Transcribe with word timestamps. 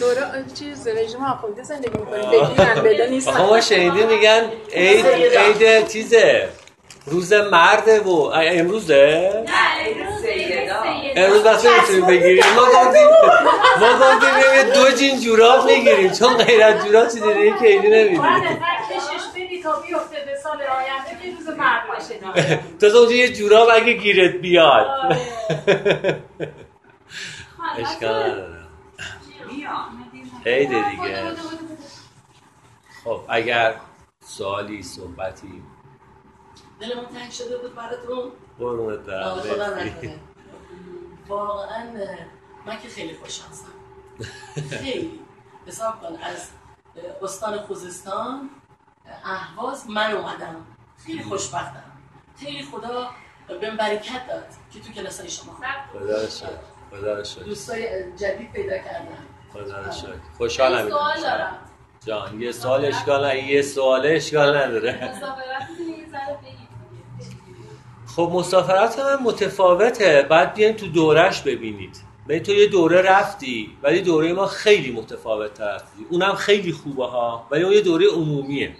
دوره 0.00 0.44
چیز 0.58 0.88
رژیم 0.88 1.24
آخونده 1.24 1.62
زندگی 1.62 1.98
می‌کنیم 1.98 2.30
بگیرن 2.30 2.82
بده 2.82 3.06
نیست 3.10 3.28
ما 3.28 3.60
شنیدی 3.60 4.06
میگن 4.06 4.42
عید 4.72 5.06
عید 5.06 5.88
چیزه؟ 5.88 6.48
روز 7.06 7.32
مرده 7.32 8.00
و 8.00 8.10
امروزه؟ 8.34 9.44
امروز 11.16 11.42
بس 11.42 11.66
نمی‌تونیم 11.66 12.06
بگیریم. 12.06 12.44
ما 12.56 12.62
گفتیم 12.62 13.08
ما 13.80 13.92
گفتیم 13.98 14.28
یه 14.56 14.62
دو 14.74 14.96
جین 14.96 15.20
جوراب 15.20 15.64
می‌گیریم. 15.66 16.12
چون 16.12 16.36
غیر 16.36 16.62
از 16.62 16.84
جوراب 16.86 17.04
چیزی 17.08 17.34
دیگه 17.34 17.58
که 17.58 17.68
ایدی 17.68 17.88
نمیدیم 17.88 18.22
کشش 18.90 19.26
بدی 19.34 19.62
تا 19.62 19.80
بیفته 19.80 20.16
به 20.26 20.36
سال 20.42 20.56
آینده 20.56 21.10
که 21.22 21.36
روز 21.38 21.48
مرد 21.58 21.82
باشه. 21.88 22.14
تا 22.90 22.98
اونجا 22.98 23.14
یه 23.14 23.32
جوراب 23.32 23.68
اگه 23.72 23.92
گیرت 23.92 24.34
بیاد. 24.34 24.86
اشکال 27.78 28.22
نداره. 28.22 28.55
عید 30.46 30.68
دیگه. 30.68 31.36
خب 33.04 33.20
اگر 33.28 33.80
سوالی 34.24 34.82
صحبتی. 34.82 35.62
دل 36.80 36.96
من 36.96 37.06
تنگ 37.06 37.30
شده 37.30 37.58
بود 37.58 37.74
براتون. 37.74 38.32
قربونت 38.58 38.98
برم 38.98 40.20
واقعا 41.28 41.84
من 42.66 42.78
که 42.80 42.88
خیلی 42.88 43.14
خوششانسم 43.14 43.66
خیلی. 44.70 45.20
حساب 45.66 46.00
کن 46.00 46.16
از 46.22 46.50
استان 47.22 47.58
خوزستان 47.58 48.50
اهواز 49.24 49.90
من 49.90 50.12
اومدم. 50.12 50.66
خیلی 51.06 51.22
خوشبختم. 51.22 51.92
خیلی 52.36 52.64
خدا 52.64 53.10
بهم 53.60 53.76
برکت 53.76 54.26
داد 54.28 54.46
که 54.70 54.80
تو 54.80 54.92
کلاسای 54.92 55.28
شما 55.28 55.58
خدا 55.92 56.28
شکر 56.28 56.48
خدا 56.90 57.24
شکر. 57.24 57.42
دوستای 57.42 58.12
جدید 58.16 58.52
پیدا 58.52 58.78
کردم 58.78 59.26
خدا 59.52 59.90
شکر 59.90 60.08
خوشحالم 60.38 60.88
سوال 60.88 61.20
دارم. 61.22 61.58
جان 62.06 62.42
یه 62.42 62.52
سوال 62.52 62.84
اشکال 62.84 63.24
نداره. 63.24 63.44
یه 63.44 63.62
سوال 63.62 64.06
اشکال 64.06 64.56
نداره. 64.56 65.12
خب 68.16 68.30
مسافرت 68.34 68.98
من 68.98 69.22
متفاوته. 69.22 70.26
بعد 70.30 70.54
بیاین 70.54 70.76
تو 70.76 70.86
دورش 70.86 71.42
ببینید. 71.42 71.96
به 72.26 72.40
تو 72.40 72.52
یه 72.52 72.66
دوره 72.66 73.02
رفتی 73.02 73.78
ولی 73.82 74.02
دوره 74.02 74.32
ما 74.32 74.46
خیلی 74.46 74.92
متفاوت 74.92 75.60
رفتی. 75.60 76.06
اونم 76.10 76.34
خیلی 76.34 76.72
خوبه 76.72 77.06
ها 77.06 77.46
ولی 77.50 77.62
اون 77.62 77.72
یه 77.72 77.80
دوره 77.80 78.06
عمومیه. 78.06 78.76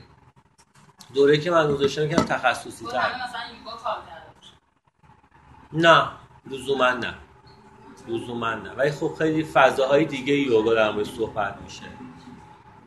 دوره 1.14 1.38
که 1.38 1.50
من 1.50 1.72
گذاشتم 1.72 2.08
که 2.08 2.14
تخصصی 2.14 2.86
تر 2.86 3.10
نه 5.72 6.08
لزوما 6.50 6.90
نه. 6.90 7.14
لزوما 8.08 8.54
نه. 8.54 8.72
ولی 8.72 8.90
خب 8.90 9.14
خیلی 9.18 9.44
فضاهای 9.44 10.04
دیگه 10.04 10.34
یوگا 10.34 10.74
در 10.74 10.92
مورد 10.92 11.06
صحبت 11.06 11.54
میشه. 11.64 11.82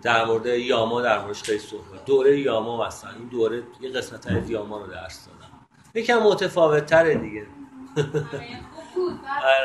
در 0.02 0.26
مورد 0.26 0.46
یاما 0.46 1.02
در 1.02 1.22
موردش 1.22 1.44
خیلی 1.44 1.60
صحبت. 1.60 2.06
دوره 2.06 2.40
یاما 2.40 2.88
مثلا. 2.88 3.12
این 3.12 3.28
دوره 3.28 3.64
یه 3.82 3.90
قسمت 3.90 4.28
از 4.28 4.50
یاما 4.50 4.78
رو 4.78 4.88
درس 4.88 5.26
دادم. 5.26 5.54
یکم 5.96 6.20
متفاوت 6.20 6.86
تره 6.86 7.16
دیگه. 7.16 7.48
بعد 7.96 8.08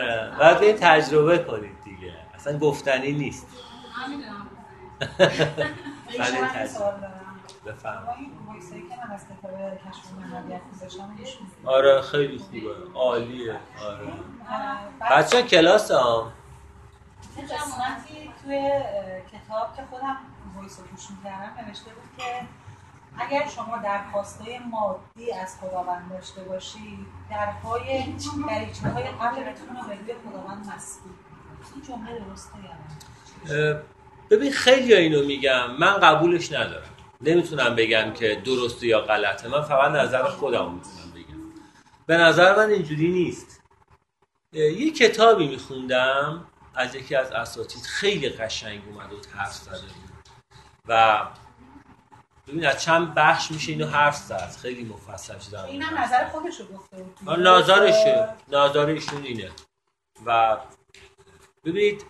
آره. 0.03 0.33
باید 0.39 0.61
به 0.61 0.73
تجربه 0.81 1.39
کنید 1.39 1.81
دیگه. 1.85 2.13
اصلا 2.35 2.59
گفتنی 2.59 3.13
نیست. 3.13 3.47
نمی‌دونم 4.09 4.49
ایشون 11.19 11.47
آره 11.65 12.01
خیلی 12.01 12.39
خوبه. 12.39 12.59
عالیه. 12.95 13.61
آره. 13.87 14.07
بعد 15.01 15.25
بچه 15.25 15.43
کلاس 15.43 15.91
هم 15.91 16.33
توی 18.43 18.71
کتاب 19.33 19.77
که 19.77 19.83
خودم 19.91 20.17
وایس 20.57 20.81
گوش 20.81 21.11
می‌کردم 21.11 21.67
نوشته 21.67 21.91
بود 21.91 22.17
که 22.19 22.47
اگر 23.19 23.49
شما 23.49 23.77
درخواستای 23.77 24.59
مادی 24.59 25.33
از 25.33 25.57
خداوند 25.61 26.11
داشته 26.11 26.43
باشید 26.43 27.07
درهای 27.31 28.03
دریچه 28.49 28.89
های 28.89 29.05
قلبتون 29.05 29.77
رو 29.77 29.89
به 29.89 29.95
روی 29.95 30.15
خداوند 30.29 30.67
مسئول. 30.77 31.13
این 31.75 31.85
جمله 31.85 32.19
درسته 32.19 32.53
یا 32.65 33.83
ببین 34.31 34.53
خیلی 34.53 34.95
اینو 34.95 35.27
میگم 35.27 35.71
من 35.71 35.93
قبولش 35.93 36.53
ندارم. 36.53 36.94
نمی‌تونم 37.25 37.75
بگم 37.75 38.13
که 38.13 38.43
درسته 38.45 38.87
یا 38.87 39.01
غلطه. 39.01 39.49
من 39.49 39.63
فقط 39.63 39.91
نظر 39.91 40.23
خودم 40.23 40.75
می‌تونم 40.75 41.13
بگم. 41.15 41.41
به 42.07 42.17
نظر 42.17 42.57
من 42.57 42.71
اینجوری 42.71 43.09
نیست. 43.09 43.63
یه 44.53 44.91
کتابی 44.91 45.49
میخوندم 45.49 46.47
از 46.75 46.95
یکی 46.95 47.15
از 47.15 47.33
اساتید. 47.33 47.83
خیلی 47.83 48.29
قشنگ 48.29 48.83
اومد 48.89 49.13
و 49.13 49.17
حرف 49.37 49.53
زده 49.53 49.81
بود. 49.81 50.29
و 50.89 51.23
ببین 52.49 52.67
از 52.67 52.83
چند 52.83 53.15
بخش 53.15 53.51
میشه 53.51 53.73
اینو 53.73 53.87
حرف 53.87 54.17
زد. 54.17 54.57
خیلی 54.63 54.85
مفصل 54.85 55.39
شده 55.39 55.65
اینم 55.65 55.99
نظر 55.99 56.29
خودش 56.29 56.61
رو 56.61 56.67
گفته 56.67 56.97
نظرشه. 57.39 58.29
نظر 58.49 58.87
ایشون 58.87 59.23
اینه. 59.23 59.51
و 60.27 60.57
ببینید 61.65 62.05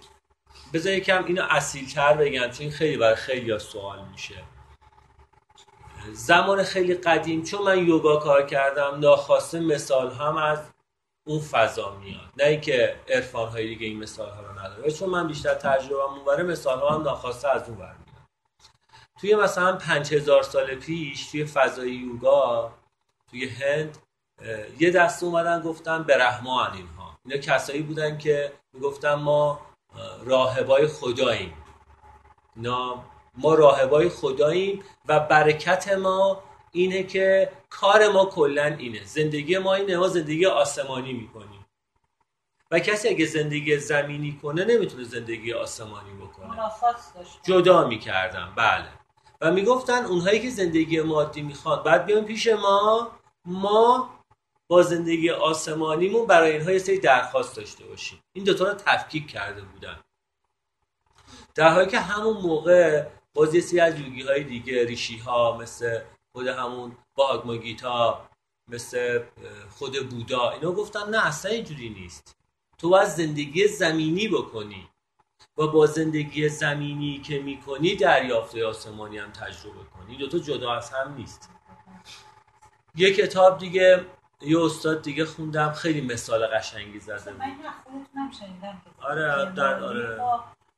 بذار 0.72 0.92
یکم 0.92 1.24
اینو 1.24 1.46
اصیلتر 1.50 2.14
بگم 2.14 2.50
چون 2.50 2.70
خیلی 2.70 2.96
برای 2.96 3.14
خیلی 3.16 3.58
سوال 3.58 4.04
میشه. 4.12 4.34
زمان 6.12 6.62
خیلی 6.62 6.94
قدیم 6.94 7.42
چون 7.42 7.62
من 7.62 7.86
یوگا 7.86 8.16
کار 8.16 8.46
کردم 8.46 8.96
ناخواسته 9.00 9.60
مثال 9.60 10.10
هم 10.10 10.36
از 10.36 10.58
اون 11.26 11.40
فضا 11.40 11.96
میاد. 11.96 12.30
نه 12.36 12.44
اینکه 12.44 12.96
عرفان 13.08 13.48
های 13.48 13.68
دیگه 13.68 13.86
این 13.86 13.98
مثال 13.98 14.30
ها 14.30 14.40
رو 14.40 14.58
نداره. 14.60 14.90
چون 14.90 15.10
من 15.10 15.26
بیشتر 15.26 15.54
تجربه 15.54 16.02
اونوره 16.02 16.42
مثال 16.42 16.78
ها 16.78 16.88
هم 16.88 17.02
ناخواسته 17.02 17.48
از 17.48 17.68
اون 17.68 17.78
ور 17.78 17.96
میاد. 18.06 18.28
توی 19.20 19.34
مثلا 19.34 19.76
5000 19.76 20.42
سال 20.42 20.74
پیش 20.74 21.30
توی 21.30 21.44
فضای 21.44 21.90
یوگا 21.90 22.72
توی 23.30 23.48
هند 23.48 23.98
یه 24.78 24.90
دسته 24.90 25.26
اومدن 25.26 25.60
گفتن 25.60 26.02
برهمان 26.02 26.72
اینها. 26.72 27.18
اینا 27.24 27.40
کسایی 27.40 27.82
بودن 27.82 28.18
که 28.18 28.52
می‌گفتن 28.72 29.14
ما 29.14 29.60
اه، 29.96 30.24
راهبای 30.24 30.86
خداییم. 30.86 31.54
اینا 32.56 33.04
ما 33.34 33.54
راهبای 33.54 34.08
خداییم 34.08 34.84
و 35.08 35.20
برکت 35.20 35.92
ما 35.92 36.42
اینه 36.72 37.02
که 37.02 37.52
کار 37.70 38.08
ما 38.08 38.24
کلا 38.24 38.64
اینه. 38.64 39.04
زندگی 39.04 39.58
ما 39.58 39.74
اینه 39.74 39.96
ما 39.96 40.08
زندگی 40.08 40.46
آسمانی 40.46 41.12
می‌کنیم. 41.12 41.66
و 42.70 42.78
کسی 42.78 43.08
اگه 43.08 43.26
زندگی 43.26 43.78
زمینی 43.78 44.38
کنه 44.42 44.64
نمی‌تونه 44.64 45.04
زندگی 45.04 45.52
آسمانی 45.52 46.14
بکنه. 46.14 46.56
جدا 47.42 47.86
می‌کردن. 47.86 48.52
بله. 48.56 48.88
و 49.40 49.50
می‌گفتن 49.52 50.04
اونهایی 50.04 50.40
که 50.40 50.50
زندگی 50.50 51.00
مادی 51.00 51.42
می‌خوان 51.42 51.82
بعد 51.82 52.06
بیان 52.06 52.24
پیش 52.24 52.46
ما. 52.46 53.10
ما 53.44 54.10
با 54.68 54.82
زندگی 54.82 55.30
آسمانیمون 55.30 56.26
برای 56.26 56.52
اینها 56.52 56.72
یه 56.72 56.78
سری 56.78 56.98
درخواست 56.98 57.56
داشته 57.56 57.84
باشیم. 57.84 58.20
این 58.32 58.44
دوتا 58.44 58.68
رو 58.68 58.74
تفکیک 58.74 59.30
کرده 59.30 59.62
بودن. 59.62 60.00
در 61.54 61.68
حالی 61.68 61.90
که 61.90 62.00
همون 62.00 62.36
موقع 62.36 63.06
باز 63.34 63.54
یه 63.54 63.60
سری 63.60 63.80
از 63.80 64.00
یوگی 64.00 64.22
های 64.22 64.44
دیگه 64.44 64.84
ریشی 64.84 65.18
ها 65.18 65.56
مثل 65.56 66.00
خود 66.32 66.46
همون 66.46 66.96
باگماگیتا 67.14 68.28
مثل 68.70 69.22
خود 69.70 70.08
بودا 70.10 70.50
اینا 70.50 70.72
گفتن 70.72 71.10
نه 71.10 71.26
اصلا 71.26 71.50
اینجوری 71.50 71.88
نیست. 71.88 72.36
تو 72.78 72.88
باید 72.88 73.08
زندگی 73.08 73.68
زمینی 73.68 74.28
بکنی 74.28 74.88
و 75.58 75.66
با 75.66 75.86
زندگی 75.86 76.48
زمینی 76.48 77.18
که 77.20 77.38
می‌کنی 77.38 77.96
دریافت 77.96 78.56
آسمانی 78.56 79.18
هم 79.18 79.32
تجربه 79.32 79.84
کنی. 79.84 80.16
دوتا 80.16 80.38
جدا 80.38 80.72
از 80.72 80.90
هم 80.90 81.14
نیست. 81.14 81.50
یه 82.94 83.14
کتاب 83.14 83.58
دیگه 83.58 84.06
یه 84.40 84.64
استاد 84.64 85.02
دیگه 85.02 85.24
خوندم 85.24 85.72
خیلی 85.72 86.00
مثال 86.00 86.46
قشنگی 86.46 87.00
زده 87.00 87.32
من 87.32 87.56
خودتونم 87.84 88.30
شنیدم 88.30 88.82
آره، 89.02 89.52
در- 89.52 89.84
آره. 89.84 90.20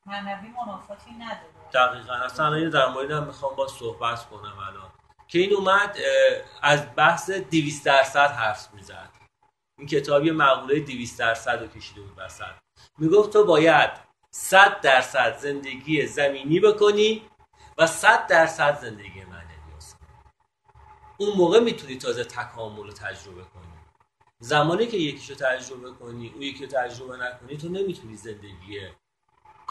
معنوی 0.07 0.49
منافاتی 0.49 1.11
نداره. 1.11 1.56
دقیقا. 1.73 2.13
اصلا 2.13 2.47
الان 2.47 2.71
در 2.71 2.89
مورد 2.89 3.11
هم 3.11 3.27
می‌خوام 3.27 3.57
با 3.57 3.69
صحبت 3.69 4.27
کنم 4.27 4.59
الان. 4.69 4.91
که 5.29 5.39
این 5.39 5.55
اومد 5.55 5.99
از 6.63 6.87
بحث 6.97 7.31
200 7.31 7.85
درصد 7.85 8.31
حرف 8.31 8.75
می‌زد. 8.75 9.11
این 9.79 9.89
کتاب 9.89 10.25
یه 10.25 10.33
مقوله 10.33 10.81
200 10.81 11.19
درصد 11.19 11.61
رو 11.61 11.67
کشیده 11.67 12.01
بود 12.01 12.15
وسط. 12.17 12.45
می‌گفت 12.99 13.33
تو 13.33 13.45
باید 13.45 13.91
100 14.31 14.81
درصد 14.81 15.37
زندگی 15.39 16.07
زمینی 16.07 16.61
بکنی 16.61 17.23
و 17.79 17.87
100 17.87 18.27
درصد 18.27 18.81
زندگی 18.81 19.25
معنوی. 19.25 19.47
اون 21.19 21.37
موقع 21.37 21.61
می‌تونی 21.61 21.97
تازه 21.99 22.25
تکامل 22.25 22.83
رو 22.83 22.93
تجربه 22.93 23.43
کنی. 23.43 23.67
زمانی 24.41 24.87
که 24.87 24.97
یکیشو 24.97 25.35
تجربه 25.35 25.91
کنی 25.91 26.29
اون 26.29 26.43
یکی 26.43 26.67
تجربه 26.67 27.17
نکنی 27.17 27.57
تو 27.57 27.69
نمی‌تونی 27.69 28.17
زندگی 28.17 28.81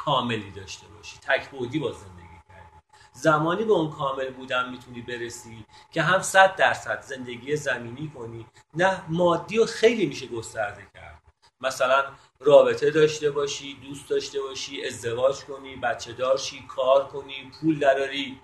کاملی 0.05 0.51
داشته 0.51 0.87
باشی. 0.87 1.17
تک 1.21 1.51
بعدی 1.51 1.79
با 1.79 1.91
زندگی 1.91 2.39
کردی. 2.49 2.79
زمانی 3.13 3.63
به 3.63 3.73
اون 3.73 3.91
کامل 3.91 4.29
بودن 4.29 4.69
می‌تونی 4.69 5.01
برسی 5.01 5.65
که 5.91 6.01
هم 6.01 6.21
صد 6.21 6.55
درصد 6.55 7.01
زندگی 7.01 7.55
زمینی 7.55 8.11
کنی. 8.15 8.45
نه 8.73 9.01
مادی 9.09 9.59
و 9.59 9.65
خیلی 9.65 10.05
میشه 10.05 10.27
گسترده 10.27 10.87
کرد. 10.93 11.21
مثلا 11.61 12.05
رابطه 12.39 12.91
داشته 12.91 13.31
باشی 13.31 13.73
دوست 13.73 14.09
داشته 14.09 14.41
باشی 14.41 14.85
ازدواج 14.85 15.43
کنی 15.43 15.75
بچه 15.75 16.13
دار 16.13 16.37
شی 16.37 16.65
کار 16.67 17.07
کنی 17.07 17.51
پول 17.61 17.79
دراری. 17.79 18.39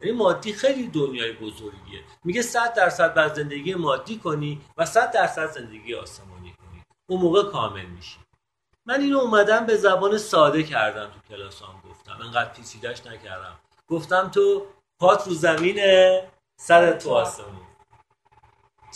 یعنی 0.00 0.16
مادی 0.16 0.52
خیلی 0.52 0.86
دنیای 0.86 1.32
بزرگیه. 1.32 2.04
میگه 2.24 2.42
100 2.42 2.74
درصد 2.74 3.14
بر 3.14 3.28
زندگی 3.28 3.74
مادی 3.74 4.18
کنی 4.18 4.60
و 4.76 4.86
100 4.86 5.12
درصد 5.12 5.50
زندگی 5.50 5.94
آسمانی 5.94 6.52
کنی. 6.52 6.82
اون 7.10 7.20
موقع 7.20 7.50
کامل 7.50 7.86
میشی. 7.86 8.18
من 8.88 9.00
اینو 9.00 9.18
اومدم 9.18 9.66
به 9.66 9.76
زبان 9.76 10.18
ساده 10.18 10.62
کردم 10.62 11.10
تو 11.10 11.34
کلاسام 11.34 11.82
گفتم. 11.90 12.18
انقدر 12.22 12.52
پیچیدش 12.52 13.06
نکردم. 13.06 13.58
گفتم 13.88 14.28
تو 14.28 14.66
پات 15.00 15.26
رو 15.26 15.34
زمینه 15.34 16.22
سر 16.60 16.92
تو 16.92 17.10
آسمون. 17.10 17.66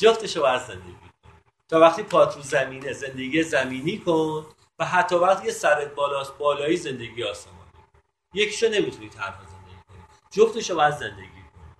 جفتشو 0.00 0.40
باید 0.40 0.62
زندگی 0.62 0.92
کن 0.92 1.30
تا 1.68 1.80
وقتی 1.80 2.02
پات 2.02 2.36
رو 2.36 2.42
زمینه 2.42 2.92
زندگی 2.92 3.42
زمینی 3.42 3.98
کن 3.98 4.46
و 4.78 4.84
حتی 4.84 5.16
وقتی 5.16 5.50
سرت 5.50 5.94
بالاست 5.94 6.38
بالایی 6.38 6.76
زندگی 6.76 7.24
آسمانی 7.24 7.58
یکیشو 8.34 8.68
نمی‌تونی 8.68 9.08
تنها 9.08 9.42
زندگی 9.44 9.82
کنی. 9.88 10.04
جفتشو 10.30 10.74
باید 10.76 10.94
زندگی 10.94 11.42
کن. 11.42 11.76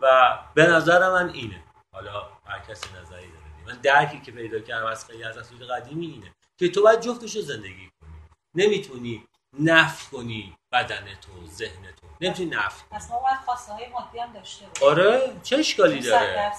و 0.00 0.38
به 0.54 0.66
نظر 0.66 1.10
من 1.10 1.28
اینه. 1.28 1.64
حالا 1.92 2.28
هر 2.46 2.58
کسی 2.58 2.88
نظری 3.02 3.28
داره. 3.28 3.66
من 3.66 3.80
درکی 3.80 4.20
که 4.20 4.32
پیدا 4.32 4.60
کردم 4.60 4.86
از 4.86 5.06
خیلی 5.06 5.24
از 5.24 5.38
اصول 5.38 5.66
قدیمی 5.66 6.06
اینه. 6.06 6.35
که 6.58 6.68
تو 6.68 6.82
باید 6.82 7.00
جفتشو 7.00 7.40
زندگی 7.40 7.90
کنی. 8.00 8.22
نمی‌تونی 8.54 9.26
نفت 9.58 10.10
کنی 10.10 10.56
بدن 10.72 11.14
تو 11.14 11.46
ذهن 11.46 11.92
تو. 11.92 12.06
نمی‌تونی 12.20 12.50
نفت 12.50 12.88
کنی. 12.88 12.98
پس 12.98 13.10
ما 13.10 13.18
باید 13.18 13.36
خواسته 13.36 13.72
های 13.72 13.88
مادی 13.88 14.18
هم 14.18 14.32
داشته 14.32 14.66
باشیم. 14.66 14.88
آره 14.88 15.40
چه 15.42 15.56
اشکالی 15.56 16.00
داره؟ 16.00 16.52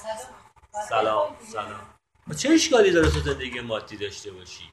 سلام. 0.90 1.36
سلام. 1.40 1.94
چه 2.38 2.50
اشکالی 2.50 2.92
داره 2.92 3.12
تو 3.12 3.20
زندگی 3.20 3.60
مادی 3.60 3.98
داشته 3.98 4.32
باشی؟ 4.32 4.72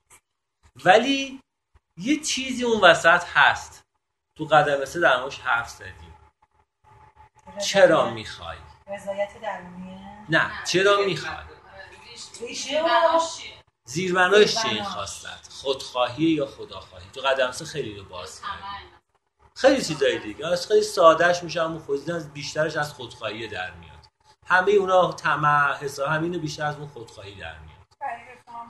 ولی 0.84 1.40
یه 1.98 2.20
چیزی 2.20 2.64
اون 2.64 2.80
وسط 2.80 3.24
هست. 3.34 3.82
تو 4.38 4.44
قدم 4.44 4.84
سه 4.84 5.00
در 5.00 5.28
حرف 5.44 5.68
زدیم. 5.68 6.14
چرا 7.66 8.10
می‌خوای؟ 8.10 8.58
رضایت 8.86 9.40
درونیه؟ 9.42 10.26
نه 10.28 10.64
چرا 10.64 10.96
می‌خوای؟ 10.96 11.44
زیربناش 13.86 14.54
چیه 14.62 14.72
این. 14.72 14.84
خواستت 14.84 15.48
خودخواهی 15.50 16.24
یا 16.24 16.46
خداخواهی. 16.46 17.06
تو 17.12 17.20
قدم 17.20 17.50
سه 17.50 17.64
خیلی 17.64 17.96
رو 17.96 18.04
باز 18.04 18.40
کردیم 18.40 18.94
خیلی 19.56 19.84
چیزای 19.84 20.18
دیگه. 20.18 20.46
از 20.46 20.66
خیلی 20.68 20.82
سادهش 20.82 21.42
میشه 21.42 21.62
اما 21.62 21.78
خود 21.78 22.10
از 22.10 22.32
بیشترش 22.32 22.76
از 22.76 22.92
خودخواهی 22.92 23.48
در 23.48 23.70
میاد. 23.70 24.06
همه 24.46 24.72
اونا 24.72 25.12
طمع 25.12 25.74
حساب 25.74 26.08
همینو 26.08 26.38
بیشتر 26.38 26.66
از 26.66 26.76
اون 26.76 26.88
خودخواهی 26.88 27.34
در 27.34 27.58
میاد. 27.58 27.74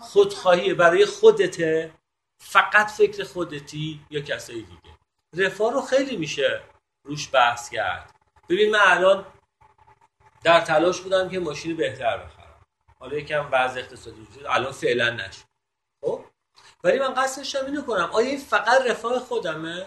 خودخواهی 0.00 0.74
برای 0.74 1.06
خودته 1.06 1.94
فقط 2.40 2.90
فکر 2.90 3.24
خودتی 3.24 4.06
یا 4.10 4.20
کسای 4.20 4.62
دیگه. 4.62 4.94
رفاه 5.36 5.72
رو 5.72 5.80
خیلی 5.80 6.16
میشه 6.16 6.62
روش 7.04 7.30
بحث 7.32 7.70
کرد. 7.70 8.14
ببین 8.48 8.70
من 8.70 8.82
الان 8.82 9.26
در 10.42 10.60
تلاش 10.60 11.00
بودم 11.00 11.28
که 11.28 11.38
ماشین 11.38 11.76
بهتر 11.76 12.16
بخرم. 12.16 12.33
حالا 13.04 13.16
یکم 13.16 13.48
وضع 13.52 13.80
اقتصادی 13.80 14.26
شد 14.34 14.46
الان 14.46 14.72
فعلا 14.72 15.10
نشد. 15.10 15.44
خب؟ 16.04 16.24
ولی 16.84 16.98
من 16.98 17.14
قصد 17.14 17.36
داشتم 17.36 17.66
اینو 17.66 17.82
کنم. 17.82 18.10
آیا 18.12 18.28
این 18.28 18.38
فقط 18.38 18.82
رفاه 18.86 19.18
خودمه؟ 19.18 19.86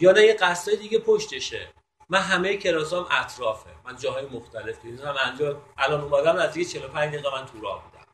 یا 0.00 0.12
نه 0.12 0.22
یه 0.22 0.34
قصدای 0.34 0.76
دیگه 0.76 0.98
پشتشه؟ 0.98 1.68
من 2.08 2.18
همه 2.18 2.56
کلاسام 2.56 3.06
اطرافه. 3.10 3.70
من 3.84 3.96
جاهای 3.96 4.26
مختلف 4.26 4.82
دیدم 4.82 5.14
انجا 5.24 5.62
الان 5.78 6.00
اومدم 6.00 6.36
از 6.36 6.54
45 6.54 7.14
دقیقه 7.14 7.30
من 7.30 7.46
تو 7.46 7.60
راه 7.60 7.84
بودم. 7.84 8.04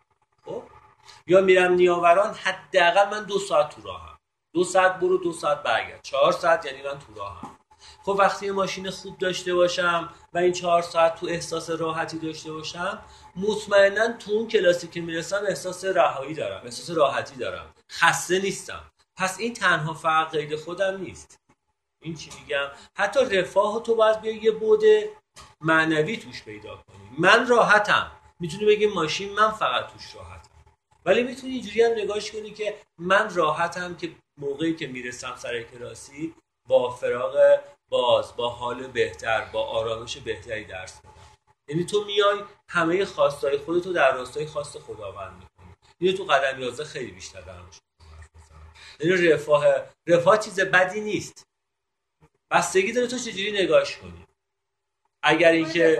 خب؟ 0.45 0.63
یا 1.27 1.41
میرم 1.41 1.73
نیاوران 1.73 2.35
حداقل 2.35 3.11
من 3.11 3.25
دو 3.25 3.39
ساعت 3.39 3.75
تو 3.75 3.83
راهم. 3.83 4.19
دو 4.55 4.65
ساعت 4.65 4.95
برو 4.95 5.17
دو 5.19 5.33
ساعت 5.33 5.63
برگرد. 5.63 6.03
چهار 6.03 6.33
ساعت 6.33 6.65
یعنی 6.65 6.83
من 6.83 6.99
تو 6.99 7.15
راهم. 7.15 7.59
خب 8.03 8.17
وقتی 8.19 8.51
ماشین 8.51 8.91
خوب 8.91 9.19
داشته 9.19 9.55
باشم 9.55 10.15
و 10.33 10.39
این 10.39 10.53
چهار 10.53 10.83
ساعت 10.83 11.15
تو 11.15 11.27
احساس 11.27 11.71
راحتی 11.71 12.19
داشته 12.19 12.53
باشم 12.53 13.03
مطمئنا 13.37 14.13
تو 14.13 14.33
اون 14.33 14.49
کلاسی 14.49 14.89
که 14.89 15.01
می‌رسم 15.01 15.43
احساس 15.49 15.85
رهایی 15.85 16.35
دارم 16.35 16.65
احساس 16.65 16.97
راحتی 16.97 17.37
دارم. 17.37 17.75
خسته 17.91 18.39
نیستم. 18.39 18.81
پس 19.17 19.39
این 19.39 19.55
تنها 19.55 19.95
فقط 19.95 20.31
قید 20.31 20.57
خودم 20.57 21.01
نیست. 21.01 21.41
این 22.03 22.15
چی 22.15 22.31
میگم؟ 22.41 22.69
حتی 22.95 23.21
رفاه 23.25 23.83
تو 23.83 23.95
باید 23.95 24.21
بیا 24.21 24.33
یه 24.33 24.51
بود 24.51 24.83
معنوی 25.61 26.17
توش 26.17 26.43
پیدا 26.43 26.77
کنی. 26.77 27.11
من 27.19 27.49
راحتم. 27.49 28.13
می‌تونی 28.41 28.65
بگی 28.65 28.87
ماشین 28.87 29.33
من 29.33 29.51
فقط 29.51 29.93
توش 29.93 30.15
راحتم. 30.15 30.51
ولی 31.05 31.23
می‌تونی 31.23 31.53
اینجوری 31.53 31.83
هم 31.83 31.93
نگاش 31.93 32.33
کنی 32.33 32.51
که 32.51 32.75
من 32.99 33.35
راحتم 33.35 33.95
که 33.97 34.11
موقعی 34.37 34.75
که 34.75 34.87
می‌رسم 34.87 35.35
سر 35.37 35.63
کلاسی 35.63 36.35
با 36.69 36.91
فراغ 36.91 37.61
باز 37.89 38.37
با 38.37 38.49
حال 38.49 38.87
بهتر 38.87 39.45
با 39.53 39.65
آرامش 39.67 40.17
بهتری 40.17 40.65
درس 40.65 41.01
یعنی 41.69 41.85
تو 41.85 42.05
میای 42.05 42.43
همه 42.69 43.05
خواستای 43.05 43.59
خودتو 43.59 43.93
در 43.93 44.15
راستای 44.15 44.47
خواست 44.47 44.79
خداوند 44.79 45.33
می‌کنی. 45.33 45.75
اینو 45.99 46.17
تو 46.17 46.25
قدم 46.25 46.61
11 46.61 46.85
خیلی 46.85 47.11
بیشتر 47.11 47.41
دارم 47.41 47.65
می‌زنم 47.65 48.75
یعنی 49.01 49.29
رفاه 49.29 49.67
رفاه 50.07 50.39
چیز 50.39 50.61
بدی 50.61 51.01
نیست. 51.01 51.47
بستگی 52.51 52.93
داره 52.93 53.07
تو 53.07 53.19
چجوری 53.19 53.53
نگاش 53.53 53.97
کنی. 53.97 54.27
اگر 55.23 55.53
اینکه 55.53 55.99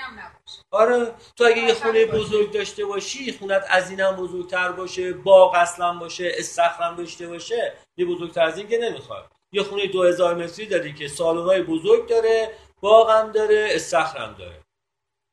هم 0.00 0.18
نباشه. 0.18 0.62
آره 0.70 1.14
تو 1.36 1.44
اگه 1.44 1.58
یه 1.58 1.74
خونه. 1.74 2.06
بزرگ 2.06 2.52
داشته 2.52 2.84
باشی 2.84 3.32
خونت 3.32 3.66
از 3.68 3.90
اینم 3.90 4.16
بزرگتر 4.16 4.72
باشه 4.72 5.12
باغ 5.12 5.54
اصلا 5.54 5.98
باشه 5.98 6.32
استخرم 6.34 6.96
داشته 6.96 7.28
باشه 7.28 7.76
یه 7.96 8.04
بزرگتر 8.06 8.42
از 8.42 8.58
این 8.58 8.68
که 8.68 8.78
نمی‌خواد 8.78 9.32
یه 9.52 9.62
خونه 9.62 9.86
2000 9.86 10.34
متری 10.34 10.66
داری 10.66 10.94
که 10.94 11.08
سالن‌های 11.08 11.62
بزرگ 11.62 12.08
داره 12.08 12.54
باغم 12.80 13.32
داره 13.32 13.68
استخرم 13.70 14.34
داره. 14.38 14.62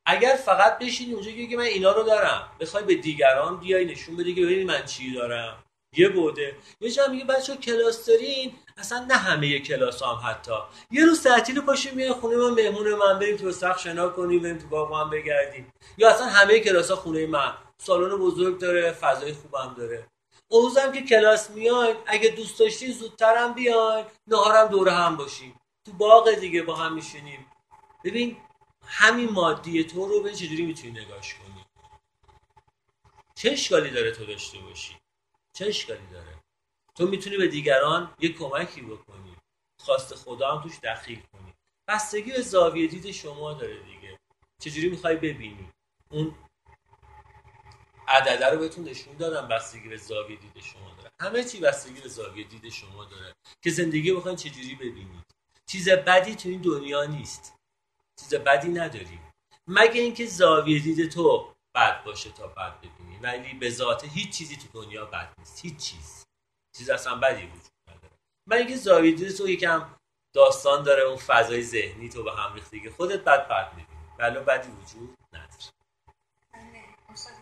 اگر 0.06 0.38
فقط 0.44 0.78
بشینی 0.78 1.12
اونجا 1.12 1.30
که 1.30 1.56
من 1.56 1.62
اینا 1.62 1.92
رو 1.92 2.02
دارم. 2.02 2.48
بخوای 2.60 2.84
به 2.84 2.94
دیگران 2.94 3.60
بیای 3.60 3.84
نشون 3.84 4.16
بدی 4.16 4.34
که 4.34 4.42
ببین 4.42 4.66
من 4.66 4.84
چی 4.84 5.14
دارم. 5.14 5.62
یه 5.96 6.08
بوده 6.08 6.56
یه 6.80 6.90
جا 6.90 7.06
میگه 7.06 7.24
بچه 7.24 7.56
کلاس 7.56 8.06
دارین؟ 8.06 8.52
اصلا 8.76 9.04
نه 9.04 9.14
همه 9.14 9.58
کلاس 9.58 10.02
هم 10.02 10.20
حتی. 10.24 10.52
یه 10.90 11.04
روز 11.06 11.22
تعطیل 11.22 11.60
پاشیم 11.60 11.94
میای 11.94 12.12
خونه 12.12 12.36
من 12.36 12.50
مهمون 12.50 12.94
من 12.94 13.18
بریم 13.18 13.36
تو 13.36 13.52
سخت 13.52 13.80
شنا 13.80 14.08
کنیم 14.08 14.42
بریم 14.42 14.58
تو 14.58 14.66
باغ 14.66 15.00
هم 15.00 15.10
بگردیم. 15.10 15.72
یا 15.98 16.10
اصلا 16.10 16.26
همه 16.26 16.60
کلاس 16.60 16.90
ها 16.90 16.96
خونه 16.96 17.26
من. 17.26 17.52
سالن 17.78 18.16
بزرگ 18.16 18.58
داره 18.58 18.92
فضای 18.92 19.32
خوبم 19.32 19.74
داره. 19.78 20.06
هم 20.84 20.92
که 20.92 21.02
کلاس 21.02 21.50
میاین 21.50 21.96
اگه 22.06 22.28
دوست 22.28 22.58
داشتین 22.60 22.92
زودتر 22.92 23.36
هم 23.36 23.52
بیاین 23.52 24.04
نهارم 24.26 24.68
دوره 24.68 24.92
هم 24.92 25.16
باشیم. 25.16 25.60
تو 25.86 25.92
باغ 25.92 26.34
دیگه 26.34 26.62
با 26.62 26.74
هم 26.74 26.94
میشینیم. 26.94 27.46
ببین 28.04 28.36
همین 28.86 29.30
مادی 29.30 29.84
تو 29.84 30.06
رو 30.06 30.22
به 30.22 30.34
چجوری 30.34 30.66
می‌تونی 30.66 30.90
نگاش 30.90 31.34
کنی؟ 31.34 31.64
چه 33.34 33.50
اشکالی 33.50 33.90
داره 33.90 34.10
تو 34.10 34.26
داشته 34.26 34.58
باشی؟ 34.58 34.96
چه 35.52 35.66
اشکالی 35.66 36.06
داره؟ 36.06 36.40
تو 36.94 37.06
می‌تونی 37.06 37.36
به 37.36 37.48
دیگران 37.48 38.14
یه 38.18 38.32
کمکی 38.32 38.82
بکنی 38.82 39.36
خواست 39.80 40.14
خدا 40.14 40.56
هم 40.56 40.62
توش 40.62 40.78
دخیل 40.78 41.22
کنی. 41.32 41.54
بستگی 41.88 42.32
به 42.32 42.42
زاویه 42.42 42.86
دید 42.86 43.10
شما 43.10 43.52
داره 43.52 43.82
دیگه. 43.82 44.18
چجوری 44.60 44.88
می‌خوای 44.88 45.16
ببینی؟ 45.16 45.70
اون 46.10 46.34
عدده 48.08 48.46
رو 48.46 48.58
بهتون 48.58 48.84
نشون 48.84 49.16
دادم 49.16 49.48
بستگی 49.48 49.88
به 49.88 49.96
زاویه 49.96 50.36
دید 50.36 50.62
شما 50.62 50.94
داره. 50.94 51.10
همه 51.20 51.44
چی 51.44 51.60
بستگی 51.60 52.00
به 52.00 52.08
زاویه 52.08 52.44
دید 52.44 52.68
شما 52.68 53.04
داره. 53.04 53.34
که 53.62 53.70
زندگی 53.70 54.12
بخواین 54.12 54.36
چجوری 54.36 54.74
ببینید. 54.74 55.24
چیز 55.66 55.88
بدی 55.88 56.34
تو 56.34 56.48
این 56.48 56.62
دنیا 56.62 57.04
نیست. 57.04 57.55
چیز 58.20 58.34
بدی 58.34 58.68
نداریم. 58.68 59.32
مگه 59.66 60.00
اینکه 60.00 60.26
زاویه 60.26 60.78
دید 60.78 61.10
تو 61.10 61.54
بد 61.74 62.04
باشه 62.04 62.30
تا 62.30 62.46
بد 62.46 62.78
ببینی 62.78 63.18
ولی 63.22 63.54
به 63.54 63.70
ذات 63.70 64.04
هیچ 64.04 64.38
چیزی 64.38 64.56
تو 64.56 64.82
دنیا 64.82 65.04
بد 65.04 65.34
نیست 65.38 65.64
هیچ 65.64 65.76
چیز. 65.76 66.26
چیز 66.76 66.90
اصلا 66.90 67.14
بدی 67.14 67.46
وجود 67.46 67.72
نداره. 67.88 68.14
من 68.46 68.56
اینکه 68.56 68.76
زاویه 68.76 69.12
دید 69.12 69.36
تو 69.36 69.48
یکم 69.48 69.94
داستان 70.34 70.82
داره 70.82 71.02
اون 71.02 71.16
فضای 71.16 71.62
ذهنی 71.62 72.08
تو 72.08 72.22
به 72.22 72.32
هم 72.32 72.54
ریختگی 72.54 72.90
خودت 72.90 73.24
بد 73.24 73.48
بد 73.48 73.72
می‌بینی 73.76 73.98
ولی 74.18 74.38
بدی 74.38 74.68
وجود 74.68 75.16
نداره. 75.32 75.76
استاد 77.12 77.34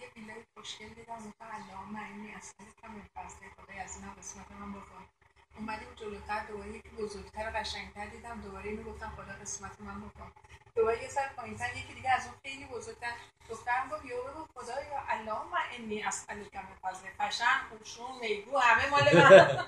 یه 0.00 0.08
ویلای 0.16 0.44
خوشگل 0.54 0.88
دیدم 0.88 1.16
گفتم 1.16 1.48
اللهم 1.54 1.96
انی 1.96 2.34
اسالک 2.34 2.84
من 2.84 3.02
فضل 3.14 3.36
خدای 3.56 3.78
از 3.78 3.96
اینا 3.96 4.14
قسمت 4.14 4.50
من 4.50 4.72
بکن 4.72 5.19
اومدیم 5.56 5.94
جلوتر 5.96 6.44
دوباره 6.44 6.70
یکی 6.70 6.88
بزرگتر 6.88 7.48
و 7.48 7.56
قشنگتر 7.58 8.06
دیدم. 8.06 8.40
دوباره 8.40 8.64
اینو 8.68 8.82
گفتم 8.82 9.12
خدا 9.16 9.32
قسمت 9.42 9.80
من 9.80 10.00
بکن. 10.00 10.32
دوباره 10.74 11.02
یه 11.02 11.08
سر 11.08 11.28
پایینتر 11.36 11.76
یکی 11.76 11.94
دیگه 11.94 12.10
از 12.10 12.26
اون 12.26 12.34
خیلی 12.42 12.64
بزرگتر 12.66 13.12
دخترم 13.48 13.88
گفت 13.88 14.04
یو 14.04 14.22
بگو 14.22 14.46
خدا 14.54 14.82
یا 14.82 15.02
اللهم 15.08 15.52
انی 15.72 16.02
اسالک 16.02 16.56
من 16.56 16.74
فضل 16.82 17.06
قشنگ 17.20 17.60
خوشون 17.78 18.18
میگو 18.20 18.58
همه 18.58 18.90
مال 18.90 19.16
من. 19.16 19.64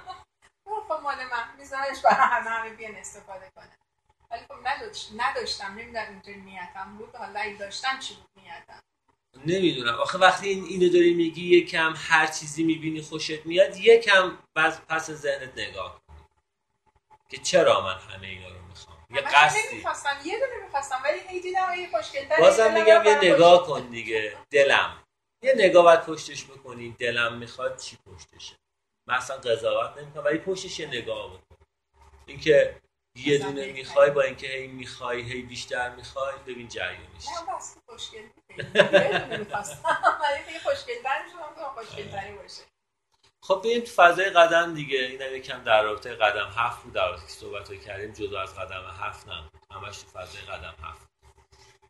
خب 0.88 0.92
مال 1.02 1.16
من 1.24 1.56
میذارش 1.58 2.00
برای 2.02 2.16
همه 2.16 2.50
همه 2.50 2.70
بیان 2.70 2.96
استفاده 2.96 3.50
کنه 3.56 3.78
ولی 4.30 4.42
خب 4.48 4.68
نداشت 4.68 5.12
نداشتم 5.16 5.72
نمی‌دونم 5.74 6.08
اینجا 6.08 6.32
نیتم 6.32 6.96
بود. 6.98 7.16
حالا 7.16 7.40
اگه 7.40 7.56
داشتم 7.56 7.98
چی 7.98 8.14
بود 8.14 8.30
نیتم؟ 8.36 8.80
نمی‌دونم. 9.46 9.94
آخه 9.94 10.18
وقتی 10.18 10.48
این 10.48 10.64
اینو 10.64 10.88
داری 10.88 11.14
میگی 11.14 11.56
یکم 11.56 11.94
هر 11.96 12.26
چیزی 12.26 12.62
می‌بینی 12.64 13.02
خوشت 13.02 13.46
میاد 13.46 13.76
یکم 13.76 14.38
بعد 14.54 14.86
پس 14.88 15.10
ذهنت 15.10 15.58
نگاه 15.58 16.02
که 17.30 17.36
چرا 17.38 17.80
من 17.80 17.94
همه 17.94 18.26
اینا 18.26 18.48
رو 18.48 18.66
می‌خوام؟ 18.68 18.98
یه 19.10 19.20
قصدی. 19.20 19.58
نمی‌خواستم. 19.72 20.16
یه 20.24 20.38
دونه 20.38 20.64
می‌خواستم 20.64 21.02
ولی 21.04 21.18
هی 21.28 21.40
دیدم 21.40 21.74
یه 21.78 21.90
خوشگل‌تر 21.90 22.40
بازم 22.40 22.74
میگم 22.74 23.02
یه 23.04 23.32
نگاه 23.32 23.66
کن 23.66 23.80
دیگه. 23.80 24.36
دلم. 24.50 25.02
یه 25.42 25.54
نگاه 25.56 25.84
باید 25.84 26.02
پشتش 26.02 26.44
بکنی. 26.44 26.96
دلم 26.98 27.38
می‌خواد 27.38 27.76
چی 27.76 27.96
پشتشه. 27.96 28.56
من 29.08 29.14
اصلا 29.14 29.36
قضاوت 29.36 29.98
نمی‌کنم 29.98 30.24
ولی 30.24 30.38
پشتش 30.38 30.80
یه 30.80 30.86
نگاه 30.86 31.28
بکن. 31.28 31.56
اینکه 32.26 32.80
یه 33.16 33.38
دونه. 33.38 33.72
می‌خوای 33.72 34.10
با 34.10 34.22
اینکه 34.22 34.46
هی 34.46 34.66
می‌خوای 34.66 35.22
هی 35.22 35.42
بیشتر 35.42 35.90
می‌خوای 35.94 36.34
ببین 36.46 36.68
جریانش. 36.68 37.26
نه 37.26 37.56
بس 37.56 37.76
خوشگل 37.86 38.28
خوشگل‌تری 41.74 42.32
باشه. 42.32 42.62
خب 43.42 43.60
بریم 43.64 43.80
تو 43.80 43.90
فضای 43.90 44.30
قدم 44.30 44.74
دیگه 44.74 44.98
این 44.98 45.22
هم 45.22 45.36
یکم 45.36 45.64
در 45.64 45.82
رابطه 45.82 46.14
قدم 46.14 46.52
هفت 46.56 46.82
بود. 46.82 46.92
در 46.92 47.08
رابطه 47.08 47.22
که 47.22 47.32
صحبت 47.32 47.80
کردیم 47.84 48.12
جدا 48.12 48.42
از 48.42 48.54
قدم 48.54 48.84
هفت 49.00 49.28
نه 49.28 49.50
همش 49.70 49.98
تو 49.98 50.08
فضای 50.08 50.42
قدم 50.42 50.74
هفت 50.82 51.12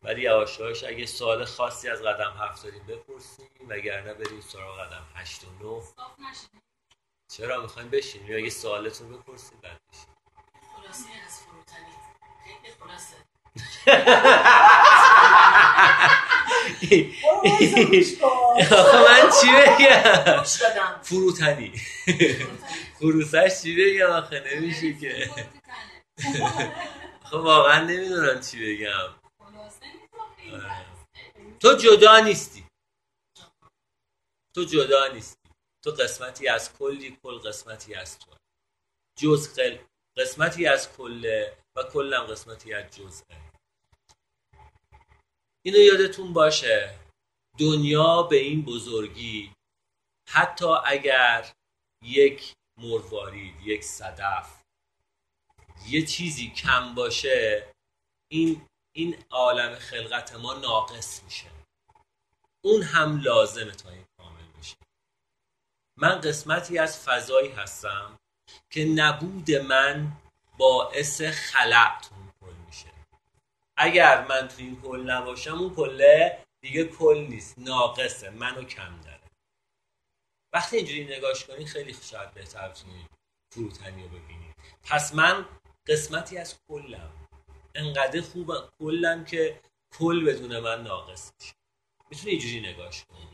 ولی 0.03 0.21
یواش 0.21 0.83
اگه 0.83 1.05
سوال 1.05 1.45
خاصی 1.45 1.89
از 1.89 2.01
قدم 2.01 2.37
هفت 2.39 2.63
داریم 2.63 2.83
بپرسیم 2.87 3.49
وگرنه 3.69 4.13
بریم 4.13 4.41
سراغ 4.41 4.79
قدم 4.79 5.07
هشت 5.15 5.43
و 5.43 5.47
نه. 5.63 5.83
نشده 6.29 6.61
چرا؟ 7.31 7.61
می‌خوایم 7.61 7.89
بشینیم. 7.89 8.31
یا 8.31 8.37
اگه 8.37 8.49
سوالتون 8.49 9.17
بپرسیم 9.17 9.59
بعد 9.61 9.81
بشینیم. 9.91 10.12
من 19.05 19.29
چی 19.41 19.47
بگم؟ 19.51 20.43
فروتنی. 21.01 21.73
فروتش 22.99 23.61
چی 23.61 23.75
بگم 23.75 24.11
آخه؟ 24.11 24.43
نمیشه 24.55 24.93
که. 24.93 25.29
خب 27.23 27.33
واقعا 27.33 27.79
نمی‌دونم 27.79 28.41
چی 28.41 28.75
بگم. 28.77 29.15
آره. 30.53 30.85
تو 31.59 31.77
جدا 31.77 32.19
نیستی. 32.19 32.67
تو 34.55 34.63
جدا 34.63 35.07
نیستی. 35.07 35.49
تو 35.83 35.91
قسمتی 35.91 36.47
از 36.47 36.73
کلی 36.73 37.17
کل 37.23 37.37
قسمتی 37.37 37.95
از 37.95 38.19
تو. 38.19 38.31
جز. 39.19 39.59
قسمتی 40.17 40.67
از 40.67 40.97
کله 40.97 41.57
و 41.75 41.83
کلم 41.83 42.23
قسمتی 42.23 42.73
از 42.73 42.95
جزءه 42.95 43.51
اینو 45.65 45.79
یادتون 45.79 46.33
باشه 46.33 46.99
دنیا 47.59 48.23
به 48.23 48.35
این 48.35 48.65
بزرگی 48.65 49.53
حتی 50.29 50.65
اگر 50.85 51.53
یک 52.03 52.53
مروارید 52.77 53.55
یک 53.63 53.83
صدف 53.83 54.63
یه 55.87 56.05
چیزی 56.05 56.49
کم 56.51 56.95
باشه 56.95 57.73
این 58.31 58.67
این 58.95 59.25
عالم 59.29 59.75
خلقت 59.75 60.35
ما 60.35 60.53
ناقص 60.53 61.23
میشه. 61.23 61.51
اون 62.61 62.81
هم 62.81 63.21
لازمه 63.21 63.71
تا 63.71 63.89
این 63.89 64.05
کامل 64.17 64.47
بشه. 64.59 64.75
من 65.97 66.21
قسمتی 66.21 66.77
از 66.77 66.99
فضایی 66.99 67.49
هستم 67.49 68.19
که 68.73 68.85
نبود 68.85 69.51
من 69.51 70.11
باعث 70.57 71.21
خلقتون 71.21 72.31
کل 72.41 72.53
میشه. 72.67 72.91
اگر 73.77 74.27
من 74.27 74.47
تو 74.47 74.55
این 74.57 74.81
کل 74.81 75.09
نباشم 75.09 75.53
اون 75.53 75.75
کله 75.75 76.45
دیگه 76.61 76.83
کل 76.83 77.25
نیست 77.29 77.59
ناقصه 77.59 78.29
منو 78.29 78.63
کم 78.63 79.01
داره. 79.03 79.19
وقتی 80.53 80.77
اینجوری 80.77 81.05
نگاش 81.05 81.45
کنی 81.45 81.65
خیلی 81.65 81.93
شاید 81.93 82.33
بهتر 82.33 82.69
بتونی 82.69 83.07
فروتنی 83.51 84.03
رو 84.03 84.09
ببینی 84.09 84.53
پس 84.83 85.15
من 85.15 85.45
قسمتی 85.87 86.37
از 86.37 86.59
کلم. 86.67 87.11
انقدر 87.75 88.21
خوبم 88.21 88.69
کلم 88.79 89.25
که 89.25 89.61
کل 89.99 90.25
بدون 90.25 90.59
من 90.59 90.83
ناقص 90.83 91.31
میشه. 91.39 91.53
می‌تونی 92.09 92.31
اینجوری 92.31 92.73
نگاش 92.73 93.05
کنی 93.05 93.27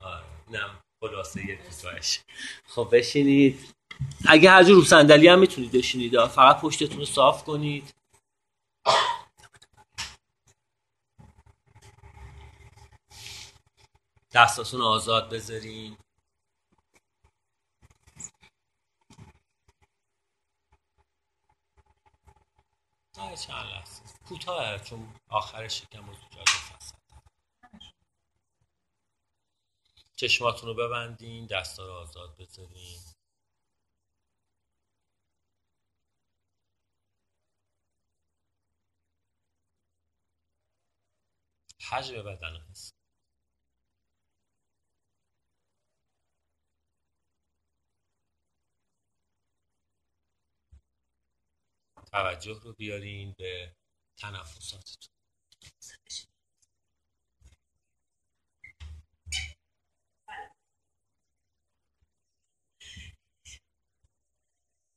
آره 0.00 0.24
اینم 0.48 0.80
خلاصه 1.00 1.46
یه 1.46 1.58
خب 2.66 2.88
بشینید. 2.92 3.75
اگه 4.28 4.50
هر 4.50 4.64
جور 4.64 4.84
صندلی 4.84 5.28
هم 5.28 5.38
می‌تونید 5.38 5.72
بشینید. 5.72 6.26
فقط 6.26 6.60
پشتتون 6.60 6.98
رو 6.98 7.04
صاف 7.04 7.44
کنید. 7.44 7.94
دستاتون 14.34 14.80
آزاد 14.82 15.30
بذارین. 15.30 15.96
چند 23.16 23.66
لحظه 23.66 24.02
کوتاه 24.28 24.78
چون 24.78 25.14
آخرش 25.28 25.82
یکم 25.82 26.00
موضوع 26.00 26.26
چشماتون 30.16 30.68
رو 30.68 30.74
ببندین 30.74 31.46
دستا 31.46 31.86
رو 31.86 31.92
آزاد 31.92 32.36
بذارین. 32.38 33.00
حجم 41.90 42.22
بدن 42.22 42.56
حس 42.70 42.92
توجه 52.12 52.60
رو 52.64 52.72
بیارین 52.74 53.34
به 53.38 53.76
تنفساتتون 54.18 55.08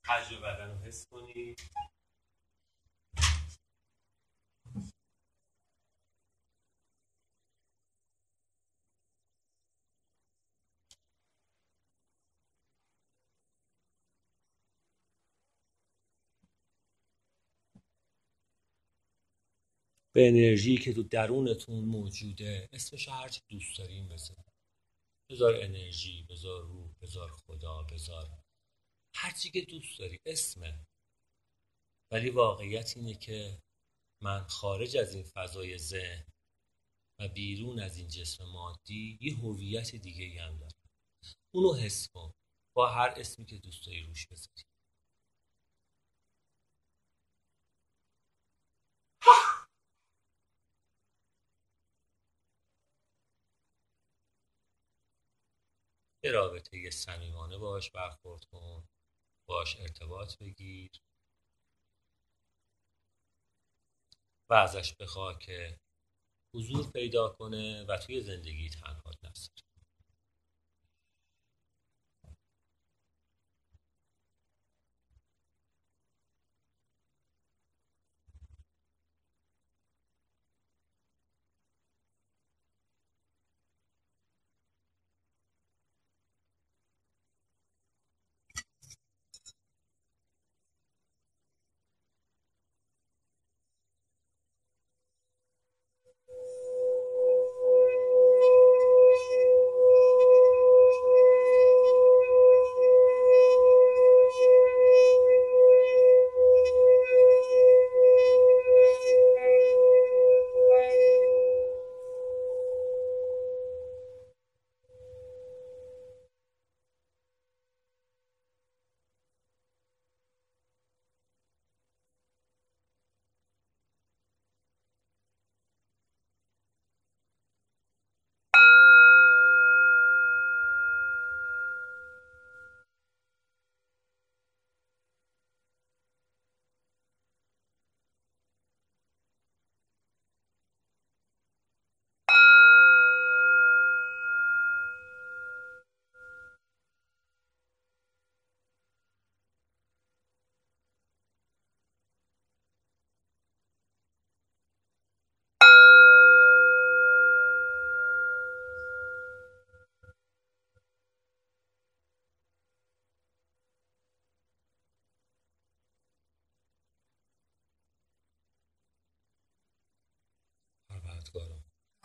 حجم 0.06 0.42
بدن 0.42 0.72
رو 0.72 0.78
حس 0.78 1.08
کنید. 1.08 1.62
به 20.16 20.28
انرژی 20.28 20.78
که 20.78 20.94
تو 20.94 21.04
درونتون 21.04 21.86
موجوده 21.86 22.70
اسمش 22.74 23.08
هرچی 23.08 23.42
دوست 23.50 23.78
دارین 23.78 24.10
بذار 24.10 24.46
بذار 25.32 25.56
انرژی 25.56 26.24
بذار 26.30 26.62
روح 26.62 26.94
بذار 27.02 27.32
خدا 27.32 27.84
بذار 27.84 28.40
هرچی 29.16 29.52
که 29.52 29.62
دوست 29.62 30.00
داری 30.00 30.20
اسمه. 30.26 30.88
ولی 32.12 32.30
واقعیت 32.30 32.98
اینه 32.98 33.16
که 33.16 33.62
من 34.24 34.48
خارج 34.48 34.98
از 34.98 35.16
این 35.16 35.24
فضای 35.24 35.78
ذهن 35.78 36.26
و 37.20 37.28
بیرون 37.28 37.80
از 37.80 37.98
این 37.98 38.08
جسم 38.08 38.46
مادی 38.46 39.18
یه 39.22 39.38
هویت 39.38 39.96
دیگه 39.96 40.42
هم 40.42 40.58
دارم. 40.58 40.72
اونو 41.54 41.74
حس 41.74 42.08
کن. 42.08 42.32
با 42.76 42.88
هر 42.88 43.14
اسمی 43.18 43.46
که 43.46 43.58
دوست 43.58 43.86
داری 43.86 44.04
روش 44.04 44.28
بذاری. 44.28 44.69
یه 56.24 56.32
رابطه 56.32 56.90
صمیمانه 56.90 57.58
باش 57.58 57.92
برخورد 57.92 58.46
کن 58.46 58.88
باش 59.50 59.80
ارتباط 59.80 60.38
بگیر 60.38 60.92
و 64.50 64.54
ازش 64.54 64.96
بخواه 64.96 65.40
که 65.40 65.80
حضور 66.56 66.92
پیدا 66.92 67.30
کنه 67.30 67.86
و 67.86 67.98
توی 67.98 68.22
زندگی 68.22 68.70
تنها 68.70 69.09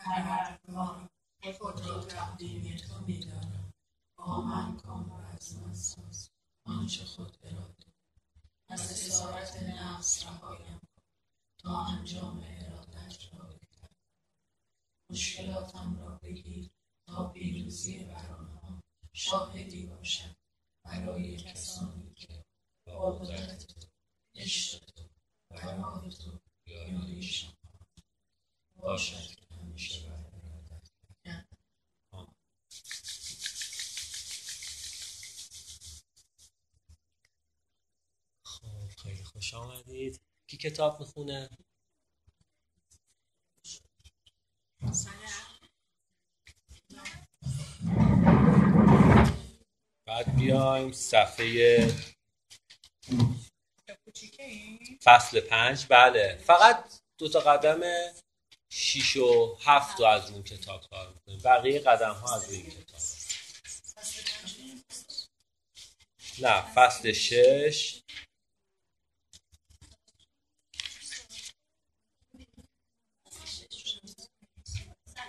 خدمتگاران 0.01 1.09
پروردگار 1.43 1.51
خود 1.51 1.85
را 1.85 2.05
تقدیم 2.05 2.77
تو 2.77 2.95
از 8.69 8.89
از 9.37 9.63
نفس 9.63 10.25
تا 11.59 11.85
انجام 11.85 12.43
ارادت 12.47 13.33
را 13.33 13.45
بگذرم 13.45 13.95
مشکلاتم 15.11 15.99
را 15.99 16.19
بگیر. 16.23 16.69
تا 17.07 17.29
پیروزی 17.29 18.03
برآنها 18.03 18.81
شاهدی 19.15 19.85
باشد 19.85 20.35
برای 20.85 21.37
کسانی 21.37 22.13
که 22.15 22.43
با 22.87 23.11
قدرت 23.11 23.67
تو 23.67 23.87
عشق 24.35 24.85
تو 24.85 25.03
برای 25.49 26.09
تو 26.09 26.39
باشد 28.85 29.35
خب 38.45 39.23
خوش 39.23 39.53
آمدید. 39.53 40.21
کی 40.47 40.57
کتاب 40.57 40.99
می‌خونه؟ 40.99 41.49
بعد 50.07 50.35
بیایم 50.35 50.91
صفحه 50.91 51.87
فصل 55.03 55.39
پنج. 55.39 55.85
بله 55.89 56.37
فقط 56.37 56.99
دو 57.17 57.29
تا 57.29 57.39
قدم 57.39 57.81
شیش 58.69 59.17
و 59.17 59.57
هفت 59.61 59.99
رو 59.99 60.05
از 60.05 60.31
اون 60.31 60.43
کتاب 60.43 60.89
کار 60.89 61.13
می‌کنیم. 61.13 61.39
بقیه 61.39 61.79
قدم 61.79 62.13
ها 62.13 62.35
از 62.35 62.45
روی 62.49 62.57
این 62.57 62.71
کتاب. 62.71 63.01
نه 66.39 66.73
فصل 66.73 67.11
شش. 67.13 68.01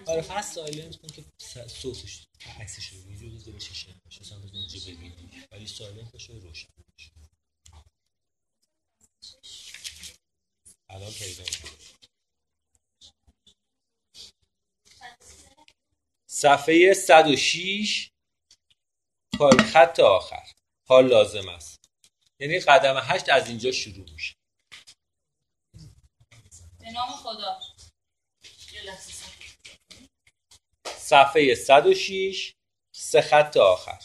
آره 0.07 0.22
فصل 0.22 0.55
silent 0.55 0.96
کن 0.96 1.09
که 1.09 1.25
صوتش 1.68 2.27
عکسش 2.61 2.88
رو 2.88 3.11
یه 3.11 3.16
جوری 3.16 3.38
زیر 3.38 3.59
ششه 3.59 3.94
باشه 4.05 4.20
اصلا 4.20 4.38
بزن 4.38 4.57
اونجا 4.57 4.81
ببینی. 4.81 5.44
ولی 5.53 5.66
silent 5.66 6.12
باشه 6.12 6.33
و 6.33 6.40
روشن 6.40 6.68
باشه 6.92 7.11
الان 10.90 11.12
پیدا 11.12 11.44
می‌کنی. 11.44 11.86
صفحه 16.38 16.94
106 16.94 18.11
پای 19.38 19.59
خط 19.59 20.01
آخر. 20.01 20.42
حال 20.88 21.07
لازم 21.07 21.49
است. 21.49 21.90
یعنی 22.40 22.61
قدم 22.61 22.96
هشت 23.03 23.29
از 23.29 23.49
اینجا 23.49 23.72
شروع 23.72 24.11
میشه. 24.11 24.35
به 26.81 26.90
نام 26.92 27.09
خدا. 27.09 27.61
صفحه 30.87 31.55
106 31.55 32.55
سه 32.94 33.20
خط 33.20 33.57
آخر. 33.57 33.99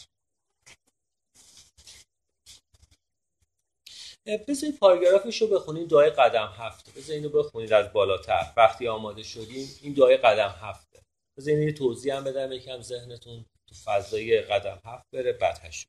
بذارید 4.48 4.78
پاراگرافش 4.78 5.42
رو 5.42 5.48
بخونید 5.48 5.88
دعای 5.88 6.10
قدم 6.10 6.54
هفته 6.58 6.92
بذارید 6.92 7.24
اینو 7.24 7.42
بخونید 7.42 7.72
از 7.72 7.92
بالاتر. 7.92 8.52
وقتی 8.56 8.88
آماده 8.88 9.22
شدیم 9.22 9.78
این 9.82 9.92
دعای 9.92 10.16
قدم 10.16 10.58
هفته 10.62 10.91
بذارید 11.36 11.62
یه 11.62 11.72
توضیح 11.72 12.16
هم 12.16 12.24
بدم 12.24 12.52
یکم 12.52 12.80
ذهنتون 12.80 13.46
تو 13.66 13.74
فضای 13.74 14.40
قدم 14.40 14.80
هفت 14.84 15.10
بره 15.12 15.32
بعد 15.32 15.58
هشت. 15.58 15.88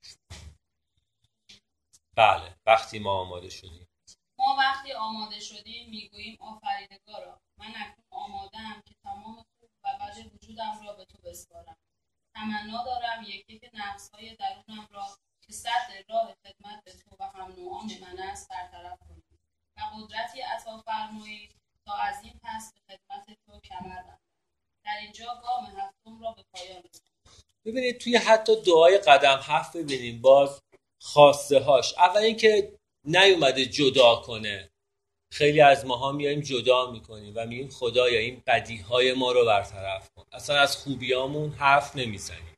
بله 2.16 2.56
وقتی 2.66 3.00
ما 3.00 3.20
آماده 3.20 3.50
شدیم. 3.50 3.88
ما 4.38 4.56
وقتی 4.60 4.94
آماده 4.94 5.40
شدیم 5.40 5.90
می‌گوییم 5.90 6.38
آفریدگارا 6.40 7.42
من 7.58 7.74
اکنون 7.76 8.06
آمادهام 8.10 8.82
که 8.86 8.96
تمام 9.04 9.36
خوب 9.36 9.70
و 9.84 9.98
بد 10.00 10.34
وجودم 10.34 10.82
را 10.86 10.94
به 10.94 11.06
تو 11.06 11.18
بسپارم. 11.24 11.78
تمنا 12.36 12.84
دارم 12.84 13.24
یکی 13.24 13.60
که 13.60 13.72
نفسهای 13.74 14.36
درونم 14.36 14.88
را 14.92 15.08
که 15.42 15.54
صد 15.54 15.90
راه 16.10 16.36
خدمت 16.44 16.84
به 16.84 16.92
تو 16.92 17.16
و 17.20 17.24
هم 17.24 17.54
نوعان 17.58 17.90
من 18.02 18.20
است 18.20 18.50
برطرف 18.50 19.00
کنی 19.00 19.24
و 19.78 19.82
قدرتی 19.96 20.42
عطا 20.42 20.78
فرمایید 20.78 21.56
تا 21.86 21.94
از 21.94 22.24
این 22.24 22.40
پس 22.44 22.74
به 22.74 22.80
خدمت 22.80 23.38
تو 23.46 23.60
کمر 23.60 24.02
بندم 24.02 24.20
در 24.86 24.92
اینجا 25.02 25.26
گام 25.26 25.66
هفتم 25.66 26.24
را 26.24 26.32
به 26.32 26.44
پایان 26.54 26.84
ببینید 27.66 27.98
توی 27.98 28.18
حتی 28.18 28.62
دعای 28.62 28.98
قدم 28.98 29.40
هفت 29.44 29.78
ببینیم 29.78 30.22
باز 30.22 30.62
خواسته 31.02 31.60
هاش. 31.60 31.94
اول 31.98 32.22
اینکه 32.22 32.74
نیومده 33.06 33.66
جدا 33.66 34.16
کنه. 34.16 34.70
خیلی 35.34 35.62
از 35.62 35.86
ماها 35.86 36.12
میایم 36.12 36.40
جدا 36.40 36.92
می‌کنیم 36.92 37.34
و 37.36 37.46
میگیم 37.46 37.70
خدایا 37.70 38.20
این 38.20 38.44
بدی 38.48 38.78
های 38.78 39.14
ما 39.14 39.32
رو 39.32 39.46
برطرف 39.46 40.10
کن. 40.16 40.24
اصلا 40.32 40.60
از 40.60 40.78
خوبیامون 40.78 41.50
حرف 41.50 41.96
نمی‌زنیم. 41.96 42.56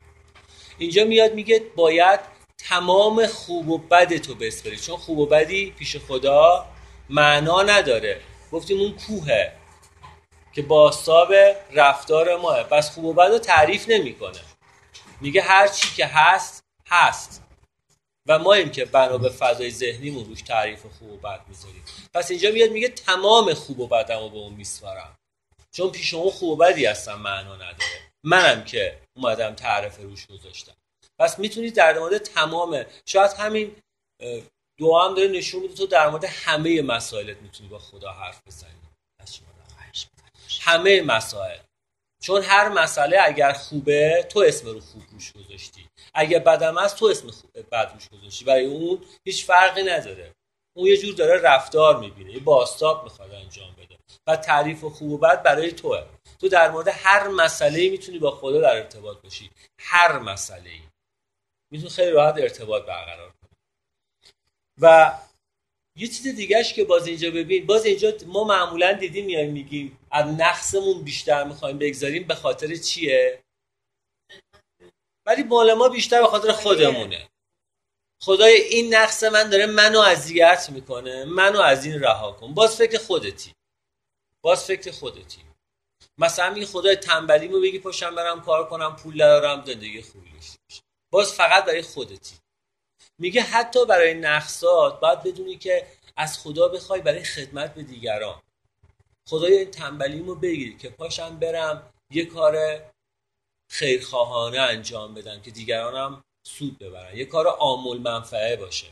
اینجا 0.77 1.05
میاد 1.05 1.33
میگه 1.33 1.59
باید 1.75 2.19
تمام 2.57 3.27
خوب 3.27 3.69
و 3.69 3.77
بد 3.77 4.17
تو 4.17 4.35
بسپری 4.35 4.77
چون 4.77 4.97
خوب 4.97 5.19
و 5.19 5.25
بدی 5.25 5.71
پیش 5.71 5.97
خدا 5.97 6.65
معنا 7.09 7.63
نداره. 7.63 8.21
گفتیم 8.51 8.79
اون 8.79 8.95
کوهه. 9.07 9.64
که 10.55 10.61
باستاب 10.61 11.33
رفتار 11.71 12.37
ماه. 12.37 12.63
پس 12.63 12.93
خوب 12.93 13.05
و 13.05 13.13
بد 13.13 13.31
رو 13.31 13.39
تعریف 13.39 13.89
نمی‌کنه. 13.89 14.39
میگه 15.21 15.41
هر 15.41 15.67
چی 15.67 15.95
که 15.95 16.05
هست 16.05 16.63
هست. 16.87 17.41
و 18.27 18.39
ما 18.39 18.53
این 18.53 18.71
که 18.71 18.85
بنا 18.85 19.17
به 19.17 19.29
فضای 19.29 19.71
ذهنیمون 19.71 20.25
روش 20.25 20.41
تعریف 20.41 20.85
خوب 20.99 21.11
و 21.11 21.17
بد 21.17 21.41
می‌ذاریم. 21.47 21.83
پس 22.13 22.31
اینجا 22.31 22.51
میاد 22.51 22.71
میگه 22.71 22.87
تمام 22.87 23.53
خوب 23.53 23.79
و 23.79 23.87
بدم 23.87 24.19
رو 24.19 24.29
به 24.29 24.37
اون 24.37 24.53
میسپارم. 24.53 25.15
چون 25.71 25.91
پیش 25.91 26.13
اون 26.13 26.31
خوب 26.31 26.49
و 26.49 26.55
بدی 26.55 26.85
هستم 26.85 27.15
معنا 27.15 27.55
نداره. 27.55 28.11
منم 28.23 28.63
که 28.63 28.99
اومدم 29.15 29.55
تعریف 29.55 29.97
روش 29.97 30.27
گذاشتم. 30.27 30.75
پس 31.19 31.39
می‌تونید 31.39 31.75
در 31.75 31.99
مورد 31.99 32.17
تمام 32.17 32.85
شاید 33.05 33.31
همین 33.31 33.75
دعا 34.79 35.07
هم 35.07 35.15
داره 35.15 35.27
نشون 35.27 35.61
میده 35.61 35.73
تو 35.73 35.87
در 35.87 36.09
مورد 36.09 36.25
همه 36.25 36.81
مسائلت 36.81 37.37
می‌تونی 37.37 37.69
با 37.69 37.79
خدا 37.79 38.11
حرف 38.11 38.41
بزنی. 38.47 38.71
از 39.21 39.35
شما. 39.35 39.45
همه 40.61 41.01
مسائل. 41.01 41.59
چون 42.21 42.41
هر 42.41 42.69
مسئله 42.69 43.17
اگر 43.21 43.53
خوبه 43.53 44.27
تو 44.29 44.39
اسم 44.39 44.67
رو 44.67 44.79
خوب 44.79 45.03
روش 45.11 45.31
گذاشتی. 45.31 45.89
اگر 46.13 46.39
بدم 46.39 46.77
است 46.77 46.95
تو 46.95 47.05
اسم 47.05 47.31
خوب 47.31 47.51
بد 47.71 47.91
روش 47.93 48.09
گذاشتی. 48.09 48.45
برای 48.45 48.65
اون 48.65 49.05
هیچ 49.25 49.45
فرقی 49.45 49.83
نداره. 49.83 50.31
اون 50.75 50.87
یه 50.87 50.97
جور 50.97 51.15
داره 51.15 51.41
رفتار 51.41 51.99
می‌بینه 51.99 52.31
یه 52.31 52.39
باستاب 52.39 53.03
می‌خواد 53.03 53.33
انجام 53.33 53.73
بده. 53.73 53.97
و 54.27 54.35
تعریف 54.35 54.83
خوب 54.83 55.11
و 55.11 55.17
بد 55.17 55.43
برای 55.43 55.71
توه. 55.71 56.05
تو 56.39 56.49
در 56.49 56.71
مورد 56.71 56.87
هر 56.87 57.27
مسئله 57.27 57.89
می‌تونی 57.89 58.19
با 58.19 58.31
خدا 58.31 58.61
در 58.61 58.75
ارتباط 58.75 59.21
باشی. 59.21 59.51
هر 59.79 60.19
مسئله 60.19 60.69
ای 60.69 60.81
می‌تونی 61.71 61.89
خیلی 61.89 62.11
راحت 62.11 62.37
ارتباط 62.37 62.85
برقرار 62.85 63.29
کنی. 63.29 63.57
و 64.81 65.13
یه 65.97 66.07
چیز 66.07 66.35
دیگهش 66.35 66.73
که 66.73 66.83
باز 66.83 67.07
اینجا 67.07 67.31
ببین 67.31 67.65
باز 67.65 67.85
اینجا 67.85 68.13
ما 68.25 68.43
معمولا 68.43 68.93
دیدیم 68.93 69.25
میایم 69.25 69.51
میگیم 69.51 69.99
از 70.11 70.25
نقصمون 70.25 71.03
بیشتر 71.03 71.43
می‌خوایم 71.43 71.77
بگذاریم 71.77 72.27
به 72.27 72.35
خاطر 72.35 72.75
چیه؟ 72.75 73.43
ولی 75.25 75.43
مال 75.43 75.73
ما 75.73 75.89
بیشتر 75.89 76.21
به 76.21 76.27
خاطر 76.27 76.51
خودمونه. 76.51 77.29
خدای 78.21 78.53
این 78.53 78.95
نقص 78.95 79.23
من 79.23 79.49
داره 79.49 79.65
منو 79.65 79.99
اذیت 79.99 80.69
می‌کنه 80.69 81.25
منو 81.25 81.59
از 81.59 81.85
این 81.85 81.99
رها 81.99 82.31
کن. 82.31 82.53
باز 82.53 82.75
فکر 82.75 82.97
خودتی. 82.97 83.53
باز 84.41 84.65
فکر 84.65 84.91
خودتی. 84.91 85.41
مثلا 86.17 86.53
میگه 86.53 86.65
خدای 86.65 86.95
تنبلیمو 86.95 87.59
بگی 87.59 87.79
پاشم 87.79 88.15
برم 88.15 88.41
کار 88.41 88.69
کنم 88.69 88.95
پول 88.95 89.17
دارم 89.17 89.65
زندگی 89.65 90.01
خوبی 90.01 90.29
باز 91.11 91.33
فقط 91.33 91.65
برای 91.65 91.81
خودتی. 91.81 92.35
میگه 93.19 93.41
حتی 93.41 93.85
برای 93.85 94.13
نقصات 94.13 94.99
باید 94.99 95.23
بدونی 95.23 95.57
که 95.57 95.87
از 96.17 96.39
خدا 96.39 96.67
بخوای 96.67 97.01
برای 97.01 97.23
خدمت 97.23 97.73
به 97.73 97.83
دیگران. 97.83 98.41
خدای 99.29 99.57
این 99.57 99.71
تنبلیمو 99.71 100.35
بگیر 100.35 100.77
که 100.77 100.89
پاشم 100.89 101.39
برم 101.39 101.93
یه 102.11 102.25
کار 102.25 102.83
خیرخواهانه 103.69 104.59
انجام 104.59 105.13
بدم 105.13 105.41
که 105.41 105.51
دیگرانم 105.51 106.23
سود 106.47 106.79
ببرن. 106.79 107.17
یه 107.17 107.25
کار 107.25 107.47
عامل 107.47 107.97
منفعه 107.97 108.55
باشه. 108.55 108.87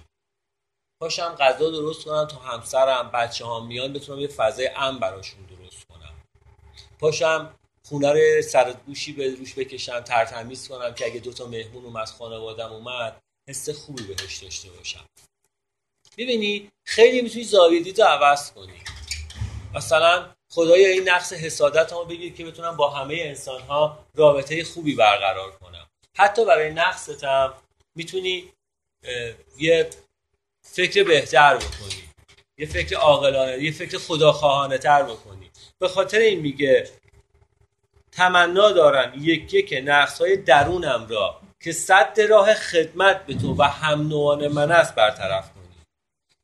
پاشم 1.02 1.36
غذا 1.36 1.72
درست 1.72 2.06
کنم 2.06 2.26
تا 2.26 2.38
همسرم 2.38 3.12
بچه 3.12 3.46
هم 3.46 3.66
میان 3.68 3.94
بتونم 3.94 4.20
یه 4.20 4.28
فضای 4.28 4.68
امن 4.76 5.00
براشون 5.00 5.46
درست 5.46 5.88
کنم. 5.88 6.14
پاشم 7.00 7.56
خونه 7.86 8.12
رو 8.12 8.42
سر 8.42 8.74
گوشی 8.74 9.14
به 9.14 9.36
روش 9.36 9.56
بکشم 9.56 10.00
ترتمیز 10.00 10.68
کنم 10.68 10.94
که 10.94 11.06
اگه 11.06 11.20
دوتا 11.20 11.48
مهمون 11.48 11.86
اومد 11.86 12.08
خانوادم 12.08 12.74
اومد 12.74 13.22
حس 13.50 13.70
خوبی 13.70 14.04
بهش 14.04 14.38
داشته 14.38 14.70
باشم. 14.70 15.06
می‌بینی 16.18 16.72
خیلی 16.84 17.22
می‌تونی 17.22 17.44
زاویه 17.44 17.80
دید 17.84 18.02
رو 18.02 18.08
عوض 18.08 18.52
کنی. 18.52 18.82
مثلا 19.74 20.30
خدایا 20.50 20.88
این 20.88 21.10
نقص 21.10 21.34
حسادت 21.34 21.92
رو 21.92 22.06
بگیر 22.06 22.34
که 22.34 22.46
بتونم 22.46 22.78
با 22.78 22.90
همه 22.90 23.16
انسان 23.20 23.62
ها 23.62 24.06
رابطه 24.16 24.64
خوبی 24.64 24.96
برقرار 24.96 25.52
کنم. 25.52 25.88
حتی 26.18 26.46
برای 26.46 26.72
نقصت 26.72 27.24
هم 27.24 27.54
می‌تونی 27.96 28.54
یه 29.58 29.90
فکر 30.62 31.04
بهتر 31.04 31.58
بکنی. 31.58 32.04
یه 32.58 32.66
فکر 32.66 32.96
عاقلانه 32.96 33.64
یه 33.64 33.72
فکر 33.72 33.98
خداخواهانه 33.98 34.78
تر 34.78 35.04
بکنی. 35.04 35.52
به 35.80 35.88
خاطر 35.88 36.20
این 36.20 36.40
میگه 36.40 36.90
تمنا 38.12 38.72
دارم 38.72 39.14
یک 39.18 39.54
یک 39.54 39.82
نقص 39.86 40.22
های 40.22 40.38
درونم 40.38 41.08
را 41.10 41.42
که 41.64 41.72
صد 41.72 42.22
راه 42.30 42.54
خدمت 42.54 43.26
به 43.26 43.34
تو 43.34 43.56
و 43.56 43.64
هم 43.64 44.08
نوعان 44.08 44.48
من 44.48 44.72
است 44.72 44.96
برطرف 44.96 45.54
کنی. 45.54 45.64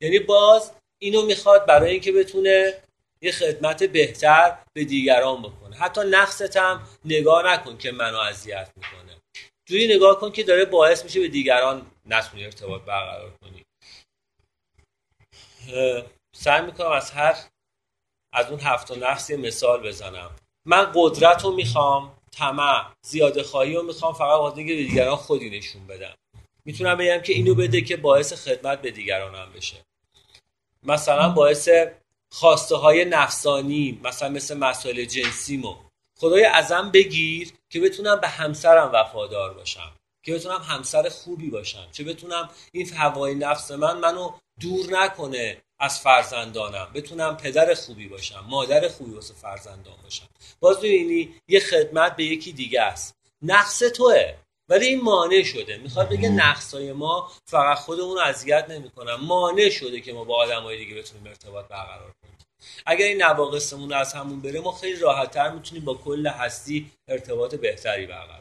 یعنی 0.00 0.18
باز 0.18 0.72
اینو 1.02 1.22
می‌خواد 1.22 1.66
برای 1.66 1.92
اینکه 1.92 2.12
بتونه 2.12 2.82
یه 3.22 3.32
خدمت 3.32 3.82
بهتر 3.82 4.58
به 4.72 4.84
دیگران 4.84 5.42
بکنه. 5.42 5.76
حتی 5.76 6.00
نقصت 6.00 6.56
هم 6.56 6.88
نگاه 7.04 7.46
نکن 7.46 7.78
که 7.78 7.92
منو 7.92 8.18
اذیت 8.18 8.70
می‌کنه. 8.76 9.16
جوری 9.66 9.94
نگاه 9.94 10.20
کن 10.20 10.32
که 10.32 10.42
داره 10.42 10.64
باعث 10.64 11.04
میشه 11.04 11.20
به 11.20 11.28
دیگران 11.28 11.90
نتونی 12.06 12.44
ارتباط 12.44 12.82
برقرار 12.82 13.32
کنی. 13.40 13.64
سعی 16.34 16.62
می‌کنم 16.62 16.90
از 16.92 17.10
هر 17.10 17.36
از 18.32 18.50
اون 18.50 18.60
هفت 18.60 18.90
نقص 18.90 19.30
یه 19.30 19.36
مثال 19.36 19.88
بزنم. 19.88 20.36
من 20.66 20.92
قدرت 20.94 21.44
رو 21.44 21.52
می‌خوام 21.52 22.19
طمع 22.32 22.84
زیاده 23.02 23.42
خواهی 23.42 23.74
رو 23.74 23.82
می‌خوام 23.82 24.12
فقط 24.12 24.38
واسه 24.38 24.56
به 24.56 24.62
دیگران 24.62 25.16
خودی 25.16 25.50
نشون 25.50 25.86
بدم. 25.86 26.14
می‌تونم 26.64 26.96
بگم 26.96 27.18
که 27.18 27.32
اینو 27.32 27.54
بده 27.54 27.80
که 27.80 27.96
باعث 27.96 28.32
خدمت 28.32 28.82
به 28.82 28.90
دیگرانم 28.90 29.52
بشه. 29.56 29.76
مثلا 30.82 31.28
باعث 31.28 31.68
خواسته 32.32 32.76
های 32.76 33.04
نفسانی 33.04 34.00
مثلا 34.04 34.28
مثل 34.28 34.56
مسائل 34.56 35.04
جنسیمو. 35.04 35.76
خدای 36.18 36.44
ازم 36.44 36.90
بگیر 36.90 37.52
که 37.70 37.80
بتونم 37.80 38.20
به 38.20 38.28
همسرم 38.28 38.90
وفادار 38.92 39.54
باشم 39.54 39.92
که 40.22 40.34
بتونم 40.34 40.62
همسر 40.62 41.08
خوبی 41.08 41.50
باشم 41.50 41.88
چه 41.92 42.04
بتونم 42.04 42.50
این 42.72 42.92
هوای 42.92 43.34
نفس 43.34 43.70
من 43.70 43.98
منو 43.98 44.30
دور 44.60 44.86
نکنه. 44.90 45.62
از 45.80 46.00
فرزندانم. 46.00 46.88
بتونم 46.94 47.36
پدر 47.36 47.74
خوبی 47.74 48.08
باشم 48.08 48.44
مادر 48.48 48.88
خوبی 48.88 49.10
واسه 49.10 49.34
فرزندان 49.34 49.96
باشم. 50.02 50.26
باز 50.60 50.78
ببینی 50.78 51.34
یه 51.48 51.60
خدمت 51.60 52.16
به 52.16 52.24
یکی 52.24 52.52
دیگه 52.52 52.82
است. 52.82 53.16
نقص 53.42 53.78
توه. 53.78 54.34
ولی 54.68 54.86
این 54.86 55.00
مانع 55.00 55.42
شده. 55.42 55.76
می‌خواد 55.76 56.08
بگه 56.08 56.28
نقصای 56.28 56.92
ما 56.92 57.30
فقط 57.44 57.78
خودمون 57.78 58.16
رو 58.16 58.22
اذیت 58.22 58.66
نمی‌کنن. 58.68 59.14
مانع 59.14 59.68
شده 59.68 60.00
که 60.00 60.12
ما 60.12 60.24
با 60.24 60.36
آدمای 60.36 60.78
دیگه 60.78 60.94
بتونیم 60.94 61.26
ارتباط 61.26 61.68
برقرار 61.68 62.12
کنیم. 62.22 62.38
اگر 62.86 63.06
این 63.06 63.22
نواقصمون 63.22 63.92
از 63.92 64.12
همون 64.12 64.40
بره 64.40 64.60
ما 64.60 64.72
خیلی 64.72 64.98
راحتتر 64.98 65.50
می‌تونیم 65.50 65.84
با 65.84 65.94
کل 65.94 66.26
هستی 66.26 66.90
ارتباط 67.08 67.54
بهتری 67.54 68.06
برقرار 68.06 68.39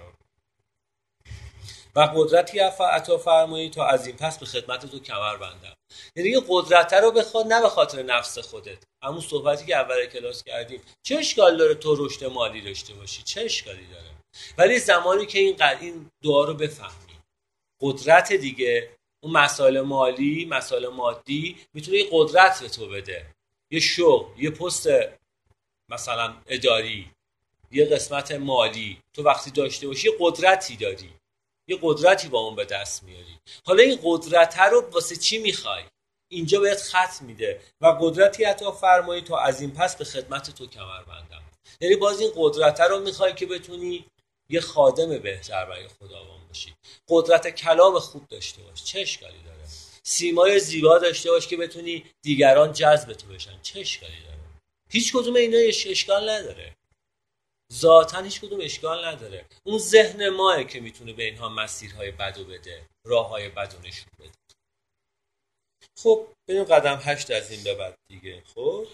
و 2.00 2.02
قدرتی 2.02 2.60
عطا 2.60 3.18
فرمایی 3.18 3.70
تا 3.70 3.86
از 3.86 4.08
این 4.08 4.16
پس 4.16 4.40
به 4.40 4.46
خدمت 4.46 4.86
تو 4.86 5.00
کمر 5.00 5.38
بندم. 5.38 5.74
یعنی 6.16 6.30
این 6.30 6.46
قدرت 6.48 6.94
رو 6.94 7.12
بخواد 7.12 7.54
نه 7.54 7.62
به 7.62 7.70
خاطر 7.70 8.04
نفس 8.04 8.40
خودت. 8.40 8.78
همون 9.04 9.22
صحبتی 9.22 9.66
که 9.66 9.76
اول 9.76 10.06
کلاس 10.06 10.44
کردیم. 10.44 10.82
چه 11.04 11.16
اشکال 11.16 11.58
داره 11.58 11.76
تو 11.76 12.06
رشد 12.06 12.26
مالی 12.26 12.62
داشته 12.62 12.94
باشی؟ 12.94 13.24
چه 13.24 13.42
اشکالی 13.42 13.88
داره؟ 13.88 14.10
ولی 14.58 14.80
زمانی 14.80 15.26
که 15.26 15.40
این 15.40 15.64
این 15.82 16.10
دعا 16.24 16.44
رو 16.44 16.54
بفهمی. 16.54 17.20
قدرت 17.82 18.34
دیگه. 18.34 18.90
اون 19.24 19.34
مسائل 19.34 19.82
مالی 19.82 20.46
مسائل 20.46 20.88
مادی 20.88 21.58
می‌تونه 21.74 21.98
یه 21.98 22.08
قدرت 22.12 22.62
به 22.62 22.70
تو 22.70 22.88
بده. 22.88 23.26
یه 23.72 23.80
شغل 23.80 24.44
یه 24.44 24.50
پست 24.50 24.88
مثلا 25.90 26.34
اداری 26.48 27.12
یه 27.72 27.86
قسمت 27.86 28.32
مالی. 28.32 29.02
تو 29.14 29.24
وقتی 29.24 29.52
داشته 29.52 29.88
باشی 29.88 30.08
یه 30.08 30.14
قدرتی 30.20 30.76
داری. 30.76 31.19
یه 31.70 31.80
قدرتی 31.82 32.28
با 32.28 32.40
اون 32.40 32.56
به 32.56 32.66
دست 32.66 33.04
میاری. 33.04 33.40
حالا 33.66 33.84
این 33.84 34.00
قدرت 34.04 34.60
رو 34.60 34.90
واسه 34.92 35.16
چی 35.16 35.38
می‌خوای؟ 35.38 35.84
اینجا 36.32 36.60
بهت 36.60 36.82
خط 36.82 37.22
میده 37.22 37.62
و 37.82 37.88
قدرتی 38.02 38.44
حتی 38.44 38.66
فرمایی 38.82 39.22
تو 39.22 39.36
از 39.36 39.62
این 39.62 39.72
پس 39.72 39.96
به 39.96 40.06
خدمت 40.06 40.52
تو 40.52 40.68
کمر 40.68 41.04
بندم 41.04 41.44
یعنی 41.82 41.96
باز 41.96 42.20
این 42.20 42.32
قدرت 42.36 42.82
رو 42.82 43.00
می‌خوای 43.00 43.34
که 43.34 43.46
بتونی 43.46 44.06
یه 44.50 44.62
خادم 44.62 45.18
بهتر 45.18 45.66
برای 45.66 45.88
خداوند 45.88 46.48
باشی. 46.48 46.74
قدرت 47.10 47.48
کلام 47.48 48.00
خوب 48.00 48.28
داشته 48.28 48.62
باش. 48.62 48.84
چه 48.84 49.00
اشکالی 49.00 49.44
داره؟ 49.46 49.68
سیمای 50.04 50.60
زیبا 50.60 50.98
داشته 50.98 51.32
باش 51.32 51.48
که 51.48 51.58
بتونی 51.58 52.06
دیگران 52.22 52.74
جذب 52.74 53.14
تو 53.14 53.28
بشن. 53.28 53.60
چه 53.62 53.80
اشکالی 53.80 54.22
داره؟ 54.24 54.40
هیچ 54.90 55.14
کدوم 55.14 55.36
اینا 55.36 55.58
اشکال 55.68 56.30
نداره. 56.30 56.76
ذاتا 57.74 58.22
هیچ 58.22 58.42
کدوم 58.42 58.60
اشکال 58.62 59.06
نداره. 59.06 59.46
اون 59.64 59.78
ذهن 59.78 60.30
ماه 60.30 60.64
که 60.64 60.80
می‌تونه 60.80 61.14
به 61.14 61.24
اینها 61.24 61.50
مسیرهای 61.50 62.12
بدو 62.12 62.46
بده 62.46 62.86
راههای 63.06 63.50
بدو 63.50 63.78
نشون 63.80 64.10
بده. 64.20 64.32
خب 66.00 66.28
بریم 66.48 66.64
قدم 66.64 67.00
هشت 67.04 67.32
از 67.32 67.52
این 67.52 67.64
به 67.64 67.76
بعد 67.76 67.96
دیگه. 68.08 68.44
خب؟ 68.56 68.88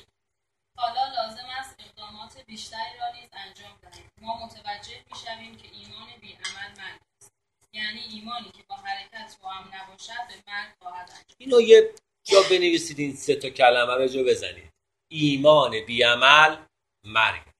حالا 0.78 1.08
لازم 1.08 1.48
است 1.60 1.76
اقدامات 1.80 2.46
بیشتری 2.46 3.00
را 3.00 3.22
نیز 3.22 3.30
انجام 3.34 3.78
دهیم. 3.82 4.10
ما 4.22 4.46
متوجه 4.46 5.04
می‌شویم 5.12 5.58
که 5.58 5.68
ایمان 5.72 6.08
بی 6.22 6.34
عمل 6.34 6.70
مرگ 6.78 7.02
است. 7.22 7.32
یعنی 7.74 8.00
ایمانی 8.00 8.52
که 8.52 8.64
با 8.70 8.76
حرکت 8.76 9.38
با 9.42 9.50
هم 9.50 9.72
نباشد 9.76 10.28
به 10.28 10.52
مرگ 10.52 10.74
خواهد 10.82 11.10
انجام. 11.10 11.36
اینو 11.38 11.62
یه 11.62 11.94
جا 12.24 12.42
بنویسید 12.50 13.00
این 13.00 13.16
سه 13.16 13.36
تا 13.36 13.50
کلمه 13.50 13.94
رو 13.96 14.08
جا 14.08 14.24
بزنید. 14.24 14.70
ایمان 15.12 15.86
بی 15.86 16.04
عمل 16.04 16.58
مرگ. 17.06 17.55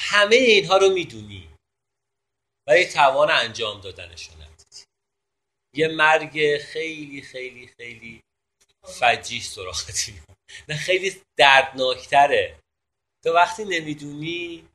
همه 0.00 0.36
اینها 0.36 0.76
رو 0.76 0.90
می‌دونی. 0.90 1.48
ولی 2.66 2.84
توان 2.84 3.30
انجام 3.30 3.80
دادنشون 3.80 4.38
یه 5.74 5.88
مرگ 5.88 6.58
خیلی 6.58 7.22
خیلی 7.22 7.66
خیلی 7.66 8.22
فجیح 8.84 9.42
سراختی 9.42 10.20
نه 10.68 10.76
خیلی 10.76 11.22
دردناکتره. 11.36 12.58
تو 13.24 13.32
وقتی 13.32 13.64
نمی‌دونی 13.64 14.68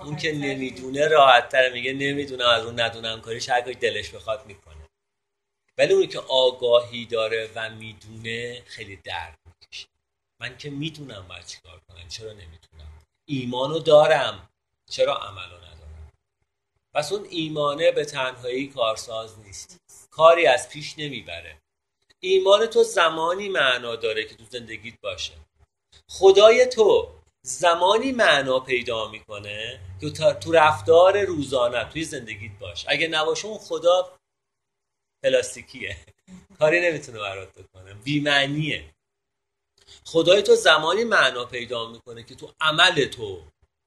اون 0.00 0.16
که 0.16 0.32
نمی‌دونه 0.32 1.08
راحت 1.08 1.48
تره 1.48 1.70
میگه 1.70 1.92
نمی‌دونم 1.92 2.48
از 2.48 2.64
اون 2.64 2.80
ندونم 2.80 3.20
کاریش 3.20 3.48
هر 3.48 3.60
دلش 3.60 4.10
بخواد 4.10 4.46
می‌کنه. 4.46 4.88
ولی 5.78 5.92
اونی 5.94 6.06
که 6.06 6.18
آگاهی 6.18 7.06
داره 7.06 7.50
و 7.54 7.70
می‌دونه 7.70 8.62
خیلی 8.66 8.96
درد 8.96 9.38
می‌کشه. 9.46 9.88
من 10.40 10.58
که 10.58 10.70
می‌دونم 10.70 11.28
باید 11.28 11.46
چیکار 11.46 11.80
کنم 11.88 12.08
چرا 12.08 12.32
نمی‌تونم 12.32 13.02
ایمانو 13.28 13.78
دارم. 13.78 14.48
چرا 14.92 15.16
عملو 15.16 15.56
ندارم؟ 15.56 16.12
پس 16.94 17.12
اون 17.12 17.26
ایمانه 17.30 17.90
به 17.92 18.04
تنهایی 18.04 18.68
کارساز 18.68 19.38
نیست. 19.38 19.80
کاری 20.10 20.46
از 20.46 20.68
پیش 20.68 20.94
نمی‌بره. 20.98 21.58
ایمان 22.20 22.66
تو 22.66 22.82
زمانی 22.82 23.48
معنا 23.48 23.96
داره 23.96 24.24
که 24.24 24.34
تو 24.34 24.44
زندگیت 24.44 25.00
باشه. 25.00 25.32
خدای 26.08 26.66
تو 26.66 27.08
زمانی 27.42 28.12
معنا 28.12 28.60
پیدا 28.60 29.08
می‌کنه 29.08 29.80
که 30.00 30.10
تو 30.10 30.52
رفتار 30.52 31.24
روزانه 31.24 31.90
توی 31.90 32.04
زندگیت 32.04 32.58
باش. 32.58 32.84
اگه 32.88 33.08
نباشه 33.08 33.46
اون 33.48 33.58
خدا 33.58 34.18
پلاستیکیه. 35.24 35.96
کاری 36.58 36.80
نمی‌تونه 36.80 37.18
برات 37.18 37.58
بکنه. 37.58 37.94
بیمعنیه. 37.94 38.94
خدای 40.04 40.42
تو 40.42 40.54
زمانی 40.54 41.04
معنا 41.04 41.44
پیدا 41.44 41.90
می‌کنه 41.90 42.22
که 42.22 42.34
تو 42.34 42.52
عمل 42.60 43.04
تو 43.04 43.42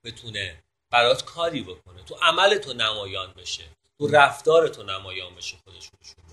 بتونه 0.06 0.65
برات 0.92 1.26
کاری 1.26 1.62
بکنه. 1.62 2.04
تو 2.04 2.16
عمل 2.16 2.58
تو 2.58 2.74
نمایان 2.74 3.34
بشه. 3.34 3.64
تو 4.00 4.08
رفتار 4.08 4.68
تو 4.68 4.84
نمایان 4.84 5.36
بشه 5.36 5.58
خودش 5.64 5.90
نشون 6.02 6.26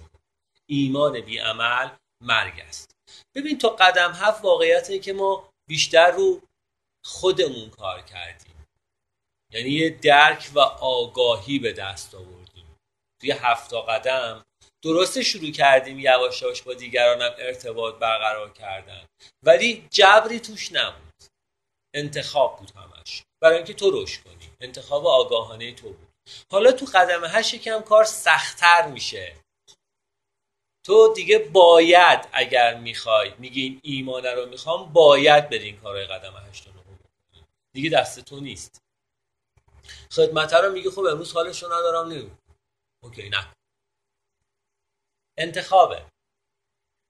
ایمان 0.67 1.21
بی 1.21 1.39
عمل 1.39 1.89
مرگ 2.23 2.61
است. 2.61 2.91
ببین 3.35 3.59
تا 3.59 3.69
قدم 3.69 4.13
هفت 4.13 4.45
واقعیت 4.45 5.03
که 5.03 5.13
ما 5.13 5.51
بیشتر 5.69 6.11
رو 6.11 6.43
خودمون 7.05 7.71
کار 7.71 8.03
کردیم. 8.03 8.67
یعنی 9.53 9.71
یه 9.71 9.91
درک 9.91 10.51
و 10.55 10.61
آگاهی 10.61 11.59
به 11.59 11.73
دست 11.73 12.15
آوردیم. 12.15 12.77
توی 13.21 13.31
هفتا 13.31 13.83
قدم 13.83 14.45
درست 14.85 15.23
شروع 15.23 15.51
کردیم 15.51 15.99
یواش 15.99 16.43
یواش 16.43 16.63
با 16.63 16.75
دیگرانم 16.75 17.35
ارتباط 17.39 17.95
برقرار 17.95 18.53
کردن. 18.53 19.07
ولی 19.43 19.89
جبری 19.91 20.41
توش 20.41 20.73
نبود. 20.73 21.13
انتخاب 21.95 22.59
بود 22.59 22.71
همش. 22.71 23.23
برای 23.43 23.57
اینکه 23.57 23.75
تو 23.75 24.03
رشد 24.03 24.23
کنی. 24.23 24.42
انتخاب 24.63 25.07
آگاهانه 25.07 25.75
تو 25.75 25.93
بود. 25.93 26.09
حالا 26.51 26.73
تو 26.73 26.87
قدم 26.95 27.25
هشت 27.25 27.55
یکم 27.55 27.81
کار 27.81 28.05
سختتر 28.05 28.87
میشه. 28.87 29.37
تو 30.85 31.13
دیگه 31.15 31.39
باید 31.39 32.29
اگر 32.33 32.79
می‌خوای 32.79 33.35
میگی 33.39 33.63
این 33.63 33.81
ایمانه 33.83 34.35
رو 34.35 34.47
می‌خوام 34.47 34.93
باید 34.93 35.49
برین 35.51 35.81
کارهای 35.81 36.07
قدم 36.07 36.37
هشت 36.37 36.67
رو 36.67 36.73
دیگه 37.73 37.91
دست 37.91 38.21
تو 38.21 38.41
نیست. 38.41 38.83
خدمت 40.11 40.55
رو 40.55 40.73
میگه 40.73 40.91
خب 40.91 41.05
امروز 41.05 41.33
حالش 41.33 41.63
رو 41.63 41.73
ندارم 41.73 42.09
نمیم 42.09 42.39
اوکی 43.03 43.29
نه. 43.29 43.53
انتخابه. 45.37 46.07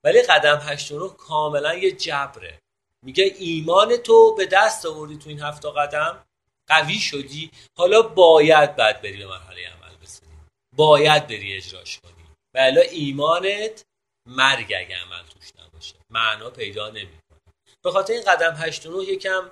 ولی 0.05 0.23
قدم 0.23 0.59
هشت 0.63 0.93
رو 0.93 1.09
کاملا 1.09 1.75
یه 1.75 1.93
جبره. 1.93 2.59
میگه 3.03 3.25
ایمان 3.39 3.97
تو 3.97 4.35
به 4.35 4.47
دست 4.47 4.87
آوردی 4.87 5.17
تو 5.19 5.29
این 5.29 5.41
هفته 5.41 5.71
قدم. 5.71 6.27
قوی 6.69 6.99
شدی 6.99 7.51
حالا 7.79 8.03
باید 8.03 8.77
بعد 8.77 9.03
بری 9.03 9.17
به 9.17 9.27
مرحله 9.27 9.69
عمل 9.69 9.97
بسنی 10.03 10.29
باید 10.77 11.27
بری 11.27 11.57
اجراش 11.57 11.99
کنی. 11.99 12.27
بله 12.55 12.81
ایمانت 12.81 13.83
مرگ 14.29 14.75
اگه 14.79 14.97
عمل 14.97 15.23
توش 15.27 15.53
نباشه. 15.59 15.95
معنا 16.11 16.51
پیدا 16.51 16.89
نمی‌کنه. 16.89 17.39
به 17.85 17.91
خاطر 17.91 18.13
این 18.13 18.23
قدم 18.23 18.55
8 18.59 18.87
و 18.87 19.03
9 19.03 19.09
یکم 19.09 19.51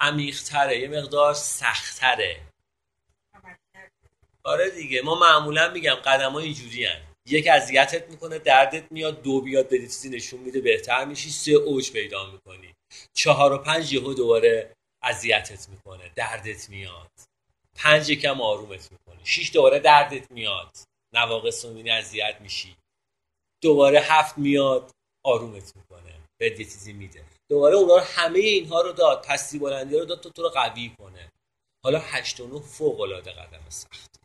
عمیق‌تره 0.00 0.78
یه 0.78 0.88
مقدار 0.88 1.34
سختره 1.34 2.40
آره 4.44 4.70
دیگه. 4.70 5.02
ما 5.02 5.14
معمولا 5.14 5.70
میگم 5.70 5.94
قدم 5.94 6.32
ها 6.32 6.38
اینجوری 6.38 6.84
هن. 6.84 7.02
یک 7.26 7.48
اذیتت 7.48 8.10
می‌کنه 8.10 8.38
دردت 8.38 8.92
میاد 8.92 9.22
دو 9.22 9.40
بیاد 9.40 9.68
به 9.68 9.78
چیزی 9.78 10.10
نشون 10.10 10.40
میده 10.40 10.60
بهتر 10.60 11.04
میشی 11.04 11.30
سه 11.30 11.52
اوج 11.52 11.92
پیدا 11.92 12.30
می‌کنی. 12.30 12.74
چهار 13.14 13.52
و 13.52 13.58
پنج 13.58 13.92
یهو 13.92 14.14
دوباره 14.14 14.74
اذیتت 15.02 15.68
می‌کنه 15.68 16.08
دردت 16.08 16.68
میاد. 16.70 17.10
پنج 17.76 18.10
یکم 18.10 18.40
آرومت 18.40 18.92
می‌کنه 18.92 19.24
شیش 19.24 19.52
دوباره 19.52 19.78
دردت 19.78 20.30
میاد. 20.30 20.76
نواقص 21.14 21.64
رو 21.64 21.88
اذیت 21.90 22.36
میشی. 22.40 22.76
دوباره 23.62 24.00
هفت 24.00 24.38
میاد 24.38 24.90
آرومت 25.24 25.76
می‌کنه. 25.76 26.20
بهت 26.40 26.60
یه 26.60 26.64
چیزی 26.64 26.92
میده. 26.92 27.24
دوباره 27.50 27.76
اونا 27.76 27.96
رو 27.96 28.00
همه 28.00 28.38
اینها 28.38 28.80
رو 28.80 28.92
داد. 28.92 29.26
پستی 29.26 29.58
بلندی 29.58 29.98
رو 29.98 30.04
داد 30.04 30.20
تو 30.20 30.30
تو 30.30 30.42
رو 30.42 30.48
قوی 30.48 30.94
کنه. 30.98 31.30
حالا 31.84 31.98
هشت 31.98 32.40
و 32.40 32.46
نه 32.46 32.60
فوق 32.60 33.00
العاده 33.00 33.32
قدم 33.32 33.68
سخت. 33.68 34.20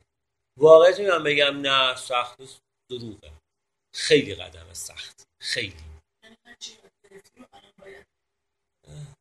واقعا 0.60 1.18
من 1.18 1.24
بگم؟ 1.24 1.62
نه 1.62 1.96
سخت 1.96 2.38
دروغه. 2.92 3.32
خیلی 3.96 4.36
قدم 4.36 4.74
سخت. 4.74 5.24
خیلی. 5.42 5.84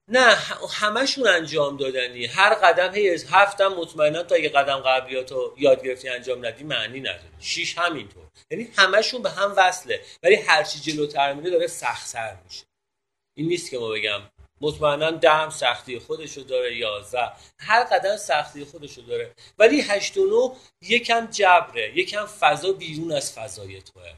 نه 0.09 0.37
همشون 0.71 1.29
انجام 1.29 1.77
دادنی. 1.77 2.27
هر 2.27 2.55
قدم 2.55 2.95
هی 2.95 3.11
از 3.11 3.25
هفتم 3.31 3.69
مطمئنا 3.69 4.23
تا 4.23 4.35
اگه 4.35 4.49
قدم 4.49 4.77
قبلیاتو 4.77 5.55
یاد 5.59 5.83
گرفتی 5.85 6.09
انجام 6.09 6.47
ندی 6.47 6.65
معنی 6.65 7.01
نداره. 7.01 7.31
شیش 7.41 7.79
همینطور. 7.79 8.25
یعنی 8.51 8.69
همشون 8.77 9.23
به 9.23 9.31
هم 9.31 9.55
وصله. 9.57 10.01
ولی 10.23 10.35
هرچی 10.35 10.81
جلوتر 10.81 11.33
میره 11.33 11.51
داره 11.51 11.67
سختتر 11.67 12.37
میشه. 12.45 12.65
این 13.37 13.49
نیست 13.49 13.71
که 13.71 13.79
ما 13.79 13.89
بگم 13.89 14.21
مطمئنا 14.61 15.11
دم 15.11 15.51
سختی 15.51 15.99
خودشو 15.99 16.41
داره 16.41 16.77
یازده 16.77 17.33
هر 17.59 17.85
قدم 17.85 18.17
سختی 18.17 18.65
خودشو 18.65 19.01
داره. 19.01 19.33
ولی 19.59 19.81
هشت 19.81 20.17
و 20.17 20.27
نو 20.27 20.55
یکم 20.83 21.27
جبره. 21.27 21.99
یکم 21.99 22.27
فضا 22.27 22.73
بیرون 22.73 23.13
از 23.13 23.33
فضای 23.33 23.83
توه. 23.83 24.13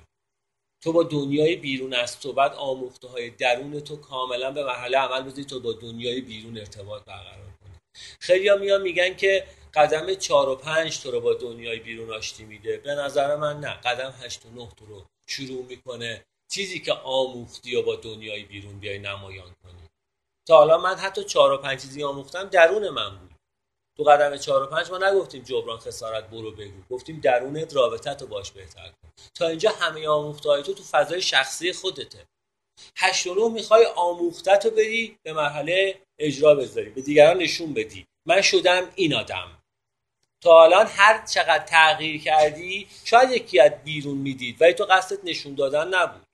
تو 0.82 0.92
با 0.92 1.02
دنیای 1.02 1.56
بیرون 1.56 1.94
از 1.94 2.20
تو 2.20 2.32
بعد 2.32 2.54
آموخته 2.54 3.08
های 3.08 3.30
درون 3.30 3.80
تو 3.80 3.96
کاملا 3.96 4.50
به 4.50 4.64
مرحله 4.64 4.98
عمل 4.98 5.22
بذاری 5.22 5.44
تو 5.44 5.60
با 5.60 5.72
دنیای 5.72 6.20
بیرون 6.20 6.58
ارتباط 6.58 7.04
برقرار 7.04 7.46
کنی. 7.60 7.74
خیلی 8.20 8.48
ها 8.48 8.56
میان 8.56 8.82
میگن 8.82 9.16
که 9.16 9.46
قدم 9.74 10.14
چهار 10.14 10.48
و 10.48 10.56
پنج 10.56 11.00
تو 11.00 11.10
رو 11.10 11.20
با 11.20 11.34
دنیای 11.34 11.78
بیرون 11.78 12.10
آشتی 12.10 12.44
میده. 12.44 12.76
به 12.76 12.94
نظر 12.94 13.36
من 13.36 13.60
نه 13.60 13.74
قدم 13.74 14.14
هشت 14.22 14.46
و 14.46 14.50
نه 14.50 14.68
تو 14.76 14.86
رو 14.86 15.04
شروع 15.26 15.64
می‌کنه 15.64 16.24
چیزی 16.48 16.80
که 16.80 16.92
آموختی 16.92 17.76
و 17.76 17.82
با 17.82 17.96
دنیای 17.96 18.44
بیرون 18.44 18.80
بیای 18.80 18.98
نمایان 18.98 19.54
کنی. 19.62 19.88
تا 20.46 20.56
حالا 20.56 20.78
من 20.78 20.94
حتی 20.94 21.24
چهار 21.24 21.52
و 21.52 21.56
پنج 21.56 21.80
چیزی 21.82 22.02
آموختم 22.02 22.44
درون 22.44 22.88
من 22.88 23.18
بود. 23.18 23.27
تو 23.98 24.04
قدم 24.04 24.36
چهار 24.36 24.62
و 24.62 24.66
پنج 24.66 24.90
ما 24.90 24.98
نگفتیم 24.98 25.42
جبران 25.42 25.78
خسارت 25.78 26.30
برو 26.30 26.50
بگو. 26.50 26.82
گفتیم 26.90 27.20
درونت 27.20 27.76
رابطت 27.76 28.22
رو 28.22 28.28
باش 28.28 28.50
بهتر 28.50 28.88
کن. 28.88 29.10
تا 29.34 29.48
اینجا 29.48 29.70
همه 29.70 30.08
آموخته 30.08 30.48
های 30.48 30.62
تو 30.62 30.74
تو 30.74 30.82
فضای 30.82 31.22
شخصی 31.22 31.72
خودته. 31.72 32.26
هشت 32.96 33.26
و 33.26 33.48
می‌خوای 33.48 33.86
آموختت 33.86 34.64
رو 34.64 34.70
بری 34.70 35.18
به 35.22 35.32
مرحله 35.32 36.00
اجرا 36.18 36.54
بذاری. 36.54 36.90
به 36.90 37.00
دیگران 37.00 37.36
نشون 37.36 37.74
بدی. 37.74 38.06
من 38.26 38.40
شدم 38.40 38.92
این 38.94 39.14
آدم. 39.14 39.62
تا 40.42 40.62
الان 40.64 40.86
هر 40.86 41.26
چقدر 41.26 41.64
تغییر 41.64 42.22
کردی 42.22 42.88
شاید 43.04 43.30
یکی 43.30 43.60
از 43.60 43.72
بیرون 43.84 44.18
می‌دید 44.18 44.62
ولی 44.62 44.72
تو 44.72 44.84
قصدت 44.84 45.24
نشون 45.24 45.54
دادن 45.54 45.88
نبود. 45.94 46.27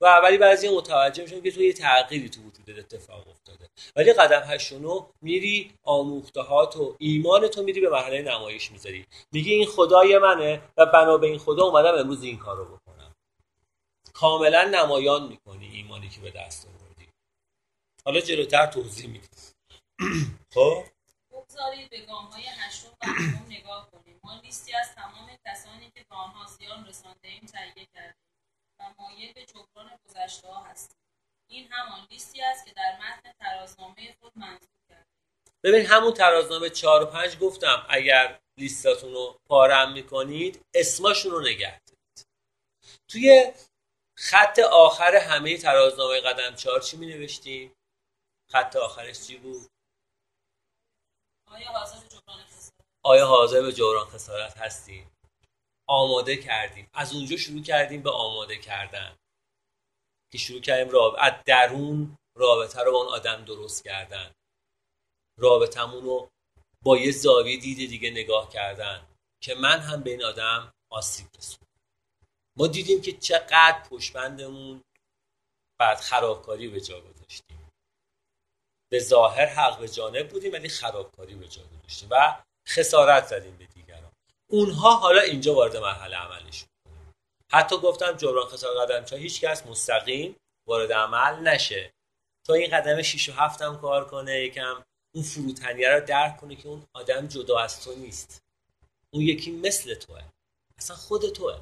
و 0.00 0.20
ولی 0.22 0.38
بعضی 0.38 0.76
متوجه 0.76 1.22
میشن 1.22 1.42
که 1.42 1.50
تو 1.50 1.62
یه 1.62 1.72
تغییری 1.72 2.28
تو 2.28 2.40
وجودت 2.40 2.78
اتفاق 2.78 3.28
افتاده. 3.28 3.68
ولی 3.96 4.12
قدم 4.12 4.42
8 4.46 4.72
و 4.72 4.78
9 4.78 5.06
میری 5.22 5.74
آموخته 5.82 6.40
و 6.40 6.94
ایمان 6.98 7.48
تو 7.48 7.62
میری 7.62 7.80
به 7.80 7.90
مرحله 7.90 8.22
نمایش 8.22 8.72
می‌ذاری. 8.72 9.06
میگی 9.32 9.54
این 9.54 9.66
خدای 9.66 10.18
منه 10.18 10.62
و 10.76 10.86
بنا 10.86 11.16
به 11.16 11.26
این 11.26 11.38
خدا 11.38 11.64
اومدم 11.64 11.98
امروز 11.98 12.22
این 12.22 12.38
کارو 12.38 12.64
بکنم. 12.64 13.14
کاملا 14.12 14.64
نمایان 14.64 15.28
می‌کنی 15.28 15.66
ایمانی 15.66 16.08
که 16.08 16.20
به 16.20 16.30
دست 16.30 16.66
آوردی. 16.66 17.08
حالا 18.04 18.20
جلوتر 18.20 18.66
توضیح 18.66 19.06
میدی. 19.06 19.28
خب؟ 20.54 20.84
بگذارید 21.30 21.90
به 21.90 22.00
گام 22.00 22.24
های 22.24 22.44
هشتم 22.46 22.88
و 23.00 23.52
نگاه 23.52 23.90
کنیم. 23.90 24.20
ما 24.24 24.40
لیستی 24.44 24.72
از 24.74 24.94
تمام 24.94 25.30
کسانی 25.46 25.90
که 25.94 26.04
به 26.10 26.16
آنها 26.16 26.46
زیان 26.46 26.86
رسانده 26.86 27.28
ایم 27.28 27.46
تهیه 27.46 27.86
کردیم. 27.94 28.29
و 28.80 28.94
مایل 28.98 29.32
به 29.32 29.46
جبران 29.46 29.98
گذشته 30.08 30.48
ها 30.48 30.64
هستیم 30.64 30.96
این 31.50 31.68
همان 31.72 32.06
لیستی 32.10 32.42
است 32.42 32.64
که 32.66 32.72
در 32.72 32.98
متن 32.98 33.32
ترازنامه 33.40 34.16
خود 34.20 34.32
منظور 34.36 34.70
ببین 35.62 35.86
همون 35.86 36.14
ترازنامه 36.14 36.70
4 36.70 37.02
و 37.02 37.06
5 37.06 37.38
گفتم 37.38 37.86
اگر 37.88 38.40
لیستاتون 38.56 39.12
رو 39.12 39.38
پارم 39.48 39.92
می‌کنید 39.92 40.64
اسماشون 40.74 41.32
رو 41.32 41.40
نگه 41.40 41.80
دارید 41.80 42.26
توی 43.08 43.52
خط 44.16 44.58
آخر 44.58 45.16
همه 45.16 45.58
ترازنامه 45.58 46.20
قدم 46.20 46.54
4 46.54 46.80
چی 46.80 46.96
می 46.96 47.06
نوشتیم؟ 47.06 47.72
خط 48.50 48.76
آخرش 48.76 49.26
چی 49.26 49.36
بود؟ 49.36 49.68
آیا 51.46 51.68
حاضر 51.72 52.00
به 52.00 52.08
جبران 52.08 52.44
خسارت 52.44 52.72
آیا 53.02 53.26
حاضر 53.26 53.62
به 53.62 53.72
جبران 53.72 54.06
خسارت 54.06 54.58
هستیم؟ 54.58 55.09
آماده 55.90 56.36
کردیم. 56.36 56.88
از 56.92 57.14
اونجا 57.14 57.36
شروع 57.36 57.62
کردیم 57.62 58.02
به 58.02 58.10
آماده 58.10 58.58
کردن. 58.58 59.16
که 60.32 60.38
شروع 60.38 60.60
کردیم 60.60 60.92
راب... 60.92 61.16
از 61.18 61.32
درون 61.46 62.18
رابطه 62.36 62.80
رو 62.82 62.92
با 62.92 62.98
اون 62.98 63.08
آدم 63.08 63.44
درست 63.44 63.84
کردن. 63.84 64.34
رابطمون 65.38 66.02
رو 66.04 66.28
با 66.84 66.96
یه 66.98 67.10
زاویه 67.10 67.60
دید 67.60 67.88
دیگه 67.88 68.10
نگاه 68.10 68.48
کردن 68.48 69.06
که 69.42 69.54
من 69.54 69.78
هم 69.78 70.02
به 70.02 70.10
این 70.10 70.24
آدم 70.24 70.72
آسیب 70.92 71.26
رسوندم. 71.38 71.66
ما 72.56 72.66
دیدیم 72.66 73.02
که 73.02 73.12
چقدر 73.12 73.82
پشبندمون 73.90 74.82
بعد 75.80 75.98
خرابکاری 75.98 76.68
به 76.68 76.80
جا 76.80 77.00
گذاشتیم. 77.00 77.68
به 78.92 78.98
ظاهر 78.98 79.46
حق 79.46 79.78
به 79.78 79.88
جانب 79.88 80.28
بودیم 80.28 80.52
ولی 80.52 80.68
خرابکاری 80.68 81.34
به 81.34 81.48
جا 81.48 81.62
گذاشتیم 81.62 82.08
و 82.12 82.42
خسارت 82.68 83.26
زدیم 83.26 83.56
به 83.56 83.64
دیگران 83.64 83.79
اونها 84.50 84.96
حالا 84.96 85.20
اینجا 85.20 85.54
وارد 85.54 85.76
مرحله 85.76 86.16
کنیم 86.84 87.06
حتی 87.52 87.76
گفتم 87.76 88.12
جبران 88.12 88.46
خسارت 88.46 89.10
چا 89.10 89.16
هیچ 89.16 89.40
کس 89.40 89.66
مستقیم 89.66 90.36
وارد 90.66 90.92
عمل 90.92 91.48
نشه. 91.48 91.92
تا 92.46 92.54
این 92.54 92.70
قدم 92.70 93.02
6 93.02 93.28
و 93.28 93.32
7 93.32 93.62
هم 93.62 93.80
کار 93.80 94.08
کنه 94.08 94.40
یکم 94.40 94.84
اون 95.14 95.24
فروتنیه 95.24 95.90
رو 95.90 96.06
درک 96.06 96.36
کنه 96.36 96.56
که 96.56 96.68
اون 96.68 96.86
آدم 96.92 97.26
جدا 97.26 97.58
از 97.58 97.84
تو 97.84 97.94
نیست. 97.94 98.42
اون 99.10 99.22
یکی 99.22 99.50
مثل 99.50 99.94
توه. 99.94 100.22
اصلا 100.78 100.96
خود 100.96 101.28
توه. 101.32 101.60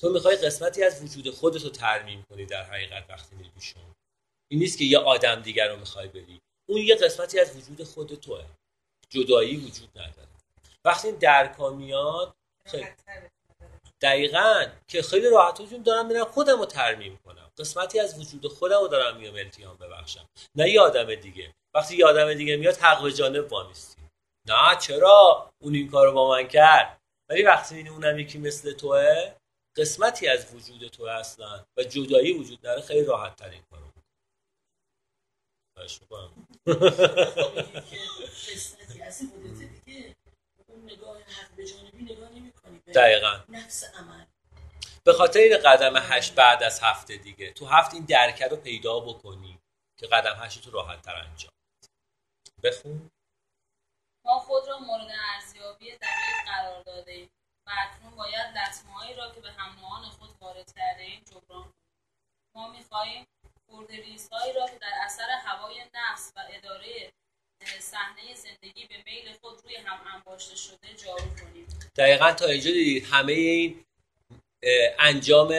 تو 0.00 0.10
می‌خوای 0.10 0.36
قسمتی 0.36 0.84
از 0.84 1.02
وجود 1.02 1.34
خودتو 1.34 1.70
ترمیم 1.70 2.22
کنی 2.22 2.46
در 2.46 2.62
حقیقت 2.62 3.10
وقتی 3.10 3.36
میری 3.36 3.50
این 4.50 4.60
نیست 4.60 4.78
که 4.78 4.84
یه 4.84 4.98
آدم 4.98 5.42
دیگر 5.42 5.68
رو 5.68 5.76
می‌خوای 5.76 6.08
بری. 6.08 6.40
اون 6.68 6.80
یه 6.80 6.94
قسمتی 6.94 7.40
از 7.40 7.56
وجود 7.56 7.86
خود 7.86 8.14
توه. 8.14 8.44
جدایی 9.10 9.56
وجود 9.56 9.98
نداره. 9.98 10.33
وقتی 10.84 11.08
این 11.08 11.16
درکا 11.16 11.70
میاد 11.70 12.34
خیلی. 12.66 12.86
دقیقا. 14.00 14.66
که 14.88 15.02
خیلی 15.02 15.30
راحت 15.30 15.62
جون 15.62 15.82
دارم 15.82 16.06
میرم 16.06 16.24
خودم 16.24 16.58
رو 16.58 16.66
ترمیم 16.66 17.18
کنم. 17.24 17.50
قسمتی 17.58 18.00
از 18.00 18.18
وجود 18.18 18.46
خودم 18.52 18.80
رو 18.80 18.88
دارم 18.88 19.16
میام 19.16 19.34
التیام 19.34 19.76
ببخشم. 19.76 20.28
نه 20.54 20.70
یه 20.70 20.80
آدم 20.80 21.14
دیگه. 21.14 21.54
وقتی 21.74 21.96
یه 21.96 22.06
آدم 22.06 22.34
دیگه 22.34 22.56
میاد 22.56 22.76
حق 22.76 23.02
به 23.02 23.12
جانب 23.12 23.52
وامیستی 23.52 24.02
نه 24.48 24.76
چرا؟ 24.76 25.50
اون 25.58 25.74
این 25.74 25.90
کارو 25.90 26.12
با 26.12 26.28
من 26.28 26.48
کرد. 26.48 27.00
ولی 27.28 27.42
وقتی 27.42 27.74
می‌بینی 27.74 27.94
اونم 27.94 28.18
یکی 28.18 28.38
مثل 28.38 28.72
توه 28.72 29.34
قسمتی 29.76 30.28
از 30.28 30.54
وجود 30.54 30.88
تو 30.88 31.04
اصلا 31.04 31.64
و 31.76 31.82
جدایی 31.82 32.32
وجود 32.32 32.60
داره 32.60 32.82
خیلی 32.82 33.04
راحت 33.04 33.36
تر 33.36 33.48
این 33.48 33.62
کارو 33.70 33.84
خواهش 35.76 36.00
می‌کنم. 36.00 36.46
قسمتی 38.54 39.02
از 39.02 39.22
خودت 39.32 39.58
دیگه. 39.86 40.14
اون 40.84 40.92
نگاه 40.92 41.18
حق 41.18 41.50
به 41.56 41.66
جانبی 41.66 42.14
نگاه 42.14 42.28
نمی 42.28 42.52
کنی 42.52 42.78
به 42.78 42.92
دقیقا. 42.92 43.44
نفس 43.48 43.84
عمل. 43.84 44.24
به 45.04 45.12
خاطر 45.12 45.40
این 45.40 45.58
قدم 45.58 45.96
هشت 45.96 46.34
بعد 46.34 46.62
از 46.62 46.80
هفته 46.82 47.16
دیگه 47.16 47.52
تو 47.52 47.66
هفت 47.66 47.94
این 47.94 48.04
درکه 48.04 48.46
رو 48.46 48.56
پیدا 48.56 49.00
بکنی 49.00 49.60
که 49.96 50.06
قدم 50.06 50.36
هشت 50.44 50.64
تو 50.64 50.70
راحت 50.70 51.02
تر 51.02 51.16
انجام. 51.16 51.52
بخون. 52.62 53.10
ما 54.24 54.38
خود 54.38 54.68
را 54.68 54.78
مورد 54.78 55.08
ارزیابی 55.34 55.96
دقیق 55.96 56.44
قرار 56.46 56.82
داده 56.82 57.12
ایم 57.12 57.30
و 57.66 57.70
اکنون 57.78 58.16
باید 58.16 58.58
لطمه‌هایی 58.58 59.14
را 59.14 59.30
که 59.34 59.40
به 59.40 59.52
همراهان 59.52 60.04
خود 60.04 60.30
وارد 60.40 60.72
کرده 60.76 61.02
ایم 61.02 61.20
جبران 61.20 61.62
کنیم. 61.62 61.74
ما 62.54 62.68
می‌خواهیم 62.68 63.26
خردریزهایی 63.70 64.52
را 64.52 64.66
که 64.66 64.78
در 64.78 64.92
اثر 65.04 65.30
هوای 65.44 65.84
نفس 65.94 66.32
و 66.36 66.44
اداره 66.50 67.12
صحنه 67.80 68.34
زندگی 68.34 68.86
به 68.86 68.94
میل 69.06 69.32
خود 69.40 69.60
روی 69.64 69.76
هم 69.76 70.00
انباشته 70.14 70.56
شده 70.56 70.94
جارو 71.04 71.18
کنیم. 71.18 71.66
دقیقا 71.96 72.32
تا 72.32 72.46
اینجا 72.46 72.70
دیدید 72.70 73.04
همه 73.10 73.32
این 73.32 73.84
انجام 74.98 75.54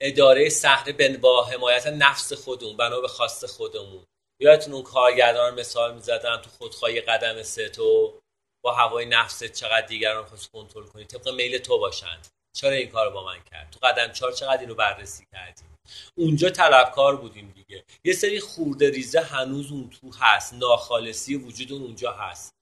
اداره 0.00 0.48
صحنه 0.48 1.16
با 1.16 1.44
حمایت 1.44 1.86
نفس 1.86 2.32
خودمون 2.32 2.76
بنا 2.76 3.00
به 3.00 3.08
خواست 3.08 3.46
خودمون. 3.46 4.06
یادتون 4.40 4.74
اون 4.74 4.82
کارگردان 4.82 5.60
مثال 5.60 5.94
می‌زدم 5.94 6.36
تو 6.36 6.50
خودخواهی 6.50 7.00
قدم 7.00 7.42
سه 7.42 7.68
تو 7.68 8.20
با 8.64 8.72
هوای 8.72 9.06
نفست 9.06 9.44
چقدر 9.44 9.86
دیگران 9.86 10.24
خود 10.24 10.46
کنترل 10.52 10.86
کنی 10.86 11.04
طبق 11.04 11.28
میل 11.28 11.58
تو 11.58 11.78
باشند. 11.78 12.28
چرا 12.56 12.70
این 12.70 12.88
کار 12.88 13.10
با 13.10 13.24
من 13.24 13.42
کرد؟ 13.50 13.70
تو 13.70 13.86
قدم 13.86 14.12
چهار 14.12 14.32
چقدر 14.32 14.60
اینو 14.60 14.74
بررسی 14.74 15.26
کردیم 15.32 15.73
اونجا 16.14 16.50
طلبکار 16.50 17.16
بودیم 17.16 17.52
دیگه. 17.56 17.84
یه 18.04 18.12
سری 18.12 18.40
خورده 18.40 18.90
ریزه 18.90 19.20
هنوز 19.20 19.72
اون 19.72 19.90
تو 19.90 20.10
هست. 20.18 20.54
ناخالصی 20.54 21.36
وجود 21.36 21.72
اونجا 21.72 22.12
هست. 22.12 22.54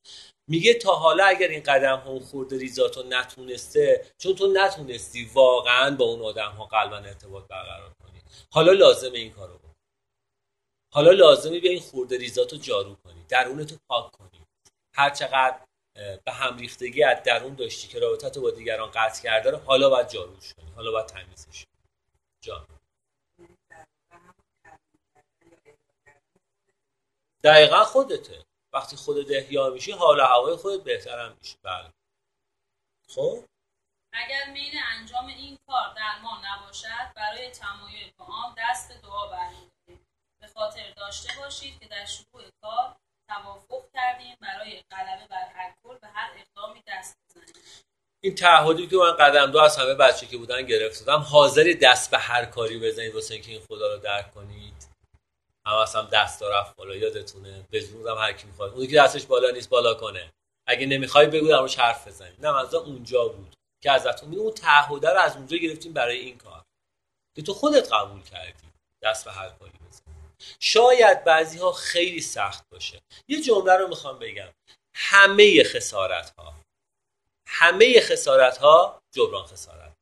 میگه 0.49 0.75
تا 0.75 0.95
حالا 0.95 1.25
اگر 1.25 1.49
این 1.49 1.63
قدم 1.63 1.97
ها 1.97 2.11
اون 2.11 2.21
خورده 2.21 2.59
ریزاتو 2.59 3.03
نتونسته 3.03 4.07
چون 4.19 4.35
تو 4.35 4.53
نتونستی 4.53 5.25
واقعا 5.35 5.97
با 5.97 6.05
اون 6.05 6.23
آدم 6.23 6.51
ها 6.51 6.65
قلبا 6.65 6.97
ارتباط 6.97 7.49
برقرار 7.49 7.93
کنی. 8.03 8.23
حالا 8.53 8.73
لازمه 8.73 9.19
این 9.19 9.33
کارو 9.33 9.59
بکن 9.59 9.75
حالا 10.95 11.11
لازمه 11.11 11.61
بیا 11.61 11.71
این 11.71 11.81
خورده 11.81 12.17
ریزاتو 12.17 12.57
جارو 12.57 12.95
کنی. 12.95 13.25
درونتو 13.29 13.77
پاک 13.89 14.13
کنی. 14.13 14.41
هر 14.95 15.11
چقدر 15.11 15.61
به 16.25 16.33
هم 16.33 16.57
ریختگی 16.57 17.05
از 17.05 17.23
درون 17.23 17.55
داشتی 17.55 17.89
که 17.89 17.99
رابطت 17.99 18.39
با 18.39 18.51
دیگران 18.51 18.91
قطع 18.91 19.23
کرده 19.23 19.51
رو 19.51 19.59
حالا 19.59 19.91
باید 19.91 20.09
جاروش 20.09 20.55
کنی. 20.55 20.71
حالا 20.77 20.91
باید 20.91 21.07
تمیزش 21.07 21.65
جان. 22.45 22.67
دقیقا 27.45 27.85
خودته. 27.85 28.45
وقتی 28.73 28.97
خودت 28.97 29.31
احیا 29.31 29.71
میشی 29.71 29.93
حال 29.93 30.21
هوای 30.21 30.57
خودت 30.57 30.85
بهترم 30.85 31.37
میشه. 31.41 31.57
بله. 31.63 31.93
خب؟ 33.09 33.45
اگر 34.13 34.51
میل 34.53 34.75
انجام 34.99 35.27
این 35.27 35.59
کار 35.67 35.95
در 35.97 36.19
ما 36.23 36.43
نباشد 36.45 37.13
برای 37.17 37.51
تمایل 37.51 38.11
به 38.19 38.25
آن 38.25 38.55
دست 38.59 38.93
دعا 39.03 39.27
برمیداریم. 39.27 40.07
به 40.41 40.47
خاطر 40.55 40.93
داشته 40.97 41.29
باشید 41.41 41.81
که 41.81 41.89
در 41.89 42.05
شروع 42.05 42.43
کار 42.63 42.97
توافق 43.29 43.85
کردیم 43.95 44.37
برای 44.41 44.83
غلبه 44.91 45.27
بر 45.31 45.49
الکل 45.55 45.99
به 45.99 46.09
هر 46.09 46.31
اقدامی 46.37 46.83
دست 46.89 47.17
بزنیم. 47.31 47.65
این 48.25 48.35
تعهدی 48.35 48.87
که 48.87 48.97
من 48.97 49.17
قدم 49.17 49.51
دو 49.51 49.59
از 49.59 49.77
همه 49.77 49.95
بچه 49.95 50.27
که 50.27 50.37
بودن 50.37 50.63
گرفتم 50.63 51.19
حاضری 51.19 51.75
دست 51.75 52.11
به 52.11 52.19
هر 52.19 52.45
کاری 52.45 52.79
بزنید 52.79 53.15
واسه 53.15 53.35
اینکه 53.35 53.51
این 53.51 53.61
خدا 53.61 53.95
رو 53.95 54.01
درک 54.01 54.35
کنید؟ 54.35 54.72
هم 55.67 55.75
اصلا 55.75 56.03
دست 56.03 56.43
رفت 56.43 56.77
بالا 56.77 56.97
یادتونه؟ 56.97 57.67
هم 58.09 58.19
هر 58.19 58.33
کی 58.33 58.47
می‌خواد. 58.47 58.73
اونی 58.73 58.87
که 58.87 58.97
دستش 58.97 59.27
بالا 59.27 59.51
نیست 59.51 59.69
بالا 59.69 59.95
کنه. 59.95 60.33
اگه 60.67 60.87
نمی‌خوای 60.87 61.27
بگو 61.27 61.49
در 61.49 61.67
حرف 61.83 62.09
بزنید 62.09 62.47
نه 62.47 62.53
منظور 62.53 62.83
اونجا 62.83 63.29
بود 63.29 63.57
که 63.81 63.91
ازتون 63.91 64.35
اون 64.35 64.53
تعهده 64.53 65.11
رو 65.11 65.21
از 65.21 65.37
اونجا 65.37 65.57
گرفتیم 65.57 65.93
برای 65.93 66.19
این 66.19 66.39
کار. 66.39 66.65
که 67.37 67.43
تو 67.43 67.55
خودت 67.55 67.93
قبول 67.93 68.23
کردی 68.23 68.73
دست 69.03 69.25
به 69.25 69.33
هر 69.33 69.49
کاری 69.49 69.73
بزن 69.89 70.03
شاید 70.61 71.25
بعضی 71.25 71.59
ها 71.59 71.73
خیلی 71.73 72.21
سخت 72.21 72.69
باشه. 72.71 73.01
یه 73.29 73.41
جمله 73.41 73.77
رو 73.77 73.89
می‌خوام 73.89 74.19
بگم. 74.19 74.49
همه 74.95 75.65
خسارت 75.65 76.31
ها 76.31 76.55
همه 77.47 78.01
خسارت 78.01 78.59
ها 78.59 79.03
جبران 79.13 79.47
خسارت. 79.47 79.93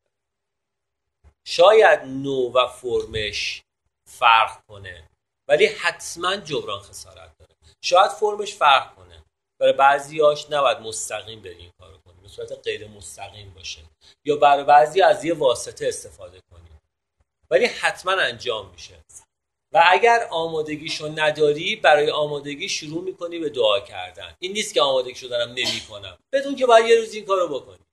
شاید 1.45 2.01
نو 2.01 2.53
و 2.53 2.67
فرمش 2.67 3.63
فرق 4.09 4.67
کنه. 4.67 5.10
ولی 5.51 5.67
حتما 5.67 6.37
جبران 6.37 6.81
خسارت 6.81 7.39
داره. 7.39 7.55
شاید 7.85 8.11
فرمش 8.11 8.55
فرق 8.55 8.95
کنه. 8.95 9.25
برای 9.61 9.73
بعضیاش 9.73 10.51
نباید 10.51 10.79
مستقیم 10.79 11.43
بری 11.43 11.55
این 11.55 11.71
کارو 11.81 11.99
کنی 11.99 12.21
به 12.23 12.29
صورت 12.29 12.53
غیر 12.65 12.89
مستقیم 12.89 13.53
باشه. 13.57 13.81
یا 14.25 14.37
برای 14.37 14.65
بعضی 14.65 15.03
از 15.03 15.25
یه 15.25 15.35
واسطه 15.35 15.89
استفاده 15.89 16.41
کنی 16.51 16.71
ولی 17.51 17.65
حتما 17.67 18.13
انجام 18.13 18.71
میشه. 18.71 19.05
و 19.73 19.83
اگر 19.87 20.29
آمادگیشو 20.31 21.13
نداری 21.15 21.77
برای 21.77 22.11
آمادگی 22.11 22.69
شروع 22.69 23.05
می‌کنی 23.05 23.39
به 23.39 23.49
دعا 23.49 23.81
کردن. 23.81 24.35
این 24.39 24.53
نیست 24.53 24.75
که 24.75 24.83
آمادگیشو 24.83 25.27
دارم 25.27 25.49
نمی‌کنم. 25.49 26.19
بدون 26.33 26.57
که 26.57 26.67
باید 26.67 26.87
یه 26.87 26.97
روز 26.97 27.15
این 27.15 27.25
کارو 27.25 27.61
بکنی. 27.61 27.85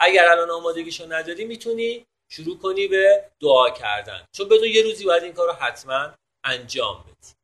اگر 0.00 0.28
الان 0.28 0.50
آمادگیشو 0.50 1.12
نداری 1.12 1.44
می‌تونی 1.44 2.06
شروع 2.30 2.58
کنی 2.58 2.88
به 2.88 3.30
دعا 3.40 3.70
کردن. 3.70 4.24
چون 4.32 4.48
بدون 4.48 4.68
یه 4.68 4.82
روزی 4.82 5.04
باید 5.04 5.22
این 5.22 5.32
کارو 5.32 5.52
حتما 5.52 6.14
انجام 6.48 7.02
بدی 7.02 7.34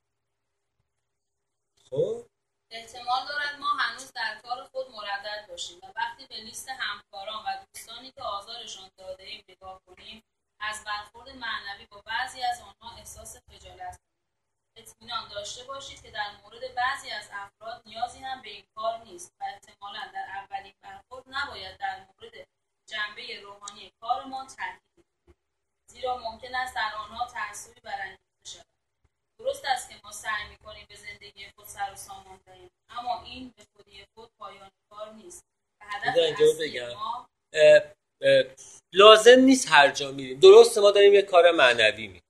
خب؟ 1.90 2.27
احتمال 2.71 3.27
دارد 3.29 3.59
ما 3.61 3.67
هنوز 3.67 4.12
در 4.12 4.40
کار 4.43 4.64
خود 4.64 4.90
مردد 4.90 5.47
باشیم 5.49 5.79
و 5.83 5.93
وقتی 5.97 6.27
به 6.27 6.37
لیست 6.37 6.69
همکاران 6.69 7.45
و 7.47 7.64
دوستانی 7.75 8.12
که 8.12 8.23
آزارشان 8.23 8.90
داده 8.97 9.23
ایم 9.23 9.45
نگاه 9.49 9.81
کنیم 9.87 10.23
از 10.61 10.85
برخورد 10.85 11.29
معنوی 11.29 11.87
با 11.87 12.03
بعضی 12.07 12.43
از 12.43 12.61
آنها 12.61 12.97
احساس 12.97 13.37
خجالت 13.51 14.01
اطمینان 14.77 15.29
داشته 15.29 15.64
باشید 15.64 16.03
که 16.03 16.11
در 16.11 16.31
مورد 16.43 16.75
بعضی 16.75 17.11
از 17.11 17.29
افراد 17.33 17.83
نیازی 17.87 18.19
هم 18.19 18.43
به 18.43 18.49
این 18.49 18.64
کار 18.75 18.99
نیست 19.05 19.33
و 19.40 19.45
احتمالا 19.45 20.11
در 20.14 20.27
اولین 20.29 20.75
برخورد 20.83 21.25
نباید 21.27 21.77
در 21.77 21.99
مورد 21.99 22.47
جنبه 22.87 23.40
روحانی 23.40 23.93
کارمان 24.01 24.47
تاکید 24.47 25.05
زیرا 25.90 26.17
ممکن 26.17 26.55
است 26.55 26.75
در 26.75 26.95
آنها 26.95 27.27
تعصبی 27.27 27.81
برانگیخته 27.81 28.49
شود 28.49 28.73
درست 29.44 29.64
است 29.64 29.88
که 29.88 29.94
ما 30.04 30.12
سعی 30.12 30.48
می‌کنیم 30.50 30.87
به 30.88 30.96
زندگی 30.96 31.46
خود 31.56 31.66
سر 31.66 31.92
و 31.92 31.96
سامان 31.96 32.40
دهیم 32.46 32.71
اما 32.88 33.25
این 33.25 33.52
به 33.56 33.62
خودی 33.77 34.06
خود 34.14 34.31
پایان 34.38 34.71
کار 34.90 35.12
نیست. 35.12 35.44
و 35.81 35.85
هدف 35.88 36.16
اصلی 36.19 36.81
ما 36.81 37.29
لازم 38.92 39.40
نیست 39.40 39.69
هر 39.69 39.90
جا 39.90 40.12
میریم. 40.12 40.40
درسته 40.40 40.81
ما 40.81 40.90
داریم 40.90 41.14
یه 41.14 41.23
کار 41.23 41.50
معنوی 41.50 42.06
می‌کنیم. 42.06 42.23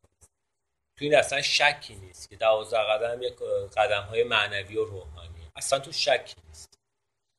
تو 0.98 1.04
این 1.04 1.14
اصلا 1.14 1.42
شکی 1.42 1.94
نیست 1.94 2.30
که 2.30 2.36
دوازده 2.36 2.78
قدم 2.78 3.22
یک 3.22 3.34
قدم 3.76 4.02
های 4.02 4.24
معنوی 4.24 4.76
و 4.76 4.84
روحانی. 4.84 5.50
اصلا 5.56 5.78
تو 5.78 5.92
شکی 5.92 6.34
نیست. 6.48 6.74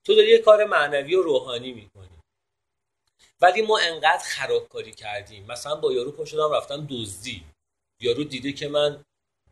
تو 0.06 0.16
داری 0.16 0.32
یه 0.32 0.39
کار 0.39 0.66
معنوی 0.66 1.16
و 1.16 1.22
روحانی 1.22 1.74
می‌کنی. 1.74 2.20
ولی 3.41 3.62
ما 3.62 3.80
انقدر 3.80 4.24
خرابکاری 4.24 4.91
کردیم. 4.91 5.45
مثلا 5.45 5.76
با 5.76 5.93
یارو 5.93 6.12
پا 6.12 6.26
شدم 6.26 6.52
رفتم 6.52 6.88
دزدی. 6.89 7.45
یارو 8.00 8.24
دیده 8.24 8.54
که 8.54 8.68
من 8.68 9.06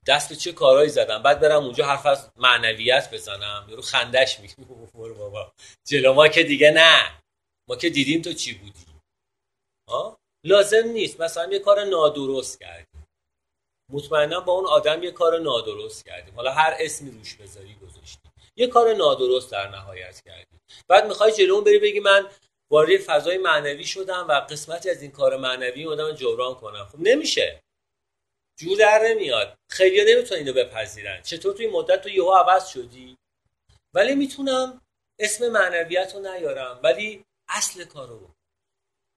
دست 0.07 0.29
به 0.29 0.35
چه 0.35 0.51
کارهایی 0.51 0.89
زدم؟ 0.89 1.23
بعد 1.23 1.39
برم 1.39 1.63
اونجا 1.63 1.85
حرف 1.85 2.05
از 2.05 2.31
معنویت 2.35 3.09
بزنم. 3.13 3.65
یارو 3.69 3.81
خندش 3.81 4.39
میگه 4.39 4.55
بابا. 5.19 5.53
جلو 5.87 6.13
ما 6.13 6.27
که 6.27 6.43
دیگه 6.43 6.71
نه. 6.71 7.21
ما 7.69 7.75
که 7.75 7.89
دیدیم 7.89 8.21
تو 8.21 8.33
چی 8.33 8.53
بودی؟ 8.53 8.85
ها 9.89 10.17
لازم 10.45 10.87
نیست. 10.87 11.21
مثلا 11.21 11.53
یه 11.53 11.59
کار 11.59 11.83
نادرست 11.85 12.59
کردیم. 12.59 13.07
مطمئنا 13.91 14.39
با 14.39 14.53
اون 14.53 14.65
آدم 14.65 15.03
یه 15.03 15.11
کار 15.11 15.39
نادرست 15.39 16.05
کردیم. 16.05 16.35
حالا 16.35 16.51
هر 16.51 16.75
اسمی 16.79 17.11
روش 17.11 17.35
بذاری 17.35 17.75
گذاشتیم 17.75 18.31
یه 18.55 18.67
کار 18.67 18.93
نادرست 18.93 19.51
در 19.51 19.69
نهایت 19.69 20.21
کردیم. 20.25 20.61
بعد 20.87 21.07
می‌خوای 21.07 21.31
جلو 21.31 21.61
بری 21.61 21.79
بگی 21.79 21.99
من 21.99 22.27
وارد 22.71 22.97
فضای 22.97 23.37
معنوی 23.37 23.85
شدم 23.85 24.25
و 24.29 24.31
قسمتی 24.31 24.89
از 24.89 25.01
این 25.01 25.11
کار 25.11 25.37
معنوی 25.37 25.83
اومدم 25.83 26.11
جبران 26.11 26.55
کنم. 26.55 26.85
خب 26.85 26.99
نمیشه. 26.99 27.63
جور 28.55 28.77
در 28.77 29.01
نمیاد. 29.07 29.57
خیلی 29.69 30.13
نمی‌تونن 30.13 30.39
اینو 30.39 30.53
بپذیرن. 30.53 31.21
چطور 31.21 31.53
توی 31.53 31.67
مدت 31.67 32.01
تو 32.01 32.09
یهو 32.09 32.31
عوض 32.31 32.67
شدی؟ 32.67 33.17
ولی 33.93 34.15
می‌تونم 34.15 34.81
اسم 35.19 35.49
معنویت 35.49 36.15
رو 36.15 36.21
نیارم 36.21 36.79
ولی 36.83 37.25
اصل 37.47 37.83
کارو 37.85 38.29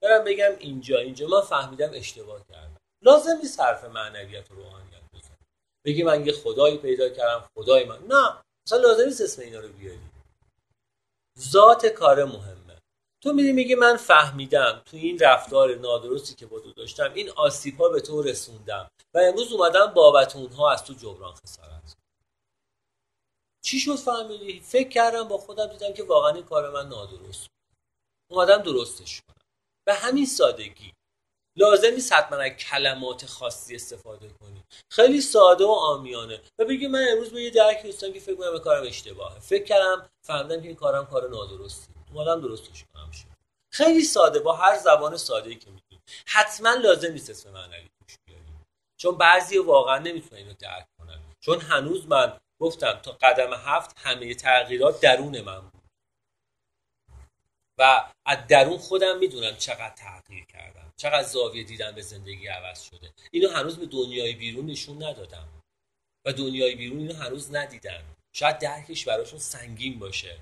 برم 0.03 0.25
بگم 0.25 0.53
اینجا. 0.59 0.99
اینجا 0.99 1.29
من 1.29 1.41
فهمیدم 1.41 1.91
اشتباه 1.95 2.47
کردم. 2.49 2.77
لازم 3.03 3.39
نیست 3.43 3.61
حرف 3.61 3.85
معنویت 3.85 4.51
و 4.51 4.55
روحانیت 4.55 5.03
بزنم. 5.15 5.39
بگی 5.85 6.03
من 6.03 6.27
یه 6.27 6.33
خدایی 6.33 6.79
پیدا 6.79 7.09
کردم 7.09 7.45
خدای 7.55 7.85
من. 7.85 8.07
نه 8.07 8.43
اصلا 8.67 8.79
لازم 8.79 9.05
نیست 9.05 9.21
اسم 9.21 9.43
اینا 9.43 9.61
رو 9.61 9.69
بیاری. 9.69 9.99
ذات 11.39 11.87
کار 11.87 12.25
مهمه. 12.25 12.56
تو 13.27 13.33
میری 13.33 13.53
میگی 13.53 13.75
من 13.75 13.97
فهمیدم 13.97 14.83
تو 14.85 14.97
این 14.97 15.19
رفتار 15.19 15.75
نادرستی 15.75 16.35
که 16.35 16.47
با 16.47 16.61
تو 16.61 16.73
داشتم 16.73 17.13
این 17.15 17.31
آسیب 17.31 17.81
ها 17.81 17.89
به 17.89 18.01
تو 18.01 18.23
رسوندم 18.23 18.91
و 19.15 19.19
امروز 19.19 19.53
اومدم 19.53 19.87
بابت 19.87 20.37
اونها 20.37 20.73
از 20.73 20.85
تو 20.85 20.95
جبران 20.95 21.33
خسارت 21.33 21.97
چی 23.65 23.81
شد 23.81 23.97
فهمیدی؟ 23.97 24.61
فکر 24.61 24.89
کردم 24.89 25.29
با 25.29 25.39
خودم 25.39 25.67
دیدم 25.67 25.93
که 25.93 26.03
واقعا 26.03 26.31
این 26.35 26.45
کار 26.45 26.71
من 26.71 26.89
نادرست 26.89 27.47
اومدم 28.31 28.59
درستش 28.59 29.21
کنم. 29.21 29.47
به 29.87 29.95
همین 29.95 30.27
سادگی. 30.27 30.93
لازم 31.57 31.91
نیست 31.91 32.13
حتما 32.13 32.39
از 32.39 32.51
کلمات 32.51 33.27
خاصی 33.27 33.75
استفاده 33.75 34.29
کنی. 34.29 34.63
خیلی 34.93 35.21
ساده 35.21 35.65
و 35.65 35.71
آمیانه 35.71 36.43
و 36.59 36.65
بگی 36.65 36.87
من 36.87 37.07
امروز 37.11 37.31
به 37.31 37.43
یه 37.43 37.51
درکی 37.51 37.89
رسیدم 37.89 38.13
که 38.13 38.21
فکر 38.21 38.35
کنم 38.35 38.59
کارم 38.59 38.87
اشتباهه. 38.87 39.41
فکر 39.41 39.65
کردم 39.65 40.11
فهمیدم 40.27 40.61
که 40.61 40.67
این 40.67 40.77
کارم 40.77 41.07
کار 41.07 41.29
نادرستی. 41.29 41.96
اومدم 42.17 42.41
درستش 42.41 42.85
کنم 42.95 43.11
شد. 43.11 43.27
خیلی 43.73 44.05
ساده 44.05 44.39
با 44.39 44.57
هر 44.57 44.79
زبان 44.79 45.17
ساده 45.17 45.51
ای 45.51 45.57
که 45.57 45.71
می‌تونی 45.71 46.01
حتما 46.27 46.75
لازم 46.75 47.13
نیست 47.13 47.31
اسم 47.31 47.51
معنوی 47.51 47.89
توش 48.01 48.17
بیاری 48.27 48.45
چون 48.97 49.19
بعضی 49.19 49.59
واقعا 49.59 49.99
نمی‌تونن 49.99 50.41
اینو 50.41 50.55
درک 50.55 50.87
کنن. 50.99 51.21
چون 51.41 51.61
هنوز 51.61 52.07
من 52.07 52.41
گفتم 52.61 52.93
تا 52.93 53.13
قدم 53.13 53.55
هفت 53.55 53.99
همه 53.99 54.35
تغییرات 54.35 55.01
درون 55.01 55.41
من 55.41 55.61
بود. 55.61 55.83
و 57.79 58.13
از 58.27 58.39
درون 58.49 58.79
خودم 58.79 59.19
می‌دونم 59.19 59.57
چقدر 59.57 59.95
تغییر 59.95 60.45
کردم. 60.45 60.93
چقدر 60.97 61.29
زاویه 61.29 61.65
دیدم 61.65 61.93
به 61.93 62.03
زندگی 62.03 62.47
عوض 62.47 62.83
شده. 62.83 63.13
اینو 63.31 63.49
هنوز 63.49 63.79
به 63.79 63.87
دنیای 63.87 64.33
بیرون 64.33 64.67
نشون 64.67 65.03
ندادم. 65.03 65.49
و 66.27 66.33
دنیای 66.33 66.75
بیرون 66.75 66.99
اینو 66.99 67.15
هنوز 67.15 67.55
ندیدن 67.55 68.03
شاید 68.33 68.59
درکش 68.59 69.05
براشون 69.05 69.39
سنگین 69.39 69.99
باشه. 69.99 70.39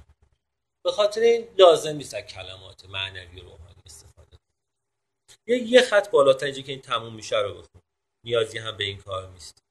به 0.85 0.93
خاطر 0.93 1.21
این 1.21 1.49
لازم 1.59 1.97
نیست 1.97 2.17
کلمات 2.17 2.85
معنوی 2.85 3.41
و 3.41 3.45
روحانی 3.45 3.83
استفاده 3.87 4.39
یه 5.47 5.59
یه 5.59 5.83
خط 5.83 6.11
بالاتر 6.11 6.47
اینجا 6.47 6.63
که 6.63 6.73
این 6.73 6.81
تموم 6.81 7.15
میشه 7.15 7.39
رو 7.39 7.55
بخون. 7.55 7.83
نیازی 8.25 8.59
هم 8.59 8.77
به 8.77 8.85
این 8.85 8.99
کار 8.99 9.29
نیست. 9.29 9.63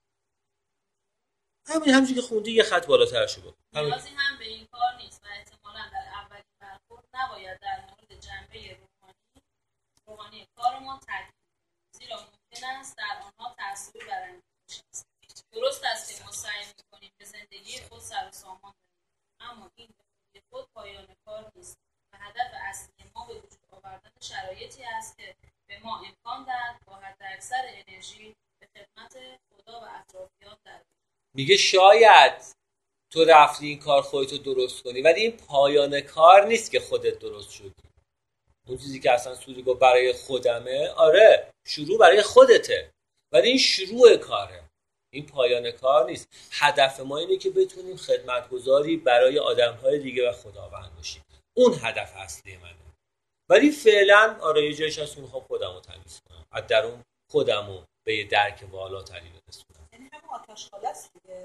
همین 1.68 1.90
همینجوری 1.90 2.22
که 2.22 2.28
خوندی 2.28 2.52
یه 2.52 2.64
خط 2.64 2.88
بالاتر 2.88 3.28
شو 3.28 3.54
نیازی 3.74 4.10
هم 4.10 4.38
به 4.38 4.46
این 4.46 4.68
کار 4.72 4.96
نیست 4.98 5.24
و 5.24 5.28
احتمالا 5.28 5.90
در 5.94 6.08
اولین 6.14 6.44
برخورد 6.60 7.06
نباید 7.14 7.60
در 7.60 7.82
مورد 7.82 8.20
جنبه 8.20 8.78
روحانی 8.78 9.44
روحانی 10.08 10.48
کارمان 10.56 11.00
تاکید 11.00 11.34
زیرا 11.92 12.18
ممکن 12.18 12.66
است 12.66 12.98
در 12.98 13.22
آنها 13.24 13.56
تأثیری 13.58 14.06
برانگیز 14.06 15.06
درست 15.52 15.84
است 15.84 16.18
که 16.18 16.26
ما 16.26 16.32
سعی 16.32 16.66
می‌کنیم 16.78 17.12
به 17.18 17.26
زندگی 17.26 17.80
خود 17.90 18.00
سر 18.00 18.28
و 18.28 18.32
سامان 18.32 18.74
اما 19.40 19.72
این 19.76 19.90
به 20.34 20.42
خود 20.50 20.66
پایان 20.76 21.08
کار 21.26 21.52
نیست. 21.56 21.78
و 22.14 22.18
هدف 22.18 22.52
اصلی 22.70 23.06
ما 23.16 23.26
به 23.26 23.34
وجود 23.34 23.60
آوردن 23.72 24.12
شرایطی 24.22 24.84
است 24.84 25.18
که 25.18 25.36
به 25.68 25.80
ما 25.84 25.98
امکان 25.98 26.46
دهد 26.46 26.82
با 26.88 26.96
حداکثر 26.96 27.64
انرژی 27.68 28.36
به 28.60 28.68
خدمت 28.76 29.18
خدا 29.50 29.80
و 29.82 29.84
اطرافیان 29.84 30.58
در 30.66 30.82
میگه 31.36 31.58
شاید 31.58 32.56
تو 33.12 33.26
رفتی 33.26 33.68
این 33.68 33.80
کار 33.80 34.02
خودتو 34.02 34.38
درست 34.38 34.84
کنی 34.84 35.02
ولی 35.02 35.22
این 35.22 35.38
پایان 35.38 36.02
کار 36.02 36.46
نیست 36.46 36.72
که 36.72 36.80
خودت 36.80 37.20
درست 37.20 37.52
شدی. 37.52 37.74
اون 38.68 38.78
چیزی 38.78 39.00
که 39.00 39.12
اصلا 39.12 39.36
سوری 39.36 39.64
گفت 39.64 39.80
برای 39.80 40.14
خودمه 40.14 40.90
آره 40.90 41.52
شروع 41.68 41.98
برای 41.98 42.22
خودته. 42.22 42.92
ولی 43.32 43.50
این 43.50 43.58
شروع 43.58 44.18
کاره. 44.18 44.64
این 45.14 45.26
پایان 45.26 45.72
کار 45.72 46.06
نیست. 46.06 46.28
هدف 46.52 47.00
ما 47.00 47.18
اینه 47.18 47.38
که 47.38 47.50
بتونیم 47.50 47.98
خدمتگذاری 47.98 48.98
برای 48.98 49.40
آدمهای 49.40 50.00
دیگه 50.00 50.30
و 50.30 50.32
خداوند 50.32 50.96
باشیم. 50.96 51.24
اون 51.58 51.74
هدف 51.82 52.14
اصلی 52.16 52.58
منه. 52.58 52.76
ولی 53.50 53.72
فعلا 53.72 54.38
آره 54.42 54.66
یه 54.66 54.74
جایش 54.74 55.00
هست 55.00 55.16
که 55.16 55.22
می‌خوام 55.22 55.44
خودم 55.44 55.74
رو 55.74 55.80
تمیز 55.80 56.22
کنم. 56.30 56.46
از 56.52 56.68
درون 56.68 57.04
خودم 57.32 57.68
رو 57.68 57.84
به 58.04 58.16
یه 58.16 58.28
درک 58.28 58.64
بالاتری 58.64 59.32
برسونم. 59.48 59.90
یعنی 59.94 60.10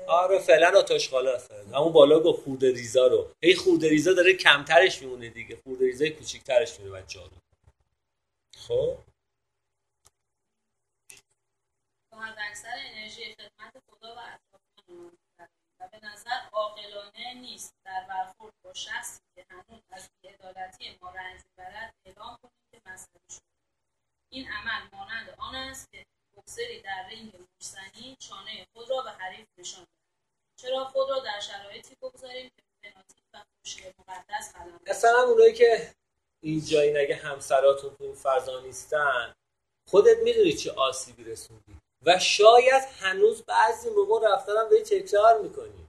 آره 0.06 0.38
فعلا 0.38 0.78
آتش 0.78 1.12
است 1.12 1.50
همون 1.74 1.92
بالا 1.92 2.20
گفت 2.20 2.44
خورده 2.44 2.70
ریزا 2.70 3.06
رو. 3.06 3.30
هی 3.44 3.54
خورده 3.54 3.88
ریزا 3.88 4.12
داره 4.12 4.32
کمترش 4.32 5.02
میمونه 5.02 5.28
دیگه. 5.28 5.58
خورده 5.64 5.84
ریزای 5.84 6.10
کوچیکترش 6.10 6.80
بچه‌ها 6.80 7.28
خب؟ 8.68 8.98
با 12.18 12.24
اکثر 12.38 12.74
انرژی 12.76 13.34
خدمت 13.34 13.82
خدا 13.90 14.14
و 14.14 14.18
اطرافیان 14.18 15.18
و 15.80 15.88
به 15.88 16.06
نظر 16.06 16.40
عاقلانه 16.52 17.34
نیست 17.34 17.74
در 17.84 18.06
برخورد 18.08 18.54
با 18.64 18.74
شخصی 18.74 19.20
که 19.34 19.46
هنوز 19.50 19.82
از 19.90 20.08
بیعدالتی 20.22 20.98
ما 21.02 21.10
رنج 21.10 21.40
می‌برد 21.50 21.94
اعلام 22.06 22.36
کنیم 22.42 22.62
که 22.72 22.90
مذهبی 22.90 23.30
شده 23.30 23.42
این 24.30 24.48
عمل 24.48 24.88
مانند 24.92 25.34
آن 25.38 25.54
است 25.54 25.92
که 25.92 26.06
بکسری 26.36 26.80
در 26.80 27.06
رینگ 27.08 27.32
مرسنی 27.36 28.16
چانه 28.18 28.66
خود 28.72 28.90
را 28.90 29.02
به 29.02 29.10
حریف 29.10 29.46
نشان 29.58 29.84
دهد. 29.84 30.16
چرا 30.56 30.84
خود 30.84 31.10
را 31.10 31.18
در 31.18 31.40
شرایطی 31.40 31.96
بگذاریم 32.02 32.48
که 32.48 32.62
پناتیک 32.82 33.24
و 33.34 33.44
خوشی 33.58 33.94
مقدس 33.98 34.52
قلم 34.54 34.80
مثلا 34.86 35.22
اونایی 35.22 35.54
که 35.54 35.94
این 36.40 36.96
اگه 36.96 37.16
همسراتون 37.16 37.96
تو 37.96 38.14
فضا 38.14 38.60
نیستن 38.60 39.34
خودت 39.86 40.18
می‌دونی 40.22 40.52
چه 40.52 40.72
آسیبی 40.72 41.24
رسوندی. 41.24 41.87
و 42.02 42.18
شاید 42.18 42.82
هنوز 43.00 43.42
بعضی 43.42 43.90
موقع 43.90 44.28
رفتارم 44.28 44.68
به 44.68 44.82
تکرار 44.82 45.40
می‌کنی. 45.42 45.88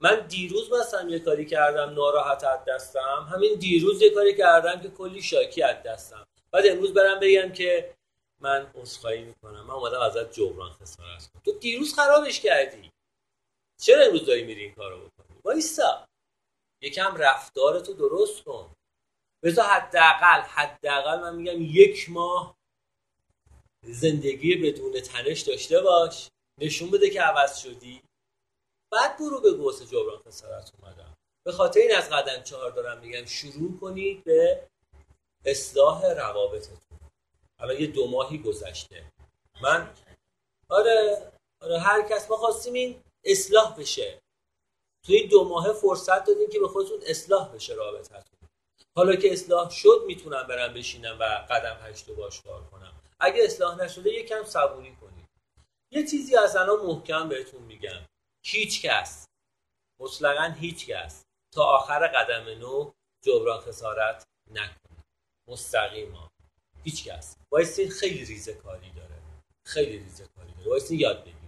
من 0.00 0.26
دیروز 0.26 0.72
مثلا 0.72 1.10
یه 1.10 1.18
کاری 1.18 1.46
کردم 1.46 1.90
ناراحت 1.90 2.44
از 2.44 2.60
دستم. 2.68 3.28
همین 3.32 3.54
دیروز 3.54 4.02
یه 4.02 4.10
کاری 4.10 4.36
کردم 4.36 4.80
که 4.80 4.88
کلی 4.88 5.22
شاکی 5.22 5.62
از 5.62 5.82
دستم. 5.82 6.26
بعد 6.50 6.66
امروز 6.66 6.94
برم 6.94 7.20
بگم 7.20 7.52
که 7.52 7.94
من 8.40 8.70
عذرخواهی 8.74 9.24
می‌کنم. 9.24 9.66
من 9.66 9.74
اومدم 9.74 10.00
ازت 10.00 10.32
جبران 10.32 10.70
خسارت 10.70 11.30
کنم. 11.32 11.42
تو 11.44 11.52
دیروز 11.52 11.94
خرابش 11.94 12.40
کردی. 12.40 12.92
چرا 13.80 14.04
امروز 14.04 14.26
داری 14.26 14.42
میری 14.42 14.64
این 14.64 14.74
کارو 14.74 14.96
بکنی؟ 14.96 15.38
وایسا. 15.44 16.06
یکم 16.82 17.16
رفتارتو 17.16 17.92
درست 17.92 18.44
کن. 18.44 18.76
بذار 19.42 19.64
حداقل 19.64 20.40
حداقل 20.40 21.20
من 21.20 21.34
میگم 21.34 21.62
یک 21.62 22.10
ماه 22.10 22.56
زندگی 23.82 24.56
بدون 24.56 25.00
تنش 25.00 25.40
داشته 25.40 25.80
باش. 25.80 26.28
نشون 26.60 26.90
بده 26.90 27.10
که 27.10 27.20
عوض 27.20 27.58
شدی. 27.58 28.02
بعد 28.92 29.18
برو 29.18 29.40
به 29.40 29.52
گوس 29.52 29.82
جبران 29.82 30.18
خسارت 30.18 30.72
اومدم 30.78 31.16
به 31.46 31.52
خاطر 31.52 31.80
این 31.80 31.94
از 31.96 32.10
قدم 32.10 32.42
چهار 32.42 32.70
دارم 32.70 33.00
میگم 33.00 33.24
شروع 33.24 33.78
کنید 33.80 34.24
به 34.24 34.68
اصلاح 35.44 36.06
روابطتون. 36.06 36.98
الان 37.58 37.80
یه 37.80 37.86
دو 37.86 38.06
ماهی 38.06 38.38
گذشته. 38.38 39.12
من 39.62 39.94
آره 40.68 41.32
آره 41.62 41.78
هر 41.78 42.08
کس 42.08 42.30
ما 42.30 42.36
خواستیم 42.36 42.74
این 42.74 43.02
اصلاح 43.24 43.76
بشه. 43.78 44.20
توی 45.06 45.28
دو 45.28 45.44
ماه 45.44 45.72
فرصت 45.72 46.24
دادیم 46.24 46.50
که 46.50 46.58
به 46.58 46.68
خودتون 46.68 47.00
اصلاح 47.06 47.54
بشه 47.54 47.74
رابطتون. 47.74 48.48
حالا 48.96 49.16
که 49.16 49.32
اصلاح 49.32 49.70
شد 49.70 50.04
می‌تونم 50.06 50.46
برم 50.46 50.74
بشینم 50.74 51.18
و 51.20 51.24
قدم 51.24 51.78
هشت 51.82 52.10
باش 52.10 52.42
کار 52.42 52.64
کنم. 52.64 52.79
اگه 53.20 53.44
اصلاح 53.44 53.76
نشده 53.76 54.10
یکم 54.10 54.44
صبوری 54.44 54.96
کنید. 54.96 55.28
یه 55.92 56.06
چیزی 56.06 56.36
از 56.36 56.56
الان 56.56 56.86
محکم 56.86 57.28
بهتون 57.28 57.62
میگم. 57.62 58.06
هیچ 58.44 58.82
کس 58.82 59.26
مطلقا 60.00 60.54
هیچ 60.58 60.86
کس 60.86 61.24
تا 61.54 61.64
آخر 61.64 62.06
قدم 62.06 62.58
نو 62.58 62.92
جبران 63.24 63.60
خسارت 63.60 64.24
نکنه. 64.50 65.04
مستقیما. 65.48 66.30
هیچ 66.84 67.04
کس. 67.04 67.36
بایستی 67.48 67.90
خیلی 67.90 68.24
ریزه 68.24 68.54
کاری 68.54 68.90
داره. 68.90 69.22
خیلی 69.66 69.98
ریزه 69.98 70.26
کاری 70.36 70.52
داره. 70.52 70.68
بایستی 70.68 70.96
یاد 70.96 71.20
بگیرید. 71.20 71.40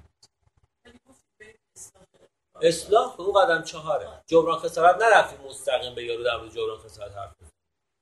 اصلاح 2.63 3.17
به 3.17 3.23
اون 3.23 3.43
قدم 3.43 3.63
چهاره. 3.63 4.23
جبران 4.27 4.59
خسارت 4.59 5.03
نرفتید 5.03 5.41
مستقیم 5.41 5.95
به 5.95 6.05
یارو 6.05 6.25
در 6.25 6.49
جبران 6.49 6.79
خسارت 6.79 7.13
حرف 7.13 7.35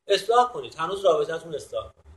اصلاح 0.07 0.53
کنید. 0.53 0.75
هنوز 0.75 1.05
رابطتون 1.05 1.55
اصلاح 1.55 1.93
کنید. 1.93 2.10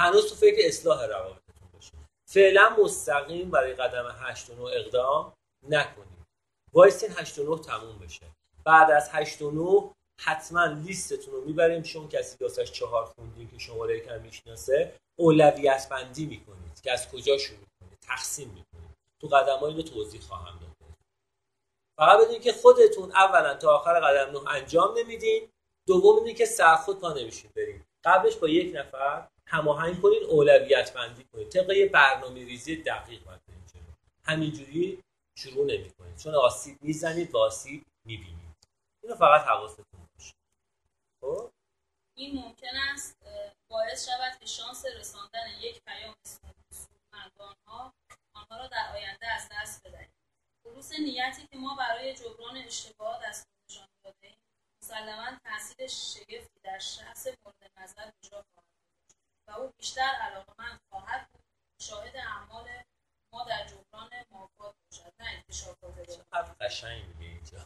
هنوز 0.00 0.28
تو 0.28 0.34
فکر 0.34 0.68
اصلاح 0.68 1.06
روابطتون 1.06 1.68
باشید 1.72 1.94
فعلا 2.28 2.76
مستقیم 2.78 3.50
برای 3.50 3.74
قدم 3.74 4.16
8 4.20 4.50
و 4.50 4.54
9 4.54 4.62
اقدام 4.62 5.32
نکنید. 5.68 6.26
وایسین 6.72 7.10
8 7.16 7.38
و 7.38 7.56
9 7.56 7.62
تموم 7.62 7.98
بشه. 7.98 8.26
بعد 8.64 8.90
از 8.90 9.08
8 9.12 9.42
و 9.42 9.50
9 9.50 9.94
حتما 10.20 10.64
لیستتون 10.64 11.34
رو 11.34 11.44
می‌بریم 11.44 11.82
چون 11.82 12.08
کسی 12.08 12.38
که 12.38 12.64
چهار 12.64 13.04
خوندین 13.04 13.50
که 13.50 13.58
شماره 13.58 13.96
یکم 13.96 14.20
می‌شناسه 14.20 14.96
اولویت 15.16 15.88
بندی 15.90 16.26
می‌کنید 16.26 16.80
که 16.82 16.92
از 16.92 17.10
کجا 17.10 17.38
شروع 17.38 17.66
کنید 17.80 17.98
تقسیم 18.00 18.48
می‌کنید. 18.48 18.96
تو 19.20 19.26
قدم 19.26 19.60
رو 19.60 19.82
توضیح 19.82 20.20
خواهم 20.20 20.58
داد. 20.58 20.70
فقط 21.96 22.20
بدونید 22.20 22.42
که 22.42 22.52
خودتون 22.52 23.12
اولا 23.12 23.54
تا 23.54 23.76
آخر 23.76 24.00
قدم 24.00 24.38
نه 24.38 24.50
انجام 24.50 24.98
نمیدین. 24.98 25.48
دوم 25.86 26.16
اینه 26.16 26.34
که 26.34 26.46
سرخود 26.46 27.00
پا 27.00 27.12
نمیشین 27.12 27.50
بریم 27.56 27.86
قبلش 28.04 28.36
با 28.36 28.48
یک 28.48 28.76
نفر 28.76 29.28
هماهنگ 29.50 30.02
کنین 30.02 30.24
اولویت 30.28 30.92
بندی 30.92 31.24
کنین. 31.24 31.48
طبق 31.48 31.70
یه 31.70 31.88
برنامه 31.88 32.44
ریزی 32.44 32.76
دقیق 32.82 33.24
باید 33.24 33.40
همینجوری 34.24 35.02
شروع 35.38 35.66
نمی‌کنید 35.66 36.16
چون 36.16 36.34
آسیب 36.34 36.82
می‌زنید 36.82 37.34
و 37.34 37.38
آسیب 37.38 37.84
می‌بینید. 38.04 38.56
اینو 39.02 39.14
فقط 39.16 39.40
حواستون 39.40 39.84
باشه. 40.18 40.34
خب؟ 41.20 41.50
این 42.14 42.42
ممکن 42.42 42.76
است 42.94 43.16
باعث 43.68 44.08
شود 44.08 44.38
که 44.40 44.46
شانس 44.46 44.86
رساندن 44.86 45.48
یک 45.60 45.80
پیام 45.86 46.14
سودمند 46.70 47.32
آنها 47.38 47.92
آنها 48.34 48.56
را 48.58 48.66
در 48.66 48.92
آینده 48.92 49.26
از 49.26 49.48
دست 49.52 49.86
بدهید. 49.86 50.10
خلوص 50.64 50.92
نیتی 50.92 51.42
که 51.50 51.56
ما 51.56 51.76
برای 51.76 52.14
جبران 52.14 52.56
اشتباهات 52.56 53.20
از 53.24 53.44
خودشان 53.46 53.88
دادهایم 54.04 54.36
مسلما 54.82 55.38
تاثیر 55.44 55.86
شگفتی 55.86 56.60
در 56.64 56.78
شخص 56.78 57.26
مورد 57.26 57.70
نظر 57.78 58.10
اجرا 58.22 58.44
خواهد 58.54 58.69
او 59.56 59.72
بیشتر 59.78 60.02
علاقمند 60.20 60.80
خواهد 60.90 61.28
بود. 61.32 61.42
شاهد 61.82 62.16
اعمال 62.16 62.68
ما 63.32 63.44
در 63.44 63.66
جبران 63.66 64.10
موافقات 64.30 64.74
باشد. 64.90 65.12
نه 65.20 65.26
انکشافات 65.26 66.56
قشنگ 66.60 67.04
میگه 67.18 67.30
اینجا. 67.32 67.58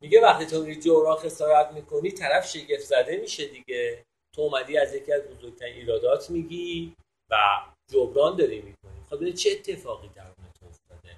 میگه 0.00 0.20
وقتی 0.20 0.46
تو 0.46 0.62
میری 0.62 0.80
جبران 0.80 1.16
خسارت 1.16 1.72
می‌کنی 1.72 2.10
طرف 2.10 2.46
شگفت 2.48 2.84
زده 2.84 3.16
میشه 3.16 3.46
دیگه. 3.46 4.04
تو 4.34 4.42
اومدی 4.42 4.78
از 4.78 4.94
یکی 4.94 5.12
از 5.12 5.22
بزرگترین 5.22 5.74
ایرادات 5.74 6.30
میگی 6.30 6.96
و 7.30 7.36
جبران 7.92 8.36
داری 8.36 8.60
می‌کنی. 8.60 9.04
خب 9.10 9.30
چه 9.30 9.50
اتفاقی 9.50 10.08
در 10.08 10.30
تو 10.60 10.66
افتاده؟ 10.66 11.16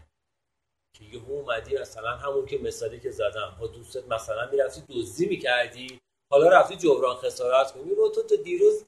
که 0.96 1.04
یهو 1.04 1.32
اومدی 1.32 1.78
مثلا 1.78 2.16
همون 2.16 2.46
که 2.46 2.58
مثالی 2.58 3.00
که 3.00 3.10
زدم. 3.10 3.56
با 3.60 3.66
دوستت 3.66 4.08
مثلا 4.08 4.50
می‌رفتی 4.50 4.84
دزدی 4.88 5.26
می‌کردی. 5.26 6.00
حالا 6.32 6.48
رفتی 6.48 6.76
جبران 6.76 7.16
خسارت 7.16 7.72
کنی. 7.72 7.94
رو 7.94 8.08
تو 8.08 8.22
تا 8.22 8.36
دیروز 8.36 8.86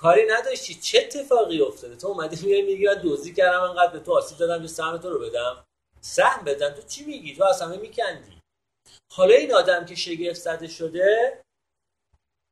کاری 0.00 0.26
نداشتی. 0.26 0.74
چه 0.74 0.98
اتفاقی 0.98 1.60
افتاده؟ 1.62 1.96
تو 1.96 2.06
اومدی 2.06 2.46
میگی 2.46 2.62
میگی 2.62 2.86
من 2.86 3.00
دزدی 3.04 3.34
کردم 3.34 3.60
انقدر 3.60 3.92
به 3.92 4.00
تو 4.00 4.12
آسیب 4.12 4.38
دادم 4.38 4.62
که 4.62 4.68
سهم 4.68 4.96
تو 4.96 5.10
رو 5.10 5.18
بدم. 5.18 5.64
سهم 6.00 6.44
بدم 6.44 6.70
تو 6.70 6.82
چی 6.82 7.04
میگی؟ 7.04 7.36
تو 7.36 7.44
اصلا 7.44 7.76
میکندی. 7.76 8.40
حالا 9.12 9.34
این 9.34 9.54
آدم 9.54 9.84
که 9.84 9.94
شگفت 9.94 10.40
زده 10.40 10.68
شده 10.68 11.42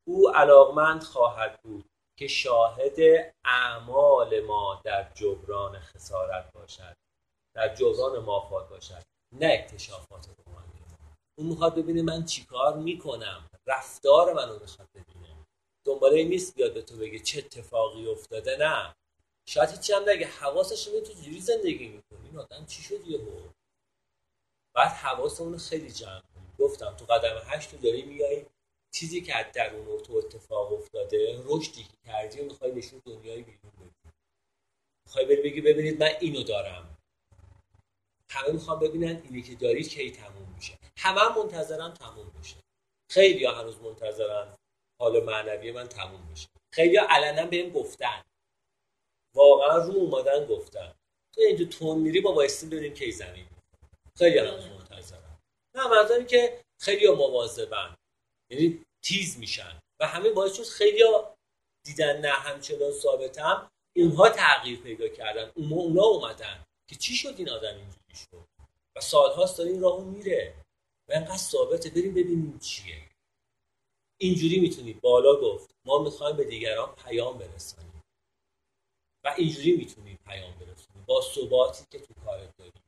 او 0.08 0.30
علاقمند 0.30 1.02
خواهد 1.02 1.60
بود 1.62 1.84
که 2.18 2.26
شاهد 2.26 3.00
اعمال 3.44 4.40
ما 4.40 4.80
در 4.84 5.12
جبران 5.14 5.78
خسارت 5.78 6.52
باشد 6.52 6.94
در 7.56 7.74
جبران 7.74 8.18
مافات 8.18 8.68
باشد 8.68 9.02
نه 9.32 9.46
اکتشافات 9.46 10.28
روحانی 10.46 10.72
اون 11.38 11.46
می‌خواد 11.48 11.74
ببینه 11.74 12.02
من 12.02 12.24
چیکار 12.24 12.76
می‌کنم. 12.76 13.48
رفتار 13.66 14.32
منو 14.32 14.58
می‌خواد 14.58 14.88
ببینه. 14.94 15.17
دنباله 15.84 16.16
این 16.16 16.28
نیست 16.28 16.54
بیاد 16.54 16.74
به 16.74 16.82
تو 16.82 16.96
بگه 16.96 17.18
چه 17.18 17.38
اتفاقی 17.38 18.06
افتاده 18.06 18.56
نه. 18.56 18.94
شاید 19.48 19.70
هیچی 19.70 19.92
هم 19.92 20.08
نگه 20.08 20.26
حواسش 20.26 20.84
تو 20.84 21.12
جوری 21.12 21.40
زندگی 21.40 21.88
می‌کنی. 21.88 22.28
این 22.28 22.38
آدم 22.38 22.66
چی 22.66 22.82
شد 22.82 23.06
یهو؟ 23.06 23.48
بعد 24.74 24.92
حواسمون 24.92 25.58
خیلی 25.58 25.90
جمع 25.90 26.22
گفتم 26.58 26.96
تو 26.96 27.04
قدم 27.04 27.42
هشت 27.44 27.70
تو 27.70 27.76
داری 27.76 28.02
میای 28.02 28.46
چیزی 28.94 29.20
که 29.20 29.36
از 29.36 29.46
درون 29.54 30.02
تو 30.02 30.16
اتفاق 30.16 30.72
افتاده 30.72 31.42
رشدی 31.44 31.82
که 31.82 31.96
کردی 32.06 32.40
و 32.40 32.44
می‌خوای 32.44 32.72
نشون 32.72 33.02
دنیای 33.06 33.42
بیرون 33.42 33.72
بدی. 33.80 34.12
می‌خوای 35.06 35.24
بری 35.24 35.42
بگی 35.42 35.60
ببینید 35.60 36.02
من 36.02 36.10
اینو 36.20 36.42
دارم. 36.42 36.96
همه 38.30 38.52
می‌خوام 38.52 38.80
ببینن 38.80 39.22
اینی 39.24 39.42
که 39.42 39.54
دارید 39.54 39.88
کی 39.88 40.10
تموم 40.12 40.54
میشه. 40.56 40.78
همه 40.98 41.38
منتظرن 41.38 41.94
تموم 41.94 42.32
بشه. 42.40 42.56
خیلی 43.10 43.44
ها 43.44 43.52
هنوز 43.52 43.76
منتظرن. 43.76 44.57
حال 44.98 45.24
معنوی 45.24 45.72
من 45.72 45.88
تموم 45.88 46.28
بشه 46.32 46.48
خیلی 46.70 46.96
علنا 46.96 47.46
بهم 47.46 47.70
گفتن. 47.70 48.24
واقعا 49.34 49.76
رو 49.76 49.92
اومدن 49.94 50.46
گفتن. 50.46 50.94
تو 51.32 51.40
اینجا 51.40 51.64
تون 51.64 51.98
میری 51.98 52.20
با 52.20 52.32
وایسی 52.32 52.66
ببینیم 52.66 52.94
کی 52.94 53.12
زمین. 53.12 53.46
خیلی 54.16 54.38
هنوز 54.38 54.64
منتظرن 54.64 55.38
نه 55.74 55.88
منظورم 55.88 56.26
که 56.26 56.64
خیلی 56.78 57.06
ها 57.06 57.14
مواظبن. 57.14 57.96
یعنی 58.50 58.84
تیز 59.02 59.38
میشن. 59.38 59.82
و 60.00 60.06
همه 60.06 60.30
باعث 60.30 60.56
شد 60.56 60.62
خیلی 60.62 61.02
ها 61.02 61.36
دیدن 61.82 62.20
نه 62.20 62.30
همچنان 62.30 62.92
ثابتم 62.92 63.70
اونها 63.96 64.28
تغییر 64.28 64.80
پیدا 64.80 65.08
کردن. 65.08 65.52
اونا 65.54 66.02
اومدن 66.02 66.64
که 66.86 66.96
چی 66.96 67.14
شد 67.14 67.34
این 67.38 67.48
آدم 67.48 67.76
اینجوری 67.76 68.14
شد؟ 68.30 68.48
و 68.96 69.00
سالهاست 69.00 69.58
داره 69.58 69.70
این 69.70 69.80
راهو 69.80 70.04
میره. 70.04 70.54
و 71.08 71.12
اینقدر 71.12 71.36
ثابته. 71.36 71.90
بریم 71.90 72.10
ببینیم 72.10 72.58
چیه. 72.58 73.07
اینجوری 74.18 74.60
می‌تونید 74.60 75.00
بالا 75.00 75.36
گفت 75.36 75.70
ما 75.84 75.98
می‌خوایم 75.98 76.36
به 76.36 76.44
دیگران 76.44 76.94
پیام 76.94 77.38
برسانیم. 77.38 78.02
و 79.24 79.34
اینجوری 79.36 79.76
می‌تونید 79.76 80.18
پیام 80.26 80.52
برسونید 80.52 81.06
با 81.06 81.22
ثباتی 81.22 81.84
که 81.90 81.98
تو 81.98 82.14
کارت 82.24 82.56
داریم 82.56 82.82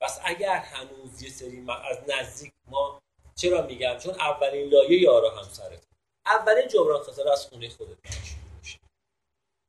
پس 0.00 0.20
اگر 0.24 0.56
هنوز 0.56 1.22
یه 1.22 1.30
سری 1.30 1.66
از 1.84 1.98
نزدیک 2.08 2.52
ما 2.70 3.02
چرا 3.34 3.66
میگم؟ 3.66 3.98
چون 3.98 4.14
اولین 4.14 4.68
لایه 4.68 5.00
یارا 5.00 5.30
همسرت. 5.30 5.86
اولین 6.26 6.68
جبران 6.68 7.02
خسارت 7.02 7.30
از 7.30 7.46
خونه 7.46 7.68
خودت 7.68 7.98
میشه. 8.04 8.78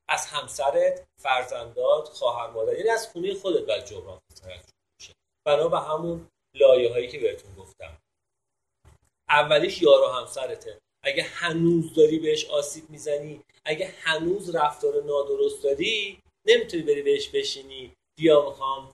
از 0.08 0.26
همسرت 0.26 1.08
فرزندات 1.18 2.08
خواهر 2.08 2.52
مادر 2.52 2.78
یعنی 2.78 2.90
از 2.90 3.08
خونه 3.08 3.34
خودت 3.34 3.66
باید 3.66 3.86
جبران 3.86 4.20
خسارت 4.32 4.74
میشه. 5.00 5.14
بنا 5.46 5.68
به 5.68 5.80
همون 5.80 6.28
لایه 6.56 6.92
هایی 6.92 7.08
که 7.08 7.20
بهتون 7.20 7.56
اولیش 9.34 9.82
یار 9.82 10.02
و 10.02 10.08
همسرته. 10.08 10.80
اگه 11.04 11.24
هنوز 11.24 11.94
داری 11.94 12.20
بهش 12.20 12.46
آسیب 12.46 12.90
می‌زنی 12.90 13.44
اگه 13.66 13.94
هنوز 14.02 14.56
رفتار 14.56 15.04
نادرست 15.04 15.64
داری 15.64 16.20
نمی‌تونی 16.48 16.84
بری 16.84 17.02
بهش 17.02 17.30
بشینی. 17.30 17.94
بیا 18.20 18.50
می‌خوام 18.50 18.92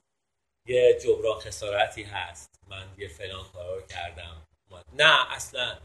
یه 0.68 0.98
جبران 1.02 1.38
خسارتی 1.40 2.02
هست. 2.02 2.50
من 2.68 2.94
یه 2.98 3.08
فلان 3.08 3.44
کارا 3.52 3.76
رو 3.76 3.82
کردم. 3.82 4.46
نه 4.92 5.34
اصلا. 5.34 5.78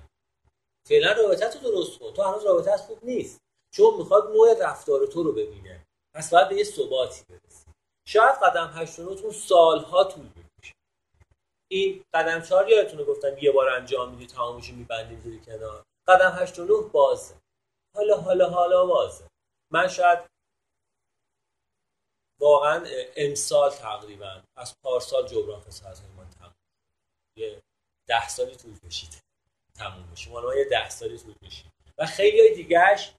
فعلا 0.90 1.12
رابطه 1.12 1.50
تو 1.50 1.60
درست 1.60 2.00
کن. 2.00 2.14
تو 2.14 2.22
هنوز 2.22 2.46
رابطه 2.46 2.78
خوب 2.78 3.00
نیست. 3.04 3.40
چون 3.76 3.98
می‌خواد 3.98 4.32
نوع 4.32 4.70
رفتار 4.70 5.06
تو 5.08 5.24
رو 5.24 5.32
ببینه. 5.32 5.86
پس 6.16 6.30
باید 6.34 6.50
به 6.50 6.56
یه 6.56 6.64
ثباتی 6.64 7.24
برسی. 7.30 7.66
شاید 8.08 8.36
قدم 8.44 8.72
هشت 8.76 9.32
سالها 9.32 10.04
طول 10.04 10.30
بکشه. 10.30 10.45
این 11.76 12.06
قدم 12.14 12.42
چهار 12.42 12.70
یادتونه 12.70 13.04
گفتم 13.04 13.38
یه 13.38 13.52
بار 13.52 13.70
انجام 13.70 14.12
میدی 14.12 14.28
تمامش 14.28 14.70
میبندیم 14.70 15.20
زیر 15.20 15.42
کنار. 15.42 15.84
قدم 16.08 16.32
هشت 16.32 16.60
و 16.60 16.66
نه 16.66 16.90
بازه. 16.90 17.36
حالا 17.96 18.18
حالا 18.18 18.50
حالا 18.50 18.86
بازه. 18.86 19.28
من 19.72 19.88
شاید 19.88 20.20
واقعا 22.40 22.86
امسال 23.16 23.70
تقریبا 23.72 24.44
از 24.58 24.76
پارسال 24.84 25.28
جبران 25.28 25.62
فساد 25.62 25.98
من 26.18 26.30
تموم 26.30 26.54
یه 27.38 27.62
ده 28.08 28.28
سالی 28.28 28.56
طول 28.56 28.80
کشید 28.80 29.20
تموم 29.76 30.12
بشه. 30.12 30.32
ما 30.32 30.56
یه 30.56 30.70
ده 30.70 30.90
سالی 30.90 31.18
طول 31.18 31.34
کشید 31.34 31.72
و 31.98 32.06
خیلی 32.06 32.40
های 32.40 32.56
دیگهش 32.56 33.14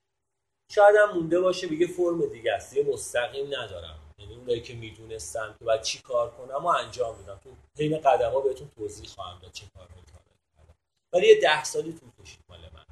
شاید 0.72 0.96
هم 0.96 1.18
مونده 1.18 1.40
باشه 1.40 1.66
بگه 1.66 1.86
فرم 1.86 2.26
دیگه 2.26 2.52
است. 2.52 2.76
یه 2.76 2.84
مستقیم 2.84 3.46
ندارم. 3.46 4.05
یعنی 4.18 4.34
اونایی 4.34 4.60
که 4.60 4.74
می‌دونستم 4.74 5.54
که 5.58 5.64
باید 5.64 5.82
چی 5.82 5.98
کار 5.98 6.30
کنم 6.30 6.64
و 6.64 6.66
انجام 6.66 7.18
میدم 7.18 7.40
تو 7.44 7.50
حین 7.78 8.00
قدم 8.00 8.30
ها 8.30 8.40
بهتون 8.40 8.68
توضیح 8.68 9.08
خواهم 9.08 9.38
داد 9.38 9.52
چه 9.52 9.66
کار 9.74 9.86
کردم 9.86 10.74
ولی 11.12 11.28
یه 11.28 11.40
ده 11.40 11.64
سالی 11.64 11.92
طول 11.92 12.10
کشید 12.22 12.44
مال 12.48 12.60
من. 12.60 12.84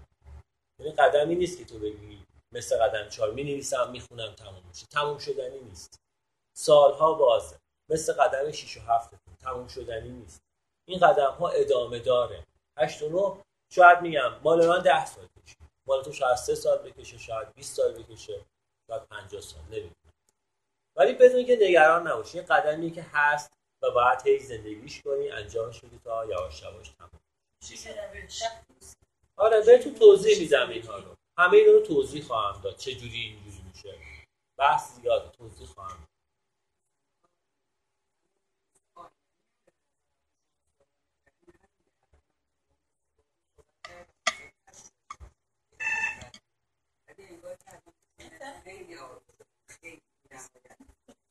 یعنی 0.80 0.92
قدمی 0.92 1.34
نیست 1.34 1.58
که 1.58 1.64
تو 1.64 1.78
بگی 1.78 2.24
مثل 2.52 2.78
قدم 2.78 3.08
چهار. 3.08 3.32
می 3.32 3.44
نویسم 3.44 3.90
می‌خونم 3.90 4.34
تموم 4.34 4.62
میشه. 4.68 4.86
تموم 4.86 5.18
شدنی 5.18 5.60
نیست. 5.60 6.00
سالها 6.56 7.12
بازه. 7.12 7.58
مثل 7.90 8.12
قدم 8.12 8.50
6 8.52 8.76
و 8.76 8.80
7 8.80 9.14
تموم 9.40 9.68
شدنی 9.68 10.08
نیست. 10.08 10.40
این 10.88 10.98
قدم 10.98 11.30
ها 11.30 11.48
ادامه 11.48 11.98
داره. 11.98 12.44
8 12.78 13.02
و 13.02 13.08
9 13.08 13.42
شاید 13.72 14.00
میگم 14.00 14.40
مال 14.42 14.66
من 14.66 14.82
10 14.82 15.06
سال 15.06 15.26
کشید. 15.42 15.58
مال 15.86 16.02
تو 16.02 16.12
شاید 16.12 16.36
3 16.36 16.54
سال 16.54 16.78
بکشه 16.78 17.18
شاید 17.18 17.54
20 17.54 17.76
سال 17.76 17.92
بکشه 17.92 18.44
شاید 18.90 19.02
50 19.02 19.40
سال. 19.40 19.62
نمی‌دونم. 19.62 20.03
ولی 20.96 21.12
بدون 21.12 21.44
که 21.44 21.58
نگران 21.60 22.06
نباشی 22.06 22.38
این 22.38 22.46
قدمی 22.46 22.90
که 22.90 23.02
هست 23.12 23.52
و 23.82 23.90
باید 23.90 24.26
هی 24.26 24.38
زندگیش 24.38 25.02
کنی 25.02 25.30
انجام 25.30 25.70
شدی 25.70 26.00
تا 26.04 26.24
یواش 26.24 26.62
یواش 26.62 26.88
تمام 26.88 27.20
آره 29.36 29.78
تو 29.78 29.90
توضیح 29.90 30.40
میدم 30.40 30.68
اینها 30.68 30.98
رو. 30.98 31.14
همه 31.38 31.56
این 31.56 31.66
رو 31.66 31.80
توضیح 31.80 32.22
خواهم 32.24 32.60
داد. 32.62 32.76
چه 32.76 32.94
جوری 32.94 33.20
اینجوری 33.20 33.64
میشه؟ 33.68 33.98
بحث 34.58 35.00
زیاده. 35.00 35.30
توضیح 35.30 35.66
خواهم 35.66 36.06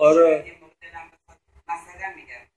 آره. 0.00 0.56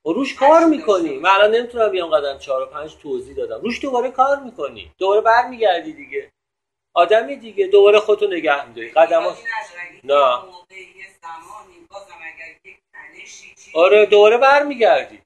و 0.06 0.10
روش 0.14 0.36
کار 0.36 0.66
می‌کنی. 0.66 1.18
من 1.18 1.30
الان 1.30 1.56
نمی‌تونم 1.56 1.92
بیام 1.92 2.10
قدم 2.10 2.38
چهار 2.38 2.62
و 2.62 2.66
پنج 2.66 2.96
توضیح 2.96 3.36
دادم. 3.36 3.62
روش 3.62 3.82
دوباره 3.82 4.12
کار 4.12 4.40
می‌کنی. 4.40 4.92
دوباره 4.98 5.22
برمیگردی 5.22 5.94
دیگه. 5.94 6.32
آدمی 6.94 7.36
دیگه. 7.36 7.68
دوباره 7.68 8.00
خودتو 8.00 8.28
نگه 8.28 8.68
میداری. 8.68 8.90
قدم 8.90 9.24
ها... 9.24 9.38
نه. 10.04 10.40
آره 13.74 14.06
دوباره 14.06 14.38
برمیگردی. 14.38 15.22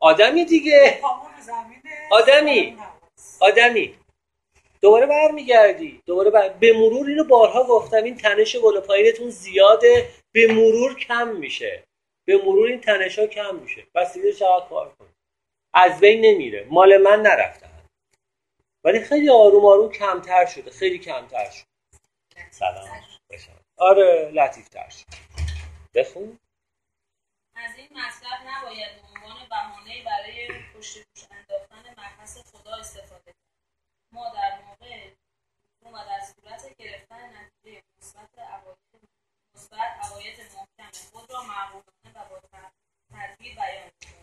آدمی 0.00 0.44
دیگه. 0.44 1.00
آدمی. 2.10 2.78
آدمی. 3.40 3.94
دوباره 4.80 5.06
برمیگردی. 5.06 6.02
دوباره 6.06 6.30
بر... 6.30 6.48
به 6.48 6.72
مرور 6.72 7.08
اینو 7.08 7.24
بارها 7.24 7.64
گفتم. 7.64 8.04
این 8.04 8.16
تنش 8.16 8.56
بالا 8.56 8.80
پایینتون 8.80 9.30
زیاده. 9.30 10.08
به 10.32 10.46
مرور 10.46 10.94
کم 10.94 11.28
میشه. 11.28 11.84
به 12.24 12.36
مرور 12.36 12.68
این 12.68 12.80
تنش 12.80 13.18
ها 13.18 13.26
کم 13.26 13.56
میشه. 13.56 13.86
بس 13.94 14.14
دیگه 14.14 14.32
چقدر 14.32 14.68
کار 14.68 14.94
کنی 14.94 15.14
از 15.74 16.00
بین 16.00 16.20
نمیره. 16.24 16.66
مال 16.70 16.96
من 16.96 17.22
نرفتن. 17.22 17.86
ولی 18.84 19.00
خیلی 19.00 19.30
آروم 19.30 19.64
آروم 19.66 19.92
کمتر 19.92 20.46
شده. 20.46 20.70
خیلی 20.70 20.98
کمتر 20.98 21.50
شده. 21.50 21.66
سلام. 22.50 23.04
آره 23.76 24.30
لطیف 24.34 24.68
تر 24.68 24.88
شد. 24.88 25.04
بخون. 25.94 26.38
از 27.54 27.76
این 27.76 27.88
مطلب 27.90 28.48
نباید 28.48 29.02
به 29.02 29.08
عنوان 29.08 29.48
بهانه 29.48 30.04
برای 30.04 30.48
پشت 30.74 30.96
گوش 30.96 31.24
انداختن 31.30 31.90
مبحث 31.90 32.38
خدا 32.38 32.76
استفاده 32.76 33.24
کرد. 33.24 33.34
ما 34.12 34.32
در 34.34 34.60
موقع 34.66 35.10
و 35.92 36.04
در 36.04 36.20
صورت 36.20 36.76
گرفتن 36.78 37.30
نتیجه 37.36 37.82
مثبت 38.02 38.38
عواید 38.38 38.89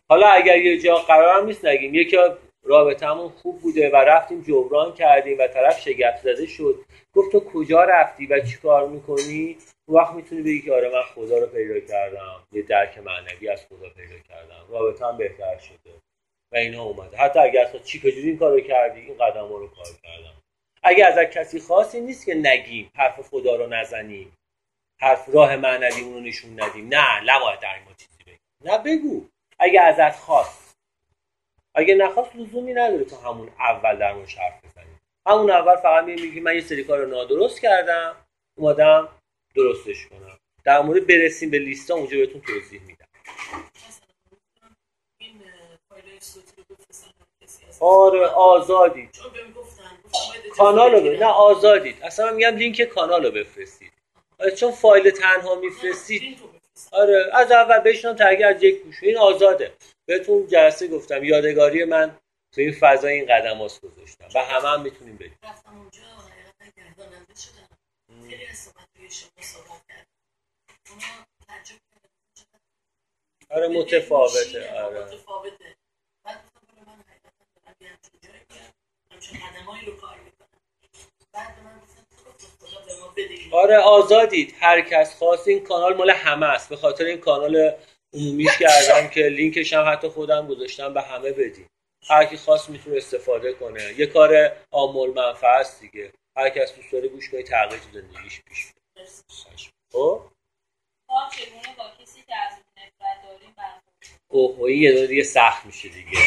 حالا 0.09 0.27
اگر 0.27 0.57
یه 0.57 0.79
جا 0.81 0.95
قرار 0.95 1.43
نیست 1.43 1.65
نگیم. 1.65 1.95
یکی 1.95 2.17
رابطمون 2.63 3.29
خوب 3.29 3.61
بوده 3.61 3.89
و 3.89 3.95
رفتیم 3.95 4.41
جبران 4.41 4.93
کردیم 4.93 5.39
و 5.39 5.47
طرف 5.47 5.81
شگفت 5.81 6.17
زده 6.17 6.45
شد. 6.45 6.85
گفت 7.13 7.31
تو 7.31 7.39
کجا 7.39 7.83
رفتی 7.83 8.25
و 8.25 8.39
چی 8.39 8.57
کار 8.57 8.87
می‌کنی 8.87 9.57
وقت 9.87 10.13
می‌تونی 10.13 10.41
بگی 10.41 10.61
که 10.61 10.73
آره 10.73 10.89
من 10.89 11.01
خدا 11.15 11.37
رو 11.37 11.47
پیدا 11.47 11.79
کردم. 11.79 12.43
یه 12.51 12.61
درک 12.61 12.97
معنوی 12.97 13.49
از 13.49 13.65
خدا 13.65 13.89
پیدا 13.89 14.19
کردم. 14.19 14.65
رابطه 14.69 15.05
هم 15.05 15.17
بهتر 15.17 15.57
شده. 15.57 15.93
و 16.53 16.57
اینا 16.57 16.83
اومده. 16.83 17.17
حتی 17.17 17.39
اگر 17.39 17.61
اصلا 17.61 17.79
چی 17.79 17.99
کجوری 17.99 18.29
این 18.29 18.37
کارو 18.37 18.59
کردی؟ 18.59 18.99
این 18.99 19.17
قدم 19.17 19.47
رو 19.47 19.67
کار 19.67 19.85
کردم. 20.03 20.41
اگه 20.83 21.05
از 21.05 21.17
کسی 21.17 21.59
خاصی 21.59 22.01
نیست 22.01 22.25
که 22.25 22.33
نگیم. 22.33 22.91
حرف 22.95 23.21
خدا 23.21 23.55
رو 23.55 23.67
نزنیم. 23.67 24.36
حرف 25.01 25.29
راه 25.29 25.55
معنوی 25.55 26.01
اون 26.01 26.13
رو 26.13 26.19
نشون 26.19 26.63
ندیم. 26.63 26.87
نه 26.87 27.23
نباید 27.25 27.59
در 27.59 27.79
مورد 27.83 27.97
چیزی 27.97 28.23
بگیم. 28.25 28.39
نه 28.65 28.77
بگو. 28.77 29.25
اگه 29.59 29.81
ازت 29.81 30.15
خواست. 30.15 30.77
اگه 31.75 31.95
نخواست 31.95 32.35
لزومی 32.35 32.73
نداره 32.73 33.05
تو 33.05 33.15
همون 33.15 33.49
اول 33.59 33.97
در 33.97 34.13
موردش 34.13 34.37
حرف 34.37 34.65
بزنی. 34.65 34.97
همون 35.27 35.51
اول 35.51 35.75
فقط 35.75 36.03
میگی 36.03 36.39
من 36.39 36.55
یه 36.55 36.61
سری 36.61 36.83
کار 36.83 36.99
رو 36.99 37.09
نادرست 37.09 37.61
کردم 37.61 38.15
اومدم 38.57 39.09
درستش 39.55 40.07
کنم. 40.07 40.37
در 40.63 40.81
مورد 40.81 41.07
برسیم 41.07 41.49
به 41.49 41.59
لیستا 41.59 41.95
اونجا 41.95 42.17
بهتون 42.17 42.41
توضیح 42.41 42.81
میدم. 42.81 43.07
آره 47.79 48.27
آزادید 48.27 49.09
اجازه 49.09 50.49
کانال 50.49 50.91
رو 50.91 51.01
ب-. 51.01 51.19
نه 51.19 51.25
آزادید 51.25 52.03
اصلا 52.03 52.31
میگم 52.31 52.55
لینک 52.55 52.81
کانال 52.81 53.25
رو 53.25 53.31
بفرستید. 53.31 53.96
چون 54.57 54.71
فایل 54.71 55.09
تنها 55.09 55.55
نه، 55.55 55.59
میفرستید. 55.61 56.39
آره 56.91 57.29
از 57.33 57.51
اول 57.51 57.79
بشنم 57.79 58.15
تا 58.15 58.25
اگه 58.25 58.45
از 58.45 58.63
یک 58.63 58.83
گوشه. 58.83 59.05
این 59.07 59.17
آزاده. 59.17 59.73
بهتون 60.05 60.47
جلسه 60.47 60.87
گفتم. 60.87 61.23
یادگاری 61.23 61.85
من 61.85 62.17
تو 62.55 62.61
این 62.61 62.75
فضای 62.79 63.13
این 63.13 63.25
قدم 63.25 63.57
گذاشتم. 63.57 64.27
و 64.35 64.39
همه 64.39 64.67
هم 64.67 64.81
می‌تونیم 64.81 65.17
بگیم 65.17 65.37
رفتم 65.43 65.77
اونجا 65.77 66.01
آره 73.49 73.67
متفاوته. 73.67 74.83
آره. 74.83 75.05
متفاوته. 75.05 75.75
بعد 76.25 76.43
من 76.87 77.03
حقیقتا 77.07 77.45
دارم 77.65 77.75
یه 77.81 77.87
همچین 77.89 78.19
جایی 78.23 78.41
میرم. 78.49 78.73
همچین 79.11 79.39
قدمایی 79.39 79.85
رو 79.85 79.95
کار 79.97 80.19
می‌کنم. 80.19 80.47
بعد 81.33 81.59
من 81.59 81.81
آره 83.51 83.77
آزادید. 83.77 84.55
هر 84.59 84.81
کس 84.81 85.15
خواست 85.15 85.47
این 85.47 85.63
کانال 85.63 85.97
مال 85.97 86.09
همه 86.09 86.45
است. 86.45 86.69
به 86.69 86.75
خاطر 86.75 87.05
این 87.05 87.17
کانال 87.17 87.75
عمومیش 88.13 88.57
کردم 88.59 89.07
که 89.07 89.21
لینکش 89.21 89.73
هم 89.73 89.91
حتی 89.91 90.07
خودم 90.07 90.47
گذاشتم 90.47 90.93
به 90.93 91.01
همه 91.01 91.31
بدیم 91.31 91.69
هر 92.09 92.25
کی 92.25 92.37
خواست 92.37 92.69
می‌تونه 92.69 92.97
استفاده 92.97 93.53
کنه. 93.53 93.93
یه 93.97 94.05
کار 94.05 94.51
آمول 94.71 95.13
منفعه 95.13 95.49
است 95.49 95.81
دیگه. 95.81 96.11
هر 96.37 96.49
کس 96.49 96.75
دوست 96.75 96.91
داره 96.91 97.07
گوش 97.07 97.29
کنه 97.29 97.43
تغییر 97.43 97.79
تو 97.79 97.91
زندگیش 97.93 98.41
پیش. 98.41 98.67
خب؟ 99.91 100.21
اوه 104.27 104.63
این 104.63 104.81
یه 104.81 104.93
دونه 104.93 105.07
دیگه 105.07 105.23
سخت 105.23 105.65
میشه 105.65 105.89
دیگه. 105.89 106.17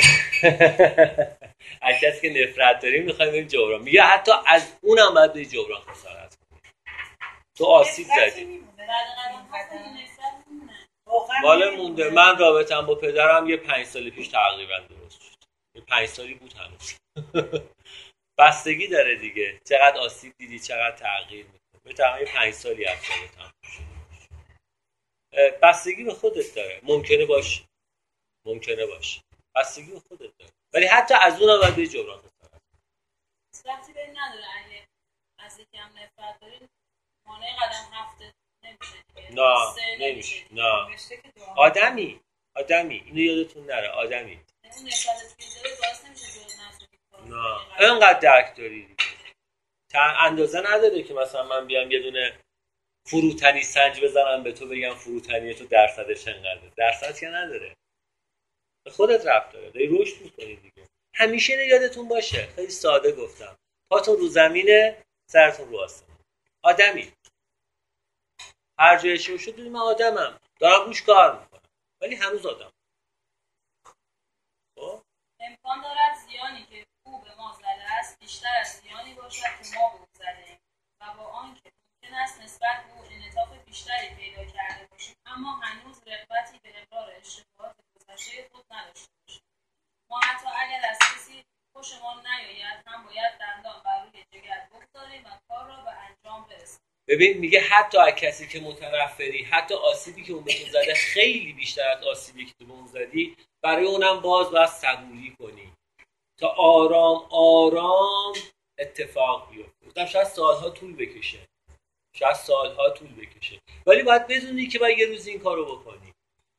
از 1.83 1.95
کسی 2.03 2.33
که 2.33 2.43
نفرت 2.43 2.81
داریم 2.83 3.05
می‌خوایم 3.05 3.33
بریم 3.33 3.47
جبران. 3.47 3.83
میگه 3.83 4.03
حتی 4.03 4.33
از 4.47 4.73
اونم 4.83 5.15
باید 5.15 5.49
جبران 5.49 5.81
خسارت 5.81 6.30
تو 7.61 7.67
آسیب 7.67 8.07
زدی. 8.07 8.65
والا 11.45 11.71
مونده. 11.71 12.11
من 12.11 12.39
رابطم 12.39 12.87
با 12.87 12.95
پدرم 12.95 13.49
یه 13.49 13.57
پنج 13.57 13.87
سال 13.87 14.11
پیش 14.11 14.29
تقریبا 14.29 14.79
درست 14.79 15.21
شد. 15.23 15.37
یه 15.75 15.83
پنج 15.83 16.09
سالی 16.09 16.35
بود 16.35 16.53
هنوز. 16.53 16.95
بستگی 18.39 18.89
داره 18.89 19.17
دیگه. 19.17 19.61
چقدر 19.69 19.99
آسیب 19.99 20.35
دیدی 20.39 20.59
چقدر 20.59 20.97
تغییر 20.97 21.47
می‌کنه 21.47 21.81
به 21.85 21.93
تمام 21.93 22.19
یه 22.19 22.25
پنج 22.25 22.55
سالی 22.55 22.87
از 22.87 22.99
رابطم 23.11 23.53
بستگی 25.63 26.05
به 26.05 26.15
خودت 26.15 26.55
داره. 26.55 26.81
ممکنه 26.83 27.27
باشه. 27.27 27.65
ممکنه 28.47 28.87
باشه. 28.87 29.21
بستگی 29.57 29.93
به 29.93 30.01
خودت 30.01 30.37
داره. 30.39 30.53
ولی 30.75 30.87
حتی 30.87 31.15
از 31.15 31.43
اونم 31.43 31.61
باید 31.61 31.77
بری 31.77 31.89
جبران 31.89 32.19
خسارت 32.19 32.53
رفتی 33.67 33.93
به 33.93 34.05
این 34.05 34.19
نداره. 34.19 34.45
اگه 34.65 34.87
از 35.39 35.59
یکی 35.59 35.77
هم 35.77 35.91
نفرت 35.91 36.41
مانع 37.31 37.57
قدم 37.57 37.89
هفته 37.93 38.33
نمیشه 38.65 38.97
نه 39.31 40.07
نمیشه. 40.07 40.45
نه. 40.53 40.97
آدمی 41.57 42.21
آدمی. 42.57 43.03
اینو 43.07 43.21
یادتون 43.21 43.67
نره 43.67 43.89
آدمی. 43.89 44.41
نه. 47.27 47.61
انقدر 47.79 48.19
درک 48.19 48.57
داری 48.57 48.97
تا 49.93 50.01
اندازه 50.01 50.61
نداره 50.61 51.03
که 51.03 51.15
مثلا 51.15 51.43
من 51.43 51.67
بیام 51.67 51.91
یه 51.91 52.03
دونه 52.03 52.41
فروتنی 53.07 53.63
سنج 53.63 54.05
بزنم 54.05 54.43
به 54.43 54.53
تو 54.53 54.69
بگم 54.69 54.95
فروتنی 54.95 55.55
تو 55.55 55.67
درصدش 55.67 56.29
انقدره 56.29 56.73
درصد 56.77 57.19
که 57.19 57.27
نداره. 57.27 57.77
به 58.85 58.91
خودت 58.91 59.27
رفت 59.27 59.53
داره 59.53 59.71
داری 59.71 59.99
رشد 59.99 60.21
می‌کنی 60.21 60.57
دیگه. 60.57 60.89
همیشه 61.15 61.67
یادتون 61.67 62.09
باشه. 62.09 62.47
خیلی 62.47 62.71
ساده 62.71 63.13
گفتم. 63.13 63.57
پاتون 63.91 64.17
رو 64.17 64.29
زمینه 64.29 65.03
سرتون 65.31 65.69
رو 65.69 65.81
آسمون. 65.81 66.10
آدمی. 66.63 67.13
هر 68.79 68.99
جای 68.99 69.19
شو 69.19 69.39
شد 69.39 69.61
من 69.61 69.81
آدمم. 69.81 70.41
دارم 70.61 70.87
روش 70.87 71.03
کار 71.03 71.41
می‌کنم. 71.41 71.63
ولی 72.01 72.15
هنوز 72.15 72.47
آدم. 72.47 72.73
خب؟ 74.79 75.03
امکان 75.41 75.81
دارد 75.81 76.17
زیانی 76.29 76.67
که 76.67 76.87
او 77.07 77.21
به 77.21 77.35
ما 77.35 77.53
زده 77.53 77.93
است 77.99 78.19
بیشتر 78.19 78.55
از 78.61 78.67
زیانی 78.67 79.15
باشد 79.15 79.43
که 79.43 79.79
ما 79.79 79.89
به 79.89 80.01
او 80.01 80.07
زده 80.13 80.59
و 81.01 81.15
با 81.15 81.25
آنکه 81.25 81.71
ممکن 82.03 82.15
است 82.15 82.41
نسبت 82.41 82.85
به 82.87 82.93
او 82.93 83.05
انعطاف 83.05 83.53
بیشتری 83.65 84.15
پیدا 84.15 84.45
کرده 84.45 84.87
باشیم 84.87 85.15
اما 85.27 85.57
هنوز 85.57 86.03
رغبتی 86.07 86.59
به 86.63 86.83
اقرار 86.83 87.11
اشتباهات 87.11 87.77
گذشته 87.95 88.49
خود 88.53 88.65
نداشته 88.71 89.09
باشیم. 89.27 89.43
ما 90.11 90.21
حتی 90.21 90.47
اگر 90.47 90.87
از 90.91 90.99
کسی 90.99 91.45
خوشمان 91.73 92.17
نیاید. 92.27 92.83
هم 92.87 93.05
باید 93.07 93.39
دندان 93.41 93.83
بر 93.85 94.05
روی 94.05 94.25
جگر 94.33 94.69
بگذاریم 94.73 95.25
و 95.25 95.29
کار 95.49 95.69
را 95.69 95.77
به 95.85 95.91
انجام 95.91 96.49
برسانیم 96.49 96.81
ببین 97.09 97.39
میگه 97.39 97.61
حتی 97.61 97.99
از 97.99 98.15
کسی 98.15 98.49
که 98.49 98.61
متنفری 98.61 99.43
حتی 99.45 99.75
آسیبی 99.75 100.23
که 100.23 100.33
اون 100.33 100.45
به 100.45 100.53
زده 100.71 100.95
خیلی 100.95 101.53
بیشتر 101.53 101.89
از 101.89 102.05
آسیبی 102.05 102.47
که 102.47 102.53
تو 102.59 102.67
به 102.67 102.73
اون 102.73 102.87
زدی 102.87 103.37
برای 103.63 103.87
اونم 103.87 104.21
باز 104.21 104.51
باید 104.51 104.69
صبوری 104.69 105.37
کنی. 105.39 105.73
تا 106.39 106.49
آرام 106.49 107.27
آرام 107.31 108.35
اتفاق 108.79 109.51
بیفته. 109.51 109.87
گفتم 109.87 110.07
شاید 110.07 110.27
سالها 110.27 110.71
طول 110.71 110.97
بکشه. 110.97 111.39
شاید 112.17 112.37
سالها 112.37 112.91
طول 112.91 113.15
بکشه. 113.15 113.61
ولی 113.87 114.03
باید 114.03 114.27
بدونی 114.27 114.67
که 114.67 114.79
باید 114.79 114.99
یه 114.99 115.07
روز 115.07 115.27
این 115.27 115.41
کارو 115.41 115.77
بکنی. 115.77 116.13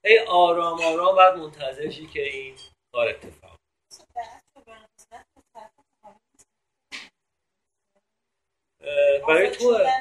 ای 0.03 0.19
آرام 0.19 0.81
آرام 0.81 1.15
باید 1.15 1.35
منتظر 1.35 1.89
شی 1.89 2.07
که 2.07 2.23
این 2.23 2.55
کار 2.93 3.07
اتفاق 3.07 3.57
اه، 4.15 4.41
برای 9.27 9.49
توه 9.49 9.91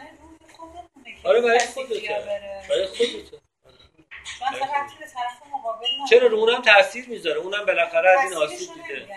آره 1.25 1.41
برای 1.41 1.59
خودته 1.59 2.25
برای 2.69 2.87
خودته. 2.87 3.41
چرا؟ 6.11 6.27
رو 6.27 6.37
اونم 6.39 6.63
تاثیر 6.63 7.09
می‌ذاره. 7.09 7.39
اونم 7.39 7.67
بالاخره 7.67 8.11
از 8.11 8.25
این 8.25 8.35
آسیب 8.35 8.75
دیده. 8.75 9.09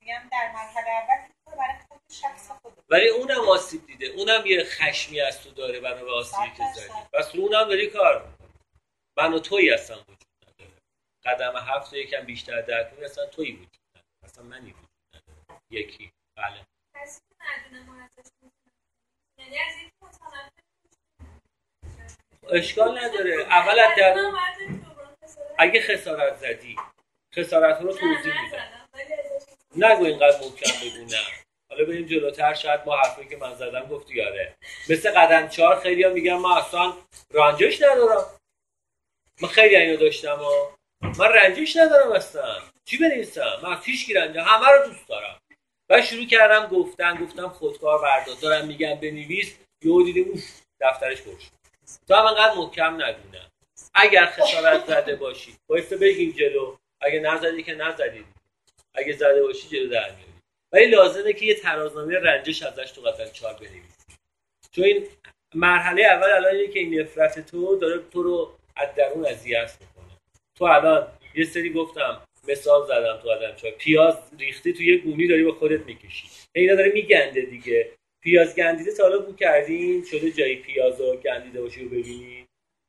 میگم 0.00 0.28
در 0.32 0.52
مرحله 0.54 0.90
اول 0.90 1.56
برای 1.56 1.78
خود 1.88 2.00
شخص 2.12 2.50
خود 2.62 2.72
ولی 2.88 3.08
اونم 3.08 3.48
آسیب 3.48 3.86
دیده. 3.86 4.06
اونم 4.06 4.46
یه 4.46 4.64
خشمی 4.64 5.20
از 5.20 5.42
تو 5.42 5.50
داره 5.50 5.80
بنا 5.80 6.04
به 6.04 6.12
آسیبی 6.12 6.50
که 6.56 6.62
زدی. 6.74 6.92
پس 7.12 7.34
رو 7.34 7.40
اونم 7.40 7.68
داری 7.68 7.86
کار 7.86 8.34
من 9.16 9.34
و 9.34 9.38
تویی 9.38 9.70
اصلا 9.70 9.96
وجود 9.96 10.24
نداره. 10.48 10.76
قدم 11.24 11.56
هفت 11.56 11.92
یکم 11.92 12.20
بیشتر 12.24 12.60
درک 12.60 12.96
کنی 12.96 13.04
اصلا 13.04 13.26
تویی 13.26 13.52
وجود 13.52 13.68
نداره. 13.90 14.06
اصلا 14.24 14.44
منی 14.44 14.70
وجود 14.70 14.88
نداره. 15.14 15.60
یکی. 15.70 16.12
بله. 16.36 16.56
که 16.92 16.98
ندونه 16.98 18.02
از 18.04 18.18
یک 18.18 18.26
متنفر 18.41 18.41
اشکال 22.50 22.98
نداره. 22.98 23.34
اول 23.50 23.78
از 23.78 23.90
درون 23.96 24.38
اگه 25.58 25.80
خسارت 25.80 26.36
زدی 26.36 26.76
خسارت 27.36 27.80
رو 27.80 27.92
توضیح 27.92 28.42
میدم. 28.42 28.68
نگو 29.76 30.04
اینقدر 30.04 30.40
محکم 30.40 30.72
بگو 30.86 31.04
نه 31.04 31.22
حالا 31.70 31.84
بریم 31.84 32.06
جلوتر 32.06 32.54
شاید 32.54 32.80
ما 32.86 32.96
حرفی 32.96 33.28
که 33.28 33.36
من 33.36 33.54
زدم 33.54 33.86
گفتی 33.86 34.14
یاره 34.14 34.56
مثل 34.90 35.10
قدم 35.10 35.48
چهار 35.48 35.80
خیلی 35.80 36.02
ها 36.02 36.10
میگن 36.10 36.34
من 36.34 36.50
اصلا 36.50 36.92
رنجش 37.30 37.82
ندارم. 37.82 38.26
من 39.42 39.48
خیلی 39.48 39.76
اینو 39.76 39.96
داشتم 39.96 40.36
ها 40.36 40.76
من 41.18 41.28
رنجش 41.28 41.76
ندارم 41.76 42.12
اصلا. 42.12 42.62
چی 42.84 42.98
بنویسم؟ 42.98 43.60
من 43.62 43.80
هیچ 43.84 44.06
کی 44.06 44.14
رنجه 44.14 44.42
همه 44.42 44.66
رو 44.68 44.88
دوست 44.88 45.08
دارم. 45.08 45.38
و 45.92 46.02
شروع 46.02 46.26
کردم 46.26 46.66
گفتن 46.66 47.24
گفتم 47.24 47.48
خودکار 47.48 48.02
بردار. 48.02 48.36
دارم 48.42 48.66
میگم 48.66 48.94
بنویس. 48.94 49.58
یهو 49.82 50.02
دیدیم 50.02 50.28
اوف 50.28 50.60
دفترش 50.80 51.22
پرش 51.22 51.50
تو 52.08 52.14
هم 52.14 52.26
انقدر 52.26 52.54
محکم 52.54 52.94
ندونم 52.94 53.50
اگر 53.94 54.26
خسارت 54.26 54.86
زده 54.86 55.16
باشی 55.16 55.54
بایسته 55.66 55.96
بگیم 55.96 56.30
جلو. 56.30 56.76
اگه 57.00 57.20
نزدی 57.20 57.62
که 57.62 57.74
نزدی. 57.74 58.24
اگه 58.94 59.12
زده 59.12 59.42
باشی 59.42 59.68
جلو 59.68 59.88
در 59.88 60.10
میاری. 60.10 60.32
ولی 60.72 60.86
لازمه 60.86 61.32
که 61.32 61.46
یه 61.46 61.54
ترازنامه 61.54 62.18
رنجش 62.18 62.62
ازش 62.62 62.90
تو 62.90 63.00
قدم 63.00 63.30
چهار 63.30 63.54
بنویسی. 63.54 64.16
چون 64.70 64.84
این 64.84 65.06
مرحله 65.54 66.02
اول 66.02 66.30
الان 66.30 66.54
اینه 66.54 66.72
که 66.72 66.78
این 66.78 67.00
نفرت 67.00 67.46
تو 67.46 67.76
داره 67.76 68.02
تو 68.10 68.22
رو 68.22 68.58
از 68.76 68.88
درون 68.96 69.26
اذیت 69.26 69.76
می‌کنه. 69.80 70.18
تو 70.58 70.64
الان 70.64 71.08
یه 71.34 71.44
سری 71.44 71.72
گفتم 71.72 72.22
مثال 72.48 72.86
زدم 72.86 73.20
تو 73.22 73.28
قدم 73.28 73.56
چهار 73.56 73.72
پیاز 73.72 74.18
ریختی 74.38 74.72
تو 74.72 74.82
یه 74.82 74.98
گونی 74.98 75.28
داری 75.28 75.44
به 75.44 75.52
خودت 75.52 75.86
می‌کشی. 75.86 76.28
اینا 76.54 76.74
داره 76.74 76.92
میگنده 76.92 77.40
دیگه. 77.40 77.92
پیاز 78.22 78.54
گندیده 78.56 78.92
تا 78.92 79.02
حالا 79.02 79.18
بو 79.18 79.36
کردین؟ 79.36 80.04
شده 80.04 80.30
جایی 80.30 80.56
پیاز 80.56 81.00
و 81.00 81.16
گندیده 81.16 81.62
باشی 81.62 81.80
رو 81.82 81.88
ببینی؟ 81.88 82.46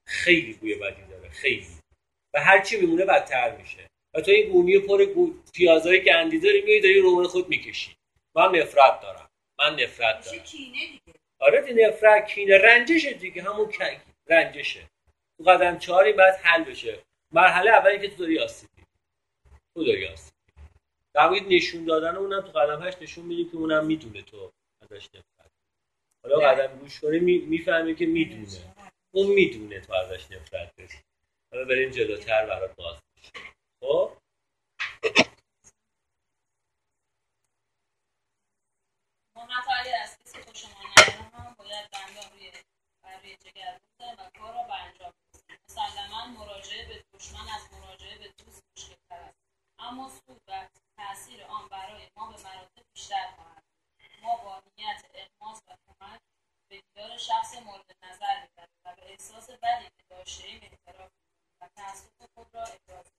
خیلی 0.08 0.54
بوی 0.54 0.76
بدی 0.76 1.01
داره 1.12 1.30
خیلی. 1.30 1.68
و 2.34 2.39
هرچی 2.39 2.78
میمونه 2.78 3.06
بدتر 3.06 3.58
میشه. 3.58 3.89
و 4.14 4.22
تو 4.22 4.32
این 4.32 4.51
گونی 4.51 4.80
پر. 4.80 5.06
پیازهای 5.54 6.04
گندیده 6.04 6.47
داری 6.47 6.62
میای 6.62 6.80
داری 6.80 6.99
رومن 6.99 7.28
خود 7.28 7.49
می‌کشی. 7.49 7.91
من 8.36 8.56
نفرت 8.56 9.01
دارم. 9.01 9.30
من 9.60 9.76
نفرت 9.80 10.26
دارم. 10.26 10.43
کینه 10.43 10.80
دیگه. 10.86 11.20
آره 11.39 11.62
دی 11.62 11.74
نفرت 11.84 12.28
کینه. 12.28 12.58
رنجشه 12.58 13.14
دیگه 13.14 13.41
همون 13.41 13.74
رنجشه. 14.28 14.80
تو 15.38 15.43
قدم 15.43 15.78
چهاری 15.78 16.14
باید 16.14 16.34
حل 16.34 16.64
بشه. 16.64 16.99
مرحله 17.32 17.72
اولی 17.72 17.99
که 17.99 18.08
تو 18.08 18.16
داری 18.16 18.39
آسیب 18.39 18.70
می‌بینی. 19.76 19.86
تو 19.86 19.86
داری 19.86 20.07
آسیب 20.07 20.34
می‌بینی. 20.47 20.69
در 21.13 21.28
واقع 21.28 21.39
نشون 21.55 21.86
دادن 21.86 22.15
اونم 22.15 22.41
تو 22.41 22.59
قدم 22.59 22.84
هشت 22.84 23.01
نشون 23.01 23.26
میدی 23.26 23.45
که 23.45 23.57
اونم 23.57 23.86
می‌دونه 23.86 24.21
تو 24.21 24.51
ازش 24.82 25.05
نفرت 25.05 25.51
حالا 26.24 26.39
قدم 26.39 26.80
گوش 26.80 26.99
کنی 26.99 27.19
می‌فهمی 27.19 27.95
که 27.95 28.05
می‌دونه. 28.05 28.76
اون 29.11 29.28
می‌دونه 29.28 29.80
تو 29.80 29.93
ازش 29.93 30.32
نفرت 30.32 30.76
داری 30.78 30.89
حالا 31.51 31.65
بریم 31.65 31.91
جلوتر 31.91 32.45
برات 32.45 32.76
باز 32.76 32.95
میشه 33.17 33.32
خب؟ 33.84 34.17
مراجعه 46.38 46.88
به 46.88 47.03
دشمن 47.13 47.47
از 47.55 47.74
مراجعه 47.74 48.17
به 48.17 48.26
دوست 48.45 48.63
مشکلتر 48.78 49.15
است. 49.15 49.42
اما 49.84 50.09
سود 50.09 50.41
و 50.47 50.67
تاثیر 50.97 51.43
آن 51.43 51.67
برای 51.67 52.07
ما 52.17 52.31
به 52.31 52.43
مراتب 52.43 52.84
بیشتر 52.93 53.27
خواهد. 53.36 53.63
ما 54.23 54.36
با 54.43 54.61
نیت 54.77 55.05
اغماس 55.13 55.61
و 55.67 55.71
کمک 55.88 56.19
به 56.69 56.81
دیدار 56.81 57.17
شخص 57.17 57.57
مورد 57.65 57.86
نظر 58.03 58.41
می‌بریم 58.41 58.77
و 58.86 58.95
به 58.95 59.11
احساس 59.11 59.49
بدی 59.49 59.86
که 59.86 60.03
داشتهایم 60.09 60.61
اعتراف 60.63 61.11
و 61.61 61.67
تأسف 61.75 62.09
خود 62.36 62.47
را 62.53 62.61
ابراز 62.61 63.11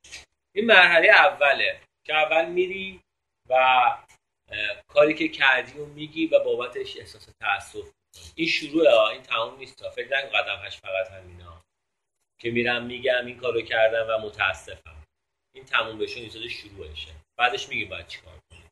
این 0.54 0.66
مرحله 0.66 1.08
اوله 1.08 1.80
که 2.06 2.14
اول 2.14 2.48
میری 2.50 3.00
و 3.48 3.82
کاری 4.88 5.14
که 5.14 5.28
کردی 5.28 5.78
و 5.78 5.86
میگی 5.86 6.26
و 6.26 6.44
بابتش 6.44 6.96
احساس 6.96 7.28
تاسف 7.40 7.92
این 8.34 8.48
شروعه 8.48 8.90
ها 8.90 9.08
این 9.08 9.22
تمام 9.22 9.58
نیست. 9.58 9.88
فکر 9.88 10.18
نکن 10.18 10.28
قدم 10.28 10.66
هش 10.66 10.76
فقط 10.76 11.10
همینا 11.10 11.62
که 12.40 12.50
میرم 12.50 12.84
میگم 12.86 13.26
این 13.26 13.38
کارو 13.38 13.62
کردم 13.62 14.06
و 14.08 14.26
متاسفم 14.26 15.03
این 15.54 15.64
تموم 15.64 15.98
بشه 15.98 16.20
این 16.20 16.30
صدا 16.30 16.48
شروعشه 16.48 17.14
بعدش 17.36 17.68
میگی 17.68 17.84
باید 17.84 18.08
چیکار 18.08 18.38
کنی. 18.50 18.70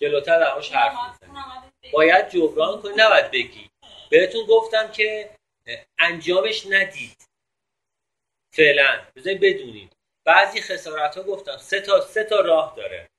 جلوتر 0.00 0.38
درماش 0.38 0.72
حرف 0.72 1.22
می‌زنی. 1.22 1.40
باید 1.92 2.28
جبران 2.28 2.82
کنی. 2.82 2.92
نباید 2.96 3.30
بگی. 3.30 3.70
بهتون 4.10 4.46
گفتم 4.46 4.92
که 4.92 5.36
انجامش 5.98 6.66
ندید. 6.66 7.28
فعلا. 8.52 9.06
بذارید 9.16 9.40
بدونید 9.40 9.96
بعضی 10.24 10.60
خسارت 10.60 11.16
ها 11.16 11.22
گفتم 11.22 11.56
سه 11.56 11.80
تا 11.80 12.00
سه 12.00 12.24
تا 12.24 12.40
راه 12.40 12.76
داره. 12.76 13.10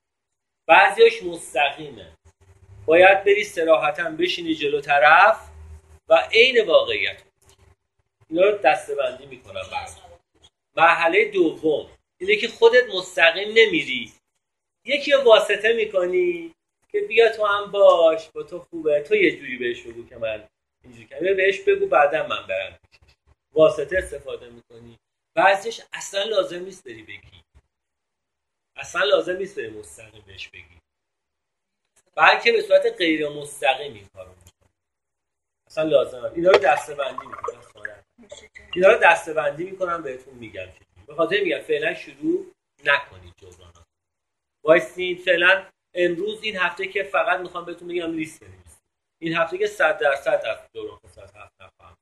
بعضیاش 0.68 1.22
مستقیمه. 1.22 2.16
باید 2.86 3.24
بری 3.24 3.44
سراحتا 3.44 4.10
بشینی 4.10 4.54
جلو 4.54 4.80
طرف 4.80 5.48
و 6.08 6.28
عین 6.32 6.66
واقعیت. 6.66 7.22
اینا 8.30 8.42
رو 8.42 8.58
دستبندی 8.58 9.26
می‌کنم 9.26 9.62
براتون 9.72 10.02
مرحله 10.76 11.30
دوم 11.30 11.90
اینه 12.20 12.36
که 12.36 12.48
خودت 12.48 12.94
مستقیم 12.94 13.48
نمیری. 13.48 14.12
یکی 14.84 15.12
واسطه 15.12 15.72
می‌کنی 15.72 16.54
که 16.88 17.00
بیا 17.00 17.36
تو 17.36 17.46
هم 17.46 17.70
باش 17.70 18.28
با 18.28 18.42
تو 18.42 18.58
خوبه. 18.58 19.00
تو 19.00 19.16
یه 19.16 19.36
جوری 19.36 19.56
بهش 19.56 19.82
بگو 19.82 20.08
که 20.08 20.16
من 20.16 20.48
اینجوری 20.84 21.06
کنم 21.06 21.36
بهش 21.36 21.60
بگو 21.60 21.86
بعدا 21.86 22.26
من 22.26 22.46
برم. 22.46 22.78
واسطه 23.52 23.98
استفاده 23.98 24.48
می‌کنی. 24.48 24.98
بعضیش 25.34 25.80
اصلا 25.92 26.22
لازم 26.22 26.64
نیست 26.64 26.84
بری 26.84 27.02
بگی. 27.02 27.42
اصلا 28.76 29.04
لازم 29.04 29.36
نیست 29.36 29.56
بری 29.58 29.70
مستقیم 29.70 30.24
بهش 30.26 30.48
بگی. 30.48 30.81
بلکه 32.14 32.52
به 32.52 32.62
صورت 32.62 32.96
غیر 32.98 33.28
مستقیم 33.28 33.94
این 33.94 34.06
کارو 34.14 34.30
می‌کنی 34.30 34.70
اصلا 35.66 35.84
لازم 35.84 36.22
نیست. 36.22 36.36
اینا 36.36 36.50
رو 36.50 36.58
دسته 36.58 36.94
بندی 36.94 37.26
می‌کنم 37.26 37.62
اینا 38.74 38.88
رو 38.88 38.98
دسته 38.98 39.32
بندی 39.32 39.64
می‌کنم 39.64 40.02
بهتون 40.02 40.34
میگم. 40.34 40.68
به 41.06 41.14
خاطر 41.14 41.40
میگم 41.40 41.60
فعلا 41.60 41.94
شروع 41.94 42.52
نکنید 42.84 43.34
جبران. 43.36 43.72
وایسین 44.64 45.16
فعلا 45.16 45.66
امروز 45.94 46.42
این 46.42 46.56
هفته 46.56 46.86
که 46.86 47.02
فقط 47.02 47.40
می‌خوام 47.40 47.64
بهتون 47.64 47.88
بگم 47.88 48.12
لیست 48.12 48.40
بنویسید. 48.40 48.82
این 49.20 49.36
هفته 49.36 49.58
که 49.58 49.66
100 49.66 49.98
درصد 49.98 50.42
از 50.44 50.58
دوران 50.72 50.96
خصوص 50.96 51.18
هفت 51.18 51.62
نخواهم 51.62 51.96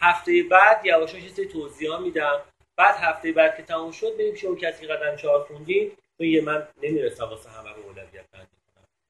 هفته 0.00 0.42
بعد 0.50 0.86
یواشاش 0.86 1.22
یه 1.22 1.28
سری 1.28 1.46
توضیح 1.46 1.90
ها 1.90 1.98
میدم. 1.98 2.42
بعد 2.76 2.96
هفته 2.96 3.32
بعد 3.32 3.56
که 3.56 3.62
تموم 3.62 3.90
شد 3.90 4.16
بریم 4.16 4.34
شما 4.34 4.54
کسی 4.54 4.86
قدم 4.86 5.16
چهار 5.16 5.44
خوندین. 5.44 5.92
چون 6.18 6.26
یه 6.26 6.40
من 6.40 6.68
نمی‌رسم 6.82 7.24
واسه 7.24 7.50
همه 7.50 7.70
رو 7.70 7.82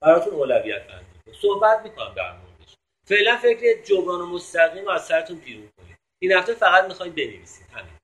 براتون 0.05 0.35
اولویت 0.35 0.87
بندی. 0.87 1.07
کنم 1.27 1.35
صحبت 1.43 1.81
می‌کنم 1.83 2.15
در 2.15 2.33
موردش. 2.33 2.75
فعلا 3.07 3.37
فکر 3.37 3.83
جبران 3.83 4.21
و 4.21 4.27
مستقیم 4.27 4.85
رو 4.85 4.91
از 4.91 5.07
سرتون 5.07 5.39
بیرون 5.39 5.69
کنید. 5.77 5.99
این 6.19 6.33
هفته 6.33 6.55
فقط 6.55 6.85
می‌خواید 6.85 7.15
بنویسید. 7.15 7.67
همین. 7.71 7.99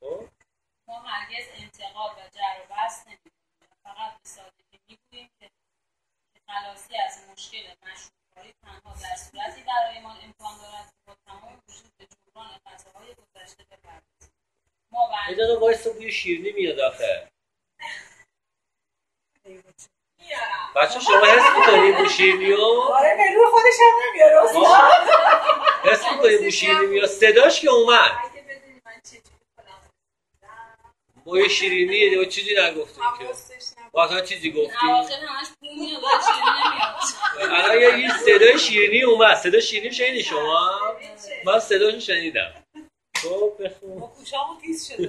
خب؟ 0.00 0.28
ما 0.88 0.98
هرگز 0.98 1.44
انتقاد 1.54 2.10
و 2.10 2.20
جر 2.34 2.64
و 2.64 2.68
بحث 2.70 3.06
فقط 3.82 4.12
به 4.12 4.28
سادگی 4.28 4.78
می‌گوییم 4.88 5.30
که 5.40 5.50
خلاصی 6.48 6.96
از 6.96 7.18
مشکل 7.32 7.58
مشروطکاری 7.58 8.54
تنها 8.62 8.94
در 9.02 9.16
صورتی 9.16 9.62
برایمان 9.62 10.16
امکان 10.22 10.58
دارد 10.58 10.86
که 10.86 11.00
با 11.06 11.16
تمام 11.26 11.62
وجود 11.68 11.92
به 11.98 12.06
جبران 12.06 12.48
خطاهای 12.66 13.14
گذشته 13.14 13.64
بپردازیم. 13.64 14.32
ما 14.92 15.10
یه 15.28 15.36
دقیقه 15.36 15.58
وایسا 15.60 15.90
بوی 15.92 16.12
شیرینی 16.12 16.52
میاد 16.52 16.80
آخه. 16.80 17.28
بچه 20.76 21.00
شما 21.00 21.24
حس 21.24 21.42
می‌کنید 21.58 21.96
بو 21.98 22.08
شیرینیو 22.08 22.60
آره 22.64 23.16
به 23.16 23.34
روی 23.34 23.46
خودش 23.50 23.74
هم 23.80 23.92
نمیاره 24.08 24.48
حس 25.84 26.12
می‌کنید 26.12 26.44
بو 26.44 26.50
شیرینی 26.50 26.86
میاد؟ 26.86 27.08
صداش 27.08 27.60
که 27.60 27.70
اومد. 27.70 28.10
بوی 31.24 31.50
شیرینی 31.50 31.96
یه 31.96 32.26
چیزی 32.26 32.54
نگفتیم 32.58 33.04
که. 33.18 33.34
واقعا 33.92 34.20
چیزی 34.20 34.50
نمیاد. 34.50 35.06
الان 37.40 38.00
یه 38.00 38.18
صدای 38.18 38.58
شیرینی 38.58 39.02
اومد. 39.02 39.34
صدا 39.34 39.60
شیرینی 39.60 39.94
شنیدی 39.94 40.22
شما؟ 40.22 40.80
من 41.44 41.60
صداشو 41.60 42.00
شنیدم. 42.00 42.64
خب 43.22 43.52
بخون. 43.64 44.00
با 44.00 44.06
کوچه‌مون 44.06 44.60
تیز 44.60 44.88
شده. 44.88 45.04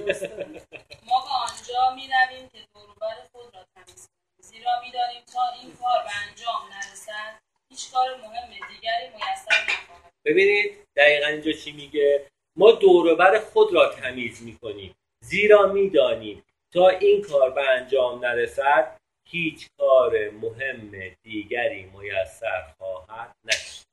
ما. 1.06 1.20
به 1.20 1.30
آنجا 1.30 1.94
می 1.94 2.08
رویم 2.08 2.48
که 2.48 2.58
دوروبر 2.74 3.14
خود 3.32 3.54
را 3.54 3.64
تمیز 3.74 4.08
کنیم 4.08 4.11
زیرا 4.52 4.80
می‌دانیم 4.80 5.22
تا 5.32 5.40
این 5.60 5.76
کار 5.76 6.02
به 6.02 6.10
انجام 6.28 6.62
نرسد 6.72 7.40
هیچ 7.68 7.92
کار 7.92 8.16
مهم 8.16 8.50
دیگری 8.50 9.08
میسر 9.14 9.62
نخواهد. 9.68 10.12
ببینید 10.24 10.86
دقیقا 10.96 11.26
اینجا 11.26 11.52
چی 11.52 11.72
میگه؟ 11.72 12.30
ما 12.56 12.72
دوروبر 12.72 13.38
خود 13.38 13.74
را 13.74 13.88
تمیز 13.88 14.42
می‌کنیم. 14.42 14.94
زیرا 15.24 15.66
می‌دانیم 15.66 16.44
تا 16.72 16.88
این 16.88 17.22
کار 17.22 17.50
به 17.50 17.70
انجام 17.70 18.24
نرسد 18.24 19.00
هیچ 19.28 19.68
کار 19.78 20.30
مهم 20.30 21.14
دیگری 21.22 21.84
میسر 21.84 22.74
خواهد 22.78 23.36
نشد. 23.44 23.84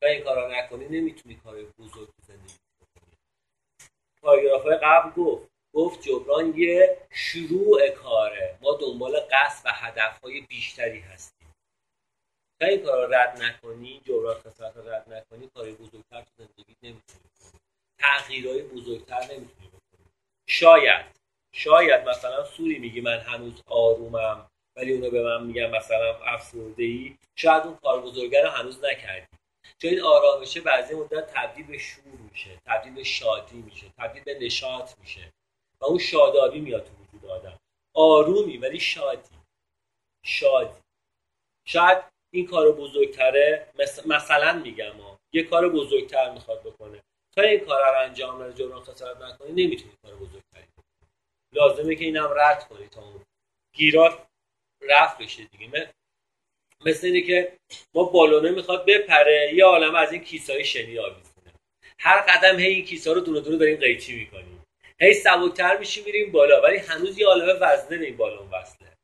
تا 0.00 0.08
این 0.08 0.24
کار 0.24 0.36
را 0.36 0.48
نکنی 0.58 0.84
نمی‌تونی 0.88 1.34
کار 1.34 1.62
بزرگ 1.78 2.08
زندگی 2.22 2.54
بکنی. 2.80 3.16
پاراگراف 4.22 4.66
قبل 4.66 5.22
گفت 5.22 5.49
گفت 5.74 6.02
جبران 6.02 6.54
یه 6.56 6.98
شروع 7.10 7.88
کاره. 7.88 8.58
ما 8.60 8.78
دنبال 8.80 9.20
قصد 9.32 9.66
و 9.66 9.70
هدفهای 9.72 10.40
بیشتری 10.40 10.98
هستیم. 11.00 11.52
تا 12.60 12.66
این 12.66 12.80
کار 12.80 13.08
رد 13.08 13.42
نکنی 13.42 14.00
جبران 14.04 14.34
خسارت 14.34 14.76
را 14.76 14.82
رد 14.82 15.12
نکنی 15.12 15.50
کاری 15.54 15.72
بزرگتر 15.72 16.20
تو 16.22 16.30
زندگی 16.38 16.76
نمی‌تونی 16.82 17.24
تغییرهای 18.00 18.62
بزرگتر 18.62 19.20
نمی‌تونی 19.20 19.68
بکنی. 19.68 20.06
شاید 20.48 21.06
شاید 21.54 22.08
مثلا 22.08 22.44
سوری 22.44 22.78
میگی 22.78 23.00
من 23.00 23.18
هنوز 23.18 23.62
آرومم 23.66 24.50
ولی 24.76 24.92
اونو 24.92 25.10
به 25.10 25.22
من 25.22 25.46
میگن 25.46 25.70
مثلا 25.70 26.16
افسرده 26.24 26.82
ای 26.82 27.16
شاید 27.36 27.62
اون 27.62 27.76
کار 27.76 28.00
بزرگه 28.00 28.42
رو 28.42 28.48
هنوز 28.48 28.84
نکردی. 28.84 29.26
چون 29.78 29.90
این 29.90 30.00
آرامشه 30.00 30.60
بعضی 30.60 30.94
مدت 30.94 31.34
تبدیل 31.34 31.66
به 31.66 31.78
شور 31.78 32.16
میشه 32.30 32.50
تبدیل 32.66 32.94
به 32.94 33.04
شادی 33.04 33.56
میشه 33.56 33.86
تبدیل 33.98 34.22
به 34.22 34.38
نشاط 34.38 34.98
میشه. 34.98 35.32
و 35.80 35.84
اون 35.84 35.98
شادابی 35.98 36.60
میاد 36.60 36.84
تو 36.84 36.92
وجود 36.92 37.30
آدم. 37.30 37.58
آرومی 37.94 38.56
ولی 38.56 38.80
شادی. 38.80 39.36
شادی. 40.24 40.80
شاید 41.66 41.98
این 42.34 42.46
کار 42.46 42.72
بزرگتره 42.72 43.72
مثلا 44.06 44.52
میگم 44.52 45.00
ها 45.00 45.18
یه 45.32 45.42
کار 45.42 45.68
بزرگتر 45.68 46.30
می‌خواد 46.30 46.62
بکنه. 46.62 47.02
تا 47.36 47.42
این 47.42 47.60
کار 47.60 47.80
رو 47.80 48.00
انجام 48.00 48.42
نده 48.42 48.52
جبران 48.52 48.84
خسارت 48.84 49.16
نکنی 49.16 49.64
نمی‌تونی 49.64 49.92
کار 50.02 50.14
بزرگتری 50.16 50.64
لازمه 51.52 51.94
که 51.94 52.04
اینم 52.04 52.30
رد 52.36 52.68
کنی 52.68 52.86
تا 52.86 53.02
اون 53.02 53.24
گیرات 53.74 54.26
رفت 54.80 55.18
بشه 55.18 55.44
دیگه. 55.44 55.92
مثل 56.84 57.06
اینه 57.06 57.20
که 57.20 57.58
ما 57.94 58.04
بالونه 58.04 58.50
می‌خواد 58.50 58.86
بپره 58.86 59.54
یه 59.54 59.64
عالم 59.64 59.94
از 59.94 60.12
این 60.12 60.24
کیسای 60.24 60.64
شنی 60.64 60.98
آویزونه. 60.98 61.52
هر 62.00 62.20
قدم 62.20 62.58
هی 62.58 62.66
این 62.66 62.84
کیسا 62.84 63.12
رو 63.12 63.20
دونه 63.20 63.40
دونه 63.40 63.56
داریم 63.56 63.76
قیچی 63.76 64.16
می‌کنیم. 64.16 64.59
هی 65.02 65.14
سبکتر 65.14 65.78
میشیم 65.78 66.04
میریم 66.04 66.32
بالا. 66.32 66.62
ولی 66.62 66.78
هنوز 66.78 67.18
یه 67.18 67.26
عالمه 67.26 67.52
وزنه 67.52 68.06
این 68.06 68.16
بالون 68.16 68.50
وصله. 68.50 68.96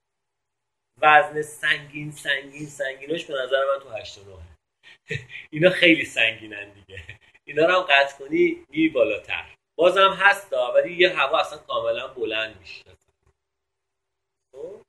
وزن 0.98 1.42
سنگین 1.42 2.12
سنگین 2.12 2.66
سنگیناش 2.66 3.24
به 3.24 3.34
نظر 3.34 3.64
من 3.64 3.82
تو 3.82 3.88
89 3.88 4.36
اینا 5.52 5.70
خیلی 5.70 6.04
سنگینن 6.04 6.72
دیگه. 6.72 7.02
اینا 7.44 7.66
رو 7.66 7.74
هم 7.74 7.82
قطع 7.82 8.18
کنی 8.18 8.66
میری 8.68 8.88
بالاتر. 8.88 9.54
بازم 9.78 10.12
هستا 10.12 10.72
ولی 10.72 10.94
یه 10.94 11.16
هوا 11.16 11.40
اصلا 11.40 11.58
کاملا 11.58 12.08
بلند 12.08 12.60
میشه. 12.60 12.84
خب؟ 14.52 14.82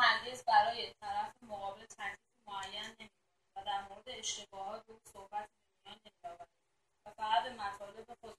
هرگز 0.00 0.44
برای 0.44 0.92
طرف 1.00 1.32
مقابل 1.42 1.86
تکلیف 1.86 2.48
معین 2.48 3.10
و 3.56 3.64
در 3.66 3.88
مورد 3.88 4.08
اشتباهات 4.08 4.84
او 4.88 4.98
صحبت 5.12 5.48
نمیآوریم 5.86 6.46
و 7.06 7.10
فقط 7.10 7.46
مطالب 7.46 8.16
خود 8.20 8.34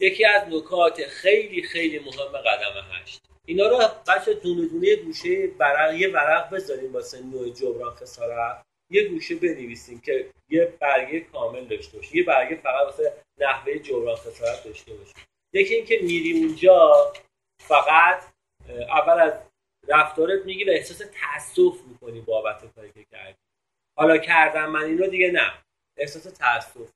یکی 0.00 0.24
از 0.24 0.42
نکات 0.48 1.02
خیلی 1.06 1.62
خیلی 1.62 1.98
مهم 1.98 2.38
قدم 2.38 2.86
هشت. 2.92 3.22
اینا 3.46 3.68
رو 3.68 3.78
بچه 4.08 4.34
دونه 4.34 4.68
دونه 4.68 4.96
گوشه 4.96 5.50
ورق 5.58 5.94
یه 5.94 6.08
ورق 6.08 6.50
بذاریم 6.50 6.92
واسه 6.92 7.22
نوع 7.22 7.50
جبران 7.50 7.94
خسارت. 7.94 8.62
یه 8.90 9.08
گوشه 9.08 9.34
بنویسیم 9.34 10.00
که 10.00 10.30
یه 10.48 10.64
برگه 10.80 11.20
کامل 11.20 11.64
داشته 11.64 11.96
باشه. 11.96 12.16
یه 12.16 12.24
برگه 12.24 12.56
فقط 12.56 12.86
واسه 12.86 13.12
نحوه 13.38 13.78
جبران 13.78 14.16
خسارت 14.16 14.64
داشته 14.64 14.94
باشه. 14.94 15.14
یکی 15.52 15.74
اینکه 15.74 15.98
میری 16.02 16.32
اونجا 16.32 17.12
فقط 17.60 18.22
اول 18.68 19.20
از 19.20 19.32
رفتارت 19.88 20.44
میگی 20.44 20.64
و 20.64 20.70
احساس 20.70 20.98
تاسف 20.98 21.80
می‌کنی 21.86 22.20
بابت 22.20 22.74
کاری 22.74 22.92
که 22.92 23.04
کردی. 23.04 23.38
حالا 23.98 24.18
کردم 24.18 24.70
من 24.70 24.84
اینو 24.84 25.06
دیگه 25.06 25.30
نه. 25.30 25.52
احساس 25.96 26.22
تاسف 26.22 26.90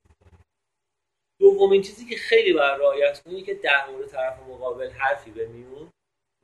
دومین 1.41 1.83
چیزی 1.83 2.07
که 2.07 2.17
خیلی 2.17 2.53
باید 2.53 2.81
رعایت 2.81 3.23
کنی 3.23 3.43
که 3.43 3.55
در 3.55 3.91
مورد 3.91 4.09
طرف 4.09 4.39
مقابل 4.39 4.91
حرفی 4.91 5.31
به 5.31 5.47
میون 5.47 5.93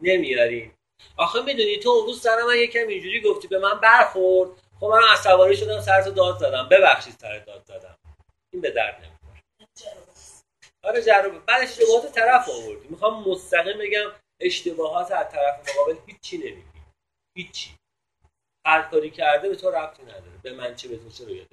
نمیاری. 0.00 0.72
آخه 1.16 1.42
می‌دونی 1.42 1.78
تو 1.78 1.88
اون 1.88 2.06
روز 2.06 2.22
سر 2.22 2.42
من 2.42 2.56
یکم 2.56 2.88
اینجوری 2.88 3.20
گفتی 3.20 3.48
به 3.48 3.58
من 3.58 3.80
برخورد. 3.80 4.50
خب 4.80 4.86
من 4.86 5.02
عصبانی 5.12 5.56
شدم 5.56 5.80
سرتو 5.80 6.10
داد 6.10 6.38
زدم. 6.38 6.68
ببخشید 6.68 7.14
سر 7.20 7.38
داد 7.38 7.64
زدم. 7.64 7.98
این 8.52 8.62
به 8.62 8.70
درد 8.70 8.94
نمی‌خوره. 8.94 9.42
آره 10.82 11.02
جربه 11.02 11.38
بعد 11.38 11.62
اشتباهات 11.62 12.12
طرف 12.12 12.48
آوردی. 12.48 12.88
می‌خوام 12.88 13.28
مستقیم 13.28 13.78
بگم 13.78 14.12
اشتباهات 14.40 15.12
از 15.12 15.32
طرف 15.32 15.70
مقابل 15.70 15.96
هیچی 16.06 16.38
نمیگی. 16.38 16.82
هیچی. 17.36 17.70
هر 18.66 18.82
کاری 18.82 19.10
کرده 19.10 19.48
به 19.48 19.56
تو 19.56 19.70
ربطی 19.70 20.02
نداره. 20.02 20.38
به 20.42 20.52
من 20.52 20.74
چه 20.74 20.88
به 20.88 20.96
تو 20.96 21.10
چه 21.10 21.46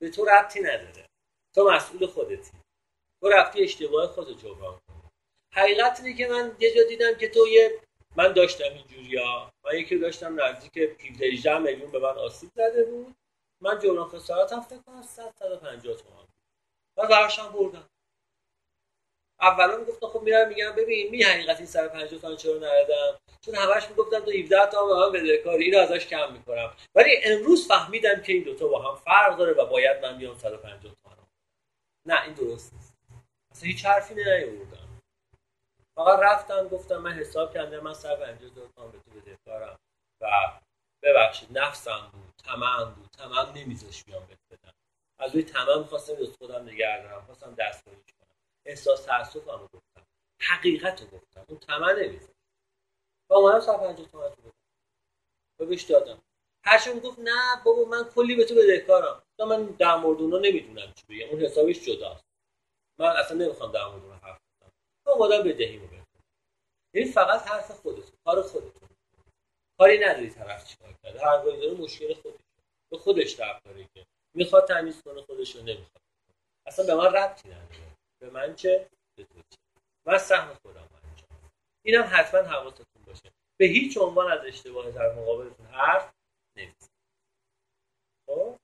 به 0.00 0.10
تو 0.10 0.24
ربطی 0.24 0.60
نداره. 0.60 1.09
تو 1.54 1.70
مسئول 1.70 2.06
خودتی. 2.06 2.50
تو 3.20 3.28
رفتی 3.28 3.62
اشتباه 3.62 4.06
خود 4.06 4.38
جبران 4.38 4.80
کنی. 4.88 5.10
حقیقت 5.54 6.00
اینه 6.00 6.16
که 6.16 6.28
من 6.28 6.56
یه 6.60 6.74
جا 6.74 6.82
دیدم 6.88 7.14
که 7.14 7.28
تو 7.28 7.46
یه 7.48 7.80
من 8.16 8.32
داشتم 8.32 8.72
اینجوریا 8.72 9.52
من 9.64 9.74
یکی 9.74 9.98
داشتم 9.98 10.40
نزدیک 10.40 10.78
17 11.22 11.58
میلیون 11.58 11.90
به 11.90 11.98
من 11.98 12.18
آسیب 12.18 12.50
زده 12.54 12.84
بود. 12.84 13.14
من 13.62 13.78
جبران 13.78 14.08
خسارتم 14.08 14.60
فکر 14.60 14.82
کنم 14.86 15.02
100 15.02 15.34
150 15.38 15.96
تومن 15.96 16.26
و 16.96 17.06
برشم 17.06 17.52
بردم. 17.52 17.88
اولا 19.40 19.76
می‌گفتم 19.76 20.06
خب 20.06 20.22
میرم 20.22 20.48
میگم 20.48 20.72
ببین 20.76 21.10
می 21.10 21.22
حقیقت 21.22 21.56
این 21.56 21.66
سر 21.66 21.88
50 21.88 22.20
تومن 22.20 22.36
چرا 22.36 22.56
ندادم؟ 22.56 23.18
چون 23.40 23.54
همش 23.54 23.88
می‌گفتم 23.88 24.20
تو 24.20 24.30
17 24.30 24.66
تا 24.66 24.86
به 24.86 24.94
من 24.94 25.12
بدهکاری 25.12 25.64
اینو 25.64 25.78
ازش 25.78 26.06
کم 26.06 26.32
می‌کنم. 26.32 26.76
ولی 26.94 27.16
امروز 27.24 27.68
فهمیدم 27.68 28.22
که 28.22 28.32
این 28.32 28.42
دوتا 28.42 28.68
با 28.68 28.82
هم 28.82 28.96
فرق 28.96 29.38
داره 29.38 29.52
و 29.52 29.66
باید 29.66 30.02
من 30.02 30.18
بیام 30.18 30.38
150 30.38 30.80
تومن 30.80 30.99
نه 32.10 32.22
این 32.22 32.34
درست 32.34 32.74
نیست. 32.74 32.94
اصلا 33.50 33.66
هیچ 33.66 33.86
حرفی 33.86 34.14
نیاوردم. 34.14 35.00
فقط 35.96 36.18
رفتم 36.22 36.68
گفتم 36.68 36.96
من 36.96 37.12
حساب 37.12 37.54
کردم 37.54 37.80
من 37.80 37.94
سر 37.94 38.16
50 38.16 38.50
تومن 38.50 38.90
به 38.90 38.98
تو 38.98 39.10
بدهکارم 39.10 39.78
و 40.20 40.26
ببخشید 41.02 41.58
نفسم 41.58 42.10
بود 42.12 42.34
تمام 42.44 42.94
بود. 42.94 43.10
تمام 43.10 43.52
نمیذاش 43.58 44.04
بیام 44.04 44.26
بهت 44.26 44.38
از 45.18 45.34
روی 45.34 45.42
تمام 45.42 45.84
خواستم 45.84 46.14
دوست 46.14 46.36
خودم 46.36 46.62
نگه 46.62 47.02
دارم 47.02 47.24
خواستم 47.26 47.54
دست 47.54 47.84
احساس 48.66 49.04
تاسف 49.04 49.48
هم 49.48 49.68
گفتم. 49.72 50.06
حقیقت 50.40 51.02
رو 51.02 51.08
گفتم. 51.08 51.44
اون 51.48 51.58
تمن 51.58 51.98
نمیزن 51.98 52.32
و 53.30 53.34
اومدم 53.34 53.60
سر 53.60 53.76
پنجاه 53.76 54.06
تومن 54.06 54.24
رو 54.24 54.30
بدم 54.30 54.52
و 55.58 55.66
بهش 55.66 55.82
دادم. 55.82 56.22
هرچی 56.64 57.00
گفت 57.00 57.18
نه 57.18 57.62
بابا 57.64 57.84
من 57.84 58.04
کلی 58.04 58.34
به 58.36 58.44
تو 58.44 58.54
بدهکارم. 58.54 59.22
من 59.38 59.66
در 59.66 59.96
مورد 59.96 60.20
اونا 60.20 60.38
نمی‌دونم 60.38 60.92
چی 60.92 61.04
بگم. 61.08 61.30
اون 61.30 61.40
حسابش 61.40 61.80
جداست. 61.80 62.24
من 62.98 63.06
اصلا 63.06 63.36
نمی‌خوام 63.36 63.72
در 63.72 63.86
مورد 63.86 64.22
حرف 64.22 64.38
بزنم. 64.60 64.72
اومدم 65.06 65.42
بدهیمو 65.42 65.86
بدم 65.86 66.06
یعنی 66.94 67.10
فقط 67.10 67.46
حرف 67.48 67.70
خودت 67.70 68.12
کار 68.24 68.42
خودتون. 68.42 68.88
کاری 69.78 69.98
نداری 69.98 70.30
طرف 70.30 70.68
چیکار 70.68 70.94
کرده 71.02 71.20
هر 71.20 71.42
داره 71.44 71.74
مشکل 71.74 72.14
خودش 72.14 72.40
به 72.90 72.98
خودش 72.98 73.40
ربط 73.40 73.62
داره 73.64 73.88
که 73.94 74.06
می‌خواد 74.34 74.68
تمیز 74.68 75.02
کنه 75.02 75.22
خودش 75.22 75.56
رو 75.56 75.62
نمی‌خواد. 75.62 76.02
اصلا 76.66 76.86
به 76.86 76.94
من 76.94 77.12
ربطی 77.12 77.48
نداره. 77.48 77.96
به 78.22 78.30
من 78.30 78.54
چه؟ 78.54 78.88
به 79.18 79.24
تو 79.24 79.34
چه؟ 79.50 79.58
من 80.06 80.18
سهم 80.18 80.54
خودم 80.62 80.88
انجام 81.04 81.50
اینم 81.84 82.08
حتما 82.12 82.40
حواستون 82.40 83.02
باشه. 83.06 83.32
به 83.60 83.66
هیچ 83.66 83.98
عنوان 83.98 84.32
از 84.32 84.44
اشتباه 84.44 84.90
در 84.90 85.14
مقابلتون 85.14 85.66
حرف 85.66 86.12
خب 88.30 88.56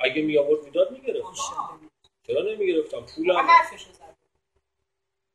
اگه 0.00 0.22
می 0.22 0.38
آورد 0.38 0.64
می‌داد 0.64 0.90
می‌گرفت. 0.90 1.26
چرا 2.26 2.42
نمی‌گرفتم؟ 2.42 3.06
پولم. 3.06 3.48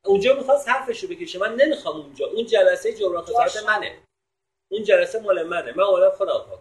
اونجا 0.06 0.36
می‌خواست 0.36 0.70
حرفشو 0.70 1.08
بکشه. 1.08 1.40
من 1.40 1.56
نمی‌خوام 1.56 1.98
اونجا. 1.98 2.28
اون 2.28 2.46
جلسه 2.46 2.94
جبران 2.94 3.24
خسارت 3.24 3.58
منه. 3.58 4.04
اون 4.72 4.84
جلسه 4.84 5.20
مال 5.20 5.44
منه. 5.44 5.72
من 5.72 5.84
اولم 5.84 6.12
خودم 6.12 6.46
پاک 6.50 6.60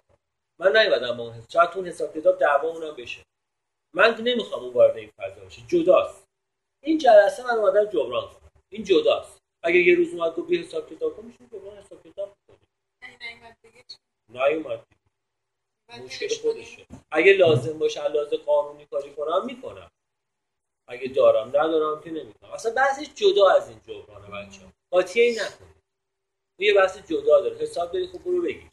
من 0.58 0.76
نیومدم 0.76 1.16
با 1.16 1.22
اون 1.22 1.32
حساب 1.32 1.50
شاید 1.50 1.70
اون 1.74 1.86
حساب 1.86 2.14
کتاب 2.14 2.38
دعوا 2.38 2.68
اونم 2.68 2.94
بشه. 2.96 3.22
من 3.94 4.16
نمی‌خوام 4.20 4.64
اون 4.64 4.72
وارد 4.72 4.96
این 4.96 5.10
فضا 5.16 5.44
بشه. 5.44 5.62
جداست. 5.68 6.24
این 6.82 6.98
جلسه 6.98 7.44
من 7.44 7.50
اومدم 7.50 7.84
جبران 7.84 8.28
کنم. 8.28 8.50
این 8.68 8.84
جداست. 8.84 9.38
اگه 9.62 9.78
یه 9.78 9.96
روز 9.96 10.14
اومد 10.14 10.34
گفت 10.34 10.52
حساب 10.52 10.90
کتاب 10.94 11.16
کن 11.16 11.24
میشه 11.24 11.38
جبران 11.52 11.78
حساب 11.78 12.02
کتاب 12.02 12.33
نیومد. 14.28 14.86
مشکل 16.04 16.28
خودشه. 16.42 16.86
اگه 17.10 17.32
لازم 17.32 17.78
باشه 17.78 18.08
لازم 18.08 18.36
قانونی 18.36 18.86
کاری 18.86 19.14
کنم 19.14 19.44
می‌کنم. 19.44 19.90
اگه 20.88 21.08
دارم 21.08 21.48
ندارم 21.48 22.02
که 22.02 22.10
نمی‌کنم. 22.10 22.50
اصلا 22.50 22.72
بحثش 22.72 23.14
جدا 23.14 23.50
از 23.50 23.68
این 23.68 23.80
جبرانه 23.80 24.30
بچه 24.30 24.60
قاطی 24.90 25.20
این 25.20 25.40
نکنید. 25.40 25.74
یه 26.58 26.74
بحث 26.74 26.98
جدا 26.98 27.40
داره. 27.40 27.56
حساب 27.56 27.92
داری 27.92 28.06
خب 28.06 28.18
برو 28.18 28.42
بگیر 28.42 28.70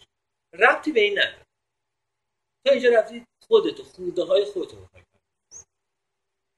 ربطی 0.54 0.92
به 0.92 1.00
این 1.00 1.20
نداره. 1.20 1.46
تو 2.66 2.72
اینجا 2.72 2.90
رفتی 2.90 3.26
خودتو 3.48 3.84
خورده 3.84 4.24
های 4.24 4.46
خودتو 4.46 4.78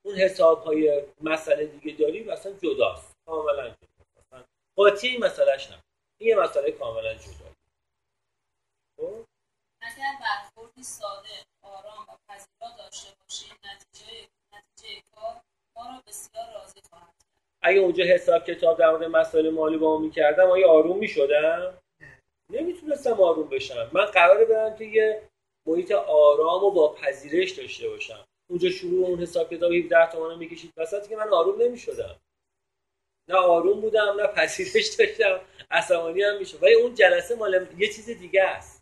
اون 0.05 0.15
حساب 0.15 0.63
های 0.63 1.03
مسئله 1.21 1.65
دیگه 1.65 1.97
داری 1.97 2.29
اصلا 2.29 2.51
جداست. 2.51 3.13
کاملا 3.25 3.69
جداست 3.69 4.17
اصلا 4.17 4.45
قاطی 4.77 5.07
این 5.07 5.23
مسئلهش 5.25 5.71
نه 5.71 5.81
این 6.21 6.29
یه 6.29 6.35
مسئله 6.35 6.71
کاملا 6.71 7.13
جدا. 7.13 7.42
اگر 9.97 10.13
برخوردی 10.21 10.83
ساده 10.83 11.29
آرام 11.61 12.05
و 12.09 12.17
پذیرا 12.29 12.77
داشته 12.77 13.09
باشیم 13.23 13.57
نتیجه 13.63 14.27
نتیجه 14.53 15.01
کار 15.15 15.41
ما 15.75 15.85
را 15.85 16.03
بسیار 16.07 16.45
راضی 16.53 16.81
خواهد 16.89 17.05
کرد. 17.05 17.25
اگه 17.61 17.79
اونجا 17.79 18.03
حساب 18.03 18.45
کتاب 18.45 18.79
در 18.79 18.91
مورد 18.91 19.03
مسائل 19.03 19.49
مالی 19.49 19.77
با 19.77 19.87
اون 19.87 20.01
می‌کردم 20.01 20.49
آیا 20.49 20.69
آروم 20.69 20.97
می‌شدم؟ 20.97 21.77
نمی‌تونستم 22.49 23.21
آروم 23.21 23.49
بشم. 23.49 23.89
من 23.93 24.05
قراره 24.05 24.45
برم 24.45 24.75
که 24.75 24.85
یه 24.85 25.29
محیط 25.67 25.91
آرام 25.91 26.63
و 26.63 26.71
با 26.71 26.93
پذیرش 26.93 27.51
داشته 27.51 27.89
باشم. 27.89 28.25
اونجا 28.49 28.69
شروع 28.69 29.07
اون 29.07 29.19
حساب 29.19 29.53
کتاب 29.53 29.73
17 29.73 30.11
تومن 30.11 30.37
می‌کشید. 30.37 30.73
وسط 30.77 31.07
که 31.09 31.15
من 31.15 31.29
آروم 31.33 31.61
نمی‌شدم. 31.61 32.15
نه 33.27 33.35
آروم 33.35 33.81
بودم 33.81 34.21
نه 34.21 34.27
پذیرش 34.27 34.87
داشتم. 34.87 35.41
عصبانی 35.71 36.23
هم 36.23 36.37
می‌شد 36.37 36.63
ولی 36.63 36.73
اون 36.73 36.95
جلسه 36.95 37.35
مال 37.35 37.67
یه 37.77 37.87
چیز 37.93 38.09
دیگه 38.09 38.43
است. 38.43 38.72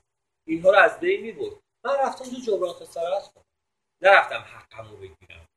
اینها 0.47 0.71
رو 0.71 0.77
از 0.77 0.99
بین 0.99 1.21
می‌برد. 1.21 1.59
من 1.85 1.95
رفتم 1.95 2.25
تو 2.25 2.35
جبران 2.45 2.73
خسارت 2.73 3.33
کنم. 3.33 3.43
نرفتم 4.01 4.41
حقمو 4.41 4.97
بگیرم. 4.97 5.47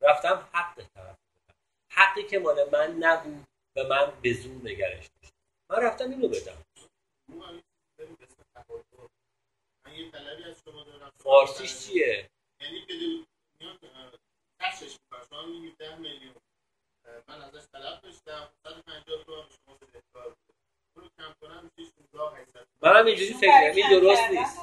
رفتم 0.00 0.48
حق 0.52 0.86
طرف 0.94 1.16
حقی 1.90 2.22
که 2.22 2.38
مال 2.38 2.70
من 2.72 2.96
نبود 2.98 3.46
و 3.76 3.84
من 3.84 4.20
به 4.22 4.32
زور 4.32 4.62
نگرش 4.62 5.06
داشتم. 5.06 5.36
من 5.70 5.82
رفتم 5.82 6.10
اینو 6.10 6.28
بدم. 6.28 6.64
فارسیش 11.18 11.86
چیه؟ 11.86 12.30
یعنی 12.60 12.86
کشش 14.60 14.98
می‌کنم 15.00 15.26
شما 15.30 15.42
میگید 15.46 15.76
ده 15.76 15.96
میلیون. 15.96 16.34
من 17.28 17.42
ازش 17.42 17.66
طلب 17.72 18.00
داشتم. 18.00 18.50
150 18.66 19.24
تومن 19.24 19.48
به 19.48 19.54
شما 19.66 19.74
بدهکار 19.74 20.36
منم 22.82 23.06
اینجوری 23.06 23.34
فکر 23.34 23.50
کنم 23.50 23.76
این 23.76 24.00
درست 24.00 24.22
نیست. 24.30 24.58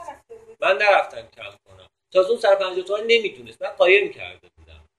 من 0.60 0.78
نرفتم 0.78 1.28
کم 1.28 1.58
کنم. 1.66 1.88
تا 2.12 2.22
اون 2.22 2.38
سر 2.38 2.56
50 2.56 2.86
تومن 2.86 3.04
نمی‌دونست. 3.08 3.62
من 3.62 3.70
قایم 3.70 4.14
کرده 4.14 4.50
بودم. 4.56 4.90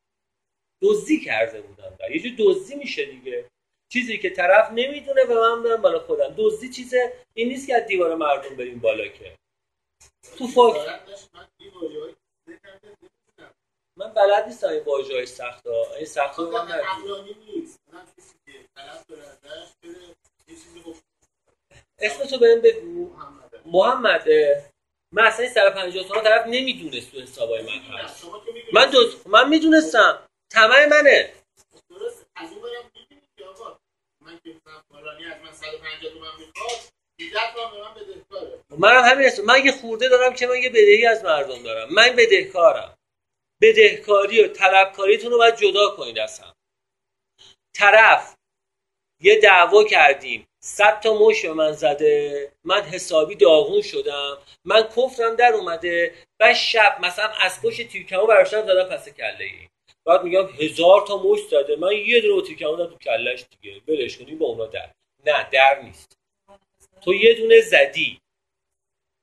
دزدی 0.83 1.21
کرده 1.21 1.61
بودم. 1.61 1.97
یه 2.11 2.21
جور 2.21 2.33
دزدی 2.39 2.75
میشه 2.75 3.05
دیگه. 3.05 3.51
چیزی 3.89 4.19
که 4.19 4.31
طرف 4.31 4.71
نمی‌دونه 4.71 5.25
و 5.25 5.35
من 5.35 5.63
برم 5.63 5.83
بالا 5.83 6.01
خودم. 6.01 6.35
دزدی 6.39 6.69
چیز 6.69 6.95
این 7.35 7.49
نیست 7.49 7.67
که 7.67 7.77
از 7.77 7.87
دیوار 7.87 8.15
مردم 8.15 8.57
بریم 8.57 8.79
بالا 8.79 9.09
که. 9.09 9.37
تو 10.39 10.47
داشت 11.07 11.29
من. 11.35 11.49
من 13.97 14.15
بلد 14.15 14.47
نیستم 14.47 14.69
این 14.69 14.83
واژه 14.85 15.15
های 15.15 15.27
سخت 15.27 15.67
ها 15.67 15.95
این 15.97 16.07
سخت 16.07 16.37
ها 16.37 16.51
من 16.51 16.63
نگید 16.63 16.85
عقلانی 16.85 17.37
نیست. 17.47 17.81
اونم 17.87 18.07
کسی 18.19 18.35
که 18.47 18.53
طلب 18.77 19.05
داره 19.09 19.23
ازش 19.23 19.73
بره 19.83 19.93
یه 20.49 20.55
چیزی 20.55 20.83
گفت 21.99 22.03
اسم 22.03 22.25
تو 22.25 22.39
بهم 22.39 22.61
بگو. 22.61 23.17
محمد 23.65 24.29
من 25.15 25.27
اصلا 25.27 25.45
این 25.45 25.55
سر 25.55 25.71
50 25.71 26.09
تومن 26.09 26.23
طرف 26.23 26.47
نمی‌دونست 26.47 27.13
تو 27.13 27.21
حسابای 27.21 27.63
من 27.63 27.99
هست. 27.99 28.25
من 28.73 28.91
دوست 28.91 29.27
من 29.27 29.49
می‌دونستم. 29.49 30.29
طمع 30.51 30.87
منه. 30.87 31.33
درست 31.91 32.27
از 32.37 32.51
اون 32.53 32.63
برم 32.63 32.91
می‌بینید 32.95 33.31
که 33.37 33.45
آقا 33.45 33.79
من 34.21 34.41
که 34.45 34.51
مثلا 34.51 34.83
فلانی 34.91 35.25
از 35.25 35.41
من 35.43 35.53
150 35.53 36.13
تومن 36.13 36.31
می‌خواد 36.39 36.71
18 37.21 37.55
تومن 37.55 37.71
به 37.71 37.83
من 37.83 37.95
بدهکاره. 37.95 38.59
منم 38.79 39.03
همین 39.03 39.27
هستم 39.27 39.43
من 39.43 39.65
یه 39.65 39.73
خورده 39.73 40.09
دارم 40.09 40.35
که 40.35 40.47
من 40.47 40.57
یه 40.57 40.71
بدهی 40.71 41.07
از 41.07 41.25
مردم 41.25 41.63
دارم. 41.63 41.95
من 41.95 42.17
بدهکارم. 42.17 42.99
بدهکاری 43.61 44.45
و 44.45 44.49
طلبکاریتون 44.49 45.31
رو 45.31 45.39
باید 45.39 45.57
جدا 45.57 45.89
کنید 45.97 46.19
از 46.19 46.41
هم 46.41 46.55
طرف 47.75 48.37
یه 49.21 49.41
دعوا 49.41 49.85
کردیم. 49.85 50.47
صد 50.65 51.01
تا 51.01 51.15
مش 51.15 51.43
به 51.43 51.53
من 51.53 51.73
زده. 51.73 52.53
من 52.65 52.83
حسابی 52.83 53.35
داغون 53.35 53.83
شدم. 53.83 54.39
من 54.65 54.83
کفرم 54.83 55.37
در 55.37 55.53
اومده. 55.53 56.15
و 56.41 56.55
شب 56.55 56.99
مثلا 57.01 57.29
از 57.29 57.63
پشت 57.63 57.89
تیرکمو 57.89 58.27
براشتم 58.27 58.67
زدم 58.67 58.89
پس 58.89 59.09
کله 59.09 59.45
ای 59.45 59.69
بعد 60.05 60.23
میگم 60.25 60.47
هزار 60.47 61.07
تا 61.07 61.17
مش 61.17 61.41
زده. 61.51 61.77
من 61.77 61.93
یه 61.93 62.21
دونه 62.21 62.43
تیرکمو 62.43 62.87
تو 62.87 62.99
کلش 62.99 63.45
دیگه. 63.61 63.83
ولش 63.89 64.19
کنیم 64.19 64.39
با 64.39 64.47
اونا 64.47 64.67
در. 64.67 64.91
نه 65.27 65.49
در 65.51 65.83
نیست. 65.83 66.19
تو 67.01 67.15
یه 67.15 67.35
دونه 67.35 67.61
زدی. 67.61 68.21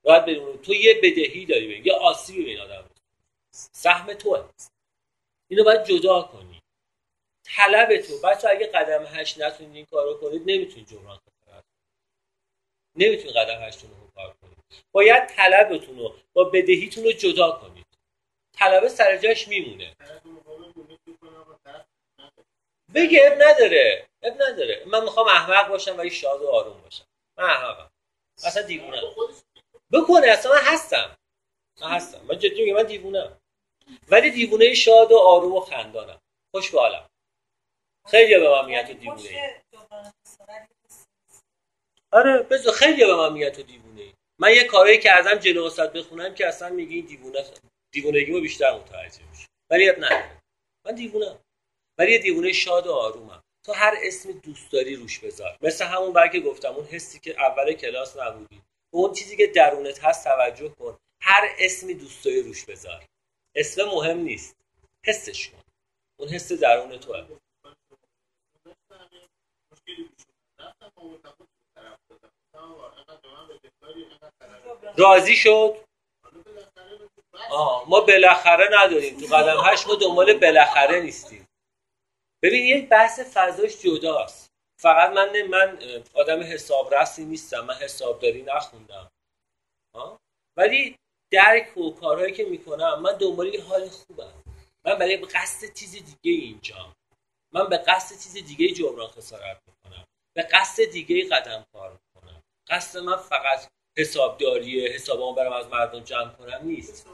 باید 0.03 0.25
بدونی 0.25 0.57
تو 0.57 0.73
یه 0.73 0.93
بدهی 1.03 1.45
داری 1.45 1.67
به 1.67 1.87
یه 1.87 1.93
آسیبی 1.93 2.43
به 2.43 2.49
این 2.49 2.59
آدم. 2.59 2.89
سهم 3.51 4.13
توه. 4.13 4.49
اینو 5.49 5.63
باید 5.63 5.83
جدا 5.83 6.21
کنی. 6.21 6.61
طلب 7.43 7.97
تو. 7.97 8.17
بچه 8.23 8.49
اگه 8.49 8.67
قدم 8.67 9.05
هشت 9.05 9.41
نتونید 9.41 9.75
این 9.75 9.85
کارو 9.85 10.13
کنید 10.13 10.41
نمی‌تونید 10.45 10.87
جبران 10.87 11.19
نمی‌تونید 12.99 13.35
قدم 13.35 13.61
هشتون 13.61 13.89
رو 13.89 14.11
کار 14.15 14.35
کنید 14.41 14.57
باید 14.91 15.25
طلبتون 15.25 15.99
رو 15.99 16.15
با 16.33 16.43
بدهیتون 16.43 17.03
رو 17.03 17.11
جدا 17.11 17.51
کنید. 17.51 17.85
طلب 18.53 18.87
سر 18.87 19.17
جاش 19.17 19.47
میمونه. 19.47 19.95
بگه 22.93 23.19
اب 23.27 23.33
نداره 23.41 24.07
اب 24.21 24.33
نداره. 24.41 24.83
من 24.85 25.03
می‌خوام 25.03 25.27
احمق 25.27 25.67
باشم 25.69 25.97
ولی 25.97 26.09
شاد 26.09 26.41
و 26.41 26.49
آروم 26.49 26.81
باشم. 26.81 27.05
من 27.37 27.43
احمقم. 27.43 27.91
اصلا 28.43 28.63
دیوونم 28.63 29.01
بکنه 29.91 30.27
اصلا 30.27 30.51
من 30.51 30.61
هستم. 30.61 31.17
من 31.81 31.89
هستم. 31.89 32.25
من 32.25 32.39
جدی 32.39 32.61
میگم 32.63 32.75
من 32.75 32.83
دیوونم 32.83 33.41
ولی 34.07 34.31
دیوونه 34.31 34.73
شاد 34.73 35.11
و 35.11 35.17
آروم 35.17 35.53
و 35.53 35.59
خندانم. 35.59 36.21
خوش 36.55 36.71
به 36.71 36.79
حالم. 36.79 37.09
خیلی 38.07 38.39
به 38.39 38.49
من 38.49 38.65
میگن 38.65 38.83
تو 38.83 38.93
دیوونه 38.93 39.63
آره 42.11 42.43
بذار 42.43 42.73
خیلی 42.73 43.05
به 43.05 43.15
من 43.15 43.33
میگن 43.33 43.49
تو 43.49 43.63
دیوونه. 43.63 44.01
ای 44.01 44.13
من 44.39 44.51
یه 44.53 44.63
کارایی 44.63 44.99
کردم 44.99 45.35
جلو 45.35 45.63
استاد 45.63 45.93
بخونم 45.93 46.33
که 46.35 46.47
اصلا 46.47 46.69
میگی 46.69 46.95
این 46.95 47.05
دیوونه 47.05 47.45
دیوونگیمو 47.93 48.41
بیشتر 48.41 48.73
متوجه 48.73 49.29
میشه. 49.31 49.47
ولی 49.69 49.91
نداره. 49.91 50.41
من 50.85 50.95
دیوونم 50.95 51.39
ولی 51.97 52.11
یه 52.11 52.19
دیوونه 52.19 52.53
شاد 52.53 52.87
و 52.87 52.93
آرومم. 52.93 53.43
تو 53.65 53.73
هر 53.73 53.93
اسمی 54.03 54.33
دوست 54.33 54.71
داری 54.71 54.95
روش 54.95 55.19
بذار. 55.19 55.57
مثل 55.61 55.85
همون 55.85 56.13
بر 56.13 56.27
که 56.27 56.39
گفتم 56.39 56.73
اون 56.73 56.85
حسی 56.85 57.19
که 57.19 57.41
اول 57.41 57.73
کلاس 57.73 58.17
نبودی. 58.17 58.61
اون 58.93 59.13
چیزی 59.13 59.37
که 59.37 59.47
درونت 59.47 60.03
هست 60.03 60.23
توجه 60.23 60.69
کن. 60.69 60.97
هر 61.21 61.55
اسمی 61.59 61.93
دوست 61.93 62.25
داری 62.25 62.41
روش 62.41 62.65
بذار. 62.65 63.05
اسم 63.55 63.85
مهم 63.85 64.17
نیست. 64.17 64.55
حسش 65.05 65.49
کن. 65.49 65.63
اون 66.19 66.29
حس 66.29 66.51
درون 66.51 66.99
توه. 66.99 67.27
راضی 74.97 75.35
شد؟ 75.35 75.77
آه 77.51 77.89
ما 77.89 78.01
بالاخره 78.01 78.69
نداریم. 78.71 79.17
تو 79.17 79.35
قدم 79.35 79.61
هشت 79.65 79.87
ما 79.87 79.95
دنبال 79.95 80.39
بالاخره 80.39 81.01
نیستیم. 81.01 81.47
ببین 82.43 82.65
یک 82.65 82.89
بحث 82.89 83.19
فضاش 83.19 83.81
جداست. 83.81 84.49
فقط 84.81 85.11
من 85.11 85.41
من 85.41 85.79
آدم 86.13 86.43
حسابرسی 86.43 87.25
نیستم. 87.25 87.59
من 87.59 87.73
حسابداری 87.73 88.41
نخوندم. 88.41 89.11
آه؟ 89.95 90.19
ولی 90.57 90.95
درک 91.31 91.77
و 91.77 91.91
کارهایی 91.91 92.33
که 92.33 92.43
می‌کنم 92.43 93.01
من 93.01 93.17
دنبال 93.17 93.53
یه 93.53 93.63
حال 93.63 93.89
خوبم. 93.89 94.43
من 94.85 94.95
برای 94.95 95.17
قصد 95.17 95.73
چیز 95.73 95.91
دیگه 95.91 96.45
اینجا 96.45 96.93
من 97.53 97.69
به 97.69 97.77
قصد 97.77 98.23
چیز 98.23 98.33
دیگه 98.33 98.73
جبران 98.73 99.07
خسارت 99.07 99.61
می‌کنم. 99.67 100.05
به 100.35 100.41
قصد 100.43 100.83
دیگه 100.83 101.29
قدم 101.29 101.65
کار 101.73 101.99
قصد 102.69 102.99
من 102.99 103.17
فقط 103.17 103.67
حسابداریه 103.97 104.89
حسابامو 104.91 105.33
برم 105.35 105.53
از 105.53 105.67
مردم 105.67 105.99
جمع 105.99 106.29
کنم 106.33 106.59
نیست. 106.63 107.07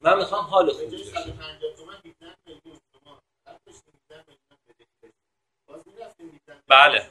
من 0.00 0.18
می‌خوام 0.18 0.44
حال 0.44 0.72
خوب 0.72 0.90
جای 0.90 0.90
داشته 0.90 1.20
150 1.20 1.76
تومن 1.76 1.94
17 1.94 2.34
میلیون 2.46 2.78
شما 2.92 3.20
حق 3.48 3.58
داشتین 3.66 3.94
17 4.10 4.24
میلیون 4.28 4.58
بدهی 4.68 4.86
داشتین. 5.02 5.12
باز 5.68 5.88
می‌رفتین 5.88 6.28
17 6.28 6.62
بله. 6.68 7.10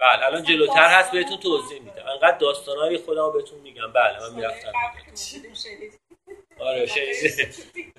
بله. 0.00 0.26
الان 0.26 0.42
جلوتر 0.42 0.88
هست 0.88 1.12
بهتون 1.12 1.36
توضیح 1.40 1.80
میدم. 1.82 2.06
انقدر 2.06 2.38
داستانهای 2.38 2.98
خودم 2.98 3.32
بهتون 3.32 3.60
میگم. 3.60 3.92
بله 3.92 4.20
من 4.20 4.34
می‌رفتم 4.34 4.72
آره 6.60 6.86
شنیدی. 6.86 7.92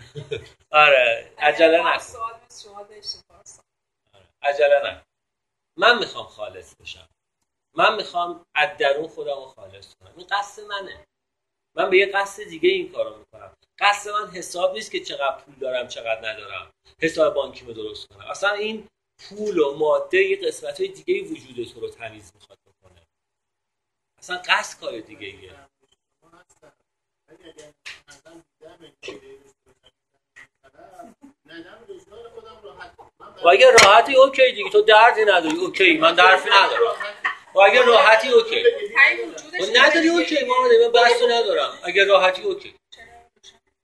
آره 0.72 1.32
عجله 1.48 1.84
پارسال. 1.84 2.22
آره، 4.14 4.28
عجله 4.42 4.82
نکن. 4.86 5.04
من 5.78 6.00
می‌خوام 6.00 6.26
خالص 6.28 6.76
بشم. 6.76 7.08
من 7.74 7.96
می‌خوام 7.96 8.46
از 8.56 8.70
درون 8.78 9.08
خودم 9.08 9.36
رو 9.36 9.46
خالص 9.46 9.96
کنم 9.96 10.14
این 10.18 10.28
قصد 10.32 10.64
منه 10.64 11.06
من 11.76 11.90
به 11.90 11.98
یه 11.98 12.06
قصد 12.06 12.44
دیگه 12.44 12.70
این 12.70 12.92
کارو 12.92 13.18
می‌کنم 13.18 13.54
قصد 13.80 14.10
من 14.10 14.30
حساب 14.30 14.74
نیست 14.74 14.92
که 14.92 15.00
چقدر 15.00 15.38
پول 15.38 15.56
دارم 15.56 15.88
چقدر 15.88 16.30
ندارم 16.30 16.72
حساب 17.02 17.34
بانکی 17.34 17.66
رو 17.66 17.74
درست 17.74 18.08
کنم 18.08 18.28
اصلا 18.30 18.52
این 18.52 18.88
پول 19.20 19.60
و 19.60 19.78
ماده 19.78 20.18
یه 20.18 20.48
قسمت 20.48 20.80
های 20.80 20.90
دیگه 20.90 21.24
وجود 21.24 21.74
تو 21.74 21.80
رو 21.80 21.90
تمیز 21.90 22.32
می‌خواد 22.36 22.58
بکنه 22.60 23.02
اصلا 24.20 24.42
قصد 24.46 24.80
کار 24.80 25.00
دیگه 25.00 25.28
ایه 25.28 25.56
و 33.44 33.48
اگه 33.48 33.72
راحتی 33.72 34.16
اوکی 34.16 34.52
دیگه 34.52 34.70
تو 34.70 34.82
دردی 34.82 35.22
نداری 35.22 35.58
اوکی 35.58 35.98
من 35.98 36.16
درفی 36.16 36.50
ندارم 36.50 36.96
و 37.56 37.60
اگه 37.60 37.82
راحتی 37.82 38.28
اوکی. 38.30 38.64
و 39.62 39.66
نداری 39.74 40.10
اوکی 40.10 40.46
ما 40.46 40.56
من 40.62 40.92
بحثی 40.92 41.26
ندارم. 41.26 41.80
اگه 41.84 42.06
راحتی 42.06 42.42
اوکی؟ 42.42 42.76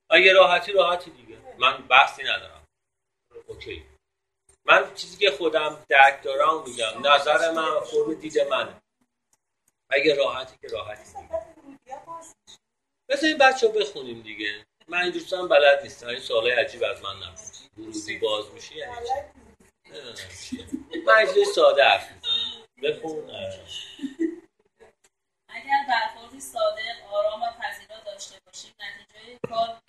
اگه 0.09 0.34
راحتی 0.34 0.72
راحتی 0.72 1.11
دیگه. 1.11 1.38
من 1.57 1.88
بحثی 1.88 2.24
ندارم. 2.24 2.68
اوکی. 3.47 3.86
من 4.66 4.93
چیزی 4.95 5.18
که 5.18 5.32
خودم 5.32 5.86
درک 5.89 6.24
دارم 6.24 6.63
میگم. 6.63 7.07
نظر 7.07 7.51
من 7.51 7.80
فرم 7.80 8.13
دید 8.13 8.39
منه 8.39 8.82
اگه 9.89 10.16
راحتی 10.16 10.57
که 10.61 10.68
راحتی 10.68 11.03
دیگه. 11.03 11.43
مثل 13.09 13.26
این 13.26 13.38
بچه 13.38 13.68
بخونیم 13.68 14.22
دیگه. 14.22 14.66
من 14.88 15.01
این 15.01 15.11
دوستان 15.11 15.47
بلد 15.47 15.84
نیستم. 15.84 16.07
این 16.07 16.20
سوالای 16.20 16.51
عجیب 16.51 16.84
از 16.84 17.03
من 17.03 17.16
نپرس 17.16 17.70
ورودی 17.78 18.18
باز 18.18 18.51
میشه 18.51 18.76
یعنی 18.76 18.95
چی؟ 20.49 20.66
من 21.05 21.26
ساده 21.55 21.84
حرف 21.84 22.11
می‌زنم 22.11 22.55
بخون. 22.84 23.30
اگر 25.49 25.86
برخوردی 25.89 26.39
صادق 26.39 27.13
آرام 27.13 27.41
و 27.41 27.51
پذیرا 27.51 27.99
داشته 27.99 28.39
باشیم 28.45 28.73
نتیجه 28.80 29.39
کار 29.49 29.82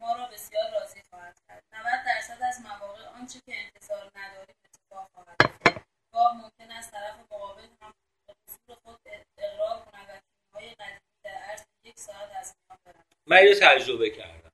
ما 0.00 0.16
را 0.16 0.26
بسیار 0.26 0.70
راضی 0.72 1.02
خواهد 1.10 1.40
کرد. 1.48 1.62
90 1.72 1.84
درصد 2.06 2.42
از 2.42 2.60
مواقع 2.60 3.06
آنچه 3.06 3.40
که 3.46 3.52
انتظار 3.56 4.10
نداریم 4.14 4.56
اتفاق 4.64 5.10
خواهد 5.14 5.36
افتاد. 5.44 5.82
گاه 6.12 6.36
ممکن 6.36 6.70
است 6.72 6.90
طرف 6.90 7.14
مقابل 7.32 7.62
هم 7.82 7.94
به 8.26 8.34
قصور 8.46 8.76
خود 8.84 9.00
اقرار 9.38 9.84
کند 9.84 10.08
و 10.08 10.12
کینه‌های 10.12 10.74
قدیمی 10.74 11.00
در 11.24 11.30
عرض 11.30 11.62
یک 11.84 11.98
ساعت 11.98 12.30
از 12.40 12.54
میان 12.68 12.78
برود 12.84 13.04
من 13.26 13.36
اینو 13.36 13.54
تجربه 13.60 14.10
کردم. 14.10 14.52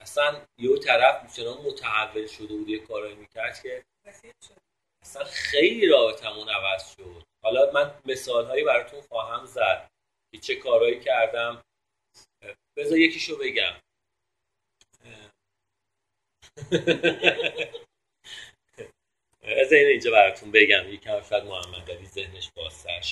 اصلا 0.00 0.46
یه 0.58 0.78
طرف 0.78 1.36
چنان 1.36 1.58
متحول 1.58 2.26
شده 2.26 2.54
بود 2.56 2.68
یه 2.68 2.78
کارایی 2.78 3.14
می‌کرد 3.14 3.62
که 3.62 3.84
اصلا 5.04 5.24
خیلی 5.24 5.86
رابطمون 5.86 6.48
عوض 6.48 6.94
شد. 6.96 7.22
حالا 7.42 7.70
من 7.72 8.00
مثال 8.04 8.46
هایی 8.46 8.64
براتون 8.64 9.00
خواهم 9.00 9.46
زد 9.46 9.90
که 10.32 10.40
چه 10.40 10.56
کارهایی 10.56 11.00
کردم. 11.00 11.62
بذار 12.76 12.98
یکیشو 12.98 13.38
بگم. 13.38 13.76
بذار 19.42 19.78
اینو 19.78 19.88
اینجا 19.88 20.10
براتون 20.10 20.50
بگم. 20.50 20.92
یکم 20.92 21.22
شاید 21.22 21.44
محمد 21.44 21.90
علی 21.90 22.06
ذهنش 22.06 22.50
بازتر 22.56 23.02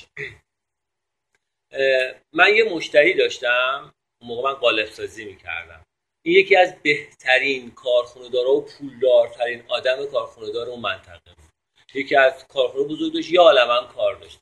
اه، 1.70 2.14
من 2.32 2.56
یه 2.56 2.64
مشتری 2.64 3.14
داشتم. 3.14 3.94
اون 4.20 4.30
موقع 4.30 4.50
من 4.50 4.54
قالب 4.54 4.86
سازی 4.86 5.24
می‌کردم. 5.24 5.86
این 6.22 6.38
یکی 6.38 6.56
از 6.56 6.82
بهترین 6.82 7.70
کارخونه 7.70 8.28
و 8.28 8.60
پولدارترین 8.60 9.64
آدم 9.68 10.06
کارخونه 10.06 10.48
اون 10.48 10.80
منطقه 10.80 11.41
یکی 11.94 12.16
از 12.16 12.46
کارخونه 12.48 12.84
بزرگ 12.84 13.14
داشت 13.14 13.30
یا 13.30 13.42
عالم 13.42 13.88
کار 13.88 14.14
داشت. 14.14 14.38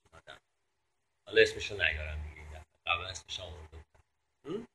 حالا 1.26 1.42
اسمشو 1.42 1.74
نیارم 1.74 2.22
دیگه. 2.28 2.64
قبلا 2.86 3.08
اسمش 3.08 3.40
آورده? 3.40 4.66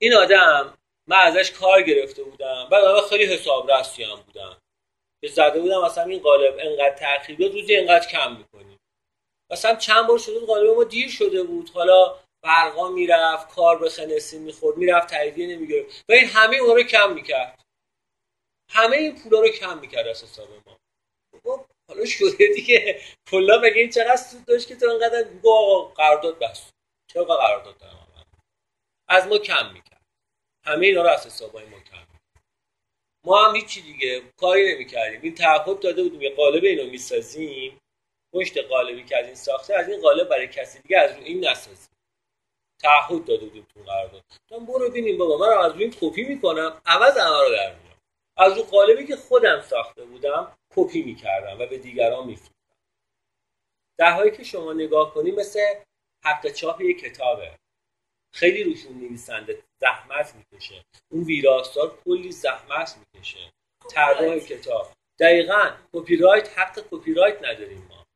این 0.00 0.14
آدم 0.14 0.78
من 1.06 1.16
ازش 1.16 1.50
کار 1.50 1.82
گرفته 1.82 2.22
بودم. 2.22 2.68
بعد 2.70 2.84
من 2.84 3.08
خیلی 3.08 3.24
حسابرسی 3.24 4.02
هم 4.02 4.16
بودم 4.16 4.60
که 5.20 5.28
زده 5.28 5.60
بودم 5.60 5.84
مثلا 5.84 6.04
این 6.04 6.22
قالب 6.22 6.56
انقدر 6.58 7.34
بیاد 7.34 7.52
روزی 7.52 7.76
انقدر 7.76 8.06
کم 8.06 8.36
می‌کنیم 8.36 8.78
مثلا 9.50 9.76
چند 9.76 10.06
بار 10.06 10.18
شده 10.18 10.46
قالب 10.46 10.76
ما 10.76 10.84
دیر 10.84 11.10
شده 11.10 11.42
بود. 11.42 11.70
حالا 11.70 12.18
برقا 12.42 12.88
می‌رفت 12.88 13.54
کار 13.54 13.78
به 13.78 13.88
خنسی 13.88 14.38
می‌خورد 14.38 14.76
می‌رفت 14.76 15.10
تاییدیه 15.10 15.46
نمی‌گرفت. 15.46 16.04
و 16.08 16.12
این 16.12 16.28
همه 16.28 16.56
اونا 16.56 16.72
رو 16.72 16.82
کم 16.82 17.12
می‌کرد. 17.12 17.62
همه 18.70 18.96
این 18.96 19.22
پولا 19.22 19.40
رو 19.40 19.48
کم 19.48 19.78
می‌کرد 19.78 20.06
از 20.06 20.22
حساب 20.22 20.48
ما. 20.66 20.76
خب 21.42 21.66
حالا 21.90 22.04
شده 22.04 22.46
دیگه. 22.54 23.00
کلا 23.30 23.58
مگه 23.58 23.80
این 23.80 23.90
چقدر 23.90 24.16
سود 24.16 24.44
داشت 24.44 24.68
که 24.68 24.76
تو 24.76 24.90
انقدر 24.90 25.24
آقا 25.44 25.84
قرارداد 25.84 26.38
بس. 26.38 26.70
چرا 27.12 27.24
قرارداد؟ 27.24 27.82
از 29.08 29.26
ما 29.26 29.38
کم 29.38 29.72
می‌کرد. 29.72 30.02
همه 30.64 30.86
اینا 30.86 31.02
رو 31.02 31.08
از 31.08 31.26
حسابای 31.26 31.64
ما 31.64 31.80
کم 31.80 32.06
ما 33.24 33.44
هم 33.44 33.56
هیچی 33.56 33.82
دیگه. 33.82 34.22
کاری 34.36 34.74
نمی‌کردیم. 34.74 35.20
این 35.22 35.34
تعهد 35.34 35.80
داده 35.80 36.02
بودیم. 36.02 36.22
یه 36.22 36.34
قالب 36.34 36.64
اینو 36.64 36.90
می‌سازیم. 36.90 37.80
پشت 38.34 38.58
قالبی 38.58 39.04
که 39.04 39.16
از 39.16 39.26
این 39.26 39.34
ساخته 39.34 39.74
از 39.74 39.88
این 39.88 40.00
قالب 40.00 40.28
برای 40.28 40.48
کسی 40.48 40.82
دیگه 40.82 40.98
از 40.98 41.16
رو 41.16 41.22
این 41.22 41.48
نسازیم. 41.48 41.90
تعهد 42.82 43.24
داده 43.24 43.46
بودیم 43.46 43.66
تو 43.74 43.82
قرارداد. 43.82 44.22
برو 44.50 44.88
ببینیم 44.88 45.18
بابا 45.18 45.38
من 45.38 45.64
از 45.64 45.72
روی 45.72 45.84
این 45.84 45.94
کپی 46.00 46.22
می‌کنم. 46.22 46.82
عوض 46.86 47.16
همه 47.16 47.40
رو 47.40 47.50
در 47.50 47.89
از 48.40 48.56
رو 48.56 48.62
قالبی 48.62 49.06
که 49.06 49.16
خودم 49.16 49.60
ساخته 49.60 50.04
بودم 50.04 50.56
کپی 50.76 51.02
می‌کردم 51.02 51.58
و 51.58 51.66
به 51.66 51.78
دیگران 51.78 52.26
میفروختم. 52.26 52.76
در 53.98 54.10
حالی 54.10 54.30
که 54.30 54.44
شما 54.44 54.72
نگاه 54.72 55.14
کنی 55.14 55.30
مثل 55.30 55.60
حق 56.24 56.48
چاپ 56.48 56.80
یک 56.80 57.00
کتابه. 57.00 57.50
خیلی 58.32 58.64
روشون 58.64 58.92
نویسنده 58.92 59.62
زحمت 59.80 60.34
می‌کشه. 60.34 60.84
اون 61.10 61.24
ویراستار 61.24 61.98
کلی 62.04 62.32
زحمت 62.32 62.98
می‌کشه. 62.98 63.52
طراح 63.90 64.38
کتاب. 64.38 64.92
دقیقا 65.18 65.70
کپی 65.92 66.16
رایت 66.16 66.58
حق 66.58 66.84
کپی 66.90 67.14
رایت 67.14 67.44
نداریم 67.44 67.86
ما. 67.90 68.06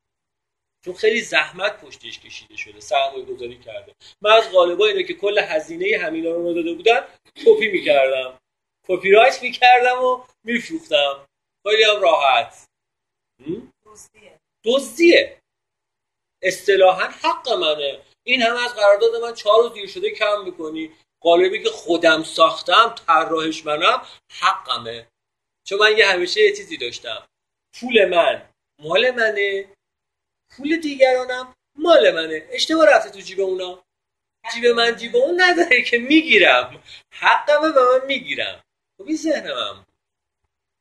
چون 0.84 0.94
خیلی 0.94 1.20
زحمت 1.20 1.80
پشتش 1.80 2.20
کشیده 2.20 2.56
شده 2.56 2.80
سرمایه 2.80 3.24
گذاری 3.24 3.58
کرده. 3.58 3.94
من 4.20 4.30
از 4.30 4.52
غالبا 4.52 4.86
اینو 4.86 5.02
که 5.02 5.14
کل 5.14 5.38
هزینه 5.38 5.98
همینا 5.98 6.30
رو 6.30 6.54
داده 6.54 6.74
بودن 6.74 7.00
کپی 7.46 7.68
می‌کردم. 7.68 8.38
کپی 8.88 9.10
رایت 9.10 9.42
می‌کردم 9.42 10.04
و 10.04 10.24
میفروختم. 10.44 11.26
خیلی 11.66 11.84
هم 11.84 12.00
راحت. 12.00 12.66
م? 13.38 13.60
دزدیه 14.64 15.40
اصطلاحا 16.42 17.04
حق 17.04 17.48
منه. 17.48 18.00
این 18.26 18.42
هم 18.42 18.56
از 18.56 18.74
قرارداد 18.74 19.16
من 19.22 19.34
چهار 19.34 19.62
روز 19.62 19.72
دیر 19.72 19.88
شده 19.88 20.10
کم 20.10 20.44
می‌کنی. 20.44 20.92
قالبی 21.20 21.62
که 21.62 21.70
خودم 21.70 22.22
ساختم 22.22 22.94
طراحش 23.06 23.66
منم 23.66 24.02
حقمه. 24.40 25.08
چون 25.66 25.78
من 25.78 25.98
یه 25.98 26.06
همیشه 26.06 26.40
یه 26.40 26.56
چیزی 26.56 26.76
داشتم. 26.76 27.26
پول 27.80 28.04
من. 28.04 28.50
مال 28.82 29.10
منه. 29.10 29.68
پول 30.56 30.76
دیگرانم 30.76 31.54
مال 31.78 32.10
منه. 32.10 32.48
اشتباه 32.50 32.86
رفته 32.86 33.10
تو 33.10 33.20
جیب 33.20 33.40
اونا. 33.40 33.84
جیب 34.54 34.66
من 34.66 34.96
جیب 34.96 35.16
اون 35.16 35.42
نداره 35.42 35.82
که 35.82 35.98
می‌گیرم. 35.98 36.82
حقمه 37.12 37.68
و 37.68 37.98
من 37.98 38.06
می‌گیرم. 38.06 38.63
خب 38.98 39.04
این 39.06 39.16
ذهن 39.16 39.52
من 39.52 39.72
بود 39.72 39.94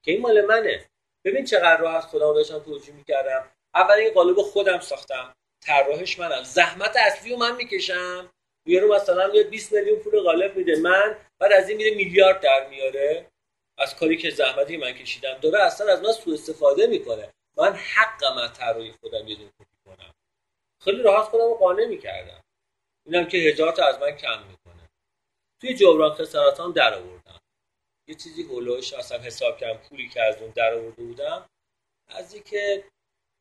که 0.03 0.11
این 0.11 0.21
مال 0.21 0.45
منه. 0.45 0.89
ببین 1.25 1.45
چقدر 1.45 1.77
راحت 1.77 2.03
خودم 2.03 2.33
داشتم 2.33 2.59
توجیه 2.59 2.93
می‌کردم. 2.93 3.51
اول 3.73 3.93
این 3.93 4.13
قالب 4.13 4.37
رو 4.37 4.43
خودم 4.43 4.79
ساختم. 4.79 5.35
طراحش 5.61 6.19
منم. 6.19 6.43
زحمت 6.43 6.97
اصلی 6.97 7.31
رو 7.31 7.37
من 7.37 7.55
می‌کشم. 7.55 8.31
یارو 8.65 8.95
مثلا 8.95 9.27
میاد 9.27 9.45
20 9.45 9.73
میلیون 9.73 9.99
پول 9.99 10.19
قالب 10.19 10.57
میده 10.57 10.79
من. 10.79 11.17
بعد 11.39 11.51
از 11.53 11.69
این 11.69 11.77
میره 11.77 11.95
میلیارد 11.95 12.41
در 12.41 12.67
میاره. 12.69 13.31
از 13.77 13.95
کاری 13.95 14.17
که 14.17 14.29
زحمتی 14.29 14.77
من 14.77 14.91
کشیدم. 14.91 15.33
داره 15.33 15.59
اصلا 15.59 15.93
از 15.93 16.01
من 16.01 16.11
سوء 16.11 16.33
استفاده 16.33 16.87
می‌کنه. 16.87 17.33
من 17.57 17.73
حقم 17.73 18.37
از 18.37 18.53
طراحی 18.53 18.91
خودم 18.91 19.27
یه 19.27 19.35
دونه 19.35 19.51
کنم 19.85 20.13
خیلی 20.83 21.01
راحت 21.01 21.25
خودم 21.25 21.43
رو 21.43 21.55
قانع 21.55 21.85
می‌کردم. 21.85 22.43
اینم 23.05 23.25
که 23.25 23.37
هزار 23.37 23.71
تا 23.71 23.85
از 23.85 23.99
من 23.99 24.11
کم 24.11 24.43
می‌کنه. 24.43 24.89
توی 25.61 25.73
جبران 25.73 26.13
خسارات 26.13 26.59
هم 26.59 26.71
در 26.71 26.93
آوردم. 26.93 27.39
یه 28.07 28.15
چیزی 28.15 28.43
هولوش 28.43 28.93
اصلا 28.93 29.19
حساب 29.19 29.57
کردم 29.57 29.79
پولی 29.79 30.09
که 30.09 30.21
از 30.21 30.41
اون 30.41 30.49
در 30.49 30.73
آورده 30.73 31.03
بودم 31.03 31.49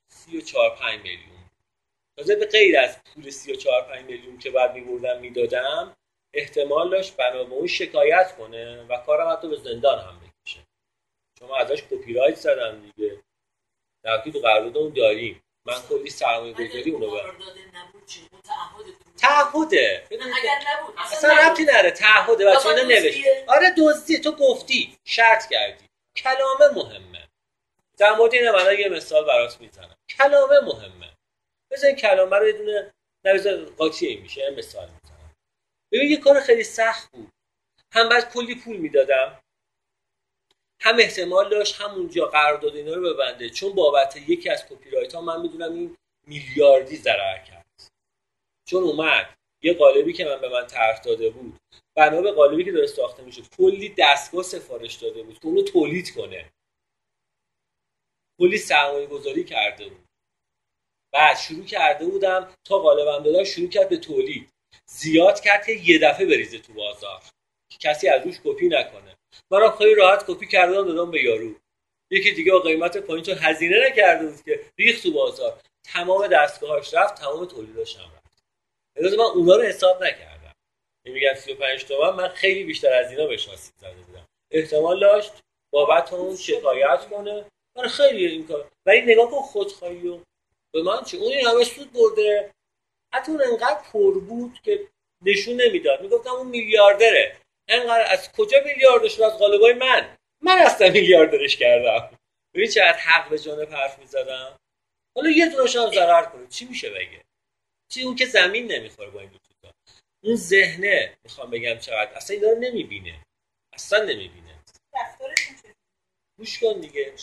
سی 0.08 0.38
و 0.38 0.40
چهار 0.40 0.76
پنج 0.76 1.00
میلیون. 1.00 1.50
تازه 2.16 2.36
به 2.36 2.46
غیر 2.46 2.78
از 2.78 2.98
پول 3.04 3.30
سی 3.30 3.52
و 3.52 3.56
چهار 3.56 3.82
پنج 3.82 4.04
میلیون 4.04 4.38
که 4.38 4.50
بعد 4.50 4.74
میبردم 4.74 5.20
می‌دادم 5.20 5.96
احتمال 6.34 6.90
داشت 6.90 7.16
بنا 7.16 7.44
به 7.44 7.54
اون 7.54 7.66
شکایت 7.66 8.36
کنه 8.36 8.82
و 8.82 8.96
کارم 8.96 9.32
حتی 9.32 9.48
به 9.48 9.56
زندان 9.56 9.98
هم 9.98 10.20
بکشه. 10.20 10.60
چون 11.38 11.48
من 11.48 11.58
ازش 11.58 11.82
کپی 11.82 12.12
رایت 12.12 12.36
زدم 12.36 12.80
دیگه. 12.80 13.22
در 14.02 14.18
تو 14.18 14.38
قرارداد 14.38 14.76
اون 14.76 14.92
داریم. 14.92 15.42
من 15.66 15.80
کلی 15.88 16.10
سرمایه 16.10 16.52
گذاری 16.52 16.90
اونو 16.90 17.10
برم 17.10 17.38
تعهده. 19.22 20.04
نبود 20.10 20.94
اصلا 20.98 21.36
ربطی 21.36 21.64
نره 21.64 21.90
تعهده 21.90 22.46
بچه 22.46 22.68
اینا 22.68 22.82
نوشت. 22.82 23.24
آره 23.46 23.74
دزدی 23.78 24.18
تو 24.18 24.32
گفتی 24.32 24.98
شرط 25.04 25.48
کردی. 25.50 25.84
کلامه 26.16 26.68
مهمه. 26.74 27.28
در 27.98 28.12
مورد 28.12 28.34
این 28.34 28.50
من 28.50 28.78
یه 28.78 28.88
مثال 28.88 29.24
برات 29.24 29.60
می‌زنم. 29.60 29.96
کلامه 30.18 30.60
مهمه. 30.60 31.12
بذار 31.70 31.86
این 31.86 31.96
کلامه 31.96 32.36
رو 32.36 32.46
یه 32.46 32.52
دونه 32.52 32.92
نه 33.24 33.34
بذار 33.34 33.64
قاطی 33.64 34.06
این 34.06 34.20
میشه 34.20 34.40
یه 34.40 34.50
مثال 34.50 34.88
می‌زنم. 34.88 35.34
ببین 35.92 36.10
یه 36.10 36.16
کار 36.16 36.40
خیلی 36.40 36.64
سخت 36.64 37.10
بود. 37.10 37.32
هم 37.92 38.08
بعد 38.08 38.32
کلی 38.32 38.54
پول 38.54 38.76
می‌دادم 38.76 39.38
هم 40.80 40.98
احتمال 40.98 41.50
داشت 41.50 41.80
همونجا 41.80 42.26
قرارداد 42.26 42.76
اینا 42.76 42.94
رو 42.94 43.14
ببنده. 43.14 43.50
چون 43.50 43.72
بابت 43.74 44.16
یکی 44.16 44.50
از 44.50 44.66
کپی 44.68 44.90
رایت 44.90 45.14
ها 45.14 45.20
من 45.20 45.40
می‌دونم 45.40 45.72
این 45.72 45.96
میلیاردی 46.26 46.96
ضرر 46.96 47.38
کرد. 47.38 47.61
چون 48.72 48.84
اومد. 48.84 49.34
یه 49.62 49.74
قالبی 49.74 50.12
که 50.12 50.24
من 50.24 50.40
به 50.40 50.48
من 50.48 50.66
طرح 50.66 51.02
داده 51.02 51.30
بود. 51.30 51.58
بنا 51.96 52.22
به 52.22 52.32
قالبی 52.32 52.64
که 52.64 52.72
داره 52.72 52.86
ساخته 52.86 53.22
میشه 53.22 53.42
کلی 53.56 53.94
دستگاه 53.98 54.42
سفارش 54.42 54.94
داده 54.94 55.22
بود 55.22 55.38
که 55.38 55.46
اونو 55.46 55.62
تولید 55.62 56.14
کنه. 56.14 56.52
کلی 58.40 58.58
سرمایه 58.58 59.06
گذاری 59.06 59.44
کرده 59.44 59.88
بود. 59.88 60.04
بعد 61.12 61.36
شروع 61.36 61.64
کرده 61.64 62.06
بودم 62.06 62.54
تا 62.64 62.78
قالبم 62.78 63.24
دادن 63.24 63.44
شروع 63.44 63.68
کرد 63.68 63.88
به 63.88 63.96
تولید. 63.96 64.48
زیاد 64.86 65.40
کرد 65.40 65.66
که 65.66 65.72
یه 65.72 65.98
دفعه 65.98 66.26
بریزه 66.26 66.58
تو 66.58 66.72
بازار. 66.72 67.22
کسی 67.80 68.08
از 68.08 68.22
روش 68.24 68.40
کپی 68.44 68.68
نکنه. 68.68 69.16
منم 69.50 69.70
خیلی 69.70 69.94
راحت 69.94 70.24
کپی 70.26 70.46
کردم 70.46 70.86
دادم 70.86 71.10
به 71.10 71.22
یارو. 71.22 71.54
یکی 72.10 72.32
دیگه 72.32 72.52
با 72.52 72.60
قیمت 72.60 72.96
پایین 72.96 73.24
چون 73.24 73.38
هزینه 73.38 73.88
نکرده 73.88 74.26
بود 74.26 74.44
که 74.44 74.60
ریخ 74.78 75.02
تو 75.02 75.12
بازار. 75.12 75.60
تمام 75.84 76.26
دستگاهاش 76.26 76.94
رفت 76.94 77.14
تمام 77.14 77.44
تولیداش 77.44 77.96
هم 77.96 78.04
رفت. 78.04 78.21
لذا 79.00 79.16
من 79.16 79.24
اونا 79.24 79.56
رو 79.56 79.62
حساب 79.62 80.04
نکردم. 80.04 80.54
میگم 81.04 81.34
35 81.34 81.84
تومن 81.84 82.10
من 82.10 82.28
خیلی 82.28 82.64
بیشتر 82.64 82.92
از 82.92 83.10
اینا 83.10 83.26
بهش 83.26 83.48
آسیب 83.48 83.74
زده 83.76 83.94
بودم. 84.06 84.26
احتمال 84.50 85.00
داشت 85.00 85.32
بابت 85.72 86.12
اون 86.12 86.36
شکایت 86.36 87.06
کنه. 87.10 87.44
من 87.76 87.88
خیلی 87.88 88.26
این 88.26 88.46
کار. 88.46 88.68
ولی 88.86 89.00
نگاه 89.00 89.30
کن 89.30 89.40
خودخواهی 89.42 90.08
و 90.08 90.18
به 90.74 90.82
من 90.82 91.04
چه 91.04 91.16
اون 91.16 91.32
همه 91.32 91.64
سود 91.64 91.92
برده. 91.92 92.50
حتی 93.14 93.32
اون 93.32 93.42
انقدر 93.42 93.80
پر 93.92 94.20
بود 94.20 94.58
که 94.62 94.88
نشون 95.22 95.60
نمی‌داد. 95.60 96.00
می‌گفتم 96.00 96.30
اون 96.30 96.46
میلیاردره. 96.46 97.36
انقدر 97.68 98.12
از 98.12 98.32
کجا 98.32 98.58
میلیاردش 98.64 99.20
از 99.20 99.38
قالبای 99.38 99.72
من. 99.72 100.16
من 100.40 100.58
اصلا 100.58 100.90
میلیاردرش 100.90 101.56
کردم. 101.56 102.18
ببین 102.54 102.70
چقدر 102.70 102.98
حق 102.98 103.30
به 103.30 103.38
جانب 103.38 103.74
حرف 103.74 103.98
می‌زدم. 103.98 104.58
حالا 105.16 105.30
یه 105.30 105.48
دونش 105.48 105.76
هم 105.76 105.90
ضرر 105.90 106.22
کنه. 106.22 106.46
چی 106.48 106.64
میشه 106.64 106.90
بگه؟ 106.90 107.24
چی 107.92 108.02
اون 108.02 108.16
که 108.16 108.26
زمین 108.26 108.72
نمی‌خوره 108.72 109.10
با 109.10 109.20
این 109.20 109.30
دو 109.30 109.38
اون 110.24 110.36
ذهنه 110.36 111.16
می‌خوام 111.24 111.50
بگم 111.50 111.78
چقدر. 111.78 112.14
اصلا 112.14 112.36
اینا 112.36 112.48
رو 112.48 112.58
نمی‌بینه. 112.58 113.24
اصلا 113.72 114.04
نمی‌بینه. 114.04 114.62
گوش 116.38 116.60
کن 116.60 116.80
دیگه. 116.80 117.14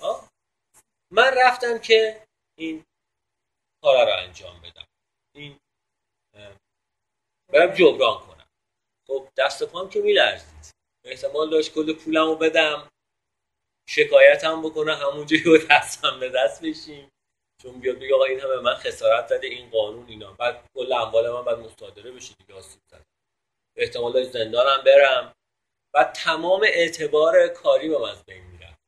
آه؟ 0.00 0.30
من 1.12 1.34
رفتم 1.36 1.78
که 1.78 2.26
این 2.58 2.84
کار 3.82 4.06
رو 4.06 4.22
انجام 4.22 4.60
بدم. 4.60 4.86
این 5.34 5.58
برم 7.52 7.74
جبران 7.74 8.26
کنم. 8.26 8.48
خب 9.06 9.28
دست 9.36 9.62
پام 9.62 9.90
که 9.90 10.00
میلرزید. 10.00 10.74
احتمال 11.04 11.50
داشت 11.50 11.74
کل 11.74 11.92
پولم 11.92 12.26
رو 12.26 12.36
بدم. 12.36 12.90
شکایت 13.88 14.44
هم 14.44 14.62
بکنه 14.62 14.96
همونجا 14.96 15.36
دستم 15.70 16.20
به 16.20 16.28
دست 16.28 16.62
بشیم. 16.62 17.10
چون 17.64 17.80
بیاد 17.80 17.98
بگه 17.98 18.14
آقا 18.14 18.24
این 18.24 18.40
همه 18.40 18.56
من 18.56 18.74
خسارت 18.74 19.28
داده 19.28 19.46
این 19.46 19.70
قانون 19.70 20.08
اینا. 20.08 20.32
بعد 20.32 20.64
کل 20.74 20.92
اموال 20.92 21.30
من 21.30 21.44
بعد 21.44 21.58
مصادره 21.58 22.10
بشه 22.10 22.34
دیگه 22.34 22.54
آسیب 22.54 22.80
زد 22.90 23.02
احتمال 23.76 24.22
زندانم 24.22 24.84
برم. 24.84 25.34
و 25.94 26.12
تمام 26.14 26.62
اعتبار 26.64 27.48
کاری 27.48 27.88
به 27.88 28.10
از 28.10 28.24
بین 28.24 28.42
می‌رفت. 28.44 28.80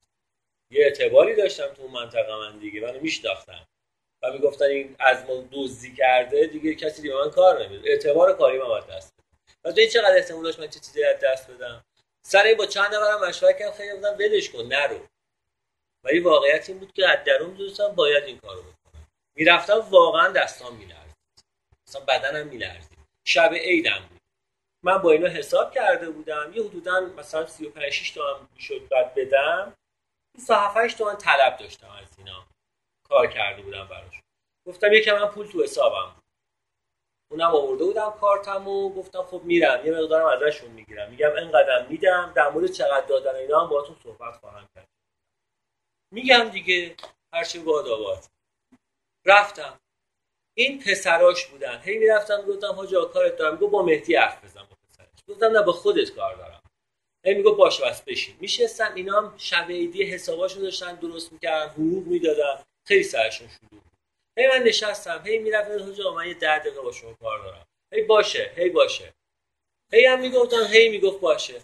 یه 0.71 0.85
اعتباری 0.85 1.37
داشتم 1.37 1.67
تو 1.67 1.89
منطقه 1.89 2.37
من 2.37 2.59
دیگه 2.59 2.81
منو 2.81 3.01
میشناختم 3.01 3.67
و 4.23 4.33
می‌گفتن 4.33 4.65
این 4.65 4.97
از 4.99 5.25
ما 5.25 5.45
دزدی 5.53 5.95
کرده 5.95 6.47
دیگه 6.47 6.75
کسی 6.75 7.03
دیگه 7.03 7.15
من 7.15 7.31
کار 7.31 7.65
نمیده 7.65 7.91
اعتبار 7.91 8.37
کاری 8.37 8.59
من 8.59 8.81
دست 8.81 9.15
بده 9.65 9.81
این 9.81 9.91
چقدر 9.91 10.17
احتمال 10.17 10.43
داشت 10.43 10.61
من 10.61 10.69
چه 10.69 10.81
چیزی 10.81 11.03
دست 11.23 11.51
بدم؟ 11.51 11.85
سر 12.23 12.55
با 12.59 12.67
چند 12.67 12.95
نفرم 12.95 13.29
مشورت 13.29 13.59
کردم 13.59 13.73
خیلی 13.73 13.95
بودم 13.95 14.15
ولش 14.19 14.51
کن 14.51 14.63
نرو. 14.63 15.07
ولی 16.07 16.21
واقعیت 16.21 16.69
این 16.69 16.79
بود 16.79 16.93
که 16.93 17.09
از 17.09 17.19
درون 17.27 17.55
دوستم 17.55 17.89
باید 17.89 18.25
این 18.25 18.39
کارو 18.39 18.63
بکنم. 18.63 19.07
می‌رفتم 19.35 19.79
واقعا 19.79 20.29
دستام 20.29 20.77
میلرزید. 20.77 21.17
اصلا 21.89 22.01
بدنم 22.05 22.47
میلرزید. 22.47 22.99
شب 23.25 23.53
عیدم 23.53 24.07
بود. 24.11 24.21
من 24.83 24.99
با 24.99 25.11
اینا 25.11 25.29
حساب 25.29 25.75
کرده 25.75 26.11
بودم. 26.11 26.53
یه 26.55 26.63
حدودا 26.63 27.01
مثلا 27.01 27.47
35 27.47 27.91
6 27.93 28.11
تومن 28.11 28.49
می‌شد 28.55 28.89
بعد 28.89 29.15
بدم. 29.15 29.75
27 30.35 30.99
تومن 30.99 31.17
طلب 31.17 31.57
داشتم 31.57 31.91
از 32.03 32.19
اینا. 32.19 32.47
کار 33.09 33.27
کرده 33.27 33.63
بودم 33.63 33.89
براش. 33.89 34.21
گفتم 34.67 34.93
یکم 34.93 35.19
من 35.19 35.29
پول 35.29 35.47
تو 35.47 35.63
حسابم 35.63 36.15
بود. 36.15 36.25
اونم 37.31 37.55
آورده 37.55 37.85
بودم 37.85 38.11
کارتمو. 38.21 38.95
گفتم 38.95 39.23
خب 39.23 39.41
میرم. 39.45 39.87
یه 39.87 39.93
مقدارم 39.93 40.27
ازشون 40.27 40.71
می‌گیرم. 40.71 41.11
میگم 41.11 41.35
اینقدر 41.35 41.87
میدم. 41.87 42.33
در 42.37 42.49
مورد 42.49 42.73
چقدر 42.73 43.07
دادن 43.07 43.35
اینا 43.35 43.61
هم 43.61 43.69
باهاتون 43.69 43.97
صحبت 44.03 44.37
خواهم 44.37 44.69
کرد. 44.75 44.89
میگم 46.13 46.49
دیگه 46.49 46.97
هرچی 47.35 47.59
باد 47.59 47.89
آباد. 47.89 48.25
رفتم. 49.27 49.81
این 50.59 50.79
پسراش 50.83 51.47
بودن. 51.47 51.81
هی 51.85 51.99
می‌رفتم 51.99 52.43
گفتم 52.43 52.73
ها 52.73 53.05
کارت 53.05 53.37
دارم. 53.37 53.57
گفت 53.57 53.73
با 53.73 53.83
مهدی 53.83 54.17
حرف 54.17 54.45
بزن 54.45 54.63
با 54.63 54.77
پسرش 54.89 55.09
گفتم 55.29 55.47
نه 55.47 55.63
با 55.63 55.73
خودت 55.73 56.11
کار 56.11 56.37
دارم. 56.37 56.63
هی 57.25 57.35
میگو 57.35 57.55
باشه 57.55 57.85
بس 57.85 58.03
بشین. 58.03 58.37
میشستم 58.41 58.95
اینا 58.95 59.21
هم 59.21 59.35
شب 59.39 59.67
عیدی 59.69 60.05
حساباشون 60.05 60.63
داشتن 60.63 60.95
درست 60.95 61.33
می‌کردن 61.33 61.73
حقوق 61.73 62.07
می‌دادن. 62.07 62.65
خیلی 62.87 63.03
سرشون 63.03 63.49
شروع 63.49 63.83
هی 64.39 64.47
من 64.47 64.63
نشستم 64.63 65.23
هی 65.27 65.39
می‌رفتم 65.39 65.85
حاجا 65.87 66.15
من 66.15 66.29
یه 66.29 66.35
ده 66.35 66.59
دقیقه 66.59 66.81
با 66.81 66.93
شما 66.93 67.15
کار 67.15 67.39
دارم. 67.45 67.67
هی 67.95 68.03
باشه 68.03 68.53
هی 68.57 68.69
باشه. 68.71 69.15
هی 69.93 70.07
هم 70.07 70.21
می‌گفتن 70.21 70.67
هی 70.67 70.89
می‌گفت 70.89 71.21
باشه. 71.21 71.63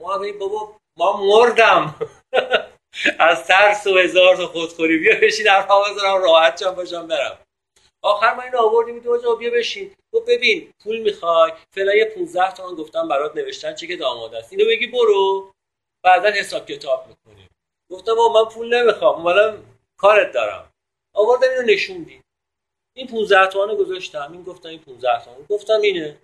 ما 0.00 0.22
هی 0.22 0.32
بابا 0.32 0.80
ما 0.96 1.26
مردم. 1.26 1.94
از 3.18 3.46
ترس 3.46 3.86
و 3.86 3.98
هزار 3.98 4.36
تا 4.36 4.46
خودخوری. 4.46 4.98
بیا 4.98 5.14
بشین 5.22 5.44
در 5.44 5.66
بزنم 5.66 6.22
راحت 6.22 6.60
چم 6.60 6.70
باشم 6.70 7.06
برم. 7.06 7.38
آخر 8.02 8.34
من 8.34 8.44
اینو 8.44 8.58
آوردیم 8.58 8.98
دو 8.98 9.36
بیا 9.36 9.50
بشین. 9.50 9.96
گفت 10.14 10.26
ببین 10.28 10.72
پول 10.82 10.98
می‌خوای؟ 10.98 11.52
فعلا 11.74 11.94
یه 11.94 12.04
15 12.04 12.52
تومن 12.52 12.74
گفتم 12.74 13.08
برات 13.08 13.36
نوشتن 13.36 13.74
چه 13.74 13.86
که 13.86 13.96
داماد 13.96 14.34
است. 14.34 14.52
اینو 14.52 14.66
بگی 14.66 14.86
برو. 14.86 15.52
بعدا 16.04 16.30
حساب 16.30 16.66
کتاب 16.66 17.06
می‌کنیم. 17.08 17.48
گفتم 17.90 18.12
من 18.12 18.44
پول 18.44 18.74
نمی‌خوام. 18.74 19.14
اومدم 19.14 19.64
کارت 19.98 20.32
دارم. 20.32 20.70
آوردم 21.14 21.48
اینو 21.50 21.62
نشوندیم 21.62 22.22
این 22.96 23.06
15 23.06 23.46
تومن 23.46 23.76
گذاشتم. 23.76 24.32
این 24.32 24.42
گفتم 24.42 24.68
این 24.68 24.78
15 24.78 25.24
تومن 25.24 25.46
گفتم 25.48 25.80
اینه. 25.80 26.18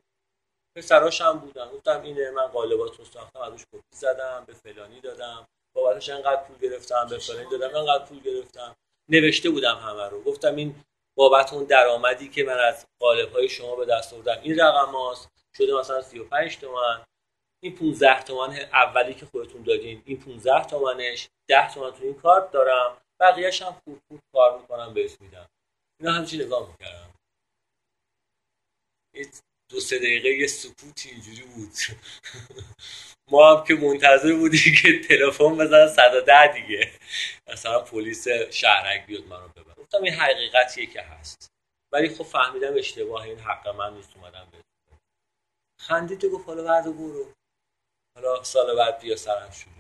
پسراش 0.77 1.21
هم 1.21 1.39
بودن. 1.39 1.69
گفتم 1.69 2.03
اینه 2.03 2.31
من 2.31 2.47
قالبات 2.47 2.97
رو 2.99 3.05
ساختم 3.05 3.41
ازش 3.41 3.63
کپی 3.63 3.81
زدم 3.95 4.45
به 4.47 4.53
فلانی 4.53 5.01
دادم. 5.01 5.47
بابتش 5.75 6.11
انقدر 6.11 6.43
پول 6.43 6.59
گرفتم 6.59 7.07
به 7.11 7.19
فلانی 7.19 7.51
دادم 7.51 7.77
انقدر 7.77 8.05
پول 8.05 8.21
گرفتم. 8.21 8.77
نوشته 9.09 9.51
بودم 9.51 9.77
همه 9.77 10.09
رو. 10.09 10.23
گفتم 10.23 10.57
این 10.57 10.85
بابت 11.17 11.53
اون 11.53 11.65
درآمدی 11.65 12.29
که 12.29 12.45
من 12.45 12.59
از 12.59 12.87
قالب 13.01 13.33
های 13.33 13.49
شما 13.49 13.77
به 13.77 13.87
دست 13.87 14.13
آوردم 14.13 14.41
این 14.43 14.61
رقم 14.61 14.93
هاست. 14.93 15.29
شده 15.57 15.75
مثلا 15.75 16.03
35 16.03 16.59
تومن. 16.59 17.05
این 17.63 17.77
15 17.77 18.23
تومن 18.23 18.57
اولی 18.73 19.15
که 19.15 19.27
خودتون 19.27 19.63
دادین 19.63 20.03
این 20.07 20.21
15 20.21 20.65
تومنش 20.65 21.29
10 21.49 21.75
تومن 21.75 21.91
تو 21.91 22.05
این 22.05 22.15
کارت 22.15 22.51
دارم. 22.51 22.97
بقیهش 23.21 23.63
هم 23.63 23.73
خوب 23.85 23.99
خوب 24.09 24.21
کار 24.33 24.61
می‌کنم 24.61 24.95
بهش 24.95 25.21
میدم. 25.21 25.49
اینا 26.01 26.13
همچی 26.13 26.39
نگاه 26.39 26.69
می‌کردم. 26.69 27.15
دو 29.71 29.81
سه 29.81 29.99
دقیقه 29.99 30.29
یه 30.29 30.47
سکوت 30.47 31.07
اینجوری 31.07 31.43
بود. 31.43 31.73
ما 33.31 33.57
هم 33.57 33.65
که 33.65 33.75
منتظر 33.75 34.33
بودیم 34.35 34.75
که 34.83 35.01
تلفن 35.09 35.57
بزن 35.57 35.89
110 35.89 36.53
دیگه. 36.53 36.91
مثلا 37.53 37.81
پلیس 37.81 38.29
شهرک 38.51 39.07
بیاد 39.07 39.25
منو 39.25 39.49
ببر 39.49 39.75
گفتم 39.75 40.03
این 40.03 40.15
حقیقتیه 40.15 40.87
که 40.87 41.03
هست. 41.03 41.49
ولی 41.93 42.09
خب 42.09 42.25
فهمیدم 42.25 42.75
اشتباه 42.77 43.23
این 43.23 43.39
حق 43.39 43.69
من 43.69 43.95
نیست 43.95 44.17
اومدم 44.17 44.49
به 44.53 44.59
خندید 45.81 46.25
گفت 46.25 46.47
حالا 46.47 46.65
بعد 46.65 46.85
برو. 46.85 47.33
حالا 48.17 48.43
سال 48.43 48.77
بعد 48.77 49.01
بیا 49.01 49.17
سرم 49.17 49.51
شروع 49.51 49.79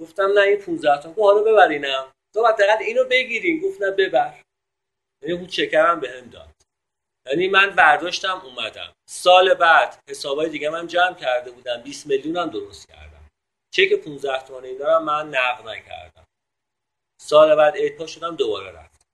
گفتم 0.00 0.32
نه 0.32 0.40
این 0.40 0.58
15 0.58 1.02
تا. 1.02 1.12
حالا 1.12 1.42
ببرینم. 1.42 2.12
تو 2.34 2.46
حداقل 2.46 2.82
اینو 2.82 3.04
بگیریم 3.04 3.60
گفت 3.60 3.82
نه 3.82 3.90
ببر. 3.90 4.42
یعنی 5.22 5.34
اون 5.34 5.46
چکرم 5.46 6.00
به 6.00 6.10
هم 6.10 6.30
داد. 6.30 6.51
یعنی 7.26 7.48
من 7.48 7.70
برداشتم 7.70 8.40
اومدم. 8.44 8.92
سال 9.08 9.54
بعد 9.54 10.02
حسابای 10.08 10.48
دیگه 10.48 10.68
من 10.68 10.86
جمع 10.86 11.14
کرده 11.14 11.50
بودم. 11.50 11.82
20 11.82 12.06
میلیون 12.06 12.36
هم 12.36 12.50
درست 12.50 12.88
کردم. 12.88 13.28
چک 13.74 13.92
15 13.92 14.42
تومانی 14.42 14.68
این 14.68 14.78
دارم 14.78 15.04
من 15.04 15.28
نقد 15.28 15.68
نکردم. 15.68 16.26
سال 17.20 17.56
بعد 17.56 17.76
اعطا 17.76 18.06
شدم 18.06 18.36
دوباره 18.36 18.72
رفت. 18.72 19.06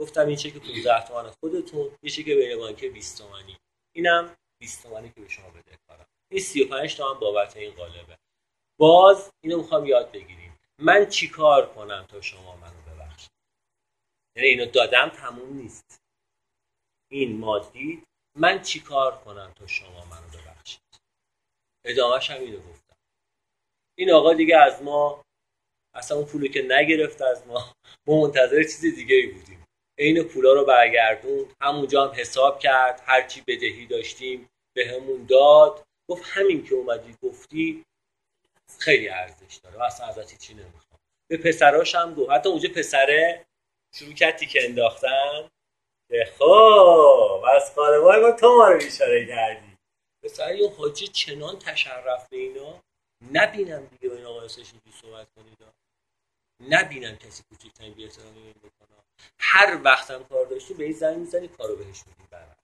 گفتم 0.00 0.26
این 0.26 0.36
چک 0.36 0.56
15 0.56 1.04
تومن 1.06 1.30
خودتون 1.30 1.98
یه 2.02 2.10
چک 2.10 2.24
بین 2.24 2.58
بانک 2.58 2.84
20 2.84 3.18
تومانی 3.18 3.58
اینم 3.94 4.36
20 4.60 4.82
تومانی 4.82 5.08
که 5.08 5.20
به 5.20 5.28
شما 5.28 5.50
بده 5.50 5.78
کارم. 5.88 6.06
این 6.30 6.40
35 6.40 6.96
تومن 6.96 7.20
بابت 7.20 7.56
این 7.56 7.74
قالبه 7.74 8.18
باز 8.78 9.32
اینو 9.40 9.56
می‌خوام 9.56 9.86
یاد 9.86 10.12
بگیریم. 10.12 10.58
من 10.78 11.06
چیکار 11.06 11.74
کنم 11.74 12.06
تا 12.08 12.20
شما 12.20 12.56
منو 12.56 12.82
ببخشید؟ 12.94 13.30
یعنی 14.36 14.48
اینو 14.48 14.66
دادم 14.66 15.08
تموم 15.08 15.56
نیست. 15.56 15.99
این 17.12 17.38
مادی 17.38 18.02
من 18.38 18.62
چیکار 18.62 19.18
کنم 19.18 19.52
تا 19.56 19.66
شما 19.66 20.04
منو 20.04 20.28
ببخشید؟ 20.28 20.80
ادامهش 21.84 22.30
هم 22.30 22.40
اینو 22.40 22.58
گفتم. 22.58 22.96
این 23.98 24.12
آقا 24.12 24.34
دیگه 24.34 24.56
از 24.56 24.82
ما 24.82 25.24
اصلا 25.94 26.16
اون 26.16 26.26
پولو 26.26 26.48
که 26.48 26.62
نگرفت 26.68 27.22
از 27.22 27.46
ما 27.46 27.74
ما 28.06 28.20
منتظر 28.20 28.62
چیز 28.62 28.80
دیگه 28.80 29.16
ای 29.16 29.26
بودیم. 29.26 29.66
عین 29.98 30.22
پولا 30.22 30.52
رو 30.52 30.64
برگردون 30.64 31.52
همونجا 31.60 32.06
هم 32.06 32.20
حساب 32.20 32.60
کرد 32.60 33.02
هرچی 33.04 33.40
بدهی 33.46 33.86
داشتیم 33.86 34.48
به 34.76 34.88
همون 34.88 35.26
داد. 35.26 35.84
گفت 36.10 36.22
همین 36.26 36.64
که 36.66 36.74
اومدی 36.74 37.16
گفتی 37.22 37.84
خیلی 38.78 39.08
ارزش 39.08 39.56
داره 39.56 39.76
و 39.76 39.82
اصلا 39.82 40.06
ازت 40.06 40.38
چی 40.38 40.54
نمی‌خوام. 40.54 41.00
به 41.30 41.36
پسراش 41.36 41.94
هم 41.94 42.14
گفت. 42.14 42.30
حتی 42.30 42.48
اونجا 42.48 42.68
پسره 42.68 43.46
شروع 43.94 44.12
کرد 44.12 44.36
تیکه 44.36 44.64
انداختن. 44.64 45.42
که 45.42 45.59
خب 46.38 47.44
از 47.56 47.74
خانوار 47.74 48.20
ما 48.20 48.32
تو 48.32 48.56
ما 48.56 48.68
رو 48.68 48.78
بیچاره 48.78 49.26
کردی. 49.26 49.76
پسر 50.24 50.54
یه 50.54 50.70
حاجی 50.70 51.08
چنان 51.08 51.58
تشرف 51.58 52.28
به 52.28 52.36
اینا 52.36 52.80
نبینم 53.32 53.86
دیگه 53.86 54.08
با 54.08 54.16
این 54.16 54.24
آقای 54.24 54.48
صحبت 54.48 55.30
کنید 55.36 55.58
نبینم 56.68 57.16
کسی 57.16 57.42
کوچکترین 57.42 57.94
بی 57.94 58.04
احترامی 58.04 58.40
این 58.42 58.52
بکنه. 58.52 58.96
هر 59.38 59.80
وقتم 59.84 60.24
کار 60.24 60.46
داشتی 60.46 60.74
به 60.74 60.84
این 60.84 60.92
زنگ 60.92 61.16
می‌زنی 61.16 61.48
کارو 61.48 61.76
بهش 61.76 62.06
میدی 62.06 62.28
برم 62.30 62.56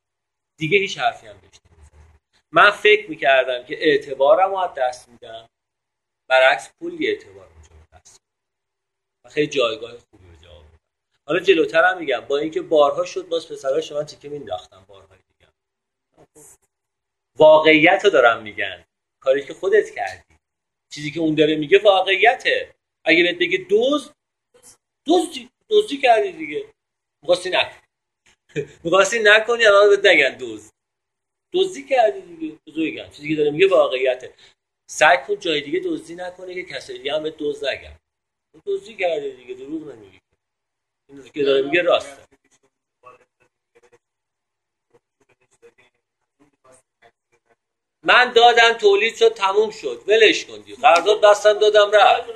دیگه 0.59 0.79
هیچ 0.79 0.99
حرفی 0.99 1.27
هم 1.27 1.39
بهش 1.41 1.61
نمی‌زنی. 1.73 2.19
من 2.53 2.71
فکر 2.71 3.11
می‌کردم 3.11 3.65
که 3.65 3.77
اعتبارم 3.81 4.51
رو 4.51 4.57
از 4.57 4.75
دست 4.75 5.09
میدم. 5.09 5.49
برعکس 6.29 6.71
کلی 6.81 7.09
اعتبار 7.09 7.49
اونجا 7.49 7.71
دست 7.95 8.21
و 9.25 9.29
خیلی 9.29 9.47
جایگاه 9.47 9.99
خوبی. 9.99 10.26
حالا 11.29 11.41
جلوتر 11.41 11.85
هم 11.85 11.99
میگم 11.99 12.21
با 12.21 12.39
اینکه 12.39 12.63
بارها 12.63 13.05
شد 13.05 13.29
باز 13.29 13.49
پسرها 13.49 13.99
من 13.99 14.07
تیکه 14.07 14.29
مینداختم 14.29 14.85
بارهای 14.89 15.19
دیگه. 15.19 15.53
واقعیت 17.37 18.01
رو 18.05 18.11
دارم 18.11 18.43
میگن. 18.43 18.85
کاری 19.21 19.47
که 19.47 19.55
خودت 19.55 19.91
کردی. 19.91 20.37
چیزی 20.91 21.11
که 21.11 21.21
اون 21.21 21.35
داره 21.35 21.57
میگه 21.57 21.79
واقعیته. 21.79 22.75
اگه 23.05 23.23
بهت 23.23 23.39
بگه 23.39 23.59
دوز 23.59 24.11
دزدی 25.07 25.51
دزدی 25.71 25.99
کردی 25.99 26.33
دیگه؟ 26.33 26.65
می‌خواستی 27.23 27.51
نکن. 27.51 27.81
می‌خواستی 28.85 29.19
نکنی 29.23 29.67
الان 29.67 29.91
بهت 29.91 30.07
نگن 30.07 30.37
دوز. 30.37 30.73
دزدی 31.53 31.83
کردی 31.85 32.21
دیگه. 32.21 32.59
بزرگم 32.67 33.11
چیزی 33.11 33.29
که 33.29 33.35
داره 33.35 33.51
میگه 33.51 33.69
واقعیته. 33.69 34.35
سعی 34.91 35.19
کن 35.27 35.39
جای 35.39 35.61
دیگه 35.61 35.81
دزدی 35.81 36.15
نکنه 36.15 36.55
که 36.55 36.63
کسی 36.65 36.99
دیگه 36.99 37.15
هم 37.15 37.23
به 37.23 37.35
دزد 37.39 37.67
نگن. 37.67 37.99
دزدی 38.67 38.97
کرده 38.97 39.31
دیگه. 39.31 39.55
دروغ 39.55 39.93
نمیگه 39.93 40.21
این 41.09 41.25
که 41.35 41.45
داره 41.45 41.63
میگه 41.63 41.83
راسته. 41.83 42.23
من 48.03 48.33
دادم 48.33 48.73
تولید 48.73 49.17
شد 49.17 49.35
تموم 49.35 49.71
شد. 49.71 50.03
ولش 50.07 50.45
کن 50.45 50.61
دیگه. 50.61 50.77
قرارداد 50.83 51.21
بستم 51.21 51.53
دادم 51.59 51.91
رفت. 51.91 52.31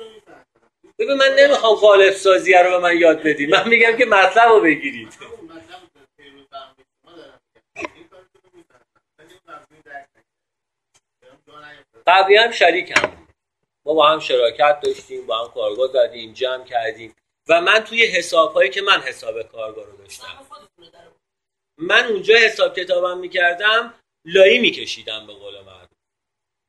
ببین 0.99 1.13
من 1.13 1.35
نمی‌خوام 1.39 1.75
قالب 1.75 2.13
سازی 2.13 2.53
رو 2.53 2.69
به 2.69 2.77
من 2.77 2.97
یاد 2.97 3.19
بدید 3.23 3.49
من 3.49 3.69
میگم 3.69 3.97
که 3.97 4.05
مطلب 4.05 4.49
رو 4.49 4.61
بگیرید. 4.61 5.13
قبلی 12.07 12.37
هم 12.37 12.51
شریکم. 12.51 13.27
ما 13.85 13.93
با 13.93 14.09
هم 14.09 14.19
شراکت 14.19 14.79
داشتیم 14.83 15.25
با 15.27 15.45
هم 15.45 15.53
کارگاه 15.53 15.87
زدیم 15.87 16.33
جمع 16.33 16.65
کردیم. 16.65 17.15
و 17.47 17.61
من 17.61 17.83
توی 17.83 18.05
حساب 18.05 18.53
هایی 18.53 18.69
که 18.69 18.81
من 18.81 19.01
حساب 19.01 19.41
کارگاه 19.41 19.85
رو 19.85 19.97
داشتم. 19.97 20.47
من 21.77 22.05
اونجا 22.05 22.35
حساب 22.35 22.79
کتابم 22.79 23.17
می‌کردم 23.17 23.93
لایی 24.25 24.59
میکشیدم 24.59 25.27
به 25.27 25.33
قول 25.33 25.61
من. 25.61 25.87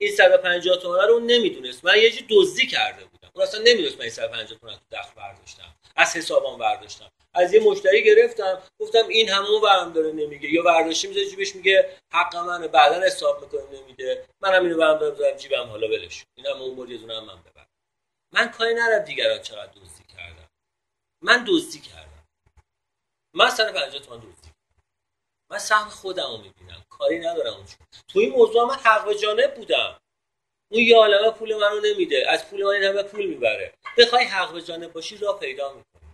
این 0.00 0.16
150 0.16 0.76
تومن 0.76 1.08
رو 1.08 1.20
نمی‌دونست. 1.20 1.84
من 1.84 1.96
یه 1.96 2.10
چیزی 2.10 2.26
دزدی 2.30 2.66
کرده 2.66 3.04
بودم. 3.04 3.30
اون 3.34 3.44
اصلا 3.44 3.60
نمی‌دونست 3.60 3.94
من 3.94 4.00
این 4.00 4.10
150 4.10 4.58
تومن 4.58 4.74
تو 4.74 4.96
دخل 4.96 5.14
برداشتم. 5.16 5.74
از 5.96 6.16
حسابم 6.16 6.58
برداشتم. 6.58 7.10
از 7.34 7.54
یه 7.54 7.60
مشتری 7.60 8.02
گرفتم. 8.04 8.62
گفتم 8.78 9.08
این 9.08 9.28
همون 9.28 9.60
برام 9.60 9.92
داره 9.92 10.12
نمیگه. 10.12 10.52
یا 10.52 10.62
برداشتی 10.62 11.08
می‌ذاره 11.08 11.26
جیبش 11.26 11.56
میگه 11.56 11.96
حق 12.12 12.36
منه. 12.36 12.68
بعدا 12.68 13.00
حساب 13.00 13.42
می‌کنه 13.44 13.80
نمیده. 13.80 14.26
منم 14.40 14.64
اینو 14.64 14.78
برام 14.78 14.98
دارم 14.98 15.36
جیبم. 15.36 15.66
حالا 15.66 15.88
ولش 15.88 16.24
اینم 16.34 16.62
اون 16.62 16.74
بود 16.74 16.90
یه 16.90 16.98
دونه 16.98 17.16
هم 17.16 17.24
من 17.24 17.42
ببر. 17.42 17.66
من 18.32 18.48
کاری 18.50 18.74
ندارم 18.74 19.04
دیگران 19.04 19.42
چقدر 19.42 19.72
دزدی 19.72 20.01
من 21.22 21.44
دزدی 21.48 21.80
کردم. 21.80 22.24
من 23.34 23.50
150 23.50 24.02
تومن 24.02 24.20
دزدی 24.20 24.50
من 25.50 25.58
سهم 25.58 25.88
خودم 25.88 26.30
رو 26.30 26.38
می‌بینم. 26.38 26.84
کاری 26.90 27.18
ندارم 27.18 27.54
اونجا 27.54 27.74
تو 28.08 28.18
این 28.18 28.32
موضوع 28.32 28.64
من 28.64 28.74
حق 28.74 29.12
جانب 29.12 29.54
بودم. 29.54 30.00
اون 30.72 30.80
یه 30.80 30.96
عالمه 30.96 31.30
پول 31.30 31.56
منو 31.56 31.80
نمیده. 31.80 32.30
از 32.30 32.50
پول 32.50 32.62
من 32.62 32.70
این 32.70 32.82
همه 32.82 33.02
پول 33.02 33.26
می‌بره. 33.26 33.74
بخوای 33.98 34.24
حق 34.24 34.52
به 34.52 34.62
جانب 34.62 34.92
باشی 34.92 35.16
را 35.16 35.32
پیدا 35.32 35.72
می‌کنی. 35.72 36.12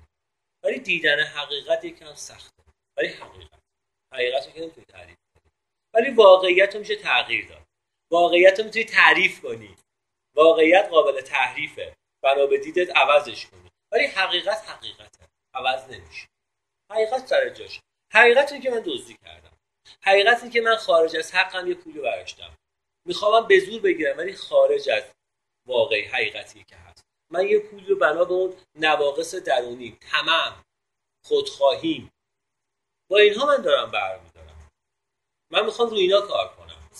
ولی 0.64 0.78
دیدن 0.78 1.20
حقیقت 1.24 1.84
یکم 1.84 2.14
سخته. 2.14 2.62
ولی 2.96 3.08
حقیقت. 3.08 3.60
حقیقت 4.14 4.46
رو 4.46 4.52
که 4.52 4.60
نمی‌تونی 4.60 4.86
تعریف 4.86 5.16
کنی. 5.34 5.50
ولی 5.94 6.10
واقعیت 6.10 6.74
رو 6.74 6.80
میشه 6.80 6.96
تغییر 6.96 7.48
داد. 7.48 7.62
واقعیت 8.12 8.58
رو 8.58 8.64
می‌تونی 8.64 8.84
تعریف 8.84 9.40
کنی. 9.40 9.76
واقعیت 10.36 10.88
قابل 10.90 11.20
تحریفه. 11.20 11.96
بنا 12.22 12.46
به 12.46 12.58
دیدت 12.58 12.96
عوضش 12.96 13.46
کنی. 13.46 13.67
ولی 13.92 14.06
حقیقت 14.06 14.68
حقیقته. 14.68 15.28
عوض 15.54 15.90
نمیشه. 15.90 16.28
حقیقت 16.92 17.26
سر 17.26 17.48
جاش. 17.48 17.80
حقیقت 18.12 18.62
که 18.62 18.70
من 18.70 18.80
دزدی 18.80 19.16
کردم. 19.24 19.58
حقیقت 20.02 20.52
که 20.52 20.60
من 20.60 20.76
خارج 20.76 21.16
از 21.16 21.34
حقم 21.34 21.66
یه 21.66 21.74
پولی 21.74 22.00
برشتم 22.00 22.56
می‌خوام 23.06 23.46
به 23.46 23.60
زور 23.60 23.80
بگیرم 23.80 24.18
ولی 24.18 24.34
خارج 24.34 24.88
از 24.90 25.04
واقعی 25.66 26.04
حقیقتی 26.04 26.64
که 26.64 26.76
هست. 26.76 27.04
من 27.30 27.48
یه 27.48 27.58
پولی 27.58 27.86
رو 27.86 27.96
بنا 27.96 28.24
به 28.24 28.34
اون 28.34 28.56
نواقص 28.74 29.34
درونی 29.34 29.98
تمام 30.00 30.64
خودخواهیم 31.24 32.12
با 33.10 33.18
اینها 33.18 33.46
من 33.46 33.62
دارم 33.62 33.90
برمیدارم. 33.90 34.70
من 35.50 35.64
می‌خوام 35.64 35.90
روی 35.90 36.00
اینا 36.00 36.20
کار 36.20 36.56
کنم. 36.56 36.90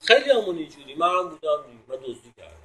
خیلی 0.00 0.30
همون 0.30 0.58
اینجوری. 0.58 0.94
من 0.94 1.18
هم 1.18 1.28
بودم. 1.28 1.84
من 1.88 1.96
دزدی 1.96 2.32
کردم. 2.36 2.61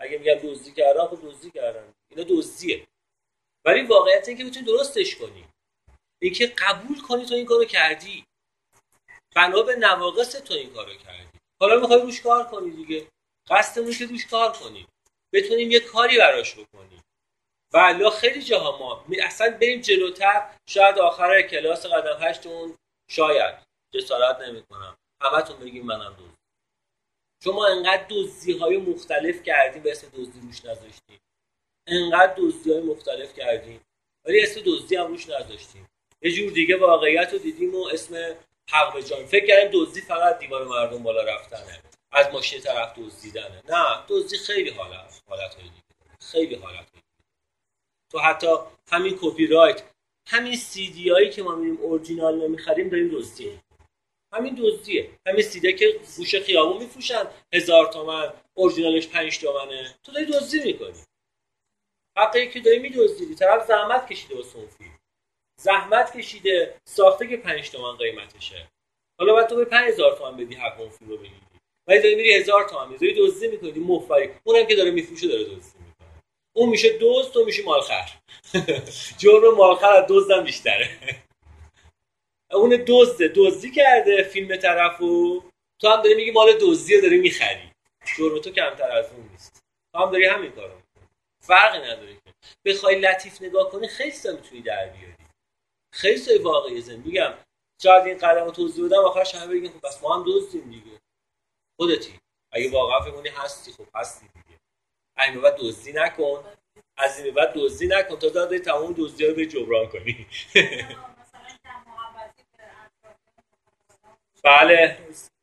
اگه 0.00 0.18
میگم 0.18 0.34
دزدی 0.34 0.72
کردم 0.72 1.06
خب 1.06 1.18
دزدی 1.22 1.50
کردم 1.50 1.94
اینا 2.10 2.24
دزدیه. 2.30 2.86
ولی 3.64 3.82
واقعیت 3.82 4.28
اینه 4.28 4.44
که 4.44 4.50
بتونی 4.50 4.66
درستش 4.66 5.16
کنی. 5.16 5.48
اینکه 6.22 6.46
قبول 6.46 7.00
کنی 7.00 7.26
تو 7.26 7.34
این 7.34 7.46
کارو 7.46 7.64
کردی. 7.64 8.24
بنا 9.36 9.62
به 9.62 9.76
نواقص 9.76 10.32
تو 10.32 10.54
این 10.54 10.72
کارو 10.72 10.94
کردی. 10.94 11.38
حالا 11.60 11.80
می‌خوای 11.80 12.00
روش 12.00 12.20
کار 12.20 12.46
کنی 12.46 12.70
دیگه. 12.70 13.08
قصدمون 13.50 13.92
که 13.92 14.06
روش 14.06 14.26
کار 14.26 14.52
کنی. 14.52 14.86
بتونیم 15.32 15.70
یه 15.70 15.80
کاری 15.80 16.18
براش 16.18 16.54
بکنیم 16.54 17.02
و 17.74 18.10
خیلی 18.10 18.42
جاها 18.42 18.78
ما 18.78 19.04
اصلا 19.22 19.58
بریم 19.60 19.80
جلوتر. 19.80 20.56
شاید 20.68 20.98
آخر 20.98 21.42
کلاس 21.42 21.86
قدم 21.86 22.22
هشتون 22.22 22.76
شاید. 23.10 23.54
جسارت 23.94 24.40
نمی‌کنم. 24.40 24.96
همتون 25.22 25.60
بگیم 25.60 25.86
منم 25.86 26.16
دوست 26.18 26.37
چون 27.44 27.54
ما 27.54 27.66
انقدر 27.66 28.06
دزدی 28.10 28.52
های 28.52 28.76
مختلف 28.76 29.42
کردیم 29.42 29.82
به 29.82 29.90
اسم 29.90 30.08
دزدی 30.08 30.40
روش 30.40 30.64
نذاشتیم. 30.64 31.20
انقدر 31.86 32.34
دزدی 32.36 32.72
های 32.72 32.80
مختلف 32.80 33.34
کردیم. 33.34 33.80
ولی 34.24 34.42
اسم 34.42 34.60
دزدی 34.66 34.96
هم 34.96 35.06
روش 35.06 35.28
نذاشتیم. 35.28 35.88
یه 36.22 36.32
جور 36.32 36.52
دیگه 36.52 36.76
واقعیت 36.76 37.32
رو 37.32 37.38
دیدیم 37.38 37.74
و 37.74 37.86
اسم 37.86 38.36
حق 38.70 38.94
به 38.94 39.02
جان. 39.02 39.26
فکر 39.26 39.46
کردیم 39.46 39.70
دزدی 39.72 40.00
فقط 40.00 40.38
دیوار 40.38 40.64
مردم 40.64 41.02
بالا 41.02 41.22
رفتنه. 41.22 41.82
از 42.12 42.26
ماشین 42.32 42.60
طرف 42.60 42.98
دزدیدنه. 42.98 43.62
نه 43.68 44.04
دزدی 44.08 44.38
خیلی 44.38 44.70
حالت 44.70 45.22
حالت 45.28 45.54
های 45.54 45.64
دیگه 45.64 45.82
خیلی 46.20 46.54
حالت 46.54 46.92
دیگه 46.92 47.04
تو 48.10 48.18
حتی 48.18 48.46
همین 48.90 49.18
کپی 49.22 49.46
رایت 49.46 49.82
همین 50.26 50.56
سی 50.56 50.90
دی 50.90 51.10
هایی 51.10 51.30
که 51.30 51.42
ما 51.42 51.54
میریم 51.54 51.80
اورجینال 51.80 52.48
نمی‌خریم 52.48 52.88
داریم 52.88 53.08
دزدی 53.08 53.60
همین 54.32 54.54
دزدیه. 54.54 55.10
همین 55.26 55.42
سیده 55.42 55.72
که 55.72 56.00
فوش 56.04 56.34
خیابون 56.34 56.82
میفروشن. 56.82 57.24
هزار 57.54 57.92
تومن. 57.92 58.32
اورجینالش 58.54 59.08
پنج 59.08 59.38
تومنه. 59.38 59.94
تو 60.02 60.12
داری 60.12 60.26
دزدی 60.26 60.60
می‌کنی. 60.64 61.04
حقی 62.18 62.50
که 62.50 62.60
داری 62.60 62.78
میدزدی 62.78 63.34
طرف 63.34 63.66
زحمت 63.66 64.12
کشیده 64.12 64.38
و 64.38 64.42
صنفی 64.42 64.90
زحمت 65.60 66.16
کشیده. 66.16 66.80
ساخته 66.84 67.26
که 67.26 67.36
5 67.36 67.70
تومن 67.70 67.96
قیمتشه. 67.96 68.68
حالا 69.18 69.32
باید 69.32 69.46
تو 69.46 69.56
به 69.56 69.64
5000 69.64 70.16
تومن 70.16 70.36
بدی 70.36 70.54
حق 70.54 70.80
اون 70.80 70.90
رو 71.00 71.16
بگیری. 71.16 71.40
ولی 71.86 72.02
داری 72.02 72.14
میری 72.14 72.34
1000 72.34 72.68
تومن. 72.68 72.88
می‌ذاری 72.88 73.14
دزدی 73.14 73.48
می‌کنی. 73.48 73.80
مفری. 73.80 74.30
اونم 74.44 74.66
که 74.66 74.74
داره 74.74 74.90
میفروشه 74.90 75.28
داره 75.28 75.44
دزدی 75.44 75.78
می‌کنه. 75.78 76.22
اون 76.56 76.68
میشه 76.68 76.98
دزد 77.00 77.32
تو 77.32 77.44
میشه 77.44 77.64
مالخر 77.64 78.10
جرم 79.20 79.54
مالخر 79.54 79.92
از 79.92 80.04
دزدم 80.08 80.44
بیشتره. 80.44 80.88
اون 82.52 82.84
دزده 82.86 83.32
دزدی 83.36 83.70
کرده 83.70 84.22
فیلم 84.22 84.56
طرفو. 84.56 85.42
تو 85.80 85.88
هم 85.88 86.02
داری 86.02 86.14
میگی 86.14 86.30
مال 86.30 86.58
دزدی 86.60 86.94
رو 86.94 87.00
داری 87.00 87.18
می‌خری. 87.18 87.72
جرم 88.16 88.38
تو 88.38 88.50
کمتر 88.50 88.90
از 88.92 89.12
اون 89.12 89.28
نیست. 89.28 89.64
تو 89.92 89.98
هم 89.98 90.10
داری 90.10 90.26
همین 90.26 90.52
کارو 90.52 90.82
فرقی 91.40 91.78
نداره 91.78 92.14
که. 92.14 92.34
بخوای 92.64 93.00
لطیف 93.00 93.42
نگاه 93.42 93.70
کنی 93.70 93.88
خیلی 93.88 94.12
می‌تونی 94.24 94.62
در 94.62 94.88
بیاری. 94.88 95.14
خیلی 95.92 96.16
سای 96.16 96.38
واقعی 96.38 96.80
زندگی. 96.80 97.08
میگم 97.08 97.34
شاید 97.82 98.04
این 98.06 98.18
قدم 98.18 98.44
رو 98.44 98.50
توضیح 98.50 98.86
بدم 98.86 99.04
آخرش 99.04 99.34
همه 99.34 99.46
بگیم 99.46 99.72
خب 99.72 99.80
پس 99.80 100.02
ما 100.02 100.16
هم 100.16 100.24
دزدیم 100.26 100.70
دیگه. 100.70 100.98
خودتی. 101.76 102.18
اگه 102.52 102.70
واقعا 102.70 103.00
فکر 103.00 103.32
هستی 103.32 103.72
خب 103.72 103.86
هستی 103.94 104.26
دیگه. 104.26 104.58
این 105.18 105.40
بعد 105.40 105.56
دزدی 105.56 105.92
نکن. 105.92 106.44
از 106.96 107.24
این 107.24 107.34
بعد 107.34 107.52
دزدی 107.54 107.86
نکن. 107.86 108.18
تا 108.18 108.28
داده 108.28 108.58
تمام 108.58 108.94
دزدی 108.98 109.26
رو 109.26 109.34
به 109.34 109.46
جبران 109.46 109.88
کنی. 109.88 110.26
بله. 114.48 114.96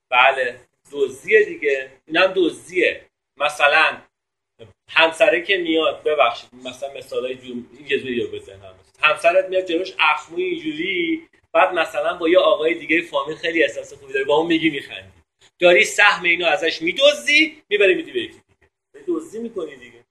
بله. 0.09 0.59
دزدیه 0.91 1.45
دیگه. 1.45 1.91
اینم 2.07 2.33
دزدیه. 2.35 3.05
مثلا 3.37 4.01
همسره 4.89 5.41
که 5.41 5.57
میاد 5.57 6.03
ببخشید 6.03 6.49
مثلا 6.53 6.93
مثالای 6.93 7.35
جون 7.35 7.69
یه 7.87 7.97
دونه 7.97 8.11
یا 8.11 8.27
بزنم 8.27 8.75
همسرت 8.99 9.49
میاد 9.49 9.65
جلوش 9.65 9.93
اخموی 9.99 10.43
اینجوری 10.43 11.27
بعد 11.53 11.73
مثلا 11.73 12.17
با 12.17 12.29
یه 12.29 12.39
آقای 12.39 12.73
دیگه 12.73 13.01
فامیل 13.01 13.35
خیلی 13.35 13.63
احساس 13.63 13.93
خوبی 13.93 14.13
داره 14.13 14.25
با 14.25 14.35
اون 14.35 14.47
میگی 14.47 14.69
میخندی. 14.69 15.11
داری 15.59 15.83
سهم 15.83 16.23
اینو 16.23 16.45
ازش 16.45 16.81
میدزدی 16.81 17.63
می‌بری 17.69 17.95
میدی 17.95 18.11
به 18.11 18.19
یکی 18.19 18.31
دیگه. 18.33 18.71
داری 18.93 19.05
دزدی 19.07 19.39
می‌کنی 19.39 19.75
دیگه. 19.75 20.03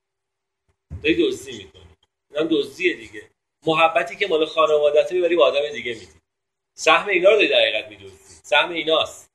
داری 1.02 1.14
دزدی 1.14 1.52
می‌کنی. 1.52 1.82
اینم 2.34 2.48
دزدیه 2.50 2.94
دیگه. 2.96 3.22
محبتی 3.66 4.16
که 4.16 4.26
مال 4.26 4.46
خانوادت 4.46 5.12
می‌بری 5.12 5.36
به 5.36 5.42
آدم 5.42 5.68
دیگه 5.72 5.92
میدی. 5.92 6.20
سهم 6.74 7.08
اینا 7.08 7.30
رو 7.30 7.36
داری 7.36 7.48
در 7.48 7.60
حقیقت 7.60 7.88
میدزدی. 7.88 8.23
سهم 8.46 8.70
ایناست. 8.70 9.30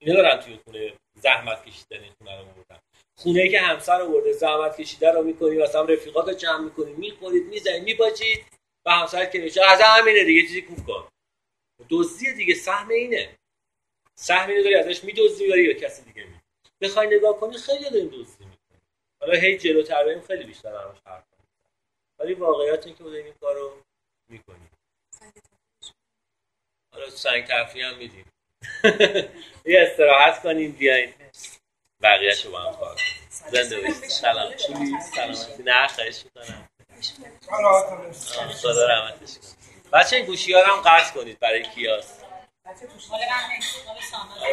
اینا 0.00 0.22
دارن 0.22 0.40
توی 0.40 0.58
خونه 0.64 0.94
زحمت 1.14 1.64
کشیدن 1.64 2.02
این 2.02 2.12
خونه 2.18 2.38
رو 2.38 2.44
بردن 2.44 2.80
خونه 3.18 3.40
ای 3.40 3.48
که 3.48 3.60
همسر 3.60 4.02
آورده 4.02 4.32
زحمت 4.32 4.80
کشیده 4.80 5.12
رو 5.12 5.22
می‌کنی 5.22 5.56
مثلا 5.56 5.84
رفیقات 5.84 6.28
رو 6.28 6.34
جمع 6.34 6.64
می‌کنی 6.64 6.92
می‌خورید 6.92 7.46
می‌زنید 7.46 7.82
میباجید 7.82 8.46
و 8.86 8.90
همسر 8.90 9.26
که 9.26 9.38
میشه 9.38 9.70
از 9.70 9.80
همینه 9.80 10.24
دیگه 10.24 10.42
چیزی 10.42 10.62
کوف 10.62 10.86
کن. 10.86 11.08
دزدی 11.90 12.34
دیگه 12.34 12.54
سهم 12.54 12.88
اینه. 12.88 13.38
سهم 14.14 14.48
اینو 14.50 14.62
داری 14.62 14.74
ازش 14.74 15.04
میدزدی 15.04 15.44
یا 15.44 15.72
کسی 15.72 16.02
دیگه 16.02 16.24
می 16.24 16.40
بخوای 16.80 17.16
نگاه 17.16 17.40
کنی 17.40 17.58
خیلی 17.58 17.90
داریم 17.90 18.08
دزدی 18.08 18.44
می‌کنی 18.44 18.80
حالا 19.20 19.34
هی 19.34 19.58
جلوتر 19.58 20.04
بریم 20.04 20.20
خیلی 20.20 20.44
بیشتر 20.44 20.74
همش 20.74 20.98
حرف 21.06 21.24
ولی 22.18 22.34
واقعیت 22.34 22.86
این 22.86 22.96
که 22.96 23.04
داریم 23.04 23.24
این 23.24 23.34
کارو 23.40 23.82
می‌کنیم. 24.28 24.70
حالا 26.92 27.10
سنگ 27.10 27.44
تفریح 27.44 27.86
هم 27.86 27.98
میدیم. 27.98 28.24
یه 29.72 29.88
استراحت 29.90 30.42
کنیم 30.42 30.72
بیاین. 30.72 31.14
بقیهش 32.02 32.44
رو 32.44 32.50
با 32.52 32.60
هم 32.60 32.76
کار 32.76 32.94
کنیم 32.94 33.28
زنده 33.52 33.80
باشید. 33.80 34.04
سلام. 34.04 34.56
سلامتی؟ 34.56 35.62
نه 35.62 35.88
خواهش 35.88 36.24
می‌کنم. 36.24 36.68
خدا 38.62 38.86
رحمتش 38.86 39.34
کنم 39.38 39.52
بچه 39.92 40.16
این 40.16 40.26
گوشی 40.26 40.52
ها 40.52 40.60
رو 40.60 40.72
هم 40.72 40.80
قطع 40.80 41.14
کنید 41.14 41.38
برای 41.38 41.62
کیاس. 41.62 42.20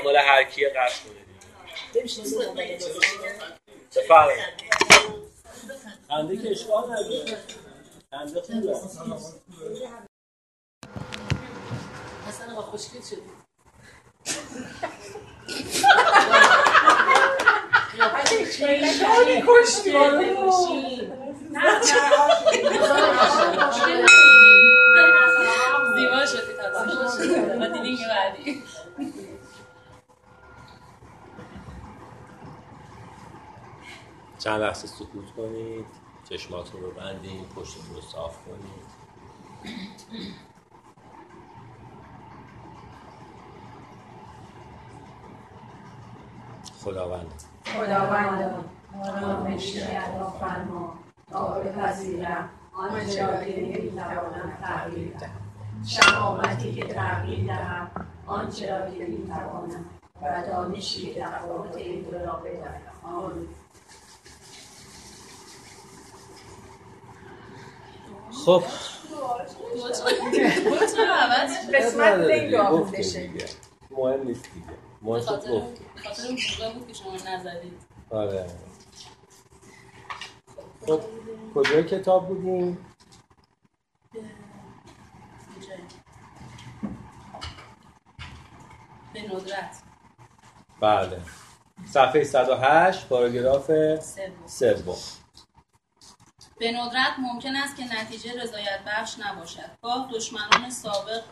مال 0.04 0.16
هر 0.16 0.44
کیه 0.44 0.70
قطع 0.70 1.04
کنید. 1.04 1.26
بفرمایید. 3.96 4.44
خنده 6.08 6.38
که 6.38 6.52
اشکال 6.52 6.84
نداره 6.92 7.38
خنده 8.12 8.42
خوبه. 8.42 8.76
اصلا 12.28 12.52
آقا 12.54 12.62
خوشگل 12.62 13.02
شدی. 13.02 13.35
خیلی. 18.58 18.90
زیبا 25.96 26.26
شدی 26.26 26.54
تا 26.54 26.86
چند 34.40 34.62
لحظه 34.62 34.88
سکوت 34.88 35.32
کنید 35.38 35.86
چشماتون 36.30 36.82
رو 36.82 36.92
بندید 36.92 37.50
پشتتون 37.50 37.96
رو 37.96 38.02
صاف 38.02 38.38
کنید 38.46 38.86
خداوند. 46.86 47.44
خداوند 47.66 48.66
آرامشی 49.04 49.80
عطا 49.80 50.34
فرما 50.40 50.94
تا 51.32 51.48
بپذیرم 51.48 52.50
آنچه 52.74 53.28
را 53.28 53.46
که 53.46 53.62
نمی‌توانم 53.62 54.58
تغییر 54.62 55.18
دهم. 55.18 55.32
شهامتی 55.88 56.74
که 56.74 56.86
تغییر 56.88 57.46
دهم 57.48 57.92
آنچه 58.26 58.78
را 58.78 58.92
که 58.92 59.06
می‌توانم 59.06 59.86
و 60.22 60.44
دانشی 60.48 61.14
که 61.14 61.22
تفاوت 61.22 61.76
این 61.76 62.02
دو 62.02 62.12
را 62.18 62.34
بدهم. 62.34 62.82
آمین. 63.04 63.48
خب؟ 68.46 68.64
قسمت. 71.74 72.20
مهم 73.92 74.28
نیست 74.28 74.44
دیگه. 74.54 74.66
شد 75.06 75.26
خاطر 75.26 75.62
خاطر 76.04 76.24
موقع 76.60 76.74
بود 76.74 76.88
که 76.88 76.94
شما 76.94 77.14
نزدید. 77.14 77.82
آره. 78.10 78.48
خب 80.88 81.02
کجای 81.56 81.84
کتاب 81.84 82.28
بودیم؟ 82.28 82.86
به 89.14 89.22
ندرت. 89.22 89.82
بله. 90.82 91.22
صفحه 91.86 92.24
108 92.24 93.08
پاراگراف 93.08 93.72
سوم. 94.46 94.98
به 96.60 96.72
ندرت 96.72 97.14
ممکن 97.20 97.56
است 97.56 97.76
که 97.76 97.84
نتیجه 98.02 98.44
رضایت 98.44 98.80
بخش 98.88 99.16
نباشد. 99.20 99.78
گاه 99.82 100.10
دشمنان 100.14 100.70
سابق 100.70 101.24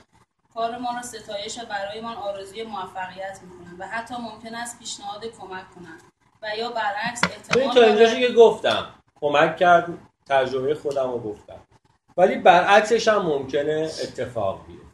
کار 0.54 0.78
ما 0.78 0.90
را 0.96 1.02
ستایش 1.02 1.60
و 1.60 1.66
برایمان 1.66 2.16
آرزوی 2.16 2.64
موفقیت 2.64 3.40
می‌کنند 3.44 3.80
و 3.80 3.88
حتی 3.88 4.16
ممکن 4.16 4.56
است 4.56 4.80
پیشنهاد 4.80 5.26
کمک 5.26 5.72
کنند 5.76 6.02
و 6.42 6.58
یا 6.58 6.70
برعکس 6.70 7.22
احتمال 7.24 7.74
تا 7.74 7.82
اینجاشو 7.82 8.20
دارد 8.20 8.28
که 8.28 8.34
گفتم 8.34 8.86
کمک 9.22 9.58
کرد 9.58 9.88
تجربه 10.30 10.76
خودم 10.76 11.12
رو 11.12 11.20
گفتم. 11.20 11.60
ولی 12.18 12.36
برعکسش 12.36 13.08
هم 13.08 13.22
ممکنه 13.22 13.90
اتفاق 14.04 14.66
بیفته. 14.68 14.86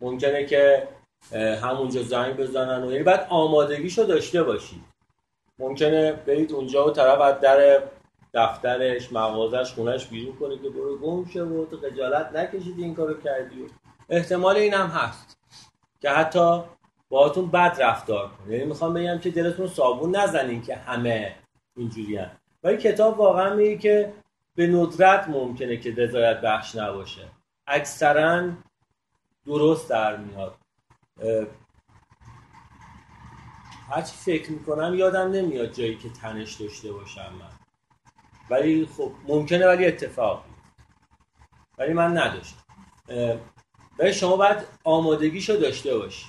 ممکنه 0.00 0.46
که 0.46 0.88
همونجا 1.62 2.02
زنگ 2.02 2.36
بزنن 2.36 2.82
و 2.84 2.92
یعنی 2.92 3.04
باید 3.04 3.20
آمادگیشو 3.28 4.02
داشته 4.02 4.42
باشید 4.42 4.84
ممکنه 5.58 6.12
برید 6.12 6.52
اونجا 6.52 6.86
و 6.86 6.90
طرف 6.90 7.20
از 7.20 7.40
در 7.40 7.82
دفترش 8.34 9.12
مغازش 9.12 9.72
خونش 9.72 10.06
بیرون 10.06 10.36
کنه 10.36 10.58
که 10.58 10.68
برو 10.68 10.98
گم 10.98 11.30
شه 11.30 11.42
و 11.42 11.66
تو 11.66 11.76
خجالت 11.76 12.32
نکشیدی 12.32 12.84
این 12.84 12.94
کارو 12.94 13.20
کردی 13.20 13.66
احتمال 14.10 14.56
این 14.56 14.74
هم 14.74 14.86
هست 14.86 15.38
که 16.00 16.10
حتی 16.10 16.62
باهاتون 17.08 17.50
بد 17.50 17.76
رفتار 17.82 18.28
کنه 18.28 18.52
یعنی 18.52 18.64
می‌خوام 18.64 18.94
بگم 18.94 19.18
که 19.18 19.30
دلتون 19.30 19.66
صابون 19.66 20.16
نزنین 20.16 20.62
که 20.62 20.76
همه 20.76 21.36
اینجوری 21.76 22.20
ولی 22.62 22.76
کتاب 22.76 23.18
واقعا 23.18 23.54
میگه 23.54 23.78
که 23.78 24.12
به 24.54 24.66
ندرت 24.66 25.28
ممکنه 25.28 25.76
که 25.76 25.94
رضایت 25.94 26.40
بخش 26.40 26.76
نباشه. 26.76 27.28
اکثرا 27.66 28.50
درست 29.46 29.90
در 29.90 30.16
میاد. 30.16 30.54
هرچی 33.90 34.16
فکر 34.16 34.52
می‌کنم 34.52 34.94
یادم 34.94 35.30
نمیاد 35.30 35.72
جایی 35.72 35.96
که 35.96 36.10
تنش 36.10 36.54
داشته 36.54 36.92
باشم 36.92 37.32
من. 37.40 37.52
ولی 38.50 38.86
خب 38.86 39.12
ممکنه 39.28 39.66
ولی 39.66 39.86
اتفاق. 39.86 40.44
ولی 41.78 41.92
من 41.92 42.18
نداشتم. 42.18 42.64
ولی 44.00 44.12
شما 44.12 44.36
باید 44.36 44.58
آمادگیشو 44.84 45.52
داشته 45.52 45.98
باشی. 45.98 46.26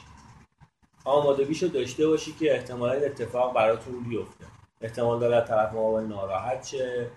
آمادگیشو 1.06 1.68
داشته 1.68 2.08
باشی 2.08 2.34
که 2.34 2.56
احتمالا 2.56 2.94
این 2.94 3.06
اتفاق 3.06 3.54
براتون 3.54 4.04
بیفته. 4.04 4.46
احتمال 4.82 5.20
داره 5.20 5.36
از 5.36 5.48
طرف 5.48 5.74
مقابل 5.74 6.04
ناراحت 6.04 6.66
شه 6.66 7.08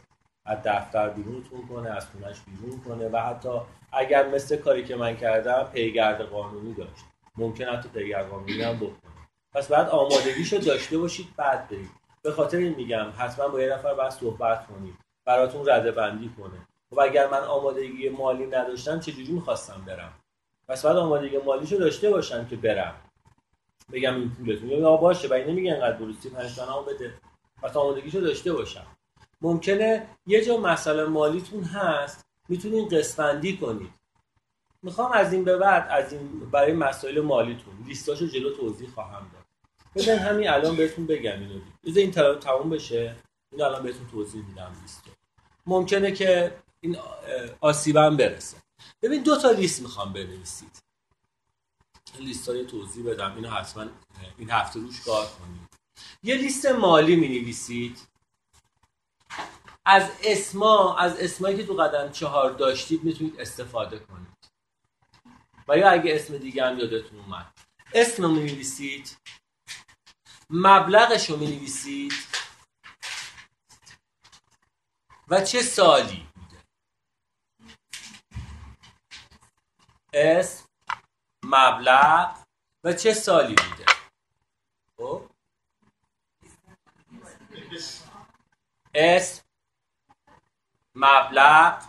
از 0.46 0.58
دفتر 0.64 1.08
بیرونتون 1.08 1.66
کنه 1.68 1.90
از 1.90 2.06
خونش 2.06 2.36
بیرون 2.40 2.80
کنه 2.80 3.08
و 3.08 3.16
حتی 3.16 3.48
اگر 3.92 4.28
مثل 4.28 4.56
کاری 4.56 4.84
که 4.84 4.96
من 4.96 5.16
کردم 5.16 5.70
پیگرد 5.72 6.20
قانونی 6.22 6.74
داشت. 6.74 7.04
ممکن 7.36 7.64
حتی 7.64 7.88
پیگرد 7.88 8.28
قانونی 8.28 8.62
هم 8.62 8.76
بکنه. 8.76 9.12
پس 9.54 9.68
بعد 9.68 9.88
آمادگیشو 9.88 10.56
داشته 10.56 10.98
باشید 10.98 11.26
بعد 11.36 11.68
برید. 11.68 11.90
به 12.22 12.32
خاطر 12.32 12.56
این 12.56 12.74
میگم 12.74 13.06
حتما 13.18 13.48
با 13.48 13.60
یه 13.60 13.72
نفر 13.72 13.94
باید 13.94 14.10
صحبت 14.10 14.66
کنید. 14.66 14.94
براتون 15.24 15.68
رده 15.68 15.92
بندی 15.92 16.30
کنه. 16.38 16.66
و 16.92 17.00
اگر 17.00 17.28
من 17.28 17.44
آمادگی 17.44 18.08
مالی 18.08 18.46
نداشتم 18.46 19.00
چجوری 19.00 19.32
می‌خواستم 19.32 19.82
برم؟ 19.86 20.12
پس 20.68 20.84
بعد 20.86 20.96
آمادگی 20.96 21.38
مالیشو 21.38 21.76
داشته 21.76 22.10
باشم 22.10 22.46
که 22.46 22.56
برم. 22.56 22.94
بگم 23.92 24.14
این 24.14 24.30
پولتون 24.30 24.68
یا 24.68 24.96
باشه 24.96 25.28
و 25.28 25.34
نمیگه 25.34 25.72
انقدر 25.72 25.96
درستی 25.96 26.28
پنج 26.28 26.60
بده. 26.88 27.14
پس 27.62 27.76
آمادگیشو 27.76 28.20
داشته 28.20 28.52
باشم. 28.52 28.86
ممکنه 29.40 30.06
یه 30.26 30.44
جا 30.44 30.56
مسئله 30.56 31.04
مالیتون 31.04 31.64
هست 31.64 32.26
می‌تونین 32.48 32.88
قسمندی 32.88 33.56
کنید 33.56 33.90
می‌خوام 34.82 35.12
از 35.12 35.32
این 35.32 35.44
به 35.44 35.56
بعد 35.56 35.86
از 35.90 36.12
این 36.12 36.50
برای 36.50 36.72
مسائل 36.72 37.20
مالیتون 37.20 37.74
لیستاشو 37.86 38.26
جلو 38.26 38.50
توضیح 38.50 38.88
خواهم 38.88 39.30
داد. 39.32 39.44
بزن 39.94 40.18
همین 40.18 40.48
الان 40.48 40.76
بهتون 40.76 41.06
بگم 41.06 41.32
اینو. 41.32 41.60
بذار 41.84 41.98
این 41.98 42.10
طرف 42.10 42.38
تموم 42.38 42.70
بشه. 42.70 43.16
این 43.52 43.62
الان 43.62 43.82
بهتون 43.82 44.06
توضیح 44.12 44.44
میدم 44.48 44.76
لیستو. 44.82 45.10
ممکنه 45.66 46.12
که 46.12 46.54
این 46.80 46.96
آسیبم 47.60 48.16
برسه. 48.16 48.56
ببین 49.04 49.22
دو 49.22 49.40
تا 49.40 49.50
لیست 49.50 49.82
می‌خوام 49.82 50.12
بنویسید. 50.12 50.78
لیست 52.18 52.48
های 52.48 52.66
توضیح 52.66 53.10
بدم. 53.10 53.34
اینو 53.34 53.50
حتما 53.50 53.86
این 54.38 54.50
هفته 54.50 54.80
روش 54.80 55.00
کار 55.00 55.26
کنید. 55.26 55.68
یه 56.22 56.34
لیست 56.34 56.66
مالی 56.66 57.16
می 57.16 57.28
نویسید 57.28 58.08
از 59.84 60.10
اسما 60.22 60.96
از 60.98 61.16
اسمایی 61.16 61.56
که 61.56 61.66
تو 61.66 61.74
قدم 61.74 62.12
چهار 62.12 62.50
داشتید 62.50 63.04
می‌تونید 63.04 63.40
استفاده 63.40 63.98
کنید. 63.98 64.50
و 65.68 65.78
یا 65.78 65.90
اگه 65.90 66.14
اسم 66.14 66.38
دیگه 66.38 66.66
هم 66.66 66.78
یادتون 66.78 67.20
اومد. 67.20 67.52
اسم 67.94 68.22
رو 68.22 68.28
می‌نویسید. 68.28 69.16
مبلغش 70.50 71.30
رو 71.30 71.36
می‌نویسید. 71.36 72.12
و 75.28 75.44
چه 75.44 75.62
سالی 75.62 76.26
بوده 76.34 76.62
اسم 80.14 80.64
مبلغ 81.44 82.36
و 82.84 82.92
چه 82.92 83.14
سالی 83.14 83.54
بوده؟ 83.54 83.84
خب؟ 84.96 85.30
اسم 88.94 89.42
مبلغ 90.94 91.82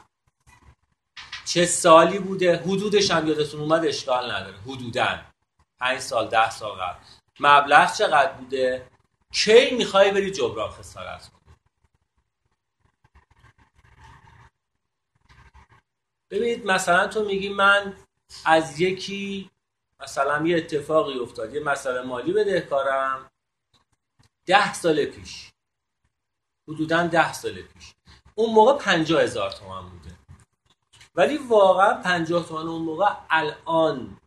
چه 1.46 1.66
سالی 1.66 2.20
بوده؟ 2.20 2.58
حدودش 2.58 3.12
هم 3.12 3.28
یادتون 3.28 3.62
اومد 3.62 3.86
اشکال 3.86 4.32
نداره. 4.32 4.58
حدودا. 4.58 5.20
پنج 5.80 6.00
سال 6.00 6.28
ده 6.28 6.50
سال 6.50 6.80
قبل. 6.80 7.00
مبلغ 7.40 7.94
چقدر 7.94 8.32
بوده؟ 8.32 8.88
کی 9.32 9.76
می‌خوای 9.76 10.12
بری 10.12 10.32
جبران 10.32 10.72
خسارت 10.72 11.30
کنی؟ 11.30 11.56
ببینید 16.30 16.66
مثلا 16.66 17.08
تو 17.08 17.26
میگی 17.26 17.50
من 17.50 18.05
از 18.46 18.80
یکی 18.82 19.50
مثلا 20.00 20.48
یه 20.48 20.58
اتفاقی 20.58 21.20
افتاد 21.20 21.54
یه 21.54 21.60
مسئله 21.60 22.02
مالی 22.02 22.34
بدهکارم 22.34 23.32
ده 24.46 24.74
سال 24.74 25.06
پیش. 25.06 25.52
حدودا 26.68 27.08
ده 27.08 27.34
سال 27.34 27.62
پیش. 27.62 27.94
اون 28.36 28.54
موقع 28.54 28.78
پنجاه 28.78 29.22
هزار 29.22 29.52
تومن 29.52 29.90
بوده. 29.90 30.16
ولی 31.16 31.38
واقعا 31.38 31.94
پنجاه 31.94 32.46
تومن 32.46 32.68
اون 32.68 32.82
موقع 32.82 33.12
الان 33.30 34.18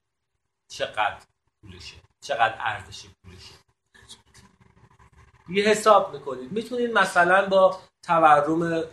چقدر 0.68 1.18
پولشه؟ 1.60 1.96
چقدر 2.20 2.54
ارزش 2.58 3.06
پولشه؟ 3.24 3.54
یه 5.48 5.64
حساب 5.64 6.14
می‌کنید. 6.14 6.52
می‌تونید 6.52 6.92
مثلا 6.92 7.48
با 7.48 7.80
تورم 8.02 8.84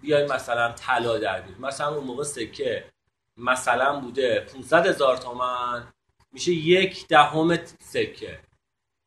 بیاید 0.00 0.32
مثلا 0.32 0.72
طلا 0.72 1.18
در 1.18 1.40
بیارید. 1.40 1.60
مثلا 1.60 1.94
اون 1.94 2.04
موقع 2.04 2.24
سکه. 2.24 2.92
مثلا 3.36 4.00
بوده 4.00 4.40
500 4.40 4.86
هزار 4.86 5.16
تومن 5.16 5.92
میشه 6.32 6.52
یک 6.52 7.08
دهم 7.08 7.58
سکه. 7.80 8.40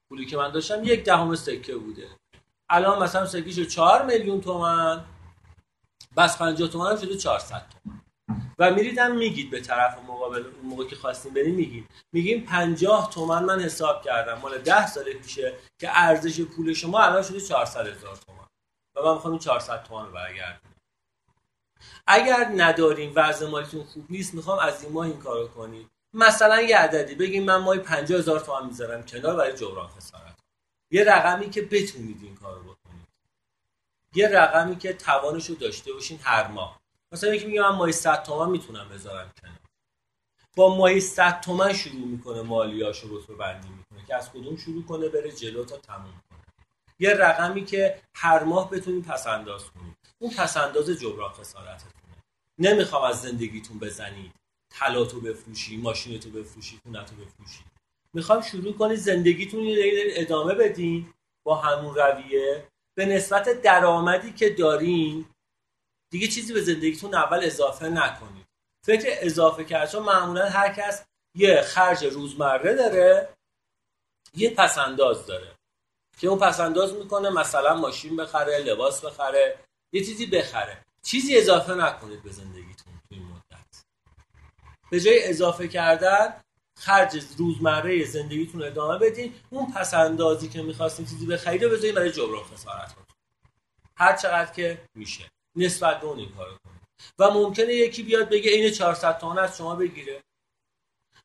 پولی 0.10 0.26
که 0.26 0.38
من 0.38 0.52
داشتم 0.52 0.84
یک 0.84 1.04
دهم 1.04 1.36
سکه 1.36 1.76
بوده. 1.76 2.08
الان 2.70 3.04
مثلا 3.04 3.26
سکیشو 3.26 3.66
4 3.66 4.06
میلیون 4.06 4.42
تومن 4.42 5.06
بس 6.18 6.38
50 6.38 6.70
تومن 6.70 6.98
شده 6.98 7.18
400 7.18 7.66
تومن. 7.70 8.02
و 8.60 8.72
میریدم 8.72 9.16
میگید 9.16 9.50
به 9.50 9.62
طرف 9.62 9.98
مقابل 9.98 10.46
اون 10.46 10.66
موقع 10.66 10.86
که 10.86 10.96
خواستیم 10.96 11.34
بریم 11.34 11.56
میگید 11.56 11.90
میگیم 12.14 12.46
50 12.46 13.10
تومن 13.10 13.44
من 13.46 13.60
حساب 13.60 14.02
کردم. 14.02 14.40
مال 14.40 14.58
10 14.58 14.88
سال 14.88 15.14
پیشه 15.14 15.54
که 15.80 15.90
ارزش 15.92 16.42
پول 16.42 16.74
شما 16.74 17.00
الان 17.00 17.24
شده 17.24 17.42
400 17.42 17.88
هزار 17.88 18.16
تومن. 18.16 18.48
و 18.96 19.02
من 19.04 19.14
می‌خوام 19.14 19.34
این 19.34 19.40
400 19.40 19.84
تومن 19.84 20.06
رو 20.06 20.12
برگردونم. 20.12 20.69
اگر 22.12 22.52
نداریم 22.56 23.14
وضع 23.16 23.48
مالیتون 23.48 23.84
خوب 23.84 24.06
نیست 24.10 24.34
می‌خوام 24.34 24.60
از 24.60 24.84
این 24.84 24.94
ماه 24.94 25.06
این 25.06 25.20
کارو 25.20 25.48
کنید 25.48 25.88
مثلا 26.14 26.62
یه 26.62 26.78
عددی 26.78 27.16
بگیم 27.16 27.44
من 27.44 27.56
ماهی 27.56 27.80
50 27.80 28.20
هزار 28.20 28.40
تومن 28.40 28.66
می‌ذارم 28.66 29.04
کنار 29.04 29.36
برای 29.36 29.58
جبران 29.58 29.88
خسارت. 29.88 30.40
یه 30.92 31.04
رقمی 31.04 31.50
که 31.50 31.62
بتونید 31.62 32.24
این 32.24 32.36
کارو 32.36 32.62
بکنید. 32.62 33.08
یه 34.16 34.28
رقمی 34.28 34.76
که 34.76 34.94
توانش 34.94 35.46
رو 35.46 35.56
داشته 35.56 35.94
باشین 35.94 36.20
هر 36.24 36.48
ماه. 36.48 36.80
مثلا 37.12 37.34
یکی 37.34 37.46
میگه 37.46 37.62
من 37.62 37.76
ماهی 37.76 37.92
100 37.92 38.24
تومن 38.24 38.52
می‌تونم 38.52 38.90
بذارم 38.90 39.32
کنار. 39.42 39.60
با 40.56 40.76
ماهی 40.76 41.00
100 41.00 41.42
تومن 41.42 41.74
شروع 41.74 42.08
می‌کنه 42.08 42.42
مالیاشو 42.42 43.18
رتبه 43.18 43.36
بندی 43.36 43.70
می‌کنه 43.70 44.06
که 44.08 44.16
از 44.16 44.32
کدوم 44.32 44.58
شروع 44.58 44.84
کنه 44.84 45.10
بره 45.10 45.32
جلو 45.32 45.66
تا 45.66 45.78
تموم 45.78 46.22
کنه. 46.30 46.40
یه 47.00 47.14
رقمی 47.14 47.66
که 47.66 48.02
هر 48.16 48.44
ماه 48.44 48.70
بتونید 48.70 49.06
پس 49.06 49.28
انداز 49.28 49.64
کنید. 49.66 49.99
اون 50.22 50.32
پس 50.34 50.58
انداز 50.58 50.90
جبران 50.90 51.34
خسارتتونه. 51.34 52.24
نمی‌خوام 52.60 53.04
از 53.04 53.22
زندگیتون 53.22 53.80
بزنید. 53.80 54.32
طلاتو 54.72 55.22
بفروشی 55.22 55.78
ماشینتو 55.78 56.30
بفروشی 56.30 56.80
خونتو 56.84 57.16
بفروشی. 57.16 57.64
می‌خوام 58.14 58.42
شروع 58.42 58.74
کنید 58.74 59.00
زندگیتون 59.00 59.60
رو 59.60 59.76
ادامه 59.76 60.54
بدین 60.54 61.14
با 61.44 61.56
همون 61.56 61.96
رویه. 61.96 62.68
به 62.98 63.06
نسبت 63.06 63.62
درآمدی 63.62 64.34
که 64.34 64.50
دارین 64.50 65.26
دیگه 66.12 66.28
چیزی 66.28 66.54
به 66.54 66.62
زندگیتون 66.62 67.16
اول 67.16 67.40
اضافه 67.44 67.90
نکنید. 67.90 68.46
فکر 68.86 69.08
اضافه 69.22 69.64
کردن 69.64 70.00
معمولا 70.00 70.50
هر 70.50 70.74
کس 70.74 71.06
یه 71.36 71.62
خرج 71.62 72.06
روزمره 72.06 72.76
داره 72.76 73.34
یه 74.34 74.50
پسنداز 74.50 75.26
داره. 75.26 75.56
که 76.18 76.28
اون 76.28 76.40
پسنداز 76.40 76.94
می‌کنه 76.94 77.30
مثلا 77.30 77.76
ماشین 77.76 78.16
بخره 78.16 78.58
لباس 78.58 79.06
بخره 79.06 79.60
یه 79.92 80.06
چیزی 80.06 80.26
بخره. 80.26 80.86
چیزی 81.04 81.38
اضافه 81.38 81.74
نکنید 81.74 82.24
به 82.24 82.32
زندگیتون 82.32 82.94
تو 82.94 83.16
این 83.16 83.24
مدت. 83.24 83.84
به 84.92 85.00
جای 85.00 85.24
اضافه 85.24 85.68
کردن 85.68 86.42
خرج 86.78 87.24
روزمره 87.38 88.06
زندگیتون 88.06 88.64
ادامه 88.64 88.98
بدین. 88.98 89.34
اون 89.50 89.72
پسندازی 89.72 90.50
که 90.50 90.62
می‌خواستین 90.62 91.06
چیزی 91.06 91.26
بخرید 91.26 91.64
و 91.64 91.70
بذارین 91.70 91.96
برای 91.96 92.12
جبران 92.12 92.44
خسارت 92.44 92.96
هر 93.96 94.16
چقدر 94.16 94.54
که 94.54 94.82
میشه. 94.96 95.32
نسبت 95.56 96.02
به 96.02 96.08
اون 96.08 96.20
این 96.20 96.32
کارو 96.32 96.58
کنید. 96.66 96.82
و 97.20 97.32
ممکنه 97.32 97.74
یکی 97.74 98.04
بیاد 98.04 98.30
بگه 98.30 98.52
این 98.52 98.72
400 98.72 99.18
تومن 99.18 99.38
از 99.38 99.58
شما 99.58 99.76
بگیره. 99.76 100.24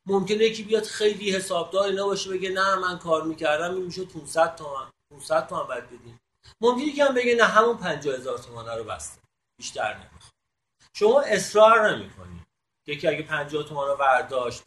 ممکنه 0.07 0.45
یکی 0.45 0.63
بیاد 0.63 0.85
خیلی 0.85 1.31
حسابدار 1.31 1.87
اینا 1.87 2.07
باشه 2.07 2.31
بگه 2.31 2.51
نه 2.51 2.75
من 2.75 2.99
کار 2.99 3.23
می‌کردم 3.23 3.75
این 3.75 3.85
میشه 3.85 4.05
500 4.05 4.57
تومن 4.57 4.91
500 5.11 5.47
تومن 5.47 5.67
بعد 5.69 5.87
بدین. 5.87 6.19
ممکنه 6.61 6.85
یکی 6.85 7.01
هم 7.01 7.15
بگه 7.15 7.35
نه 7.35 7.45
همون 7.45 7.77
50 7.77 8.15
هزار 8.15 8.39
تومن 8.39 8.79
رو 8.79 8.85
بسته. 8.85 9.23
بیشتر 9.59 9.95
نمی‌خوام 9.95 10.33
شما 10.97 11.21
اصرار 11.21 11.91
نمی‌کنید 11.91 12.43
یکی 12.87 13.09
اگه 13.09 13.23
50 13.23 13.65
تومن 13.65 13.87
رو 13.87 13.97
برداشت 13.97 14.63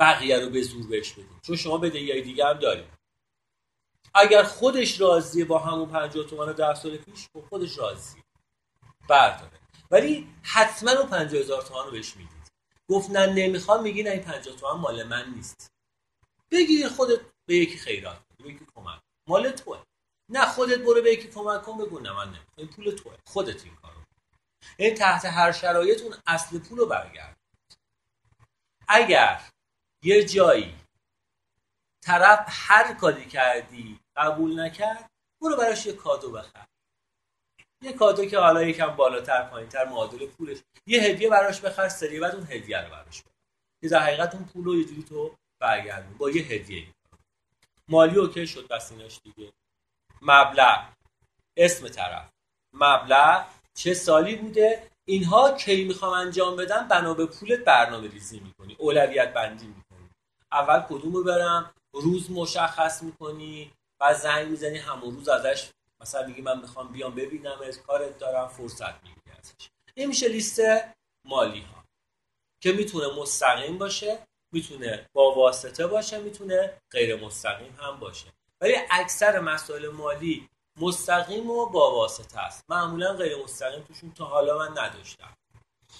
بقیه 0.00 0.38
رو 0.38 0.50
به 0.50 0.62
زور 0.62 0.86
بهش 0.86 1.12
بدین. 1.12 1.40
چون 1.42 1.56
شما 1.56 1.78
بدهی 1.78 2.22
دیگه 2.22 2.46
هم 2.46 2.58
دارید. 2.58 2.98
اگر 4.14 4.42
خودش 4.42 5.00
راضیه 5.00 5.44
با 5.44 5.58
همون 5.58 5.88
50 5.88 6.24
تومن 6.26 6.52
10 6.52 6.74
سال 6.74 6.96
پیش 6.96 7.28
خب 7.32 7.44
خودش 7.48 7.78
راضیه. 7.78 8.22
برداره. 9.08 9.58
ولی 9.90 10.28
حتما 10.42 10.90
اون 10.90 11.08
50 11.08 11.42
هزار 11.42 11.62
تومن 11.62 11.84
رو 11.84 11.90
بهش 11.90 12.16
می‌دید. 12.16 12.48
گفت 12.90 13.10
نه 13.10 13.26
نمی‌خوام. 13.26 13.82
میگی 13.82 14.02
نه 14.02 14.10
این 14.10 14.22
50 14.22 14.56
تومن 14.56 14.80
مال 14.80 15.02
من 15.02 15.34
نیست. 15.34 15.68
بگیر 16.50 16.88
خودت 16.88 17.20
به 17.48 17.56
یکی 17.56 17.78
خیرات. 17.78 18.22
به 18.38 18.48
یکی 18.50 18.66
کمک. 18.74 19.00
مال 19.28 19.50
توه. 19.50 19.82
نه 20.28 20.46
خودت 20.46 20.78
برو 20.78 21.02
به 21.02 21.12
یکی 21.12 21.28
کمک 21.28 21.62
کن 21.62 21.78
بگو 21.78 22.00
نه 22.00 22.12
من 22.12 22.26
نمی‌خوام. 22.26 22.46
این 22.56 22.68
پول 22.68 22.90
توه. 22.90 23.16
خودت 23.26 23.64
این 23.64 23.76
کارو. 23.76 24.00
این 24.76 24.94
تحت 24.94 25.24
هر 25.24 25.52
شرایط 25.52 26.02
اون 26.02 26.14
اصل 26.26 26.58
پول 26.58 26.78
رو 26.78 26.86
برگرد. 26.86 27.36
اگر 28.88 29.50
یه 30.02 30.24
جایی 30.24 30.74
طرف 32.02 32.46
هر 32.48 32.94
کاری 32.94 33.26
کردی 33.26 34.00
قبول 34.16 34.60
نکرد 34.60 35.10
برو 35.40 35.56
براش 35.56 35.86
یه 35.86 35.92
کادو 35.92 36.32
بخر. 36.32 36.66
یه 37.82 37.92
کادو 37.92 38.26
که 38.26 38.38
حالا 38.38 38.62
یکم 38.62 38.96
بالاتر 38.96 39.42
پایینتر 39.42 39.84
معادل 39.84 40.26
پولش. 40.26 40.58
یه 40.86 41.02
هدیه 41.02 41.28
براش 41.28 41.60
بخر 41.60 41.88
سری 41.88 42.20
بعد 42.20 42.34
اون 42.34 42.46
هدیه 42.46 42.78
رو 42.78 42.90
براش 42.90 43.22
بخر. 43.22 43.30
یه 43.82 43.90
در 43.90 44.02
حقیقت 44.02 44.34
اون 44.34 44.44
پول 44.44 44.78
یه 44.78 44.84
جوری 44.84 45.02
تو 45.02 45.36
برگردون. 45.60 46.18
با 46.18 46.30
یه 46.30 46.42
هدیه. 46.42 46.86
مالی 47.88 48.16
اوکی 48.16 48.46
شد 48.46 48.68
بس 48.68 48.92
ایناش 48.92 49.20
دیگه. 49.20 49.52
مبلغ. 50.22 50.84
اسم 51.56 51.88
طرف. 51.88 52.30
مبلغ 52.72 53.46
چه 53.74 53.94
سالی 53.94 54.36
بوده؟ 54.36 54.90
اینها 55.04 55.52
کی 55.52 55.84
می‌خوام 55.84 56.12
انجام 56.12 56.56
بدم؟ 56.56 56.88
بنا 56.88 57.14
به 57.14 57.26
پولت 57.26 57.58
برنامه 57.58 58.08
ریزی 58.08 58.40
می‌کنی. 58.40 58.76
اولویت 58.78 59.34
بندی 59.34 59.66
می‌کنی. 59.66 60.10
اول 60.52 60.80
کدوم 60.80 61.12
رو 61.14 61.24
برم؟ 61.24 61.74
روز 61.92 62.30
مشخص 62.30 63.02
می‌کنی 63.02 63.72
و 64.00 64.14
زنگ 64.14 64.48
می‌زنی 64.48 64.78
همون 64.78 65.14
روز 65.14 65.28
ازش. 65.28 65.70
مثلا 66.00 66.26
میگی 66.26 66.42
من 66.42 66.60
می‌خوام 66.60 66.92
بیام 66.92 67.14
ببینم 67.14 67.60
از 67.68 67.82
کارت 67.82 68.18
دارم 68.18 68.48
فرصت 68.48 69.02
می‌گیری 69.02 69.38
ازش. 69.38 69.68
این 69.94 70.08
میشه 70.08 70.28
لیست 70.28 70.60
مالی 71.24 71.60
ها 71.60 71.84
که 72.62 72.72
می‌تونه 72.72 73.06
مستقیم 73.20 73.78
باشه 73.78 74.18
می‌تونه 74.52 75.06
با 75.12 75.34
واسطه 75.34 75.86
باشه 75.86 76.18
می‌تونه 76.18 76.80
غیر 76.90 77.24
مستقیم 77.24 77.76
هم 77.80 78.00
باشه. 78.00 78.26
ولی 78.60 78.74
اکثر 78.90 79.40
مسائل 79.40 79.88
مالی 79.88 80.48
مستقیم 80.80 81.50
و 81.50 81.66
با 81.66 81.94
واسطه 81.94 82.38
است. 82.38 82.64
معمولا 82.68 83.12
غیر 83.12 83.42
مستقیم 83.44 83.82
توشون 83.82 84.12
تا 84.12 84.24
حالا 84.24 84.58
من 84.58 84.78
نداشتم. 84.78 85.34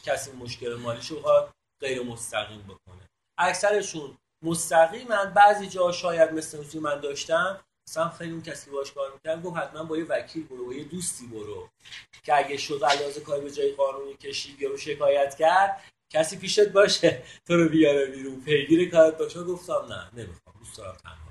کسی 0.05 0.33
مشکل 0.33 0.75
مالیشو 0.75 1.19
بخواد 1.19 1.53
غیر 1.81 2.03
مستقیم 2.03 2.63
بکنه. 2.63 3.09
اکثرشون 3.39 4.19
مستقیما 4.45 5.25
بعضی 5.25 5.67
جا 5.67 5.93
شاید 5.93 6.33
مثل 6.33 6.81
من 6.81 7.01
داشتم 7.01 7.61
مثلا 7.89 8.09
خیلی 8.09 8.33
اون 8.33 8.43
کسی 8.43 8.71
باش 8.71 8.93
کار 8.93 9.13
می‌کرد 9.13 9.43
گفت 9.43 9.57
حتما 9.57 9.85
با 9.85 9.97
یه 9.97 10.05
وکیل 10.05 10.47
برو 10.47 10.67
با 10.67 10.73
یه 10.75 10.85
دوستی 10.85 11.27
برو. 11.27 11.69
که 12.25 12.37
اگه 12.37 12.57
شد 12.57 12.85
علاوه 12.85 13.21
کاری 13.21 13.41
به 13.41 13.51
جای 13.51 13.73
قانونی 13.73 14.15
کشید 14.15 14.63
یا 14.63 14.71
رو 14.71 14.77
شکایت 14.77 15.35
کرد 15.35 15.85
کسی 16.11 16.37
پیشت 16.39 16.69
باشه 16.69 17.23
تو 17.47 17.57
رو 17.57 17.69
بیاره 17.69 18.07
بیرون. 18.07 18.41
پیگیر 18.41 18.91
کارت 18.91 19.19
باشه. 19.19 19.43
گفتم 19.43 19.87
نه 19.89 20.11
نمی‌خوام. 20.13 20.57
دوست 20.59 20.77
دارم 20.77 20.97
تنها. 20.97 21.28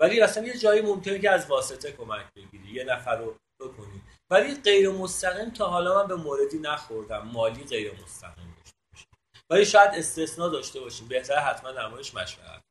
ولی 0.00 0.20
اصلا 0.20 0.46
یه 0.46 0.58
جایی 0.58 0.82
ممکنه 0.82 1.18
که 1.18 1.30
از 1.30 1.46
واسطه 1.46 1.92
کمک 1.92 2.26
بگیری 2.36 2.72
یه 2.72 2.84
نفر 2.84 3.16
رو 3.16 3.36
بکنی. 3.60 4.02
ولی 4.30 4.54
غیر 4.54 4.90
مستقیم 4.90 5.50
تا 5.50 5.66
حالا 5.68 6.02
من 6.02 6.08
به 6.08 6.14
موردی 6.14 6.58
نخوردم. 6.58 7.26
مالی 7.26 7.64
غیر 7.64 7.92
مستقیم 8.02 8.54
داشته 8.58 8.76
باشه 8.92 9.06
ولی 9.50 9.64
شاید 9.64 9.90
استثنا 9.94 10.48
داشته 10.48 10.80
باشیم. 10.80 11.08
بهتر 11.08 11.36
حتما 11.36 11.88
موردش 11.88 12.14
مشورت 12.14 12.62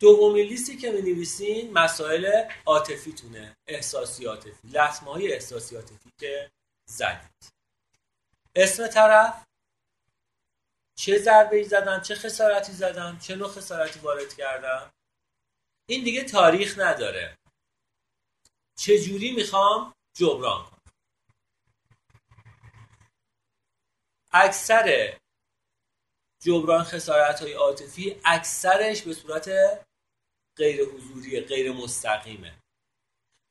دومین 0.00 0.46
لیستی 0.46 0.76
که 0.76 0.90
می 0.90 1.02
نویسین 1.02 1.72
مسائل 1.72 2.44
عاطفیتونه 2.66 3.56
احساسی 3.66 4.26
عاطفی. 4.26 4.68
لطمه 4.68 5.12
های 5.12 5.32
احساسی 5.32 5.76
عاطفی 5.76 6.10
که 6.20 6.50
زدید. 6.90 7.52
اسم 8.56 8.86
طرف. 8.86 9.44
چه 10.98 11.18
ضربه 11.18 11.56
ای 11.56 11.64
زدن 11.64 12.00
چه 12.00 12.14
خسارتی 12.14 12.72
زدن 12.72 13.18
چه 13.18 13.36
نوع 13.36 13.48
خسارتی 13.48 14.00
وارد 14.00 14.34
کردن 14.34 14.90
این 15.88 16.04
دیگه 16.04 16.24
تاریخ 16.24 16.78
نداره. 16.78 17.38
چجوری 18.78 19.32
می‌خوام 19.32 19.94
جبران 20.16 20.64
کنم؟ 20.64 20.92
اکثر 24.32 25.16
جبران 26.42 26.84
خسارت 26.84 27.42
های 27.42 27.52
عاطفی 27.52 28.20
اکثرش 28.24 29.02
به 29.02 29.14
صورت 29.14 29.50
غیر 30.56 30.84
حضوری 30.84 31.40
غیر 31.40 31.72
مستقیمه 31.72 32.58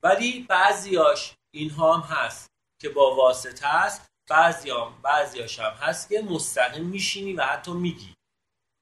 ولی 0.04 0.44
بعضیاش 0.44 1.34
اینها 1.54 1.98
هم 1.98 2.16
هست 2.16 2.48
که 2.82 2.90
با 2.90 3.16
واسطه 3.16 3.68
هست 3.68 4.08
بعضی 4.30 4.70
هم 4.70 5.02
بعضیاش 5.02 5.60
هم 5.60 5.72
هست 5.72 6.10
که 6.10 6.22
مستقیم 6.22 6.86
میشینی 6.86 7.34
و 7.34 7.44
حتی 7.44 7.72
میگی. 7.72 8.16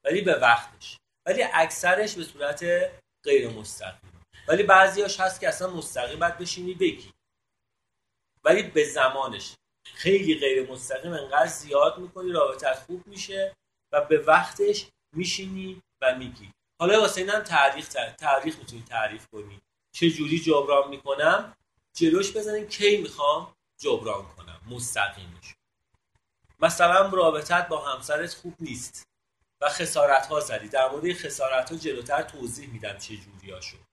ولی 0.03 0.21
به 0.21 0.35
وقتش. 0.35 0.97
ولی 1.25 1.43
اکثرش 1.53 2.15
به 2.15 2.23
صورت 2.23 2.63
غیر 3.25 3.49
مستقیم. 3.49 4.21
ولی 4.47 4.63
بعضیاش 4.63 5.19
هست 5.19 5.39
که 5.39 5.47
اصلا 5.47 5.69
مستقیم 5.69 6.19
باید 6.19 6.37
بشینی 6.37 6.73
بگی. 6.73 7.13
ولی 8.43 8.63
به 8.63 8.83
زمانش. 8.83 9.53
خیلی 9.83 10.39
غیر 10.39 10.71
مستقیم 10.71 11.13
انقدر 11.13 11.47
زیاد 11.47 11.97
می‌کنی 11.97 12.31
رابطت 12.31 12.75
خوب 12.75 13.07
میشه 13.07 13.55
و 13.91 14.01
به 14.01 14.17
وقتش 14.17 14.87
میشینی 15.15 15.81
و 16.01 16.15
میگی. 16.15 16.51
حالا 16.79 17.01
واسه 17.01 17.21
اینم 17.21 17.39
تعریف 17.39 17.87
تعریف 18.17 18.57
می‌تونی 18.57 18.83
تعریف 18.83 19.27
کنی. 19.27 19.61
چه 19.91 20.09
جوری 20.09 20.39
جبران 20.39 20.89
می‌کنم؟ 20.89 21.53
جلوش 21.93 22.37
بزنیم 22.37 22.67
کی 22.67 22.97
می‌خوام 22.97 23.55
جبران 23.77 24.25
کنم؟ 24.37 24.61
مستقیمش. 24.69 25.55
مثلا 26.59 27.09
رابطت 27.09 27.67
با 27.67 27.81
همسرت 27.81 28.33
خوب 28.33 28.55
نیست. 28.59 29.07
و 29.61 29.69
خسارت 29.69 30.27
ها 30.27 30.39
زدی. 30.39 30.69
در 30.69 30.89
مورد 30.91 31.13
خسارت 31.13 31.71
ها 31.71 31.77
جلوتر 31.77 32.21
توضیح 32.21 32.69
میدم 32.69 32.97
چه 32.97 33.17
جوری 33.17 33.51
ها 33.51 33.61
شد. 33.61 33.85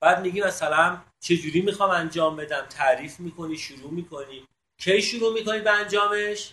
بعد 0.00 0.20
میگی 0.20 0.40
مثلا 0.40 1.04
چه 1.20 1.36
جوری 1.36 1.60
می‌خوام 1.60 1.90
انجام 1.90 2.36
بدم؟ 2.36 2.66
تعریف 2.66 3.20
می‌کنی 3.20 3.56
شروع 3.56 3.90
می‌کنی. 3.90 4.48
کی 4.78 5.02
شروع 5.02 5.32
می‌کنی 5.34 5.60
به 5.60 5.70
انجامش. 5.70 6.52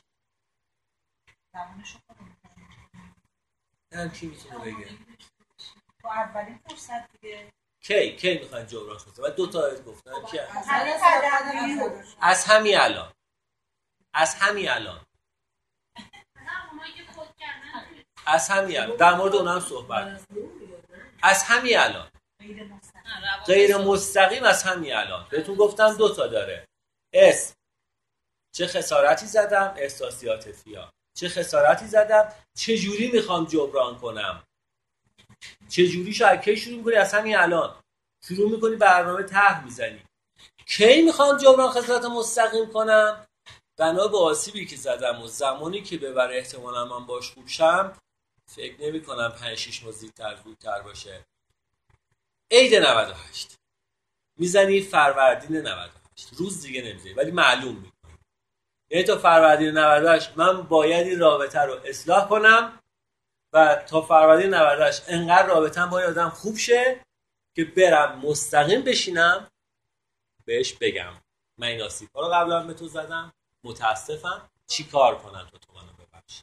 هم 3.94 4.12
کی 4.12 4.28
می‌تونه 4.28 4.60
بگه؟ 4.60 4.90
اولین 6.04 6.60
فرصت 6.70 7.12
دیگه. 7.22 7.52
کی؟ 7.82 8.16
کی 8.16 8.34
می‌خوان 8.40 8.68
جبران 8.68 8.98
کنید 9.00 9.20
و 9.20 9.30
دو 9.30 9.48
تا 9.48 9.76
گفتن. 9.76 10.26
کی؟ 10.26 10.38
قدم 10.38 11.66
میاد. 11.76 12.06
از 12.22 12.46
همین 12.46 12.78
الان. 12.78 13.14
از 14.14 14.36
همین 14.36 14.70
الان. 14.70 15.06
از 18.26 18.50
همین 18.50 18.80
الان. 18.80 18.98
در 18.98 19.14
مورد 19.14 19.36
اونم 19.36 19.60
صحبت. 19.60 20.22
از 21.22 21.44
همین 21.44 21.80
الان. 21.80 22.08
غیر 23.46 23.78
مستقیم. 23.78 24.44
از 24.44 24.64
همین 24.64 24.96
الان. 24.96 25.28
بهتون 25.30 25.56
گفتم 25.56 25.94
دو 25.94 26.16
تا 26.16 26.28
داره. 26.28 26.68
اس. 27.14 27.54
چه 28.56 28.68
خسارتی 28.68 29.26
زدم؟ 29.26 29.74
احساسی 29.78 30.28
عاطفی 30.28 30.76
ها 30.76 30.94
چه 31.18 31.30
خسارتی 31.30 31.88
زدم؟ 31.88 32.34
چه 32.58 32.78
جوری 32.78 33.12
می‌خوام 33.12 33.46
جبران 33.46 34.00
کنم؟ 34.00 34.44
چه 35.70 35.88
جوری 35.88 36.14
شاید 36.14 36.42
کی 36.42 36.58
شروع 36.58 36.78
می‌کنی؟ 36.78 36.96
از 36.96 37.14
همین 37.14 37.38
الان. 37.38 37.76
شروع 38.28 38.52
می‌کنی 38.52 38.76
برنامه 38.76 39.24
طرح 39.24 39.64
می‌زنی. 39.64 40.04
کی 40.68 41.02
می‌خوام 41.02 41.38
جبران 41.38 41.70
خسارت 41.70 42.06
مستقیم 42.06 42.72
کنم؟ 42.74 43.26
بنا 43.78 44.08
به 44.08 44.18
آسیبی 44.18 44.66
که 44.66 44.76
زدم 44.76 45.22
و 45.22 45.28
زمانی 45.28 45.82
که 45.82 45.98
ببره 45.98 46.38
احتمالا 46.38 46.86
من 46.86 47.06
باش 47.06 47.32
خوب 47.32 47.48
شم 47.48 47.98
فکر 48.48 48.82
نمی 48.82 49.04
کنم 49.04 49.30
5 49.30 49.58
6 49.58 49.84
ماه 49.84 49.92
زودتر 49.92 50.36
زودتر 50.44 50.82
باشه. 50.82 51.26
عید 52.52 52.76
98 52.76 53.56
می‌زنی 54.38 54.82
فروردین 54.82 55.58
98 55.58 56.30
روز 56.34 56.62
دیگه 56.62 56.82
نمی‌زنی 56.82 57.14
ولی 57.14 57.32
معلوم 57.32 57.76
می‌کنی. 57.76 58.18
یعنی 58.90 59.04
تا 59.04 59.18
فروردین 59.18 59.78
98 59.78 60.38
من 60.38 60.62
باید 60.62 61.08
این 61.08 61.20
رابطه 61.20 61.60
رو 61.60 61.80
اصلاح 61.86 62.30
کنم 62.30 62.80
و 63.54 63.76
تا 63.76 64.02
فروردین 64.02 64.54
98 64.54 65.04
انقدر 65.08 65.48
رابطم 65.48 65.90
با 65.90 66.02
آدم 66.02 66.30
خوب 66.30 66.58
شه 66.58 67.06
که 67.56 67.66
برم 67.66 68.20
مستقیم 68.20 68.82
بشینم 68.82 69.52
بهش 70.46 70.74
بگم. 70.74 71.14
من 71.58 71.68
این 71.68 71.82
آسیب 71.82 72.10
ها 72.16 72.22
رو 72.22 72.34
قبلا 72.34 72.64
به 72.64 72.74
تو 72.74 72.88
زدم 72.88 73.34
متاسفم. 73.64 74.50
چی 74.68 74.84
کار 74.84 75.18
کنم 75.18 75.48
تو 75.52 75.58
تو 75.58 75.74
منو 75.74 75.94
ببخش 75.94 76.42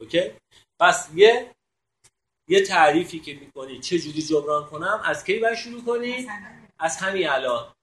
اوکی؟ 0.00 0.32
پس 0.80 1.10
یه 1.14 1.54
یه 2.48 2.66
تعریفی 2.66 3.20
که 3.20 3.34
می‌کنی 3.34 3.80
چه 3.80 3.98
جوری 3.98 4.22
جبران 4.22 4.66
کنم 4.66 5.02
از 5.04 5.24
کی 5.24 5.38
باید 5.38 5.54
شروع 5.54 5.84
کنی؟ 5.84 6.28
از 6.78 6.96
همین. 6.96 7.28
الان. 7.28 7.74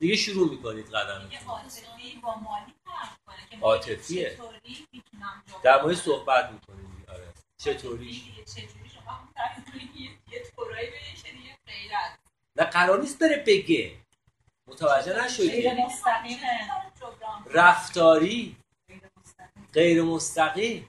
دیگه 0.00 0.16
شروع 0.16 0.50
می‌کنید 0.50 0.86
قدم 0.90 1.30
عاطفیه. 3.62 4.30
چطوری 4.30 4.86
می‌تونم 4.92 5.42
جبران 5.46 5.62
در 5.62 5.82
مورد 5.82 5.94
صحبت 5.96 6.50
می‌کنی 6.52 7.04
آره. 7.08 7.32
چطوری؟ 7.58 8.06
دیگه 8.06 8.44
چجوری 8.44 8.88
شما 8.88 9.10
هم 9.12 9.28
تعریف 9.36 9.70
کنید 9.70 9.92
که 9.94 10.00
یه- 10.00 10.18
یه 10.32 10.44
طورایی 10.56 10.88
بشه 10.90 11.32
دیگه 11.32 11.58
غیرت 11.66 12.18
نه 12.56 12.64
قرار 12.64 13.00
نیست 13.00 13.18
بره 13.18 13.44
بگه. 13.46 13.96
متوجه 14.68 15.24
نشدی؟ 15.24 15.70
رفتاری. 17.50 18.56
غیر 19.72 20.02
مستقیم. 20.02 20.88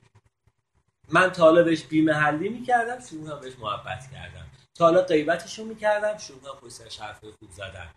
من 1.12 1.32
تا 1.32 1.44
حالا 1.44 1.64
بهش 1.64 1.84
بیمحلی 1.84 2.50
می‌کردم 2.50 3.06
شروع 3.06 3.32
هم 3.32 3.40
بهش 3.40 3.54
محبت 3.60 4.12
کردم. 4.14 4.52
تا 4.76 4.86
حالا 4.86 5.02
غیبتشو 5.02 5.66
می‌کردم 5.66 6.18
شروع 6.18 6.50
هم 6.50 6.56
پشت 6.62 6.72
سرش 6.72 7.00
حرف 7.00 7.20
خوب 7.20 7.52
زدن. 7.52 7.90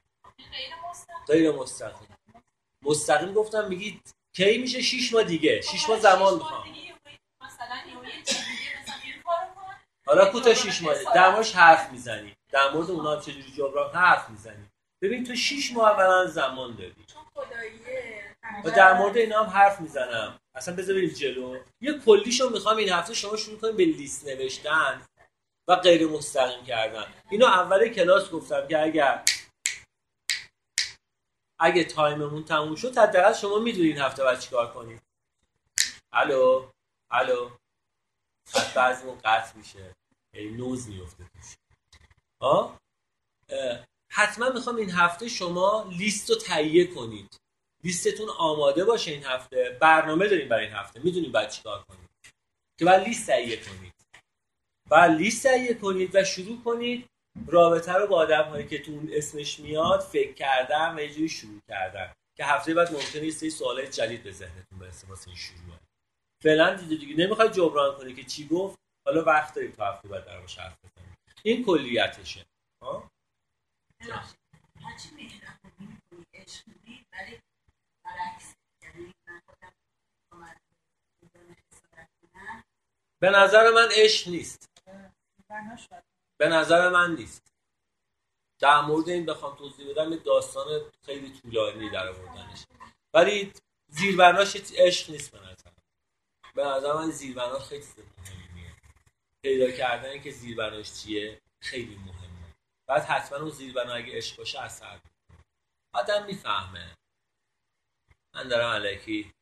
غیر 0.53 0.71
مستقیم. 0.91 1.25
غیر 1.27 1.53
مستقیم. 1.53 2.09
مستقیم 2.83 3.33
گفتم 3.33 3.69
میگید 3.69 4.11
کی 4.37 4.59
میشه 4.59 4.83
شیش 4.83 5.15
ماه 5.15 5.25
دیگه؟ 5.25 5.61
شیش 5.61 5.89
ماه 5.89 5.99
زمان 6.01 6.35
می‌خوام. 6.35 6.65
حالا 10.07 10.31
کوتا 10.31 10.55
شیش 10.55 10.83
ماه. 10.83 10.95
در 11.15 11.31
موردش 11.31 11.57
حرف 11.57 11.91
می‌زنی. 11.91 12.37
در 12.53 12.71
مورد 12.71 12.91
اونا 12.91 13.13
هم 13.13 13.21
چجوری 13.21 13.53
جبران 13.57 13.95
حرف 13.95 14.31
می‌زنی. 14.31 14.67
ببین 15.03 15.25
تو 15.25 15.35
شیش 15.35 15.73
ماه 15.73 15.91
اولا 15.91 16.27
زمان 16.27 16.75
داری. 16.75 17.05
چون 17.07 17.23
خداییه. 17.35 18.37
و 18.65 18.71
در 18.71 18.93
مورد 18.95 19.17
اینا 19.17 19.45
هم 19.45 19.51
حرف 19.51 19.81
می‌زنم. 19.81 20.39
اصلا 20.61 20.77
بذار 20.77 20.95
بریم 20.95 21.09
جلو. 21.09 21.59
یه 21.81 21.99
کلیشو 21.99 22.51
می‌خوام 22.51 22.77
این 22.77 22.89
هفته 22.89 23.15
شما 23.15 23.37
شروع 23.37 23.59
کنیم 23.59 23.77
به 23.77 23.85
لیست 23.85 24.29
نوشتن 24.29 25.07
و 25.69 25.77
غیر 25.77 26.07
مستقیم 26.07 26.65
کردن. 26.65 27.15
اینو 27.31 27.47
اول 27.47 27.89
کلاس 27.89 28.31
گفتم 28.31 28.69
که 28.69 28.83
اگر 28.83 29.25
اگه 31.59 31.85
time 31.85 32.19
مون 32.19 32.45
تموم 32.45 32.77
شد 32.77 32.99
حداقل 32.99 33.33
شما 33.33 33.59
می‌دونین 33.59 33.99
هفته 33.99 34.25
باید 34.25 34.39
چیکار 34.39 34.75
کنید 34.75 35.03
الو؟ 36.13 36.71
الو؟ 37.11 37.51
بعد 38.55 38.75
بعضیمون 38.75 39.19
قطع 39.25 39.57
میشه. 39.57 39.95
یعنی 40.35 40.51
نوز 40.51 40.89
میفته 40.89 41.25
توش. 41.25 41.57
آه؟ 42.41 42.79
اه، 43.49 43.87
حتما 44.13 44.49
می‌خوام 44.49 44.77
این 44.77 44.91
هفته 44.91 45.29
شما 45.29 45.91
لیست 45.99 46.31
رو 46.31 46.37
تهیه 46.37 46.87
کنید. 46.87 47.37
لیستتون 47.85 48.29
آماده 48.39 48.85
باشه 48.85 49.11
این 49.11 49.25
هفته. 49.25 49.79
برنامه 49.81 50.29
داریم 50.29 50.49
برای 50.49 50.67
این 50.67 50.75
هفته. 50.75 51.01
می‌دونیم 51.01 51.33
باید 51.33 51.49
چیکار 51.49 51.83
کنید 51.83 52.11
که 52.79 52.85
باید 52.85 53.03
لیست 53.03 53.27
تهیه 53.27 53.57
کنید. 53.57 53.95
بعد 54.91 55.11
لیست 55.11 55.43
تهیه 55.47 55.75
کنید 55.75 56.15
و 56.15 56.25
شروع 56.25 56.63
کنید 56.63 57.07
رابطه 57.47 57.93
رو 57.93 58.07
با 58.07 58.17
آدم 58.17 58.45
هایی 58.45 58.69
که 58.69 58.83
تو 58.83 58.93
اون 58.93 59.09
اسمش 59.13 59.61
میاد 59.61 60.01
فکر 60.01 60.33
کردن 60.33 60.95
و 60.99 61.01
یه 61.01 61.29
شروع 61.29 61.61
کردن. 61.69 62.13
که 62.37 62.45
هفته 62.45 62.75
بعد 62.75 62.93
ممکنه 62.93 63.25
یه 63.25 63.31
سری 63.31 63.51
سوالای 63.51 63.89
جدید 63.89 64.23
به 64.23 64.33
ذهنتون 64.33 64.79
برسه 64.79 65.07
واسه 65.07 65.29
این 65.29 65.37
شروعه 65.37 65.81
فعلا 66.43 66.75
دیگه 66.75 66.97
دیگه. 66.97 67.27
نمی‌خوای 67.27 67.49
جبران 67.49 67.97
کنی 67.97 68.15
که 68.15 68.25
چی 68.25 68.49
گفت؟ 68.49 68.79
حالا 69.07 69.25
وقت 69.25 69.55
داریم 69.55 69.73
تا 69.73 69.93
هفته 69.93 70.09
بعد 70.09 70.27
درمش 70.27 70.59
حرف 70.59 70.77
بزنیم. 70.85 71.17
این 71.43 71.65
کلیتشه. 71.65 72.47
ها 72.83 73.11
ببخشید 74.01 74.39
هرچی 74.83 75.09
می‌دونم 75.17 75.59
خوبی 75.63 75.85
می‌کنی 75.85 76.27
عشق 76.35 76.69
میدی 76.69 77.05
ولی 77.13 77.41
برعکس 78.05 78.55
یعنی 78.83 79.15
من 79.29 79.41
خودم 79.47 79.73
با 80.33 80.39
من 80.39 80.57
می‌دونم 81.23 81.57
خسارت 81.73 82.09
کنم 82.23 82.65
به 83.21 83.31
نظر 83.31 83.71
من 83.71 83.89
عشق 83.93 84.29
نیست. 84.29 84.69
به 86.41 86.49
نظر 86.49 86.89
من 86.89 87.15
نیست. 87.15 87.53
در 88.61 88.81
مورد 88.81 89.09
این 89.09 89.27
بخوام 89.27 89.57
توضیح 89.57 89.91
بدم 89.91 90.17
داستان 90.17 90.91
خیلی 91.07 91.41
طولانی 91.41 91.91
در 91.91 92.09
آوردنش. 92.09 92.65
ولی 93.15 93.53
زیربناش 93.89 94.57
عشق 94.75 95.11
نیست 95.11 95.31
به 95.31 95.39
نظر 95.39 95.71
به 96.55 96.65
نظر 96.65 96.93
من 96.93 97.11
زیربناش 97.11 97.63
خیلی 97.63 97.87
مهمیه. 98.19 98.75
پیدا 99.43 99.71
کردن 99.71 100.23
که 100.23 100.31
زیربناش 100.31 100.93
چیه 100.93 101.41
خیلی 101.63 101.97
مهمه. 101.97 102.55
بعد 102.89 103.03
حتما 103.03 103.39
اون 103.39 103.51
زیربنا 103.51 103.93
اگه 103.95 104.17
عشق 104.17 104.37
باشه 104.37 104.61
اثر 104.61 105.01
آدم 105.95 106.27
می‌فهمه. 106.27 106.97
من 108.35 108.49
دارم 108.49 108.71
علکی 108.71 109.33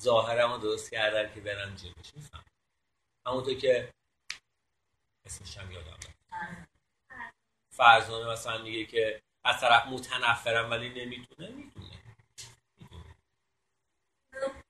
ظاهرم 0.00 0.52
رو 0.52 0.58
درست 0.58 0.90
کردن 0.90 1.34
که 1.34 1.40
برم 1.40 1.74
جلوش. 1.74 2.14
میفهم 2.14 2.49
همونطور 3.26 3.54
که 3.54 3.92
اسمش 5.26 5.58
هم 5.58 5.72
یادم 5.72 5.96
فرزانه 7.76 8.32
مثلا 8.32 8.62
میگه 8.62 8.84
که 8.84 9.22
از 9.44 9.60
طرف 9.60 9.86
متنفرم 9.86 10.70
ولی 10.70 10.88
نمی‌تونه. 10.88 11.48
می‌تونه 11.48 11.90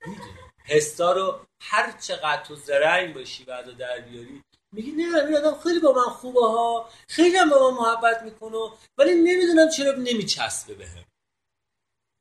می‌دونه. 0.07 0.47
حسا 0.65 1.13
رو 1.13 1.47
هر 1.61 1.93
چقدر 1.93 2.45
تو 2.45 2.55
زرنگ 2.55 3.15
باشی 3.15 3.45
بعد 3.45 3.77
در 3.77 4.01
بیاری 4.01 4.43
میگی 4.73 4.91
نه 4.91 5.25
این 5.25 5.37
آدم 5.37 5.61
خیلی 5.61 5.81
با 5.81 5.93
من 5.93 6.13
خوبه 6.15 6.41
ها. 6.41 6.91
خیلی 7.09 7.37
هم 7.37 7.51
با 7.51 7.71
من 7.71 7.77
محبت 7.77 8.23
می‌کنه 8.23 8.71
ولی 8.99 9.15
نمی‌دونم 9.15 9.69
چرا 9.69 9.93
نمیچسبه 9.93 10.75
بهم 10.75 11.05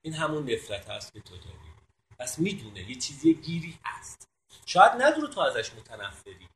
این 0.05 0.13
همون 0.13 0.51
نفرت 0.51 0.89
هست 0.89 1.13
که 1.13 1.21
تو 1.21 1.37
داری. 1.37 1.69
پس 2.19 2.39
می‌دونه. 2.39 2.89
یه 2.89 2.95
چیزی 2.95 3.33
گیری 3.33 3.79
هست. 3.85 4.27
شاید 4.69 4.91
ندونه 4.91 5.27
تو 5.27 5.39
ازش 5.39 5.73
متنفری. 5.73 6.49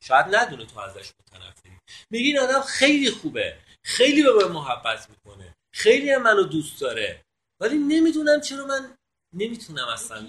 شاید 0.00 0.26
ندونه 0.34 0.66
تو 0.66 0.80
ازش 0.80 1.12
متنفری. 1.20 1.78
میگی 2.10 2.26
این 2.28 2.38
آدم 2.38 2.60
خیلی 2.60 3.10
خوبه. 3.10 3.58
خیلی 3.84 4.22
به 4.22 4.32
من 4.32 4.52
محبت 4.52 5.10
می‌کنه. 5.10 5.54
خیلی 5.72 6.10
هم 6.10 6.22
منو 6.22 6.42
دوست 6.42 6.80
داره. 6.80 7.24
ولی 7.60 7.78
نمی‌دونم 7.78 8.40
چرا 8.40 8.66
من 8.66 8.96
نمی‌تونم 9.32 9.88
اصلا. 9.88 10.26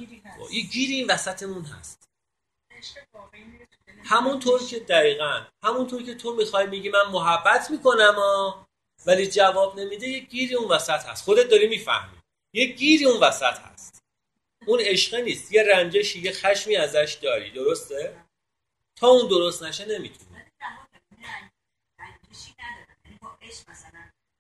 یه 0.52 0.62
گیری 0.62 0.94
این 0.94 1.12
وسطمون 1.12 1.66
هست. 1.66 2.04
همونطور 4.04 4.68
که 4.68 4.80
دقیقا 4.80 5.46
همونطور 5.64 6.04
که 6.04 6.16
تو 6.16 6.36
می‌خوای 6.36 6.68
میگی 6.68 6.90
من 6.90 7.06
محبت 7.12 7.72
می‌کنم 7.72 8.16
ها 8.16 8.68
ولی 9.06 9.28
جواب 9.28 9.80
نمیده 9.80 10.08
یه 10.08 10.20
گیری 10.20 10.56
اون 10.56 10.72
وسط 10.72 11.06
هست. 11.06 11.24
خودت 11.24 11.50
داری 11.50 11.68
می‌فهمی. 11.68 12.18
یه 12.54 12.66
گیری 12.66 13.06
اون 13.06 13.20
وسط 13.20 13.60
هست. 13.60 14.01
اون 14.68 14.80
عشق 14.82 15.16
نیست. 15.16 15.52
یه 15.52 15.64
رنجشی 15.64 16.20
یه 16.20 16.32
خشمی 16.32 16.76
ازش 16.76 17.18
داری. 17.22 17.52
درسته؟ 17.52 18.26
تا 18.96 19.08
اون 19.08 19.28
درست 19.28 19.64
نشه 19.64 19.84
ندارم 19.84 20.06
یعنی 20.06 20.18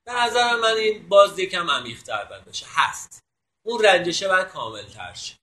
به 0.05 0.13
نظر 0.13 0.55
من 0.55 0.77
این 0.77 1.09
باز 1.09 1.39
یکم 1.39 1.69
عمیق‌تر 1.69 2.25
باید 2.25 2.45
باشه. 2.45 2.65
هست. 2.69 3.23
اون 3.65 3.83
رنجشه 3.83 4.27
باید 4.27 4.47
کامل 4.47 4.83
تر 4.83 5.13
شه 5.13 5.37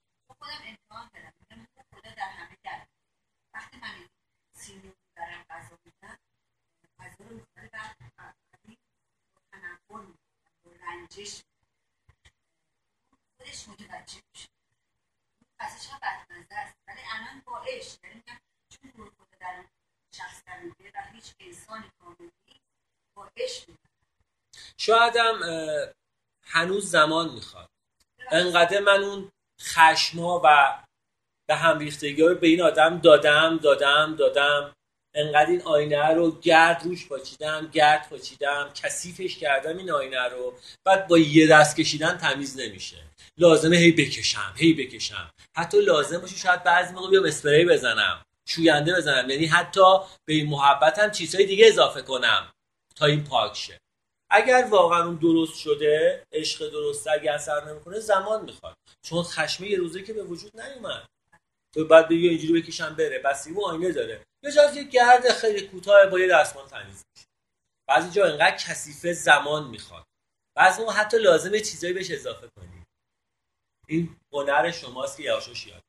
رنجش. 10.81 11.43
خودش 13.39 13.69
متوجه 13.69 14.21
میشه. 14.35 14.49
غذاش 15.61 15.89
هم 15.91 15.99
بدمزه 16.03 16.55
است. 16.55 16.77
ولی 16.89 17.01
الان 17.13 17.43
با 17.47 17.59
عشق 17.59 18.05
یعنی 18.05 18.15
میگم 18.15 18.39
چون 18.71 19.11
خدا 19.11 19.37
در 19.41 19.55
اون 19.57 19.69
شخص 20.15 20.45
در 20.47 20.59
و 20.95 21.03
هیچ 21.13 21.35
انسانی 21.41 21.91
کامل 22.01 22.31
نیست 22.49 22.61
با 23.17 23.31
عشق 23.37 23.71
اه، 25.43 25.93
هنوز 26.43 26.91
زمان 26.91 27.35
می‌خواد. 27.35 27.69
انقدر 28.31 28.81
من 28.81 29.03
اون 29.03 29.33
خشما 29.61 30.41
و 30.45 30.79
به 31.49 31.55
هم 31.57 31.79
ریختگی 31.79 32.23
رو 32.23 32.35
به 32.35 32.47
این 32.47 32.63
آدم 32.63 32.99
دادم 32.99 33.57
دادم 33.57 34.17
دادم. 34.17 34.75
انقدر 35.19 35.51
این 35.51 35.63
آینه 35.63 36.09
رو 36.09 36.41
گرد 36.41 36.83
روش 36.85 37.09
پاچیدم 37.09 37.69
گرد 37.73 38.09
پاچیدم 38.11 38.71
کثیفش 38.75 39.37
کردم 39.37 39.79
این 39.79 39.91
آینه 39.91 40.29
رو. 40.29 40.55
بعد 40.85 41.09
با 41.09 41.19
یه 41.19 41.47
دست 41.47 41.77
کشیدن 41.77 42.17
تمیز 42.19 42.61
نمیشه. 42.61 42.97
لازمه 43.39 43.77
هی 43.77 43.93
بکشم 43.93 44.55
هی 44.57 44.73
بکشم. 44.73 45.31
حتی 45.57 45.81
لازم 45.81 46.19
باشه 46.19 46.37
شاید 46.37 46.63
بعضی 46.65 46.95
موقع 46.95 47.11
بیام 47.11 47.25
اسپری 47.25 47.65
بزنم 47.65 48.23
شوینده 48.49 48.95
بزنم. 48.95 49.31
یعنی 49.31 49.47
حتی 49.47 49.99
به 50.25 50.35
این 50.35 50.47
محبتم 50.49 51.11
چیزهای 51.11 51.47
دیگه 51.47 51.67
اضافه 51.67 52.03
کنم 52.03 52.53
تا 52.97 53.07
این 53.07 53.25
پاک 53.25 53.57
شه. 53.57 53.79
اگر 54.31 54.67
واقعا 54.71 55.05
اون 55.05 55.17
درست 55.17 55.59
شده 55.59 56.23
عشق 56.33 56.71
درسته 56.71 57.11
اگه 57.11 57.33
اثر 57.33 57.71
نمی‌کنه 57.71 58.01
زمان 58.01 58.45
می‌خواد. 58.45 58.77
چون 59.03 59.23
خشمه 59.23 59.71
یه 59.71 59.79
روزه 59.79 60.03
که 60.03 60.13
به 60.13 60.23
وجود 60.23 60.61
نیومد. 60.61 61.07
تو 61.75 61.85
بعد 61.85 62.09
بگی 62.09 62.29
اینجوری 62.29 62.63
بکشم 62.63 62.95
بره. 62.95 63.19
بس 63.19 63.47
این 63.47 63.57
آینه 63.65 63.93
داره. 63.93 64.21
یا 64.43 64.51
جاز 64.51 64.77
یه 64.77 64.83
گرد 64.83 65.33
خیلی 65.33 65.69
کوتاه 65.69 66.07
با 66.07 66.21
یه 66.21 66.29
دستمال 66.29 66.69
تمیز 66.69 67.05
میشه. 67.15 67.27
بعضی 67.89 68.11
جا 68.11 68.27
انقدر 68.27 68.57
کثیفه 68.57 69.13
زمان 69.13 69.69
می‌خواد. 69.69 70.07
بعضی 70.55 70.83
موقع 70.83 70.93
حتی 70.93 71.19
لازمه 71.19 71.61
چیزایی 71.61 71.93
بهش 71.93 72.11
اضافه 72.11 72.49
کنی. 72.57 72.85
این 73.89 74.17
هنر 74.33 74.71
شماست 74.71 75.17
که 75.17 75.23
یواشاش 75.23 75.67
یاد 75.67 75.83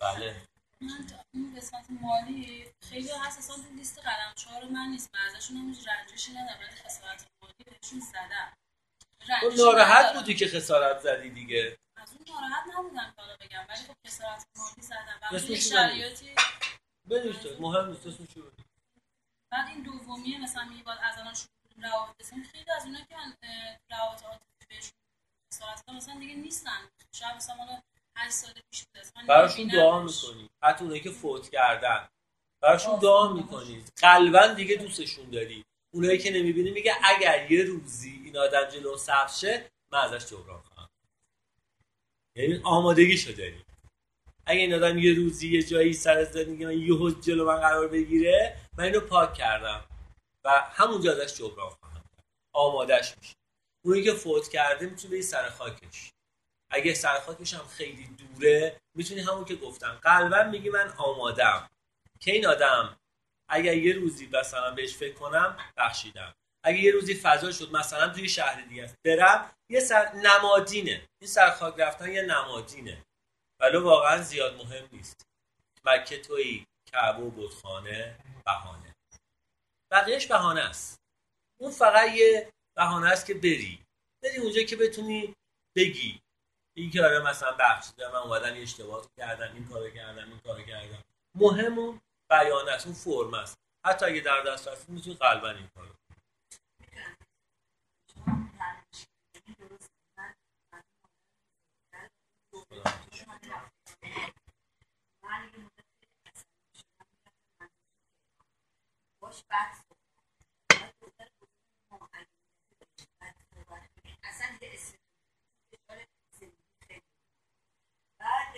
بله. 0.00 0.42
من 0.80 1.06
اون 1.34 1.56
قسمت 1.56 1.86
مالی 1.90 2.72
خیلی 2.82 3.10
هست. 3.10 3.38
اصلا 3.38 3.56
تو 3.56 3.74
لیست 3.76 3.98
قلم 3.98 4.32
چهار 4.36 4.64
من 4.64 4.86
نیست. 4.90 5.10
من 5.14 5.20
ازشون 5.36 5.56
هم 5.56 5.68
هیچ 5.68 5.88
رنجشی 5.88 6.32
ندارم 6.32 6.58
ولی 6.60 6.76
خسارت 6.76 7.26
مالی 7.42 7.54
بهشون 7.64 8.00
زدم 8.00 8.52
تو 9.20 9.32
رنجشی 9.32 9.62
ناراحت. 9.62 10.14
بودی 10.14 10.34
که 10.34 10.46
خسارت 10.46 11.00
زدی 11.00 11.30
دیگه. 11.30 11.78
از 11.96 12.12
اون 12.12 12.24
ناراحت 12.28 12.64
نبودم 12.76 13.14
که 13.16 13.46
بگم 13.46 13.66
ولی 13.68 13.78
خب 13.78 13.94
خسارت 14.06 14.46
مالی 14.56 14.82
زدم. 14.82 15.28
و 15.32 15.34
یه 15.34 15.48
رو 15.48 15.54
شرایطی 15.56 16.34
بنویس 17.08 17.46
مهم 17.60 17.90
نیست 17.90 18.06
اسمش 18.06 18.36
رو 18.36 18.42
بگو. 18.42 18.62
بعد 19.52 19.68
این 19.68 19.82
دومیه 19.82 20.42
مثلا 20.42 20.64
میگه 20.64 20.82
باید 20.82 20.98
از 21.02 21.18
الان 21.18 21.34
شروع 21.34 21.48
کنیم 21.74 21.90
روابط 21.90 22.22
خیلی 22.52 22.70
از 22.76 22.84
اونایی 22.84 23.04
که 23.08 23.16
من 23.16 23.34
روابط 23.90 24.22
عاطفی 24.22 24.66
بهشون 24.68 25.96
مثلا 25.96 26.18
دیگه 26.18 26.34
نیستن. 26.34 26.88
شاید 27.12 27.36
مثلا 27.36 27.56
مال 27.56 27.68
8 28.16 28.30
سال 28.30 28.52
پیش 28.70 28.84
اصلا 28.94 29.22
براشون. 29.28 29.68
دعا 29.68 30.02
می‌کنی. 30.02 30.50
حتی 30.62 30.84
اونایی 30.84 31.00
که 31.00 31.10
فوت 31.10 31.50
کردن. 31.50 32.08
براشون 32.60 32.98
دعا. 32.98 33.32
می‌کنی. 33.32 33.84
قلبا 33.96 34.46
دیگه 34.46 34.76
دوستشون 34.76 35.30
داری. 35.30 35.64
اونایی 35.94 36.18
که 36.18 36.30
نمی‌بینی 36.30 36.70
میگه 36.70 36.94
اگر 37.04 37.50
یه 37.50 37.64
روزی 37.64 38.20
این 38.24 38.38
آدم 38.38 38.64
جلو 38.64 38.96
شه 39.40 39.70
من 39.92 39.98
ازش 39.98 40.26
جبران 40.26 40.62
خواهم. 40.62 40.88
یعنی 42.36 42.60
آمادگیشو 42.64 43.32
داری. 43.32 43.64
اگه 44.48 44.60
این 44.60 44.74
آدم 44.74 44.98
یه 44.98 45.14
روزی 45.14 45.48
یه 45.48 45.62
جایی 45.62 45.92
سر 45.92 46.18
از 46.18 46.32
زندگی 46.32 46.64
من 46.64 46.78
یهو 46.78 47.10
جلو 47.10 47.44
من 47.46 47.60
قرار 47.60 47.88
بگیره 47.88 48.56
من 48.78 48.84
اینو 48.84 49.00
پاک 49.00 49.34
کردم. 49.34 49.84
و 50.44 50.50
همونجا 50.50 51.12
ازش 51.12 51.38
جبران 51.38 51.70
کرد. 51.70 52.04
آمادش 52.52 53.14
میشه. 53.18 53.34
اونی 53.84 54.02
که 54.02 54.12
فوت 54.12 54.48
کرده 54.48 54.86
می‌تونه 54.86 55.10
بری 55.10 55.22
سر 55.22 55.48
خاکش. 55.48 56.10
اگه 56.70 56.94
سر 56.94 57.18
خاکش 57.18 57.54
هم 57.54 57.66
خیلی 57.66 58.08
دوره 58.18 58.80
می‌تونی 58.94 59.20
همون 59.20 59.44
که 59.44 59.56
گفتم. 59.56 59.98
قلبا 60.02 60.42
میگی 60.42 60.68
من 60.68 60.88
آمادم 60.96 61.68
که 62.20 62.32
این 62.32 62.46
آدم 62.46 62.96
اگر 63.48 63.76
یه 63.76 63.92
روزی 63.92 64.28
مثلا 64.32 64.70
بهش 64.74 64.94
فکر 64.94 65.14
کنم 65.14 65.56
بخشیدم. 65.76 66.34
اگه 66.64 66.78
یه 66.78 66.92
روزی 66.92 67.14
فضا 67.14 67.52
شد 67.52 67.72
مثلا 67.72 68.08
توی 68.08 68.28
شهر 68.28 68.60
دیگه 68.60 68.84
است 68.84 68.94
برم 69.04 69.50
یه 69.70 69.80
سر 69.80 70.12
نمادینه. 70.12 71.08
این 71.20 71.30
سر 71.30 71.50
خاک 71.50 71.74
رفتن 71.78 72.12
یه 72.12 72.22
نمادینه. 72.22 73.04
ولی 73.60 73.76
واقعا 73.76 74.22
زیاد 74.22 74.56
مهم 74.56 74.88
نیست. 74.92 75.26
مکه 75.84 76.20
توی 76.20 76.66
کعبه 76.92 77.22
و 77.22 77.30
بتخانه 77.30 78.18
بهانه. 78.46 78.94
بقیهش 79.90 80.26
بهانه 80.26 80.60
است. 80.60 81.00
اون 81.60 81.70
فقط 81.70 82.10
یه 82.12 82.52
بهانه 82.76 83.08
است 83.08 83.26
که 83.26 83.34
بری. 83.34 83.84
بری 84.22 84.36
اونجا 84.36 84.62
که 84.62 84.76
بتونی 84.76 85.36
بگی. 85.76 86.20
این 86.76 86.90
که 86.90 87.04
آره 87.04 87.18
مثلا 87.18 87.52
بخشیدم 87.52 88.12
من 88.12 88.16
اومدم 88.16 88.56
یه 88.56 88.62
اشتباه 88.62 89.06
کردم 89.16 89.54
این 89.54 89.68
کارو 89.68 89.90
کردم 89.90 90.28
این 90.28 90.38
کارو 90.38 90.62
کردم. 90.62 91.04
مهم 91.34 91.78
اون 91.78 92.00
بیان 92.30 92.68
است 92.68 92.86
اون 92.86 92.94
فرم 92.94 93.34
است. 93.34 93.58
حتی 93.86 94.06
اگه 94.06 94.20
در 94.20 94.42
دست 94.42 94.68
هستی 94.68 94.92
می‌تونی 94.92 95.16
قلبا 95.16 95.50
این 95.50 95.68
کارو 95.74 95.88
می‌تونم 95.88 97.16
شما 98.14 98.50
رنج 98.60 99.06
یعنی 99.34 99.54
درست 99.58 99.90
من 100.18 100.34
من 101.92 102.08
من 105.24 105.50
یه 105.54 105.58
مدت 105.64 105.84
عصبی 106.26 106.80
شدم 106.80 107.06
می‌رفتم 107.12 107.60
مدرسه. 107.60 107.70
باش 109.22 109.44
بحث 109.50 109.82
کنم. 109.88 109.98
بعد 118.20 118.54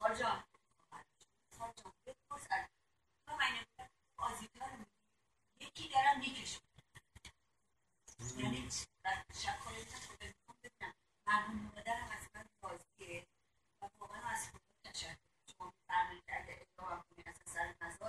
بزرگ 0.00 0.44
ما 4.20 4.28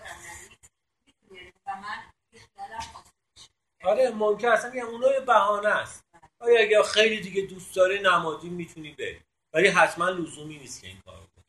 از 0.04 0.26
من 1.78 2.12
که 2.34 2.56
آره 3.84 4.10
ممکن 4.10 4.48
اصلا 4.48 4.72
میگم 4.72 4.86
اونها 4.86 5.14
یه 5.14 5.20
بهانه 5.20 5.70
است. 5.70 6.06
آیا 6.40 6.60
اگه 6.62 6.84
خیلی 6.84 7.22
دیگه 7.22 7.42
دوست 7.42 7.76
داری 7.76 8.00
نمادی 8.00 8.50
می‌تونی 8.50 8.94
بری. 8.94 9.22
ولی 9.54 9.68
حتما 9.68 10.10
لزومی 10.10 10.58
نیست 10.58 10.82
که 10.82 10.88
این 10.88 11.02
کار 11.02 11.28
کنی. 11.36 11.46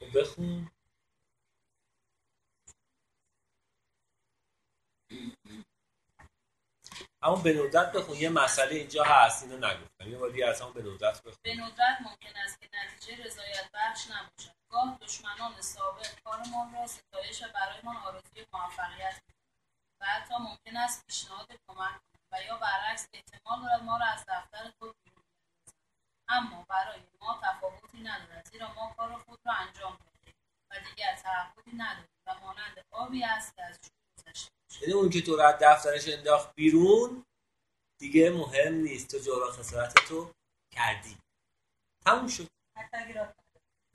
خب 0.00 0.20
بخون. 0.20 0.70
اما 7.28 7.36
به 7.36 7.52
ندرت 7.54 7.92
بخون 7.92 8.16
یه 8.16 8.28
مسئله 8.28 8.74
اینجا 8.74 9.04
هست 9.04 9.42
اینو 9.42 9.56
نگفتم. 9.56 10.08
یه 10.08 10.18
بار 10.18 10.44
از 10.44 10.60
همون 10.60 10.72
به 10.72 10.82
ندرت 10.82 11.22
بخون. 11.22 11.38
به 11.42 11.54
ندرت 11.54 11.98
ممکن 12.00 12.36
است 12.44 12.60
که 12.60 12.68
نتیجه 12.74 13.24
رضایت 13.24 13.70
بخش 13.74 14.06
نباشد. 14.10 14.54
گاه 14.70 14.98
دشمنان 15.02 15.60
سابق 15.60 16.06
کارمان 16.24 16.72
را 16.74 16.86
ستایش 16.86 17.42
و 17.42 17.46
برایمان 17.54 17.96
آرزوی 17.96 18.46
موفقیت 18.52 19.20
و 20.00 20.06
حتی 20.06 20.34
ممکن 20.34 20.76
است 20.76 21.06
پیشنهاد 21.06 21.46
کمک 21.68 22.00
و 22.32 22.42
یا 22.42 22.56
برعکس 22.56 23.08
احتمال 23.12 23.62
دارد 23.62 23.82
ما 23.82 23.96
را 23.96 24.06
از 24.06 24.24
دفتر 24.28 24.72
خود 24.78 24.96
بیرون 25.04 25.24
اما 26.28 26.66
برای 26.68 27.00
ما 27.20 27.40
تفاوتی 27.42 28.00
ندارد 28.00 28.48
زیرا 28.52 28.74
ما 28.74 28.94
کار 28.96 29.18
خود 29.18 29.38
را 29.46 29.52
انجام 29.52 29.92
دادیم 29.92 30.34
و 30.70 30.74
دیگر 30.88 31.16
تعهدی 31.16 31.76
نداریم 31.76 32.18
و 32.26 32.34
مانند 32.40 32.84
آبی 32.90 33.24
است 33.24 33.56
که 33.56 33.62
از 33.62 33.78
یعنی 34.80 34.94
اون 34.94 35.10
که 35.10 35.22
تو 35.22 35.36
رو 35.36 35.42
از 35.42 35.54
دفترش 35.60 36.08
انداخت 36.08 36.54
بیرون 36.54 37.24
دیگه 38.00 38.30
مهم 38.30 38.74
نیست. 38.74 39.10
تو 39.10 39.18
جبران 39.18 39.52
خسارت 39.52 39.94
تو 39.94 40.32
کردی. 40.74 41.18
تموم 42.04 42.28
شد. 42.28 42.48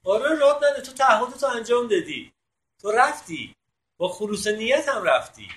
آره 0.04 0.36
راد 0.36 0.66
نده. 0.66 0.82
تو 0.82 0.94
تعهدتو 0.94 1.48
انجام 1.48 1.88
دادی. 1.88 2.34
تو 2.82 2.92
رفتی. 2.92 3.56
با 3.98 4.10
خلوص 4.10 4.48
نیت 4.48 4.90
هم 4.90 5.04
رفتی. 5.04 5.50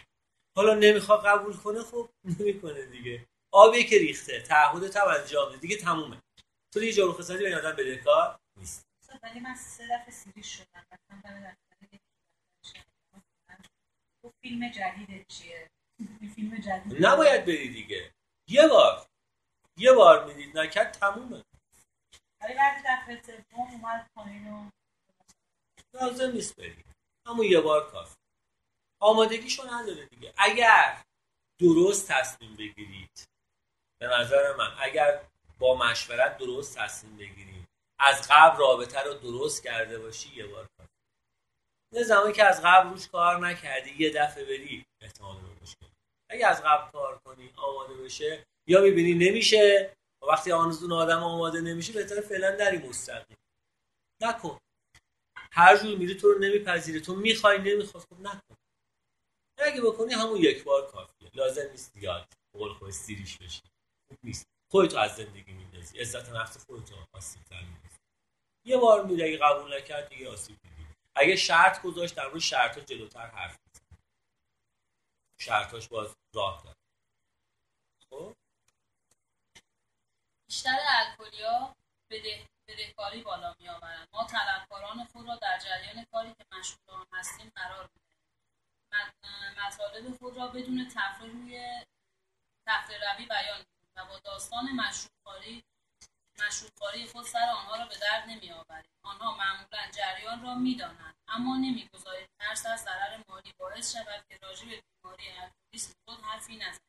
حالا 0.56 0.74
نمی‌خواد 0.74 1.26
قبول 1.26 1.56
کنه 1.56 1.82
خب 1.82 2.08
نمی‌کنه 2.24 2.86
دیگه. 2.86 3.26
آبی 3.52 3.84
که 3.84 3.98
ریخته. 3.98 4.40
تعهدت 4.40 4.96
هم 4.96 5.08
انجام 5.08 5.48
دادی. 5.48 5.58
دیگه 5.58 5.76
تمومه. 5.76 6.22
تو 6.74 6.80
دیگه 6.80 6.92
جبران 6.92 7.14
خسارتی 7.14 7.44
به 7.44 7.56
آدم 7.56 7.72
بدهکار 7.72 8.40
نیست. 8.56 8.86
ولی 9.22 9.40
من 9.40 9.54
سه 9.54 9.84
دفعه 9.84 10.10
سیریش 10.10 10.56
شدم 10.56 10.86
مثلا 10.92 11.20
برای 11.24 11.40
دفتر 11.42 11.84
یکی 11.84 12.00
مثلا 13.14 13.58
تو 14.22 14.32
فیلم 14.46 14.68
جدید 14.68 15.26
چیه؟ 15.28 15.70
فیلم 16.34 16.56
جدید. 16.56 17.06
نباید 17.06 17.44
بری 17.44 17.68
دیگه. 17.68 18.12
یه 18.48 18.68
بار. 18.68 19.06
یه 19.76 19.92
بار 19.92 20.24
می‌دید 20.24 20.58
نکرد 20.58 20.92
تمومه. 20.92 21.44
ولی 22.40 22.54
بعد 22.54 22.84
دفعه 22.86 23.22
سوم 23.22 23.70
اومد 23.70 24.10
پایین 24.14 24.52
و 24.52 24.70
لازم 25.94 26.30
نیست 26.30 26.56
بری 26.56 26.84
اما 27.26 27.44
یه 27.44 27.60
بار 27.60 27.90
کافی 27.90 28.16
آمادگیشو 29.00 29.74
نداره 29.74 30.06
دیگه. 30.06 30.34
اگر 30.36 31.02
درست 31.60 32.08
تصمیم 32.08 32.56
بگیرید 32.56 33.28
به 33.98 34.06
نظر 34.06 34.56
من 34.56 34.76
اگر 34.78 35.20
با 35.58 35.74
مشورت 35.74 36.38
درست 36.38 36.78
تصمیم 36.78 37.16
بگیرید 37.16 37.68
از 37.98 38.28
قبل 38.30 38.58
رابطه 38.58 39.00
رو 39.02 39.14
درست 39.14 39.62
کرده 39.62 39.98
باشی 39.98 40.36
یه 40.36 40.46
بار 40.46 40.66
نه 41.92 42.02
زمانی 42.02 42.32
که 42.32 42.44
از 42.44 42.62
قبل 42.64 42.90
روش 42.90 43.08
کار 43.08 43.38
نکردی 43.38 43.90
یه 43.98 44.12
دفعه 44.12 44.44
بری 44.44 44.86
احتمال 45.02 45.36
مشکل 45.62 45.86
اگه 46.30 46.46
از 46.46 46.62
قبل 46.62 46.90
کار 46.90 47.18
کنی 47.18 47.52
آماده 47.56 47.94
بشه 47.94 48.46
یا 48.68 48.80
می‌بینی 48.80 49.14
نمیشه 49.14 49.96
و 50.22 50.26
وقتی 50.26 50.52
آن 50.52 50.72
اون 50.82 50.92
آدم 50.92 51.22
آماده 51.22 51.60
نمیشه 51.60 51.92
بهتره 51.92 52.20
فعلا 52.20 52.56
نری 52.56 52.78
مستقیم. 52.78 53.36
نکن. 54.22 54.58
هر 55.52 55.76
جور 55.76 55.96
میری 55.96 56.14
تو 56.14 56.32
رو 56.32 56.38
نمیپذیره. 56.38 57.00
تو 57.00 57.14
می‌خوای 57.14 57.58
نمی‌خواد 57.58 58.04
خب 58.04 58.20
نکن. 58.20 58.56
اگه 59.58 59.80
بکنی 59.80 60.14
همون 60.14 60.36
یک 60.36 60.64
بار 60.64 60.86
کافیه 60.86 61.30
لازم 61.34 61.70
نیست 61.70 61.92
زیاد 61.92 62.26
قول 62.52 62.72
خود 62.72 62.90
سیریش 62.90 63.38
بشی. 63.38 63.62
نیست. 64.24 64.46
خودتو 64.70 64.98
از 64.98 65.16
زندگی 65.16 65.52
میندازی. 65.52 65.98
عزت 65.98 66.28
نفس 66.28 66.66
خودتو 66.66 66.94
آسیب 67.12 67.42
تر 67.42 67.64
یه 68.66 68.76
بار 68.76 69.04
میری 69.04 69.36
قبول 69.36 69.76
نکرد 69.76 70.08
دیگه 70.08 70.28
آسیب 70.30 70.56
دیدی 70.62 70.75
اگه 71.16 71.36
شرط 71.36 71.82
گذاشت 71.82 72.14
در 72.14 72.26
مورد 72.26 72.38
شرطا 72.38 72.80
جلوتر 72.80 73.26
حرف 73.26 73.56
شرطاش 75.38 75.88
باز 75.88 76.16
راه 76.34 76.62
داره. 76.62 76.76
خب؟ 78.10 78.36
بیشتر 80.48 80.78
الکلیا 80.88 81.76
بده 82.10 82.46
بدهکاری 82.68 83.22
بالا 83.22 83.54
می 83.58 83.68
آورند 83.68 84.08
ما 84.12 84.24
طلبکاران 84.24 85.04
خود 85.04 85.28
را 85.28 85.36
در 85.36 85.58
جریان 85.58 86.04
کاری 86.04 86.34
که 86.34 86.44
مشغول 86.58 86.94
آن 86.94 87.06
هستیم 87.12 87.52
قرار 87.54 87.90
می‌دهیم. 87.94 88.06
مطالب 89.66 90.18
خود 90.18 90.36
را 90.36 90.46
بدون 90.46 90.88
تفریح 90.88 91.32
روی 91.32 91.84
تفریح 92.66 93.14
روی 93.14 93.26
بیان 93.26 93.64
و 93.96 94.06
با 94.06 94.18
داستان 94.18 94.64
مشروطخواری 94.64 95.64
مشروطخواری 96.38 97.06
خود 97.06 97.26
سر 97.26 97.48
آنها 97.58 97.76
را 97.76 97.86
به 97.86 97.94
درد 97.98 98.24
نمی 98.28 98.52
آوریم 98.52 98.90
آنها 99.02 99.36
معمولا 99.36 99.90
جریان 99.96 100.42
را 100.42 100.54
می‌دانند 100.54 101.14
اما 101.28 101.56
نمی‌گذارید 101.56 102.28
ترس 102.40 102.66
از 102.66 102.80
ضرر 102.80 103.18
مالی 103.28 103.52
باعث 103.58 103.96
شود 103.96 104.24
که 104.28 104.38
راجع 104.42 104.66
به 104.66 104.82
بیماری 104.82 105.24
الکلیسم 105.28 105.92
خود 106.08 106.20
حرفی 106.20 106.56
نزنید. 106.56 106.80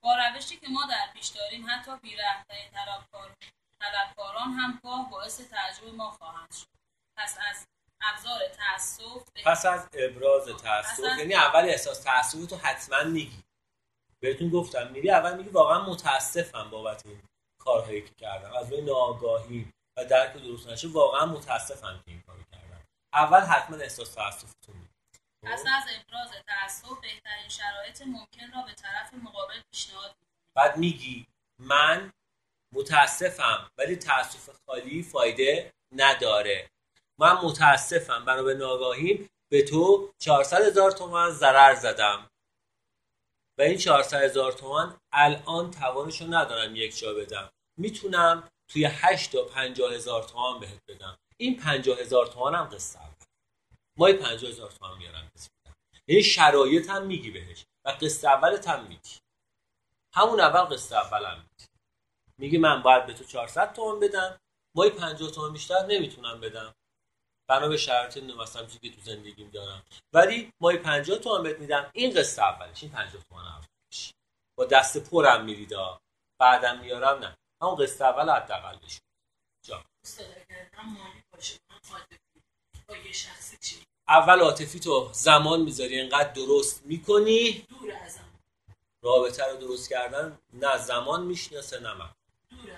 با 0.00 0.16
روشی 0.16 0.56
که 0.56 0.68
ما 0.68 0.86
در 0.86 1.12
پیش 1.12 1.26
داریم 1.26 1.66
حتی 1.70 1.96
بیرحمترین 2.02 2.70
طلبکار 2.70 3.36
طلبکاران 3.80 4.52
هم 4.52 4.80
گاه 4.82 5.10
باعث 5.10 5.40
تعجب 5.40 5.94
ما 5.94 6.10
خواهند 6.10 6.54
شد. 6.54 6.66
پس 7.16 7.38
از 7.50 7.66
ابزار 8.00 8.40
تاسف 8.48 9.28
پس 9.44 9.66
از 9.66 9.88
ابراز 9.92 10.48
پس 10.48 10.62
تاسف 10.62 11.18
یعنی 11.18 11.34
اول 11.34 11.64
احساس 11.64 12.02
تاسف 12.02 12.46
تو 12.46 12.56
حتما 12.56 13.02
میگی. 13.02 13.42
بهتون 14.20 14.50
گفتم 14.50 14.90
میری 14.90 15.10
اول 15.10 15.36
میگی 15.36 15.48
واقعا 15.48 15.84
متاسفم 15.84 16.70
بابت 16.70 17.06
این. 17.06 17.22
کارهایی 17.64 18.02
که 18.02 18.14
کردم. 18.14 18.52
از 18.52 18.72
روی 18.72 18.82
ناآگاهی 18.82 19.72
و 19.96 20.04
درک 20.04 20.32
درست 20.32 20.68
نشه 20.68 20.88
واقعا 20.88 21.26
متاسفم 21.26 22.00
که 22.04 22.10
این 22.10 22.22
کارو 22.26 22.42
کردم. 22.52 22.84
اول 23.12 23.40
حتما 23.40 23.76
احساس 23.76 24.14
تاسفتون 24.14 24.88
پس 25.42 25.60
از 25.60 25.82
ابراز 25.82 26.30
تاسف 26.46 27.00
بهترین 27.00 27.48
شرایط 27.48 28.02
ممکن 28.02 28.52
را 28.54 28.62
به 28.62 28.72
طرف 28.72 29.14
مقابل 29.14 29.60
پیشنهاد 29.72 30.16
بعد 30.56 30.76
میگی 30.76 31.26
من 31.60 32.12
متاسفم 32.74 33.70
ولی 33.78 33.96
تاسف 33.96 34.50
خالی 34.66 35.02
فایده 35.02 35.72
نداره. 35.96 36.70
من 37.18 37.32
متاسفم. 37.32 38.24
بنا 38.24 38.42
به 38.42 38.54
ناگاهیم 38.54 39.30
به 39.52 39.62
تو 39.62 40.12
400 40.18 40.62
هزار 40.62 40.90
تومن 40.90 41.30
ضرر 41.30 41.74
زدم. 41.74 42.29
و 43.60 43.62
این 43.62 43.78
400 43.78 44.22
هزار 44.22 44.52
تومن 44.52 44.96
الان 45.12 45.70
توانشو 45.70 46.26
ندارم 46.26 46.76
یک 46.76 46.98
جا 46.98 47.14
بدم. 47.14 47.50
می‌تونم 47.76 48.48
توی 48.68 48.84
8 48.84 49.32
تا 49.32 49.44
50 49.44 49.92
هزار 49.92 50.22
تومن 50.22 50.60
بهت 50.60 50.80
بدم. 50.88 51.18
این 51.36 51.56
50 51.56 51.98
هزار 51.98 52.26
تومن 52.26 52.54
هم 52.54 52.64
قصه 52.64 52.98
اول 52.98 53.14
مای 53.96 54.12
50 54.12 54.50
هزار 54.50 54.70
تومن 54.70 54.98
میارم 54.98 55.30
یعنی 56.08 56.22
شرایط 56.22 56.90
هم 56.90 57.06
میگی 57.06 57.30
بهش 57.30 57.64
و 57.84 57.90
قصه 58.00 58.28
اولت 58.28 58.68
هم 58.68 58.86
میگی. 58.86 59.18
همون 60.14 60.40
اول 60.40 60.74
قصه 60.76 60.96
اولم 60.96 61.36
میگی. 61.36 61.68
میگی 62.38 62.58
من 62.58 62.82
باید 62.82 63.06
به 63.06 63.12
تو 63.14 63.24
400 63.24 63.72
تومن 63.72 64.00
بدم. 64.00 64.40
مای 64.74 64.90
50 64.90 65.30
تومن 65.30 65.52
بیشتر 65.52 65.86
نمی‌تونم 65.86 66.40
بدم. 66.40 66.74
بنا 67.50 67.68
به 67.68 67.76
شرایط 67.76 68.16
مثلا 68.16 68.66
چیزی 68.66 68.78
که 68.78 68.96
تو 68.96 69.00
زندگیم 69.00 69.50
دارم. 69.50 69.82
ولی 70.12 70.52
مای 70.60 70.76
50 70.76 71.18
تومن 71.18 71.42
بهت 71.42 71.58
میدم 71.58 71.90
این 71.92 72.14
قصه 72.14 72.42
اولش 72.42 72.82
این 72.82 72.92
50 72.92 73.22
تومن 73.22 73.42
اولش. 73.44 74.12
با 74.58 74.64
دست 74.64 75.10
پرم 75.10 75.44
میریدا 75.44 76.00
بعدم 76.38 76.78
میارم 76.78 77.18
نه. 77.18 77.36
همون 77.62 77.74
قصه 77.74 78.04
اول 78.04 78.78
جا 79.62 79.84
یه 83.04 83.12
شخصی 83.12 83.56
چی 83.60 83.76
اول 84.08 84.40
عاطفی 84.40 84.80
تو 84.80 85.10
زمان 85.12 85.60
می‌ذاری 85.60 86.00
انقدر 86.00 86.32
درست 86.32 86.86
می‌کنی؟ 86.86 87.52
دور 87.52 87.92
ازم 88.04 88.24
رابطه 89.02 89.44
رو 89.44 89.56
درست 89.56 89.90
کردن 89.90 90.38
نه 90.52 90.78
زمان 90.78 91.22
می‌شناسه 91.22 91.80
نه 91.80 91.94
من. 91.94 92.10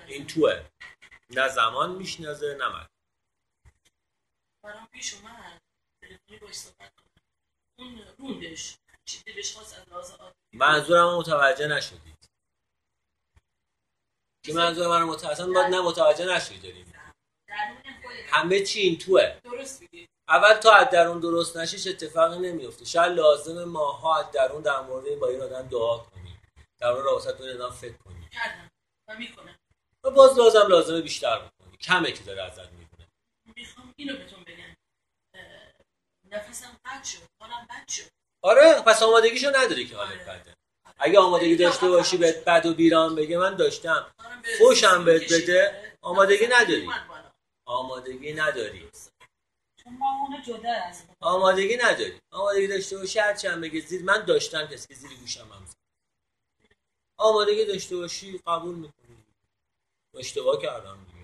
این 0.07 0.27
توه. 0.27 0.65
نه 1.31 1.49
زمان 1.49 1.91
می‌شناسه 1.91 2.55
نه 2.55 2.69
من. 2.69 2.87
برام 4.63 4.89
پیش 4.93 5.15
اومد. 5.15 5.63
تلفنی 6.03 6.39
باش 6.39 6.55
صحبت 6.55 6.93
کنم 6.95 7.23
اون 7.79 8.03
روندش 8.19 8.77
چی 9.05 9.23
دلش 9.23 9.53
خواست 9.53 9.79
از 9.79 9.89
لحاظ 9.89 10.11
عاطفی 10.11 10.37
منظورم 10.53 11.19
متوجه 11.19 11.67
نشدید. 11.67 12.29
که 14.45 14.53
منظور 14.53 14.89
من 14.89 15.03
متوجه؟ 15.03 15.45
ما 15.45 15.67
نه 15.67 15.81
متوجه 15.81 16.25
نشدید 16.25 16.63
داریم 16.63 16.93
همه 18.27 18.65
چی 18.65 18.81
این 18.81 18.99
توه. 18.99 19.41
درست 19.45 19.83
اول 20.29 20.55
تا 20.55 20.73
از 20.73 20.91
درون 20.91 21.21
درست 21.21 21.57
نشیش 21.57 21.87
اتفاقی 21.87 22.39
نمیفته 22.39 22.85
شاید 22.85 23.13
لازم 23.13 23.65
ماها 23.65 24.19
از 24.19 24.31
درون 24.31 24.63
در 24.63 24.81
مورد 24.81 25.19
با 25.19 25.29
این 25.29 25.43
آدم 25.43 25.69
دعا 25.69 25.99
کنیم. 25.99 26.43
در 26.79 26.93
مورد 26.93 27.05
راست 27.05 27.39
با 27.39 27.45
آدم 27.45 27.71
فکر 27.71 27.97
کنیم. 27.97 28.29
کردم. 28.33 28.71
و 29.09 29.19
می‌کنم. 29.19 29.59
و 30.05 30.11
باز 30.11 30.39
لازم 30.39 30.67
لازمه 30.69 31.01
بیشتر 31.01 31.39
بکنی. 31.39 31.77
کمه 31.77 32.13
که 32.13 32.25
داره 32.25 32.43
ازت 32.43 32.82
اینو 34.03 34.17
بهتون 34.17 34.45
بگم. 34.45 34.75
نفسم 36.31 36.77
قد 36.85 37.05
شد 37.05 37.19
حالم 37.41 37.67
بد 37.71 37.89
شد. 37.89 38.03
آره 38.43 38.83
پس 38.83 39.03
آمادگیشو 39.03 39.49
نداری 39.57 39.87
که 39.87 39.97
حالت 39.97 40.29
آره. 40.29 40.41
بده. 40.41 40.55
اگه 40.99 41.19
آمادگی 41.19 41.57
داشته 41.57 41.89
باشی 41.89 42.17
بهت 42.17 42.45
بد 42.45 42.67
و 42.67 42.75
بیران 42.75 43.15
بگه 43.15 43.39
من 43.39 43.57
داشتم. 43.57 44.15
به 44.43 44.49
فوشم 44.59 45.05
بهت. 45.05 45.33
بده، 45.33 45.93
آمادگی 46.03 46.47
نداری. 46.47 46.91
آمادگی 47.67 48.33
نداری. 48.33 48.91
آمادگی 51.21 51.77
نداری. 51.77 52.21
آمادگی 52.31 52.67
داشته 52.67 52.99
باشی 52.99 53.19
هرچی 53.19 53.47
هم 53.47 53.61
بگه 53.61 53.81
زیر 53.81 54.03
من 54.03 54.25
داشتم 54.25 54.67
کسی 54.67 54.89
که 54.89 54.95
زیر 54.95 55.15
گوشم 55.19 55.53
هم. 55.53 55.67
آمادگی 57.19 57.65
داشته 57.65 57.97
باشی 57.97 58.39
قبول 58.47 58.75
می‌کنی. 58.75 59.25
اشتباه 60.15 60.63
کردم 60.63 61.07
دیگه. 61.07 61.23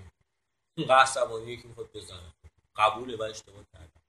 قصبانی 0.94 1.56
که 1.56 1.68
می‌خواد 1.68 1.92
بزنه. 1.92 2.32
قبوله 2.78 3.16
و 3.16 3.22
اشتباه 3.22 3.64
کردم. 3.72 4.02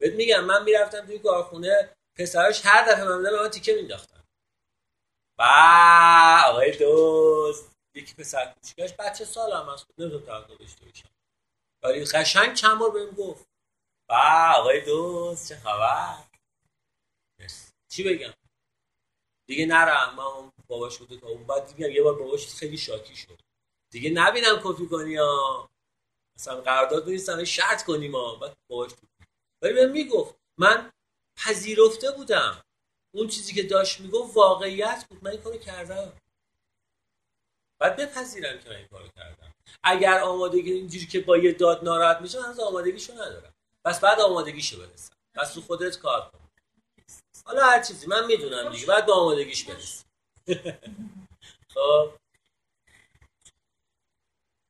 بهت 0.00 0.14
میگم 0.14 0.44
من 0.44 0.64
می‌رفتم 0.64 1.06
توی 1.06 1.18
کارخونه 1.18 1.94
پسراش 2.16 2.66
هر 2.66 2.92
دفعه 2.92 3.04
من 3.04 3.22
به 3.22 3.42
من 3.42 3.48
تیکه 3.48 3.74
مینداختن 3.74 4.24
با 5.38 5.46
آقای 6.46 6.76
دوست 6.76 7.76
یکی 7.94 8.14
پسر 8.14 8.52
کوچیکش 8.54 8.92
بچه 8.98 9.24
سال 9.24 9.52
هم 9.52 9.68
از 9.68 9.84
خود 9.84 9.94
نمی‌تونم 9.98 10.24
توقع 10.24 10.56
داشته 10.56 10.84
باشم 10.84 11.08
ولی 11.82 12.04
قشنگ 12.04 12.54
چند 12.54 12.78
بار 12.78 12.90
بهم 12.90 13.10
گفت. 13.10 13.48
با 14.08 14.52
آقای 14.56 14.84
دوست 14.84 15.48
چه 15.48 15.56
خبر. 15.56 16.24
چی 17.88 18.04
بگم؟ 18.04 18.34
دیگه 19.46 19.66
نرم 19.66 20.14
من 20.14 20.52
باباش 20.66 20.98
بوده 20.98 21.16
که 21.16 21.26
اون 21.26 21.46
بعد 21.46 21.66
دیگه 21.66 21.92
یه 21.92 22.02
بار 22.02 22.18
باباش 22.18 22.54
خیلی 22.54 22.78
شاکی 22.78 23.16
شد. 23.16 23.40
دیگه 23.92 24.10
نبینم 24.10 24.60
کپی 24.64 24.86
کنی 24.86 25.16
ها. 25.16 25.70
مثلا 26.38 26.60
قرارداد 26.60 27.08
نیستم 27.08 27.44
شرط 27.44 27.84
کنیم 27.84 28.12
باباش 28.12 28.92
تو 28.92 29.06
ولی 29.62 29.72
بهم 29.72 29.90
می‌گفت 29.90 30.34
من 30.58 30.92
پذیرفته 31.36 32.10
بودم. 32.10 32.62
اون 33.14 33.28
چیزی 33.28 33.54
که 33.54 33.62
داشت 33.62 34.00
می‌گفت 34.00 34.36
واقعیت 34.36 35.06
بود. 35.10 35.24
من 35.24 35.30
این 35.30 35.40
کارو 35.40 35.58
کردم. 35.58 36.12
بعد 37.80 37.96
بپذیرم 37.96 38.58
که 38.58 38.70
من 38.70 38.76
این 38.76 38.88
کارو 38.88 39.08
کردم. 39.08 39.54
اگر 39.82 40.20
آمادگی 40.20 40.72
اینجوری 40.72 41.06
که 41.06 41.20
با 41.20 41.36
یه 41.36 41.52
داد 41.52 41.84
ناراحت 41.84 42.20
میشه 42.20 42.40
من 42.40 42.46
از 42.48 42.60
آمادگیشو 42.60 43.12
ندارم. 43.12 43.54
پس 43.84 44.00
بعد 44.00 44.20
آمادگیشو 44.20 44.80
برسم. 44.80 45.14
پس 45.34 45.52
تو 45.54 45.60
خودت 45.60 45.98
کار 45.98 46.30
کن. 46.30 46.38
حالا 47.46 47.64
هر 47.66 47.82
چیزی 47.82 48.06
من 48.06 48.26
می‌دونم 48.26 48.72
دیگه. 48.72 48.86
بعد 48.86 49.06
به 49.06 49.12
آمادگیش 49.12 49.64
برس 49.64 50.04
خب 51.74 52.12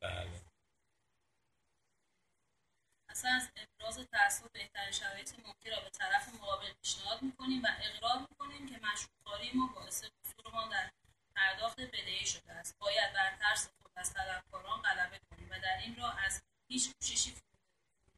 بله 0.02 0.42
اصلا 3.10 3.27
از 3.39 3.48
ابراز 3.56 4.06
تأسف 4.12 4.47
بهترین 4.52 4.93
شرایط 4.93 5.32
ممکن 5.32 5.70
را 5.70 5.81
به 5.81 5.90
طرف 5.90 6.35
مقابل 6.35 6.73
پیشنهاد 6.82 7.23
می‌کنیم 7.23 7.62
و 7.65 7.69
اقرار 7.82 8.19
می‌کنیم 8.31 8.69
که 8.69 8.81
مشروطکاری 8.86 9.51
ما 9.55 9.66
باعث 9.74 10.05
قصور 10.05 10.55
ما 10.55 10.69
در 10.69 10.90
پرداخت 11.36 11.81
بدهی 11.81 12.27
شده 12.27 12.52
است. 12.52 12.78
باید 12.78 13.12
بر 13.15 13.36
ترس 13.36 13.69
خود 13.82 13.93
از 13.97 14.12
طلبکاران 14.12 14.82
غلبه 14.82 15.20
کنیم 15.31 15.48
و 15.51 15.59
در 15.59 15.78
این 15.85 15.97
راه 15.97 16.24
از 16.24 16.43
هیچ 16.70 16.90
کوششی 16.94 17.35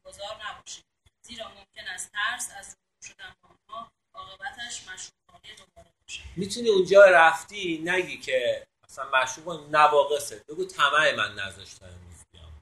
گذار 0.05 0.45
نباشیم. 0.45 0.83
زیرا 1.21 1.47
ممکن 1.49 1.87
است 1.87 2.11
ترس 2.11 2.51
از 2.57 2.75
روبرو 2.75 3.13
شدن 3.13 3.35
با 3.41 3.49
آنها 3.49 3.91
عاقبتش 4.13 4.87
مشروطکاری 4.87 5.55
دوباره 5.55 5.91
باشد. 6.01 6.23
می‌تونی 6.35 6.69
اونجا 6.69 7.05
رفتی 7.05 7.81
نگی 7.85 8.17
که 8.17 8.67
مثلا 8.83 9.09
مشروب 9.09 9.75
نواقصه. 9.75 10.43
بگو 10.47 10.65
طمع 10.65 11.11
من 11.11 11.35
نذاشتن 11.35 11.85
امروز 11.85 12.25
بیام. 12.31 12.61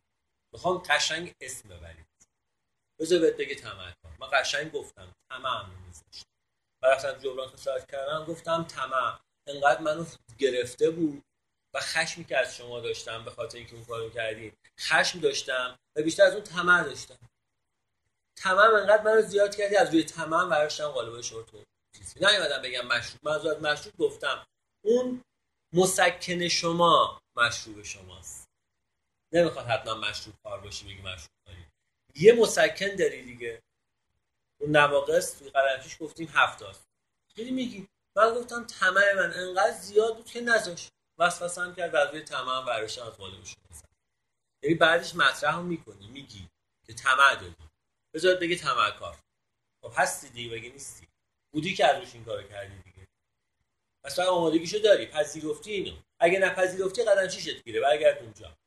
می‌خوام 0.54 0.78
قشنگ 0.78 1.36
اسم 1.42 1.70
ببرید 1.70 2.09
بذار 3.00 3.20
بهت 3.20 3.38
بگه 3.38 3.56
کن 3.56 4.16
من 4.20 4.30
قشنگ 4.34 4.72
گفتم 4.72 5.16
من 5.32 5.66
میذاشت. 5.88 6.26
و 6.84 6.88
رفتم 6.88 7.12
جبران 7.12 7.48
خسارت 7.48 7.92
کردم 7.92 8.26
گفتم 8.26 8.64
طمع 8.64 9.20
انقدر 9.48 9.82
منو 9.82 10.06
گرفته 10.38 10.90
بود 10.90 11.24
و 11.74 11.80
خشمی 11.80 12.26
که 12.26 12.38
از 12.38 12.56
شما 12.56 12.80
داشتم 12.80 13.26
به 13.26 13.32
خاطر 13.32 13.58
اینکه 13.58 13.76
اون 13.76 13.86
کارو 13.86 14.10
کردیم 14.10 14.58
خشم 14.80 15.20
داشتم 15.20 15.80
و 15.96 16.02
بیشتر 16.02 16.24
از 16.24 16.34
اون 16.34 16.44
طمع 16.44 16.84
داشتم. 16.84 17.30
طمع 18.36 18.60
انقدر 18.60 19.04
منو 19.04 19.22
زیاد 19.22 19.56
کردی 19.56 19.76
از 19.76 19.90
روی 19.90 20.04
طمع 20.04 20.50
برداشتم 20.50 20.88
قالب 20.88 21.22
شورت 21.22 21.54
و 21.54 21.64
چیزی 21.98 22.20
نیومدم 22.20 22.62
بگم 22.62 22.88
مشروب. 22.88 23.20
من 23.24 23.32
از 23.32 23.46
مشروب 23.46 23.98
گفتم 23.98 24.46
اون 24.86 25.24
مسکن 25.74 26.48
شما 26.48 27.22
مشروب 27.36 27.84
شماست. 27.84 28.48
نمی‌خواد 29.34 29.66
حتما 29.66 29.94
مشروب 29.94 30.36
کار 30.44 30.60
باشی 30.60 30.86
بگی 30.86 31.02
مشروب 31.02 31.30
کاری 31.46 31.59
یه 32.16 32.34
مسکن 32.34 32.96
داری 32.96 33.22
دیگه. 33.24 33.62
اون 34.60 34.78
نواقص 34.78 35.40
توی 35.40 35.50
قلمچیش 35.50 35.98
گفتیم 36.00 36.30
هفتاست 36.34 36.88
خیلی 37.36 37.52
میگی. 37.52 37.88
من 38.16 38.34
گفتم 38.34 38.68
طمع 38.68 39.14
من 39.14 39.34
انقدر 39.34 39.72
زیاد 39.72 40.16
بود 40.16 40.26
که 40.26 40.42
نذاش. 40.42 40.90
وسوسه 41.18 41.62
هم 41.62 41.76
کرد 41.76 41.96
از 41.96 42.10
روی 42.10 42.24
هم 42.32 42.66
برداشتم 42.66 43.02
از 43.02 43.14
زد. 43.72 43.90
یعنی 44.64 44.76
بعدش 44.76 45.16
مطرح 45.16 45.56
هم 45.56 45.66
می‌کنی 45.66 46.08
میگی 46.08 46.50
که 46.88 46.94
طمع 46.94 47.36
داری. 47.36 47.56
بذار 48.14 48.36
بگه 48.36 48.56
طمع 48.56 48.92
کار. 48.92 49.18
خب 49.82 49.94
هستی 49.96 50.30
دیگه 50.30 50.50
بگه 50.50 50.70
نیستی؟ 50.70 51.08
بودی 51.52 51.74
که 51.74 51.86
از 51.86 52.00
روش 52.00 52.14
این 52.14 52.26
کارو 52.26 52.44
کردی 52.44 52.76
دیگه. 52.78 53.08
پس 54.04 54.20
آمادگیشو 54.20 54.78
داری 54.78 55.06
پذیرفتی 55.06 55.72
اینو. 55.72 55.98
اگه 56.20 56.40
نپذیرفتی 56.40 57.04
قدم 57.04 57.28
چیشت 57.28 57.64
گیره 57.64 57.80
برگرد 57.80 58.18
اونجا. 58.22 58.58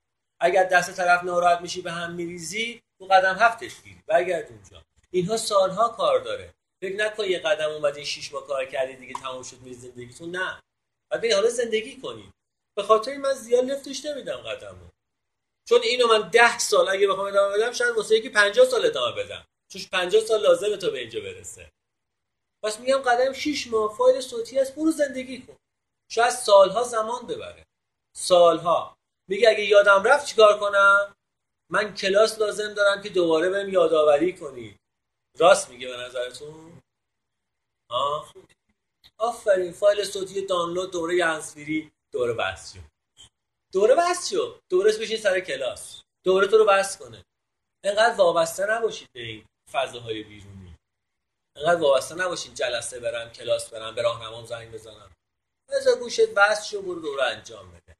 اگر 0.41 0.65
دست 0.65 0.97
طرف 0.97 1.25
ناراحت 1.25 1.61
میشی 1.61 1.83
به 1.83 1.93
هم 1.93 2.13
میریزی 2.13 2.83
تو 3.03 3.09
قدم 3.09 3.35
هفتش 3.35 3.83
گیری. 3.83 4.03
برگرد 4.07 4.49
اونجا. 4.49 4.83
اینها 5.11 5.37
سالها 5.37 5.89
کار 5.89 6.21
داره. 6.21 6.55
فکر 6.83 6.97
نکن 6.97 7.25
یه 7.25 7.39
قدم 7.39 7.71
اومدین 7.71 8.05
شیش 8.05 8.33
ماه 8.33 8.47
کار 8.47 8.65
کردی 8.65 8.97
دیگه 8.97 9.15
تمام 9.15 9.43
شد 9.43 9.61
میری 9.61 9.75
زندگیتون. 9.75 10.31
نه. 10.31 10.63
بعد 11.11 11.33
حالا 11.33 11.49
زندگی 11.49 12.01
کنی. 12.01 12.33
به 12.77 12.83
خاطر 12.83 13.17
من 13.17 13.33
زیاد 13.33 13.65
لفتش 13.65 14.05
نمیدم 14.05 14.37
قدمو. 14.37 14.89
چون 15.69 15.81
اینو 15.83 16.07
من 16.07 16.29
ده 16.29 16.59
سال 16.59 16.89
اگه 16.89 17.09
بخوام 17.09 17.27
ادامه 17.27 17.57
بدم 17.57 17.73
شاید 17.73 17.97
واسه 17.97 18.17
یکی 18.17 18.29
50 18.29 18.67
سال 18.67 18.87
ادامه 18.87 19.17
بدم. 19.23 19.45
چون 19.69 19.83
50 19.93 20.23
سال 20.23 20.43
لازمه 20.43 20.77
تا 20.77 20.91
به 20.91 20.99
اینجا 20.99 21.21
برسه. 21.21 21.71
پس 22.63 22.81
میگم 22.81 22.99
قدم 22.99 23.33
6 23.33 23.67
ماه 23.67 23.97
فایل 23.97 24.21
صوتی 24.21 24.59
هست. 24.59 24.75
برو 24.75 24.91
زندگی 24.91 25.43
کن. 25.43 25.57
شاید 26.09 26.31
سالها 26.31 26.83
زمان 26.83 27.27
ببره. 27.27 27.67
سالها. 28.17 28.97
میگه 29.29 29.49
اگه 29.49 29.65
یادم 29.65 30.03
رفت 30.03 30.27
چیکار 30.27 30.59
کنم؟ 30.61 31.15
من 31.73 31.95
کلاس 31.95 32.39
لازم 32.39 32.75
دارم 32.75 33.03
که 33.03 33.09
دوباره 33.09 33.51
بهم 33.51 33.69
یادآوری 33.69 34.33
کنید 34.37 34.81
راست 35.39 35.71
میگه 35.71 35.89
به 35.89 35.97
نظرتون؟ 35.97 36.83
ها 37.91 38.33
آفرین 39.19 39.73
فایل 39.73 40.05
صوتی 40.05 40.47
دانلود 40.47 40.93
دوره 40.93 41.25
هنسفری 41.25 41.93
دوره 42.13 42.57
شد 42.57 42.93
دوره 43.73 43.97
شد 44.31 44.61
دوره 44.71 44.99
بشین 44.99 45.17
سر 45.17 45.41
کلاس. 45.41 46.03
دوره 46.25 46.47
تو 46.47 46.59
رو 46.59 46.65
بس 46.65 46.99
کنه. 46.99 47.25
انقدر 47.85 48.17
وابسته 48.17 48.67
نباشید 48.67 49.09
به 49.13 49.21
این 49.21 49.47
فضاهای 49.73 50.23
بیرونی. 50.23 50.77
انقدر 51.57 51.81
وابسته 51.81 52.15
نباشید 52.15 52.55
جلسه 52.55 53.01
برم 53.01 53.33
کلاس 53.33 53.71
برم 53.71 53.95
به 53.95 54.03
راهنمام 54.03 54.47
زنگ 54.47 54.73
بزنم. 54.73 55.13
بذار 55.69 55.99
گوشت 55.99 56.35
بس 56.35 56.69
شو 56.69 56.83
برو 56.83 57.01
دوره 57.01 57.25
انجام 57.25 57.71
بده. 57.71 57.97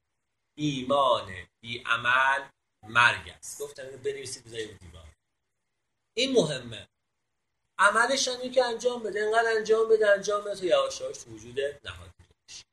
ایمان 0.57 1.47
بی 1.63 1.83
عمل 1.85 2.49
مرگ 2.83 3.29
است. 3.29 3.61
گفتم 3.61 3.83
اینو 3.85 3.97
بنویسید 3.97 4.45
بذارید 4.45 4.71
رو 4.71 4.77
دیوار. 4.77 5.07
این 6.17 6.31
مهمه. 6.33 6.87
عملش 7.77 8.27
هم 8.27 8.51
که 8.51 8.65
انجام 8.65 9.03
بده. 9.03 9.21
انقدر 9.21 9.51
انجام 9.57 9.89
بده 9.89 10.09
انجام 10.11 10.43
بده 10.43 10.55
تو 10.55 10.65
یواش 10.65 11.01
یواش 11.01 11.17
تو 11.17 11.31
وجود 11.31 11.59
نهادی 11.59 12.11
بشی 12.49 12.63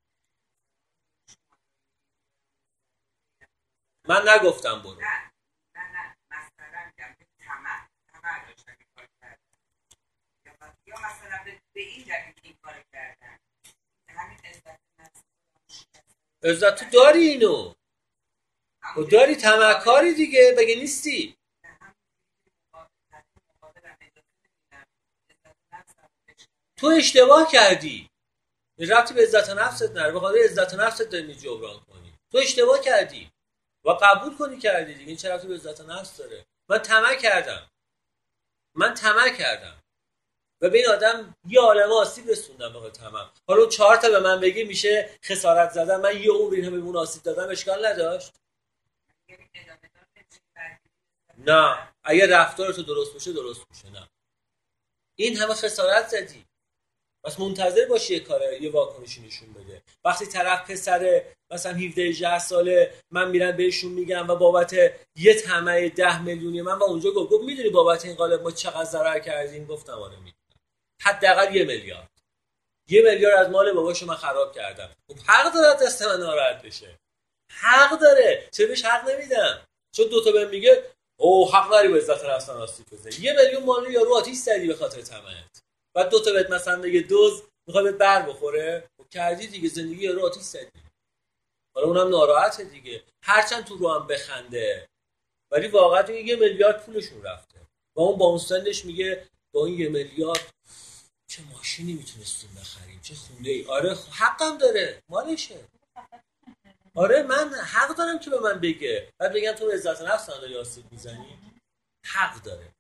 من 4.09 4.29
نگفتم 4.29 4.83
برو. 4.83 5.01
نه 5.01 5.31
نه 5.77 5.93
نه. 5.93 6.17
مثلا 6.31 6.85
میگم 6.87 7.15
که 7.19 7.27
طمع 7.39 7.87
طمع 8.13 8.47
داشتن 8.47 8.77
این 8.79 8.89
کار 8.97 9.09
کردن. 9.21 9.37
یا 10.87 10.95
مثلا- 10.95 11.45
به, 11.75 11.81
این 11.81 12.05
دلیل 12.05 12.35
این 12.43 12.57
کار 12.63 12.85
کردن. 12.93 13.39
همین 14.09 14.39
عزت 14.45 14.79
نفس 14.99 15.23
عزت 16.45 16.75
تو 16.85 16.91
داری 16.91 17.21
اینو. 17.29 17.75
و 18.97 19.03
داری 19.03 19.37
تمکاری 19.37 20.15
دیگه 20.15 20.55
بگه 20.59 20.75
نیستی؟ 20.75 21.37
تو 26.77 26.87
اشتباه 26.87 27.53
کردی. 27.53 28.11
ربطی 28.79 29.15
به 29.15 29.23
عزت 29.23 29.51
نفست 29.51 29.91
نره 29.91 30.13
به 30.13 30.21
خاطر 30.21 30.39
عزت 30.39 30.75
نفست 30.75 31.03
داری 31.03 31.35
جبران 31.35 31.81
کنی. 31.81 32.15
تو 32.33 32.39
اشتباه 32.39 32.81
کردی. 32.81 33.31
و 33.85 33.91
قبول 33.91 34.37
کنی 34.37 34.59
کردی 34.59 34.95
دیگه. 34.95 35.07
این 35.07 35.17
چه 35.17 35.33
ربطی 35.33 35.47
به 35.47 35.55
عزت 35.55 35.81
نفس 35.81 36.17
داره؟ 36.17 36.47
من 36.69 36.79
طمع 36.79 37.15
کردم. 37.15 37.71
من 38.75 38.95
طمع 38.95 39.29
کردم. 39.29 39.83
و 40.61 40.71
به 40.71 40.79
این 40.79 40.89
آدم 40.89 41.35
یه 41.49 41.61
عالمه 41.61 41.95
آسیب 41.95 42.29
رسوندم 42.29 42.73
به 42.73 42.91
طمع. 42.91 43.31
حالا 43.49 43.67
چهار 43.67 43.97
تا 43.97 44.11
به 44.11 44.21
من 44.21 44.41
بگی 44.41 44.65
میشه 44.65 45.19
خسارت 45.25 45.71
زدن. 45.71 46.01
من 46.01 46.23
یه 46.23 46.31
عمر 46.31 46.55
این 46.55 46.65
همه 46.65 46.77
به 46.79 46.85
اون 46.85 46.97
آسیب 46.97 47.23
دادم 47.23 47.51
اشکال 47.51 47.87
نداشت 47.87 48.33
یعنی 49.29 49.51
ادامه 49.55 49.81
دار 49.95 50.07
نمیشه 50.17 50.41
برگردی. 50.55 50.91
نه. 51.47 51.93
اگه 52.05 52.27
رفتار 52.27 52.73
تو 52.73 52.83
درست 52.83 53.13
باشه 53.13 53.33
درست 53.33 53.65
میشه. 53.71 53.91
نه. 53.91 54.09
این 55.19 55.37
همه 55.37 55.55
خسارت 55.55 56.09
زدی. 56.09 56.45
پس 57.25 57.41
منتظر 57.41 57.87
باشی 57.87 58.15
یه 58.15 58.21
کار 58.21 58.53
یه 58.53 58.71
واکنشی 58.71 59.21
نشون 59.21 59.53
بده. 59.53 59.83
وقتی 60.05 60.27
طرف 60.27 60.71
پسر 60.71 61.25
مثلا 61.51 61.73
17 61.73 62.03
18 62.03 62.39
ساله 62.39 62.95
من 63.11 63.31
میرم 63.31 63.57
بهشون 63.57 63.93
میگم 63.93 64.31
و 64.31 64.37
بابت 64.37 64.73
یه 65.17 65.35
طمع 65.41 65.89
10 65.89 66.23
میلیونی 66.23 66.63
من 66.63 66.79
و 66.79 66.83
اونجا 66.83 67.11
گفت 67.11 67.31
گفت 67.33 67.45
می‌دونی 67.45 67.69
بابت 67.69 68.05
این 68.05 68.15
قالب 68.15 68.43
ما 68.43 68.51
چقدر 68.51 68.85
ضرر 68.85 69.19
کردیم؟ 69.19 69.67
گفتم 69.67 69.93
آره 69.93 70.17
می‌دونم. 70.17 70.61
حداقل 71.03 71.57
یه 71.57 71.65
میلیارد. 71.65 72.11
یه 72.89 73.03
میلیارد 73.03 73.39
از 73.39 73.51
مال 73.51 73.73
باباشو 73.73 74.07
من 74.07 74.15
خراب 74.15 74.55
کردم. 74.55 74.91
خب 75.09 75.19
حق 75.27 75.55
داره 75.55 75.81
دست 75.81 76.03
من 76.03 76.21
ناراحت 76.21 76.63
بشه. 76.63 76.99
حق 77.53 78.01
داره. 78.01 78.49
چه 78.53 78.67
بهش 78.67 78.85
حق 78.85 79.11
نمیدم؟ 79.11 79.67
چون 79.93 80.09
دوتا 80.09 80.33
بهم 80.33 80.49
میگه 80.49 80.85
او 81.21 81.53
حق 81.53 81.71
داری 81.71 81.89
به 81.89 81.97
عزت 81.97 82.25
نفس 82.25 82.49
آسیب 82.49 82.87
بزنی. 82.93 83.25
یه 83.25 83.33
میلیون 83.33 83.63
مال 83.65 83.91
یارو 83.91 84.15
آتیش 84.15 84.37
زدی 84.39 84.67
به 84.67 84.75
خاطر 84.75 85.03
طمعت 85.03 85.63
بعد 85.95 86.09
دو 86.11 86.21
تا 86.21 86.33
بهت 86.33 86.51
مثلا 86.51 86.83
بگه 86.83 87.01
دوز 87.01 87.43
می‌خواد 87.67 87.85
بهت 87.85 87.95
بر 87.95 88.23
بخوره؟ 88.23 88.91
خب 88.97 89.09
کردی 89.09 89.47
دیگه 89.47 89.69
زندگی 89.69 90.05
یارو 90.05 90.27
آتیش 90.27 90.43
زدی. 90.43 90.81
حالا 91.75 91.87
اونم 91.87 92.09
ناراحته 92.09 92.65
دیگه. 92.65 93.03
هرچند 93.23 93.65
تو 93.65 93.77
رو 93.77 93.91
هم 93.93 94.07
بخنده. 94.07 94.89
ولی 95.51 95.69
واقعا 95.69 96.03
تو 96.03 96.13
یه 96.13 96.37
میلیارد 96.37 96.85
پولشون 96.85 97.23
رفته. 97.23 97.61
و 97.97 98.01
اون 98.01 98.19
با 98.19 98.27
اون 98.27 98.39
سنش 98.39 98.85
میگه 98.85 99.27
با 99.55 99.67
این 99.67 99.79
یه 99.81 99.89
میلیارد 99.89 100.55
چه 101.27 101.43
ماشینی 101.43 101.93
می‌تونستیم 101.93 102.51
بخریم؟ 102.61 103.01
چه 103.03 103.15
خونه 103.15 103.49
ای 103.49 103.65
آره 103.65 103.95
خب 103.95 104.13
حقم 104.13 104.59
داره. 104.59 105.03
مالشه. 105.09 105.55
آره 106.95 107.23
من 107.23 107.55
حق 107.55 107.97
دارم 107.97 108.19
که 108.19 108.31
به 108.31 108.41
من 108.41 108.61
بگه. 108.61 109.13
بعد 109.19 109.33
بگم 109.33 109.53
تو 109.53 109.71
عزت 109.71 110.03
نفس 110.03 110.31
نداری 110.31 110.57
آسیب 110.57 110.93
می‌زنی؟ 110.93 111.39
حق 112.07 112.43
داره. 112.43 112.75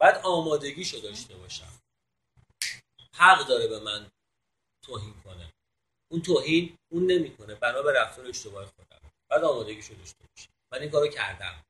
بعد 0.00 0.20
آمادگیشو 0.24 0.98
داشته 0.98 1.36
باشم. 1.36 1.72
حق 3.14 3.46
داره 3.46 3.66
به 3.66 3.80
من 3.80 4.10
توهین 4.84 5.20
کنه. 5.24 5.52
اون 6.10 6.22
توهین 6.22 6.78
اون 6.92 7.06
نمی‌کنه. 7.06 7.54
بنا 7.54 7.82
به 7.82 7.92
رفتار 7.92 8.26
اشتباه 8.26 8.66
خودم 8.66 9.10
بعد 9.30 9.44
آمادگیشو 9.44 9.94
داشته 9.94 10.24
باشم. 10.26 10.50
من 10.72 10.80
این 10.80 10.90
کارو 10.90 11.08
کردم. 11.08 11.64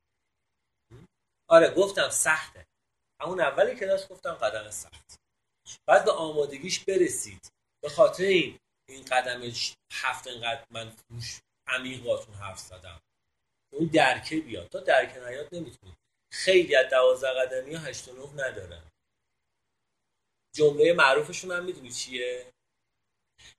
آره 1.47 1.73
گفتم 1.73 2.09
سخته. 2.09 2.65
همون 3.21 3.41
اولی 3.41 3.75
کلاس 3.75 4.07
گفتم 4.07 4.33
قدم 4.33 4.71
سخت. 4.71 5.19
بعد 5.87 6.05
به 6.05 6.11
آمادگیش 6.11 6.79
برسید. 6.79 7.51
به 7.83 7.89
خاطر 7.89 8.23
این 8.23 8.59
این 8.89 9.05
قدمش 9.05 9.75
هفت 9.93 10.27
انقدر 10.27 10.65
من 10.69 10.95
عمیق 11.67 12.03
باتون 12.03 12.35
حرف 12.35 12.59
زدم. 12.59 13.01
اون 13.73 13.85
درکه 13.87 14.39
بیاد. 14.39 14.67
تا 14.67 14.79
درکه 14.79 15.19
نیاد 15.19 15.55
نمی‌تونید 15.55 15.97
خیلی 16.31 16.75
از 16.75 16.89
دوازده 16.89 17.33
قدمی 17.33 17.75
ها 17.75 17.81
هشت 17.81 18.07
و 18.07 18.13
نه 18.13 18.45
ندارن 18.45 18.91
جمله 20.55 20.93
معروفشون 20.93 21.51
هم 21.51 21.65
می‌دونی 21.65 21.91
چیه؟ 21.91 22.53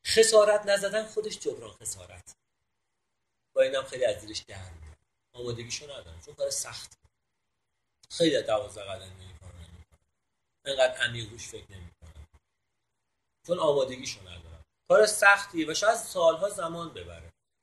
خسارت 0.07 0.67
نزدن 0.67 1.07
خودش 1.07 1.39
جبران 1.39 1.73
خسارت. 1.73 2.33
با 3.55 3.63
اینم 3.63 3.83
خیلی 3.83 4.05
از 4.05 4.21
زیرش 4.21 4.39
در 4.39 4.71
میاد 4.71 4.97
آمادگیشو 5.35 5.85
ندارن 5.85 6.21
چون 6.21 6.35
کار 6.35 6.51
سخت. 6.51 6.99
خیلی 8.11 8.37
از 8.37 8.47
دوازده 8.47 8.85
قدمی 8.85 9.25
این 9.25 9.39
کار 9.39 9.53
نمی‌کنن 9.55 9.99
انقدر 10.65 10.99
عمیق 10.99 11.31
روش 11.31 11.49
فکر 11.49 11.73
نمی‌کنن 11.73 12.27
چون 13.47 13.59
آمادگیشو 13.59 14.23
ندارن 14.23 14.65
کار 14.89 15.07
سختیه 15.07 15.71
و 15.71 15.75
شاید 15.75 15.97
سالها 15.97 16.49
زمان 16.49 16.95
ببره. 16.95 17.34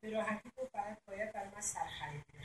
به 0.00 0.10
راحتی 0.10 0.50
گفت 0.56 0.72
باید 0.72 1.04
باید 1.04 1.32
برای 1.32 1.48
من 1.48 1.60
قشنگ 1.60 2.24
یه 2.34 2.40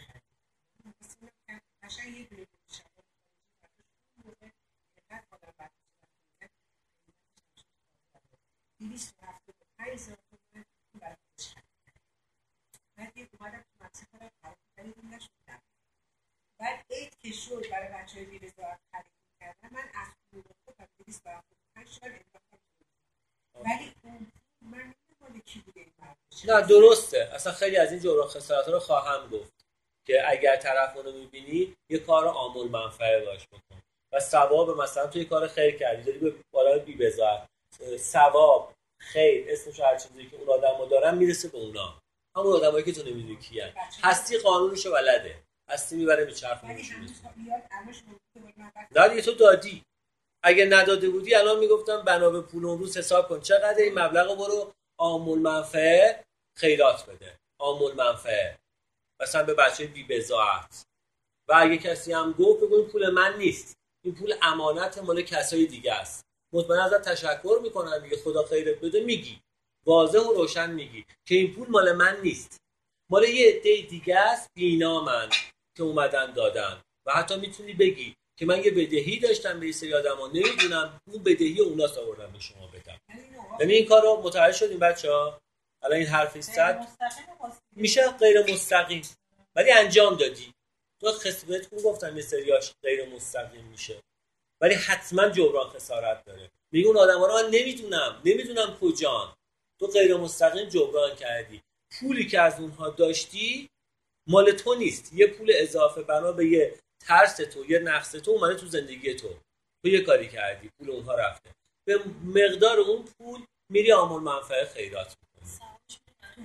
خرید 16.59 17.17
یه 17.23 17.31
شد 17.31 17.69
برای 17.71 17.89
بچه 17.93 18.15
های 18.15 18.25
بیرزاعت 18.25 18.79
خرید 18.91 19.05
من 19.71 19.89
از 19.93 20.07
پول 20.31 20.43
خودم 20.65 20.87
دویست 20.97 21.21
و 21.25 21.29
هفتاد 21.29 21.57
پنج 21.75 21.99
انداختم 22.03 22.59
ولی 23.55 23.93
اون 24.03 24.31
من 24.61 24.93
نه 26.47 26.61
درسته. 26.61 27.29
اصلا 27.33 27.53
خیلی 27.53 27.77
از 27.77 27.91
این 27.91 28.01
جبران 28.01 28.27
خسارت 28.27 28.67
رو 28.67 28.79
خواهم 28.79 29.29
گفت 29.29 29.53
که 30.07 30.29
اگر 30.29 30.55
طرف 30.55 30.95
رو 30.95 31.11
می‌بینی 31.11 31.75
یه 31.89 31.99
کار 31.99 32.27
آمول 32.27 32.67
منفعه 32.67 33.25
باش 33.25 33.47
بکن. 33.47 33.81
و 34.11 34.19
ثواب 34.19 34.81
مثلا 34.81 35.07
توی 35.07 35.25
کار 35.25 35.47
خیر 35.47 35.77
کردی. 35.77 36.03
داری 36.03 36.17
به 36.19 36.33
بالای 36.51 36.79
بی 36.79 36.95
بذار 36.95 37.47
ثواب 37.97 38.73
خیر 38.99 39.45
اسمش 39.49 39.79
هر 39.79 39.95
چیزی 39.95 40.25
که 40.25 40.37
اون 40.37 40.49
آدم 40.49 40.77
رو 40.79 40.85
دارن 40.85 41.17
می‌رسه 41.17 41.47
به 41.47 41.57
اونا. 41.57 42.01
همون 42.37 42.53
آدمایی 42.53 42.85
که 42.85 42.91
تو 42.91 43.01
نمی‌دونی 43.01 43.35
کیان. 43.35 43.73
هستی 44.03 44.37
قانونشو 44.37 44.91
بلده. 44.91 45.35
هستی 45.69 45.95
می‌بره 45.95 46.25
به 46.25 46.31
چرخ 46.31 46.63
نه 48.91 49.09
دیگه 49.09 49.21
تو 49.21 49.31
دادی. 49.31 49.83
اگه 50.43 50.65
نداده 50.65 51.09
بودی 51.09 51.35
الان 51.35 51.59
می‌گفتم 51.59 52.01
بنا 52.01 52.29
به 52.29 52.41
پول 52.41 52.65
اون 52.65 52.79
روز 52.79 52.97
حساب 52.97 53.29
کن. 53.29 53.39
چقدر 53.39 53.77
این 53.77 53.99
مبلغ 53.99 54.29
رو 54.29 54.35
برو 54.35 54.73
آمول 54.97 55.39
منفعه 55.39 56.23
خیرات 56.57 57.09
بده. 57.09 57.39
آمول 57.59 57.93
منفعه. 57.93 58.57
مثلا 59.21 59.43
به 59.43 59.53
بچه 59.53 59.87
بی 59.87 60.03
بزاعت 60.03 60.83
و 61.47 61.53
اگه 61.57 61.77
کسی 61.77 62.13
هم 62.13 62.31
گفت 62.31 62.63
بگو 62.63 62.75
این 62.75 62.85
پول 62.85 63.09
من 63.09 63.37
نیست. 63.37 63.73
این 64.03 64.15
پول 64.15 64.33
امانت 64.41 64.97
مال 64.97 65.21
کسای 65.21 65.65
دیگه 65.65 65.93
است. 65.93 66.25
مطمئن 66.53 66.79
ازت 66.79 67.01
تشکر 67.01 67.59
می‌کنن 67.63 68.03
دیگه 68.03 68.17
خدا 68.17 68.43
خیرت 68.43 68.81
بده 68.81 69.03
میگی. 69.03 69.39
واضح 69.85 70.19
و 70.19 70.33
روشن 70.33 70.71
میگی 70.71 71.05
که 71.27 71.35
این 71.35 71.53
پول 71.53 71.67
مال 71.69 71.91
من 71.91 72.17
نیست. 72.23 72.57
مال 73.09 73.23
یه 73.23 73.47
عده 73.47 73.81
دیگه 73.81 74.19
است 74.19 74.49
بینامن 74.55 75.29
که 75.77 75.83
اومدن 75.83 76.33
دادن. 76.33 76.81
و 77.05 77.11
حتی 77.11 77.35
می‌تونی 77.35 77.73
بگی 77.73 78.15
که 78.37 78.45
من 78.45 78.63
یه 78.63 78.71
بدهی 78.71 79.19
داشتم 79.19 79.59
به 79.59 79.65
یه 79.65 79.71
سری 79.71 79.93
آدما 79.93 80.27
نمی‌دونم 80.27 80.99
اون 81.11 81.23
بدهی 81.23 81.61
اوناست 81.61 81.97
آوردم 81.97 82.31
به 82.31 82.39
شما 82.39 82.67
بدم. 82.67 82.99
ولی 83.59 83.75
این 83.75 83.85
کارو 83.85 84.21
متوجه 84.23 84.57
شدیم 84.57 84.79
بچه 84.79 85.11
ها 85.11 85.41
الان 85.81 85.97
این 85.97 86.07
حرف 86.07 86.41
صد 86.41 86.87
میشه 87.75 88.11
غیر 88.11 88.53
مستقیم. 88.53 89.01
ولی 89.55 89.71
انجام 89.71 90.15
دادی. 90.15 90.53
تو 91.01 91.11
خسارت 91.11 91.69
گفتم 91.83 92.15
یه 92.15 92.21
سریاش 92.21 92.73
غیر 92.83 93.09
مستقیم 93.09 93.65
میشه. 93.65 94.03
ولی 94.61 94.73
حتما 94.73 95.29
جبران 95.29 95.69
خسارت 95.69 96.25
داره. 96.25 96.51
میگه 96.71 96.87
اون 96.87 96.97
آدم 96.97 97.23
رو 97.23 97.33
من 97.33 97.49
نمی‌دونم. 97.51 98.21
نمی‌دونم 98.25 98.77
کجان. 98.81 99.35
تو 99.79 99.87
غیر 99.87 100.17
مستقیم 100.17 100.69
جبران 100.69 101.15
کردی. 101.15 101.61
پولی 101.91 102.27
که 102.27 102.41
از 102.41 102.59
اونها 102.59 102.89
داشتی 102.89 103.69
مال 104.27 104.51
تو 104.51 104.75
نیست. 104.75 105.13
یه 105.13 105.27
پول 105.27 105.51
اضافه 105.55 106.01
بنا 106.01 106.31
به 106.31 106.45
یه 106.45 106.79
ترس 106.99 107.35
تو 107.35 107.71
یه 107.71 107.79
نقص 107.79 108.11
تو 108.11 108.31
اومده 108.31 108.55
تو 108.55 108.67
زندگی 108.67 109.13
تو. 109.13 109.29
تو 109.83 109.89
یه 109.89 110.01
کاری 110.01 110.29
کردی. 110.29 110.69
پول 110.77 110.91
اونها 110.91 111.15
رفته. 111.15 111.54
به 111.85 111.99
مقدار 112.23 112.79
اون 112.79 113.05
پول 113.05 113.45
میری 113.71 113.91
آمول 113.91 114.21
منفعه 114.21 114.65
خیرات 114.65 115.15
می‌کنی. 115.21 115.59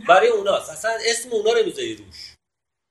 برای 0.08 0.28
اوناست. 0.28 0.70
اصلا 0.70 0.98
اسم 1.06 1.32
اونا 1.32 1.52
رو 1.52 1.64
می‌ذاری 1.64 1.96
روش. 1.96 2.34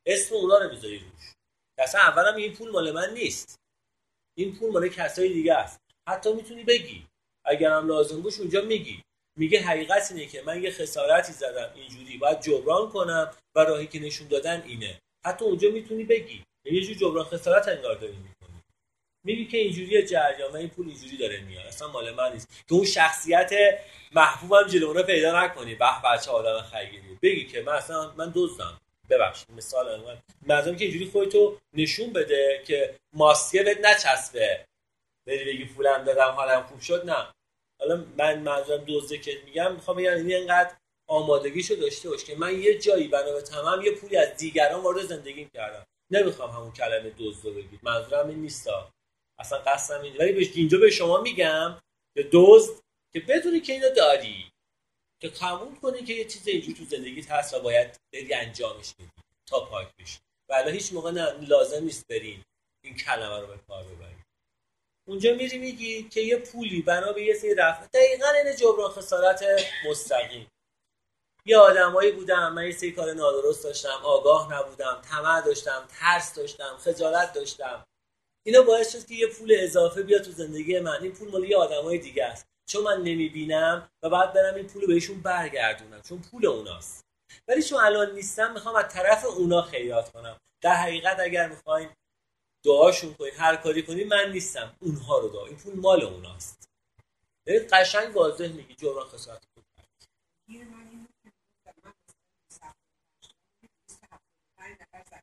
اسم 0.05 0.35
اونا 0.35 0.57
رو 0.57 0.69
می‌ذاری 0.69 0.99
روش. 0.99 1.34
اصلا 1.77 2.01
اولم 2.01 2.35
این 2.35 2.53
پول 2.53 2.71
مال 2.71 2.91
من 2.91 3.13
نیست. 3.13 3.59
این 4.38 4.59
پول 4.59 4.71
مال 4.71 4.88
کسای 4.88 5.34
دیگه 5.34 5.53
است. 5.53 5.80
حتی 6.09 6.34
می‌تونی 6.34 6.63
بگی. 6.63 7.07
اگر 7.45 7.71
هم 7.71 7.88
لازم 7.88 8.21
باشه 8.21 8.41
اونجا 8.41 8.61
میگی. 8.61 9.03
میگه 9.38 9.61
حقیقت 9.61 10.11
اینه 10.11 10.26
که 10.26 10.41
من 10.41 10.63
یه 10.63 10.71
خسارتی 10.71 11.34
زدم. 11.34 11.71
اینجوری 11.76 12.17
باید 12.17 12.41
جبران 12.41 12.89
کنم 12.89 13.31
و 13.55 13.59
راهی 13.59 13.88
که 13.88 13.99
نشون 13.99 14.27
دادن 14.27 14.61
اینه. 14.61 15.01
حتی 15.26 15.45
اونجا 15.45 15.69
می‌تونی 15.69 16.03
بگی. 16.03 16.43
یه 16.65 16.81
جور 16.81 16.95
جبران 16.95 17.26
خسارت 17.26 17.67
انگار 17.67 17.95
داری 17.95 18.17
میگی 19.24 19.46
که 19.46 19.58
اینجوری 19.58 20.06
جریان 20.06 20.52
و 20.52 20.56
این 20.56 20.70
پول 20.70 20.88
اینجوری 20.88 21.18
داره 21.18 21.40
میاد. 21.40 21.66
اصلا 21.66 21.88
مال 21.88 22.12
من 22.12 22.34
نیست. 22.34 22.48
که 22.68 22.76
اون 22.76 22.86
شخصیت 22.86 23.52
محبوبم 24.12 24.68
جلو 24.68 25.04
پیدا 25.04 25.44
نکنی. 25.44 25.76
به 25.76 25.86
بچه 26.06 26.32
آدم 26.32 26.62
خیلی 26.62 27.02
بگی 27.22 27.46
که 27.46 27.62
من 27.62 27.74
اصلا 27.74 28.12
من 28.18 28.32
دزدم. 28.36 28.82
ببخشید. 29.10 29.52
مثال 29.52 30.02
من. 30.02 30.18
مردم 30.48 30.76
که 30.76 30.86
اینجوری 30.86 31.06
خودتو 31.06 31.58
نشون 31.74 32.14
بده 32.14 32.64
که 32.68 32.96
ماسکه 33.14 33.64
بهت 33.64 33.86
نچسبه. 33.86 34.66
بری 35.28 35.46
بگی 35.46 35.66
پولم 35.66 36.04
دادم 36.04 36.32
حالم 36.32 36.64
خوب 36.64 36.82
شد. 36.82 37.10
نه. 37.10 37.28
حالا 37.80 38.06
من 38.18 38.40
منظورم 38.40 38.84
دزده 38.88 39.18
که 39.18 39.38
میگم 39.46 39.74
می‌خوام 39.74 39.98
بگم 39.98 40.16
این 40.16 40.34
اینقدر 40.34 40.72
آمادگیشو 41.08 41.76
داشته 41.76 42.10
باش 42.10 42.24
که 42.24 42.36
من 42.36 42.60
یه 42.60 42.78
جایی 42.78 43.08
بنا 43.08 43.32
به 43.32 43.41
تمام 43.41 43.82
یه 43.82 43.91
پولی 43.91 44.18
از 44.18 44.38
دیگران 44.38 44.82
وارد 44.82 45.02
زندگیم 45.02 45.50
کردم. 45.54 45.86
نمی‌خوام 46.12 46.52
همون 46.52 46.72
کلمه 46.72 47.12
دزد 47.20 47.46
رو 47.46 47.54
بگید. 47.54 47.80
منظورم 47.84 48.28
این 48.28 48.41
نیستا 48.41 48.91
اصلا 49.40 49.60
قصدم 49.60 50.02
این 50.02 50.18
ولی 50.18 50.52
اینجا 50.56 50.78
به 50.78 50.90
شما 50.90 51.22
میگم 51.22 51.78
که 52.16 52.30
دزد 52.34 52.80
که 53.14 53.20
بدونی 53.20 53.60
که 53.60 53.74
اینو 53.74 53.90
داری 53.90 54.52
که 55.22 55.30
قبول 55.30 55.76
کنی 55.76 56.03
که 56.03 56.14
یه 56.14 56.26
چیز 56.26 56.48
اینجور 56.48 56.76
تو 56.76 56.84
زندگیت 56.84 57.32
هست 57.32 57.53
و 57.53 57.60
باید 57.60 57.99
بری 58.14 58.34
انجامش 58.34 58.94
بدی 58.94 59.10
تا 59.45 59.66
پاک 59.66 59.88
بشی. 59.99 60.20
ولی 60.49 60.72
هیچ 60.72 60.94
موقع 60.94 61.11
نه 61.11 61.32
لازم 61.32 61.84
نیست 61.84 62.07
برین. 62.07 62.44
این 62.84 62.95
کلمه 62.95 63.40
رو 63.40 63.48
به 63.48 63.60
کار 63.68 63.84
ببرید 63.84 64.26
اونجا 65.07 65.34
میری 65.34 65.57
میگی 65.57 66.03
که 66.03 66.22
یه 66.22 66.38
پولی 66.38 66.82
بنا 66.82 67.14
به 67.14 67.24
یه 67.24 67.34
سری 67.34 67.56
رفت 67.56 67.91
دقیقا 67.91 68.28
این 68.30 68.56
جبران 68.56 68.91
خسارت 68.91 69.44
مستقیم. 69.90 70.48
یه 71.45 71.57
آدمایی 71.57 72.11
بودم 72.11 72.53
من 72.53 72.66
یه 72.66 72.72
سری 72.72 72.91
کار 72.91 73.14
نادرست 73.14 73.64
داشتم 73.64 73.99
آگاه 74.03 74.53
نبودم 74.53 75.02
طمع 75.10 75.41
داشتم 75.41 75.88
ترس 75.99 76.34
داشتم 76.34 76.78
خجالت 76.78 77.34
داشتم. 77.34 77.86
اینا 78.49 78.61
باعث 78.61 78.91
شد 78.91 79.05
که 79.05 79.15
یه 79.15 79.27
پول 79.27 79.53
اضافه 79.59 80.03
بیاد 80.03 80.21
تو 80.21 80.31
زندگی 80.31 80.80
من. 80.80 81.03
این 81.03 81.11
پول 81.11 81.31
مال 81.31 81.43
یه 81.43 81.57
آدمای 81.57 81.97
دیگه 81.97 82.26
است. 82.26 82.45
چون 82.69 82.84
من 82.84 82.97
نمی‌بینم 83.01 83.91
و 84.03 84.09
بعد 84.09 84.34
برم 84.34 84.55
این 84.55 84.67
پول 84.67 84.88
بهشون 84.88 85.21
برگردونم 85.21 86.01
چون 86.01 86.21
پول 86.21 86.45
اوناست. 86.45 87.05
ولی 87.47 87.63
چون 87.63 87.80
الان 87.80 88.11
نیستم 88.11 88.53
می‌خوام 88.53 88.76
از 88.76 88.93
طرف 88.93 89.26
اونا 89.26 89.61
خیرات 89.61 90.11
کنم. 90.11 90.38
در 90.61 90.73
حقیقت 90.73 91.19
اگر 91.19 91.47
می‌خواین 91.47 91.89
دعاشون 92.65 93.13
کنید 93.13 93.34
هر 93.38 93.55
کاری 93.55 93.84
کنید 93.84 94.07
من 94.07 94.31
نیستم. 94.31 94.76
اونها 94.80 95.19
رو 95.19 95.30
دعا. 95.30 95.45
این 95.45 95.57
پول 95.57 95.76
مال 95.76 96.03
اوناست. 96.03 96.69
ببین 97.45 97.67
قشنگ 97.71 98.15
واضح 98.15 98.47
میگی. 98.47 98.76
جبران 98.76 99.07
خسارت 99.07 99.47
بود 99.55 99.65
گیر 100.47 100.63
من 100.63 100.88
این 100.91 100.99
بود 100.99 101.15
که 101.23 101.31
من 101.84 101.93
مثلا 102.51 102.73
25 103.61 104.77
نفر 104.81 105.03
زدن. 105.09 105.19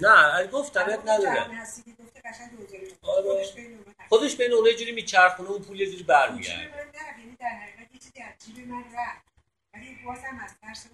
نه 0.00 0.46
گفتم 0.46 0.86
اب 0.88 1.04
آره. 3.02 3.46
خودش 4.08 4.36
بین 4.36 4.52
اونها 4.52 4.72
جوری 4.72 4.92
میچرخونه 4.92 5.50
اون 5.50 5.62
پول 5.62 5.80
یه 5.80 5.90
جوری 5.90 6.02
برمیگرده. 6.02 6.62
یعنی 6.62 7.36
در 7.40 7.46
حقیقت 7.48 7.94
یه 7.94 8.00
چیزی 8.00 8.22
از 8.22 8.46
جیب 8.46 8.68
من 8.68 8.84
رفت. 8.84 9.24
ولی 9.74 9.98
بازم 10.04 10.40
از 10.44 10.54
ترس. 10.62 10.86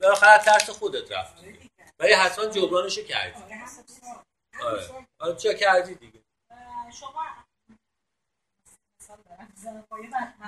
بالاخره 0.00 0.44
ترس 0.44 0.70
خودت 0.70 1.12
رفت 1.12 1.38
آره. 1.38 1.58
ولی 1.98 2.12
حتما 2.12 2.46
جبرانشو 2.46 3.02
کردی. 3.02 3.42
آره، 4.62 4.88
آره. 5.18 5.36
چه 5.36 5.54
کردی 5.54 5.94
دیگه؟ 5.94 6.20
شما 7.00 7.24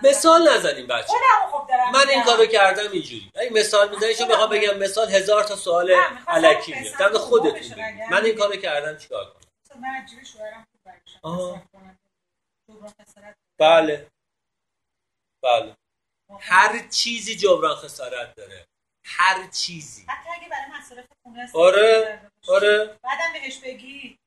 مثال 0.02 0.48
نزنیم 0.48 0.86
بچه 0.86 1.12
خب 1.52 1.70
من 1.94 2.08
این. 2.08 2.22
کارو 2.24 2.46
کردم 2.46 2.90
اینجوری. 2.92 3.32
اگه 3.34 3.50
مثال 3.52 3.90
می‌زنی 3.90 4.14
چون 4.14 4.28
بخوام 4.28 4.50
بگم 4.50 4.78
مثال 4.78 5.10
هزار 5.10 5.44
تا 5.44 5.56
سوال 5.56 5.90
علکی 6.28 6.74
میاد. 6.80 6.94
بگم. 7.40 8.10
من 8.10 8.24
این 8.24 8.36
کارو 8.36 8.56
کردم 8.56 8.98
چیکار 8.98 9.24
کنم؟ 9.24 9.41
من 9.80 10.06
جیب 10.06 10.22
شوهرم. 10.22 10.66
جبران 12.68 12.92
خسارت. 13.00 13.36
بله. 13.58 14.10
بله. 15.42 15.76
هر 16.40 16.88
چیزی 16.88 17.36
جبران 17.36 17.76
خسارت 17.76 18.34
داره. 18.34 18.66
هر 19.04 19.46
چیزی. 19.46 20.04
حتی 20.08 20.28
اگه 20.30 20.48
برای 20.48 20.80
مصارف 20.80 21.06
خونه 21.22 21.50
آره،. 21.54 22.20
آره. 22.48 22.98
بعدم 23.02 23.32
بهش 23.32 23.58
بگی. 23.58 24.18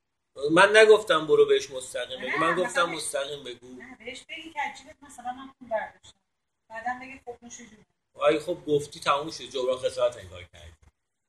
من 0.50 0.76
نگفتم 0.76 1.26
برو 1.26 1.46
بهش 1.46 1.70
مستقیم 1.70 2.20
بگو. 2.20 2.38
من 2.38 2.54
گفتم 2.54 2.90
مستقیم 2.90 3.44
بگو. 3.44 3.68
نه 3.68 3.96
بهش 3.98 4.22
بگی 4.28 4.50
که 4.50 4.62
از 4.62 4.78
جیبت 4.78 5.02
مثلا 5.02 5.32
من 5.32 5.52
پول 5.58 5.68
برداشتم. 5.68 6.20
بعدم 6.68 7.00
بگی 7.00 7.20
خب 7.24 7.38
نوش 7.42 7.60
اگه 8.28 8.40
خب 8.40 8.64
گفتی 8.66 9.00
تموم 9.00 9.30
شد. 9.30 9.44
جبران 9.44 9.78
خسارت 9.78 10.16
انگار 10.16 10.44
کردی. 10.44 10.72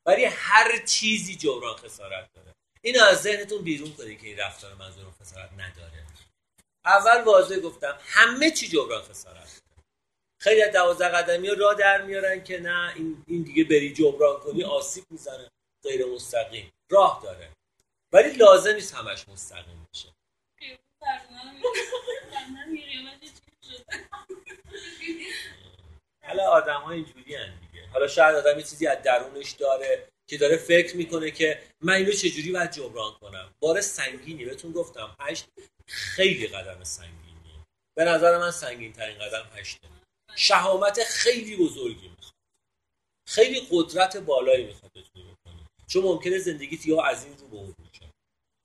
ولی 0.05 0.25
هر 0.25 0.85
چیزی 0.85 1.35
جبران 1.35 1.75
خسارت 1.75 2.33
داره. 2.33 2.56
اینو 2.81 3.03
از 3.03 3.21
ذهنتون 3.21 3.63
بیرون 3.63 3.93
کنید 3.93 4.21
که 4.21 4.27
این 4.27 4.37
رفتار 4.37 4.73
من 4.73 4.91
جبران 4.91 5.13
خسارت 5.21 5.49
نداره. 5.53 6.05
اول 6.85 7.23
واضح 7.23 7.59
گفتم 7.59 7.99
همه 8.01 8.51
چی 8.51 8.67
جبران 8.67 9.01
خسارت 9.01 9.61
خیلی 10.39 10.63
از 10.63 10.73
دوازده 10.73 11.09
قدمی 11.09 11.49
را 11.49 11.73
در 11.73 12.01
میارن 12.01 12.43
که 12.43 12.59
نه 12.59 12.93
این, 12.95 13.23
این 13.27 13.43
دیگه 13.43 13.63
بری 13.63 13.93
جبران 13.93 14.39
کنی 14.39 14.63
آسیب 14.63 15.03
می‌زنه 15.09 15.51
غیر 15.83 16.05
مستقیم. 16.05 16.71
راه 16.89 17.19
داره. 17.23 17.49
ولی 18.11 18.29
لازم 18.29 18.73
نیست 18.73 18.95
همش 18.95 19.27
مستقیم 19.27 19.87
بشه 19.93 20.07
حالا 26.27 26.43
آدم 26.43 26.81
ها 26.81 26.91
اینجوری 26.91 27.23
دیگه. 27.23 27.87
حالا 27.93 28.07
شاید 28.07 28.35
آدم 28.35 28.57
یه 28.57 28.63
چیزی 28.63 28.87
از 28.87 29.03
درونش 29.03 29.51
داره. 29.51 30.09
که 30.29 30.37
داره 30.37 30.57
فکر 30.57 30.95
می‌کنه 30.95 31.31
که 31.31 31.63
من 31.81 31.93
اینو 31.93 32.11
چجوری 32.11 32.51
باید 32.51 32.71
جبران 32.71 33.13
کنم. 33.13 33.53
بار 33.59 33.81
سنگینی 33.81 34.45
بهتون 34.45 34.71
گفتم 34.71 35.15
هشت 35.19 35.45
خیلی 35.87 36.47
قدم 36.47 36.83
سنگینیه. 36.83 37.65
به 37.97 38.05
نظر 38.05 38.37
من 38.37 38.51
سنگین 38.51 38.93
ترین 38.93 39.19
قدم 39.19 39.49
هشته. 39.55 39.87
شهامت 40.35 41.03
خیلی 41.03 41.55
بزرگی 41.57 42.07
می‌خواد. 42.09 42.33
خیلی 43.27 43.67
قدرت 43.71 44.17
بالایی 44.17 44.65
می‌خواد 44.65 44.91
بتونی 44.91 45.25
بکنی 45.25 45.65
چون 45.87 46.03
ممکنه 46.03 46.39
زندگیت 46.39 46.85
یا 46.85 47.01
از 47.01 47.25
این 47.25 47.37
رو 47.37 47.47
به 47.47 47.55
اون 47.55 47.67
رو 47.67 47.85
شه. 47.99 48.09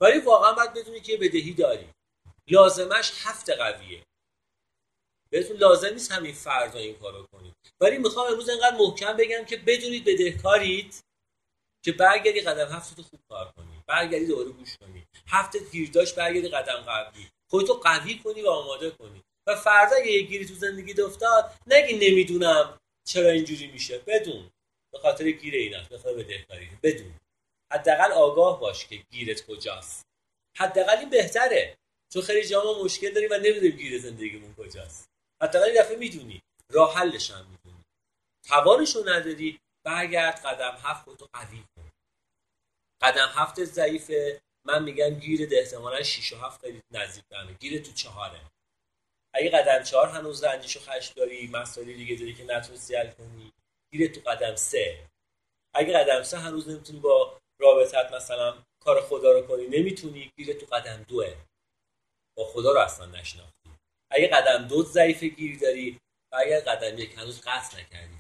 ولی 0.01 0.19
واقعا 0.19 0.53
باید 0.53 0.75
بدونی 0.75 1.01
که 1.01 1.17
بدهی 1.17 1.53
داری. 1.53 1.87
لازمش 2.51 3.13
هفت 3.17 3.51
قویه. 3.51 4.03
بهتون 5.31 5.57
لازم 5.57 5.89
نیست 5.89 6.13
همین 6.13 6.35
فردا 6.35 6.79
این 6.79 6.99
کارو 6.99 7.27
کنید. 7.33 7.55
ولی 7.81 7.99
می‌خوام 7.99 8.27
امروز 8.27 8.49
اینقدر 8.49 8.77
محکم 8.77 9.17
بگم 9.17 9.45
که 9.45 9.57
بدونید 9.57 10.05
بدهکارید 10.05 11.01
که 11.83 11.93
برگردی 11.93 12.41
قدم 12.41 12.69
هفت 12.69 12.99
رو 12.99 13.05
خوب 13.05 13.21
کار 13.29 13.53
کنی 13.57 13.83
برگردی 13.87 14.27
دوباره 14.27 14.49
گوش 14.49 14.77
کنی. 14.77 15.07
هفته 15.27 15.59
گیر 15.73 15.91
داشت 15.91 16.15
برگردی 16.15 16.49
قدم 16.49 16.77
قبلی. 16.77 17.29
خودتو 17.51 17.75
قوی 17.75 18.19
کنی 18.19 18.43
و 18.43 18.49
آماده 18.49 18.91
کنی. 18.91 19.23
و 19.47 19.57
فردا 19.57 19.99
یه 19.99 20.23
گیری 20.23 20.47
تو 20.47 20.55
زندگی 20.55 21.03
افتاد 21.03 21.53
نگی 21.67 22.11
نمی‌دونم 22.11 22.81
چرا 23.05 23.29
اینجوری 23.29 23.67
میشه 23.67 23.99
بدون. 23.99 24.51
به 24.93 24.99
خاطر 24.99 25.31
گیر 25.31 25.55
این 25.55 25.77
است 25.77 25.97
خاطر 25.97 26.15
بدهکاری. 26.15 26.71
بدون. 26.83 27.15
حداقل 27.73 28.13
آگاه 28.13 28.61
باش 28.61 28.87
که 28.87 28.97
گیرت 29.11 29.47
کجاست. 29.47 30.07
حداقل 30.57 30.99
این 30.99 31.11
بهتره. 31.11 31.77
چون 32.13 32.23
خیلی 32.23 32.49
جا 32.49 32.65
ما 32.65 32.83
مشکل 32.85 33.13
داریم 33.13 33.29
و 33.31 33.35
نمی‌دونیم 33.35 33.77
گیر 33.77 34.01
زندگیمون 34.01 34.55
کجاست. 34.55 35.09
حداقل 35.43 35.67
این 35.67 35.83
دفعه 35.83 35.97
می‌دونی. 35.97 36.43
راه 36.71 36.95
حلش 36.95 37.31
هم 37.31 37.47
می‌دونی. 37.51 37.85
توانشو 38.49 39.09
نداری. 39.09 39.59
برگرد 39.85 40.43
قدم 40.47 40.79
هفت 40.83 41.05
خودتو 41.05 41.29
قوی 41.33 41.63
قدم 43.03 43.31
هفت 43.35 43.65
ضعیفه. 43.65 44.43
من 44.67 44.83
میگم 44.83 45.11
گیرت 45.11 45.53
احتمالا 45.53 46.03
6 46.03 46.33
و 46.33 46.37
هفت 46.37 46.61
خیلی 46.61 46.83
نزدیک 46.91 47.25
همه. 47.33 47.53
گیر 47.53 47.83
تو 47.83 47.93
چهاره. 47.93 48.41
اگه 49.35 49.51
قدم 49.51 49.83
چهار 49.83 50.09
هنوز 50.09 50.45
رنجش 50.45 50.77
و 50.77 50.81
خشم 50.81 51.15
داری 51.15 51.49
مسائلی 51.49 51.95
دیگه 51.95 52.17
داری 52.17 52.35
که 52.35 52.45
نتونستی 52.45 52.97
حل 52.97 53.11
کنی 53.11 53.53
گیر 53.93 54.13
تو 54.13 54.21
قدم 54.21 54.57
سه. 54.57 55.07
اگه 55.75 55.99
قدم 55.99 56.23
سه 56.23 56.39
هنوز 56.39 56.69
نمی‌تونی 56.69 57.01
با 57.01 57.41
رابطت 57.61 58.13
مثلا 58.13 58.65
کار 58.81 59.01
خدا 59.01 59.33
رو 59.33 59.47
کنی 59.47 59.67
نمی‌تونی 59.67 60.33
گیر 60.37 60.53
تو 60.59 60.67
قدم 60.67 61.03
دوه. 61.09 61.35
با 62.37 62.45
خدا 62.45 62.73
رو 62.73 62.81
اصلا 62.81 63.07
نشناختی. 63.07 63.71
اگه 64.11 64.29
قدم 64.29 64.69
دو 64.69 64.83
ضعیف 64.83 65.23
گیری 65.23 65.57
داری 65.57 66.01
و 66.33 66.37
اگر 66.37 66.61
قدم 66.61 66.99
یک 66.99 67.19
هنوز 67.19 67.41
قطع 67.41 67.81
نکردی 67.81 68.17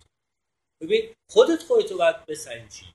تو. 0.00 0.08
ببین 0.80 1.14
خودت 1.30 1.62
خودتو 1.62 1.96
باید 1.98 2.26
بسنجی. 2.26 2.94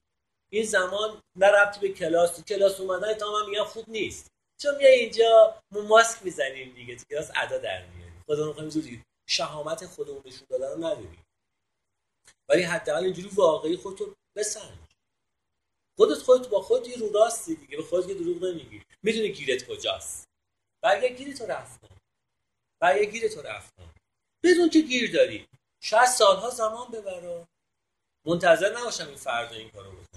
این 0.50 0.66
زمان 0.66 1.22
نه 1.36 1.48
ربطی 1.48 1.80
به 1.80 1.90
کلاس 1.90 2.36
تو 2.36 2.42
کلاس 2.42 2.80
اومدن 2.80 3.14
تا 3.14 3.32
من 3.32 3.50
میگم 3.50 3.64
خوب 3.64 3.90
نیست. 3.90 4.32
چون 4.62 4.76
میای 4.76 5.00
اینجا 5.00 5.64
ما 5.72 5.82
ماسک 5.82 6.24
می‌زنیم 6.24 6.74
دیگه 6.74 6.96
تو 6.96 7.04
کلاس 7.10 7.32
ادا 7.36 7.58
در 7.58 7.86
میاریم 7.86 8.24
رو 8.28 8.48
می‌خوایم 8.48 8.70
زودی 8.70 9.04
شهامت 9.28 9.86
خودمون 9.86 10.22
نشون 10.26 10.48
دادن 10.50 10.68
رو 10.72 10.78
نداریم 10.78 11.26
ولی 12.50 12.62
حداقل 12.62 13.04
اینجوری 13.04 13.30
واقعی 13.30 13.78
خودتو 13.78 14.16
بسنج. 14.36 14.80
خودت 15.98 16.18
خودت 16.18 16.48
با 16.48 16.62
خودت 16.62 16.88
یه 16.88 16.98
رو 16.98 17.14
راستی 17.14 17.56
دیگه 17.56 17.78
به 17.78 17.84
خودت 17.84 18.10
یه 18.10 18.16
دروغ 18.16 18.44
نمیگی. 18.44 18.82
می‌دونی 19.04 19.32
گیرت 19.32 19.68
کجاست. 19.68 20.28
برگرد 20.82 21.18
گیرتو 21.18 21.46
رفت 21.46 21.82
کن 21.82 21.98
برگرد 22.80 23.12
گیرتو 23.12 23.42
رفت 23.42 23.76
کن 23.76 23.94
بدون 24.44 24.70
که 24.70 24.82
گیر 24.82 25.14
داری. 25.14 25.48
شاید 25.82 26.06
سالها 26.06 26.50
زمان 26.50 26.92
ببره 26.92 27.48
منتظر 28.26 28.78
نباشم 28.78 29.08
این 29.08 29.16
فردا 29.18 29.56
این 29.56 29.70
کارو 29.70 29.92
بکنی. 29.92 30.17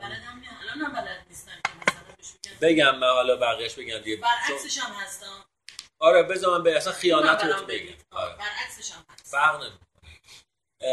بلدم 0.00 0.42
الان 0.60 0.78
هم 0.78 0.92
بلد 0.92 1.26
نیستم 1.28 1.52
که 1.64 1.72
مثلا 1.82 2.14
بهش 2.16 2.32
بگم 2.44 2.68
بگم 2.68 2.98
من 2.98 3.08
حالا 3.08 3.36
بقیهش 3.36 3.74
بگم 3.74 3.98
دیگه. 3.98 4.16
برعکسش 4.16 4.78
هم 4.78 4.92
هستم. 4.92 5.44
آره 5.98 6.22
بذار 6.22 6.58
من 6.58 6.64
به 6.64 6.76
اصلا 6.76 6.92
خیانت 6.92 7.44
رو 7.44 7.66
بگم. 7.66 7.94
آره. 8.10 8.36
برعکسش 8.36 8.92
هم 8.92 9.04
هست. 9.08 9.26
فرق 9.26 9.62
نمی‌کنه. 9.62 9.80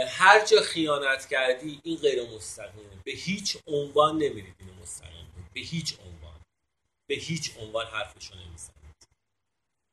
هر 0.10 0.46
جا 0.46 0.62
خیانت 0.62 1.28
کردی 1.28 1.82
این 1.84 1.98
غیر 1.98 2.30
مستقیمه. 2.30 3.02
به 3.04 3.12
هیچ 3.12 3.58
عنوان 3.68 4.18
نمیرید 4.18 4.56
اینو 4.60 4.74
مستقیم. 4.74 5.50
به 5.54 5.60
هیچ 5.60 6.00
عنوان. 6.00 6.42
به 7.10 7.16
هیچ 7.16 7.58
عنوان 7.58 7.86
حرفشو 7.86 8.36
نمی‌زنید. 8.36 8.78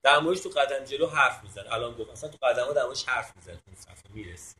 در 0.02 0.18
موردش 0.18 0.40
تو 0.40 0.48
قدم 0.48 0.84
جلو 0.84 1.06
حرف 1.06 1.44
میزن 1.44 1.66
الان 1.66 1.94
گفت 1.94 2.10
اصلا 2.10 2.30
تو 2.30 2.38
قدم 2.42 2.64
ها 2.64 2.72
در 2.72 2.84
موردش 2.84 3.04
حرف 3.04 3.36
میزن 3.36 3.60
اون 3.66 3.76
صفحه 3.76 4.10
می‌رسی. 4.10 4.54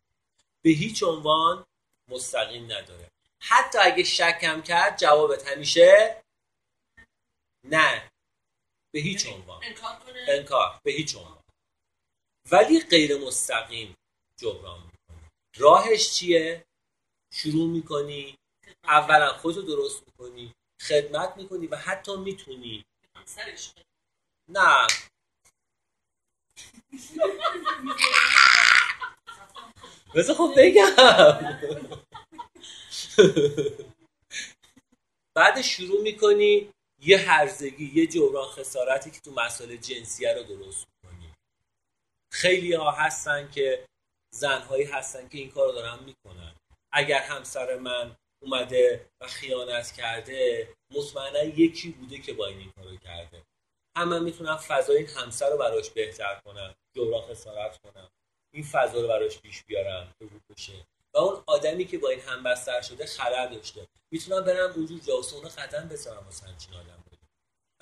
به 0.64 0.70
هیچ 0.70 1.02
عنوان 1.02 1.64
مستقیم 2.10 2.64
نداره. 2.72 3.10
حتی 3.46 3.78
اگه 3.78 4.04
شکم 4.04 4.62
کرد 4.62 4.98
جوابت 4.98 5.48
همیشه 5.48 6.22
نه. 7.64 8.10
به 8.94 9.00
هیچ 9.00 9.26
عنوان. 9.26 9.64
انکار 9.64 9.98
کنه؟ 9.98 10.26
انکار. 10.28 10.80
به 10.84 10.92
هیچ 10.92 11.16
عنوان. 11.16 11.42
ولی 12.50 12.80
غیر 12.80 13.18
مستقیم 13.18 13.94
جبران 14.40 14.82
می‌کنی 14.82 15.28
راهش 15.56 16.14
چیه؟ 16.14 16.64
شروع 17.32 17.70
می‌کنی. 17.70 18.38
اولا 18.84 19.32
خودتو 19.32 19.62
درست 19.62 20.02
می‌کنی. 20.06 20.54
خدمت 20.82 21.36
می‌کنی 21.36 21.66
و 21.66 21.76
حتی 21.76 22.16
می‌تونی. 22.16 22.84
نه. 24.48 24.86
بذار 30.14 30.36
خب 30.36 30.54
بگم. 30.56 30.94
بعد 35.36 35.62
شروع 35.62 36.02
می‌کنی 36.02 36.72
یه 37.02 37.18
هرزگی 37.18 37.90
یه 37.94 38.06
جبران 38.06 38.48
خسارتی 38.48 39.10
که 39.10 39.20
تو 39.20 39.32
مسائل 39.32 39.76
جنسیه 39.76 40.34
رو 40.34 40.42
درست 40.42 40.86
می‌کنی. 40.86 41.34
خیلی 42.32 42.72
ها 42.72 42.90
هستن 42.90 43.50
که 43.50 43.86
زنهایی 44.34 44.84
هستن 44.84 45.28
که 45.28 45.38
این 45.38 45.50
کار 45.50 45.66
رو 45.66 45.72
دارن 45.72 46.04
می‌کنن. 46.04 46.54
اگر 46.92 47.22
همسر 47.22 47.76
من 47.76 48.16
اومده 48.42 49.06
و 49.20 49.26
خیانت 49.26 49.92
کرده 49.92 50.68
مطمئنا 50.90 51.42
یکی 51.42 51.90
بوده 51.90 52.18
که 52.18 52.32
با 52.32 52.46
این 52.46 52.58
این 52.58 52.70
کارو 52.76 52.96
کرده. 52.96 53.42
هم 53.96 54.08
من 54.08 54.22
می‌تونم 54.22 54.56
فضای 54.56 54.96
این 54.96 55.06
همسر 55.06 55.50
رو 55.50 55.58
براش 55.58 55.90
بهتر 55.90 56.40
کنم 56.44 56.74
جبران 56.96 57.22
خسارت 57.22 57.78
کنم 57.78 58.10
این 58.54 58.64
فضا 58.64 59.00
رو 59.00 59.08
براش 59.08 59.38
پیش 59.38 59.62
بیارم 59.64 60.12
که 60.18 60.24
بود 60.24 60.42
بشه. 60.50 60.86
و 61.14 61.18
اون 61.18 61.42
آدمی 61.46 61.84
که 61.84 61.98
با 61.98 62.08
این 62.08 62.20
همبستر 62.20 62.80
شده 62.80 63.06
خلل 63.06 63.54
داشته. 63.54 63.86
می‌تونم 64.10 64.44
برم 64.44 64.72
اونجور 64.72 65.00
جاسه 65.00 65.36
اونو 65.36 65.48
قدم 65.48 65.88
بذارم 65.88 66.24
واسه 66.24 66.46
همچین 66.46 66.74
آدم 66.74 67.04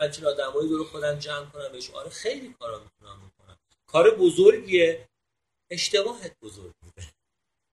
همچین 0.01 0.27
آدمایی 0.27 0.69
دور 0.69 0.87
خودم 0.87 1.19
جمع 1.19 1.47
کنم 1.51 1.73
بهش. 1.73 1.91
آره 1.91 2.11
خیلی 2.11 2.55
کارا 2.59 2.79
می‌تونم 2.79 3.29
بکنم. 3.29 3.59
کار 3.87 4.11
بزرگیه. 4.11 5.09
اشتباهت 5.71 6.37
بزرگ 6.43 6.73
بوده 6.83 7.09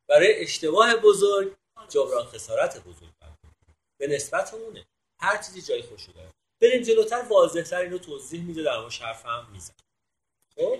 برای 0.09 0.43
اشتباه 0.43 0.95
بزرگ 0.95 1.55
جبران 1.89 2.25
خسارت 2.25 2.83
بزرگ. 2.83 3.09
به 3.97 4.07
نسبت 4.07 4.53
اونه. 4.53 4.87
هر 5.19 5.37
چیزی 5.43 5.61
جای 5.61 5.81
خوشو 5.81 6.11
داره. 6.11 6.33
بریم 6.61 6.81
جلوتر 6.81 7.21
واضحتر 7.29 7.81
اینو 7.81 7.97
توضیح 7.97 8.43
میده 8.43 8.63
در 8.63 8.79
موردش 8.79 9.01
حرفم 9.01 9.49
میزن 9.51 9.73
خب؟ 10.55 10.79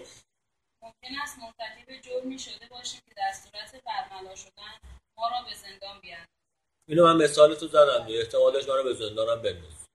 ممکن 0.89 1.21
است 1.21 1.39
مرتکب 1.39 2.01
جرمی 2.01 2.39
شده 2.39 2.67
باشیم 2.67 2.99
که 3.07 3.13
در 3.17 3.31
صورت 3.33 3.83
برملا 3.83 4.35
شدن 4.35 4.73
ما 5.17 5.27
را 5.27 5.41
به 5.47 5.53
زندان 5.53 5.99
بیاندازد. 5.99 6.29
اینو 6.87 7.03
من 7.05 7.23
مثال 7.23 7.55
تو 7.55 7.67
زدم 7.67 8.05
دیگه. 8.05 8.19
احتمالش 8.19 8.69
منو 8.69 8.83
به 8.83 8.93
زندانم 8.93 9.41
بنداز. 9.41 9.87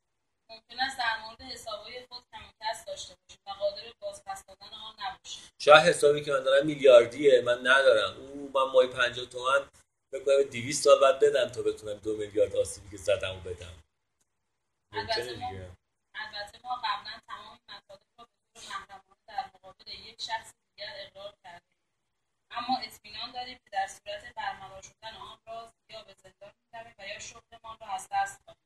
ممکن 0.50 0.80
است 0.80 0.98
در 0.98 1.20
مورد 1.24 1.42
حسابهای 1.42 2.06
خود 2.06 2.24
کم 2.32 2.44
کس 2.62 2.84
داشته 2.84 3.14
باشیم 3.14 3.42
و 3.46 3.50
قادر 3.50 3.82
بازپس 4.00 4.44
دادن 4.46 4.74
آن 4.74 4.94
نباشیم. 5.00 5.42
شاید 5.58 5.82
حسابی 5.82 6.24
که 6.24 6.32
من 6.32 6.42
دارم 6.42 6.66
میلیاردیه. 6.66 7.40
من 7.40 7.58
ندارم. 7.58 8.16
او 8.16 8.50
من 8.54 8.72
مای 8.72 8.86
50 8.86 9.26
تومن 9.26 9.68
فکر 10.12 10.24
کنم 10.24 10.42
200 10.42 10.84
سال 10.84 11.00
بعد 11.00 11.20
بدم 11.20 11.48
تا 11.48 11.62
بتونم 11.62 11.94
دو 11.94 12.16
میلیارد 12.16 12.56
آسیبی 12.56 12.90
که 12.90 12.96
زدم 12.96 13.36
و 13.36 13.40
بدم. 13.40 13.82
البته 14.92 15.36
ما 15.36 15.48
البته 16.14 16.58
ما 16.64 16.74
قبلا 16.84 17.20
تمام 17.28 17.58
مطالب 17.68 18.00
را 18.18 18.24
به 18.24 18.30
طور 18.54 18.64
محرمانه 18.70 19.24
در 19.28 19.50
مقابل 19.54 19.88
یک 19.88 20.22
شخص 20.22 20.52
دیگر 20.76 20.92
اقرار 20.96 21.34
کردیم 21.44 21.68
اما 22.50 22.78
اطمینان 22.78 23.32
داریم 23.32 23.58
که 23.64 23.70
در 23.72 23.86
صورت 23.86 24.34
برملا 24.34 24.82
شدن 24.82 25.14
آن 25.16 25.38
راز 25.46 25.70
یا 25.90 26.02
به 26.02 26.14
زندان 26.22 26.52
می‌رویم 26.72 26.94
و 26.98 27.06
یا 27.08 27.18
شغلمان 27.18 27.76
را 27.80 27.86
از 27.86 28.08
دست 28.12 28.40
خواهیم 28.44 28.64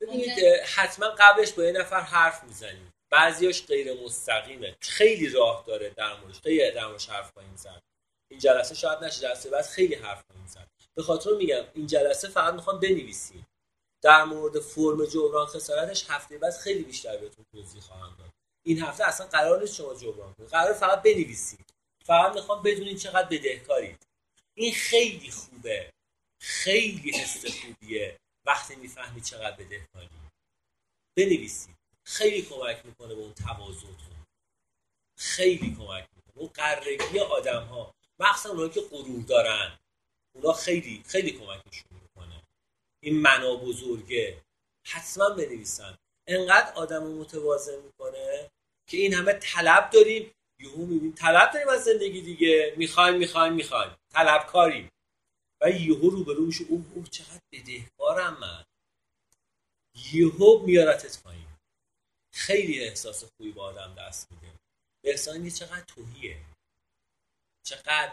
ببینید 0.00 0.38
حتما 0.64 1.06
قبلش 1.18 1.52
با 1.52 1.64
یه 1.64 1.72
نفر 1.72 2.00
حرف 2.00 2.44
می‌زنیم. 2.44 2.92
بعضیاش 3.12 3.66
غیر 3.66 4.02
مستقیمه. 4.04 4.76
خیلی 4.80 5.28
راه 5.28 5.64
داره 5.66 5.90
در 5.90 6.14
موردش. 6.14 6.40
خیلی 6.40 6.70
در 6.70 6.86
موردش 6.86 7.08
حرف 7.08 7.30
خواهیم 7.32 7.56
زد. 7.56 7.82
این 8.30 8.40
جلسه 8.40 8.74
شاید 8.74 9.04
نشه 9.04 9.20
جلسه 9.20 9.50
بعد 9.50 9.64
خیلی 9.66 9.94
حرف 9.94 10.22
خواهیم 10.26 10.46
زد. 10.46 10.68
به 10.94 11.02
خاطر 11.02 11.30
میگم 11.30 11.64
این 11.74 11.86
جلسه 11.86 12.28
فقط 12.28 12.54
می‌خوام 12.54 12.80
بنویسیم. 12.80 13.46
در 14.02 14.24
مورد 14.24 14.60
فرم 14.60 15.04
جبران 15.04 15.46
خسارتش 15.46 16.10
هفته 16.10 16.38
بعد 16.38 16.52
خیلی 16.52 16.84
بیشتر 16.84 17.16
بهتون 17.16 17.44
توضیح 17.52 17.82
خواهم 17.82 18.16
داد. 18.18 18.30
این 18.62 18.82
هفته 18.82 19.04
اصلا 19.04 19.26
قرار 19.26 19.60
نیست 19.60 19.74
شما 19.74 19.94
جبران 19.94 20.34
کنید. 20.34 20.50
قرار 20.50 20.72
فقط 20.72 21.02
بنویسید. 21.02 21.74
فقط 22.04 22.34
می‌خوام 22.34 22.62
بدونید 22.62 22.98
چقدر 22.98 23.28
بدهکارید 23.28 24.06
این 24.54 24.74
خیلی 24.74 25.30
خوبه. 25.30 25.90
خیلی 26.40 27.10
حس 27.10 27.46
خوبیه. 27.46 28.18
وقتی 28.46 28.76
می‌فهمی 28.76 29.20
چقدر 29.20 29.56
بدهکاری 29.56 30.08
بنویسید. 31.16 31.76
خیلی 32.04 32.42
کمک 32.42 32.86
می‌کنه 32.86 33.14
به 33.14 33.20
اون 33.20 33.34
تواضعتون. 33.34 34.26
خیلی 35.18 35.76
کمک 35.76 36.08
می‌کنه. 36.16 36.34
اون 36.34 36.48
قرگی 36.48 37.18
آدم 37.18 37.64
ها 37.64 37.94
مخصوصا 38.18 38.50
اونایی 38.50 38.70
که 38.70 38.80
غرور 38.80 39.22
دارن. 39.22 39.78
اونا 40.34 40.52
خیلی 40.52 41.02
خیلی 41.06 41.30
کمکشون 41.30 42.00
می‌کنه. 42.02 42.42
این 43.02 43.20
منا 43.20 43.56
بزرگه. 43.56 44.42
حتما 44.86 45.30
بنویسن. 45.30 45.98
انقدر 46.30 46.72
آدم 46.74 47.04
رو 47.04 47.20
متوازن 47.20 47.80
می‌کنه 47.82 48.50
که 48.86 48.96
این 48.96 49.14
همه 49.14 49.32
طلب 49.32 49.90
داریم. 49.90 50.32
یهو 50.60 50.86
میبین 50.86 51.14
طلب 51.14 51.52
داریم 51.52 51.68
از 51.68 51.84
زندگی 51.84 52.20
دیگه. 52.20 52.74
می‌خوایم 52.76 53.16
می‌خوایم 53.16 53.52
می‌خوایم. 53.52 53.96
طلبکاریم 54.10 54.90
و 55.62 55.70
یهو 55.70 56.10
روبرو 56.10 56.46
میشه. 56.46 56.64
اوه 56.68 56.84
اوه 56.94 57.06
چقدر 57.06 57.40
بدهکارم 57.52 58.40
من. 58.40 58.64
یهو 60.12 60.58
میارتت 60.66 61.22
پایین. 61.22 61.46
خیلی 62.32 62.80
احساس 62.80 63.24
خوبی 63.24 63.52
با 63.52 63.64
آدم 63.64 63.94
دست 63.98 64.32
میده. 64.32 64.52
احساس 65.04 65.36
میده 65.36 65.56
چقدر 65.56 65.84
توهیه. 65.84 66.40
چقدر 67.62 68.12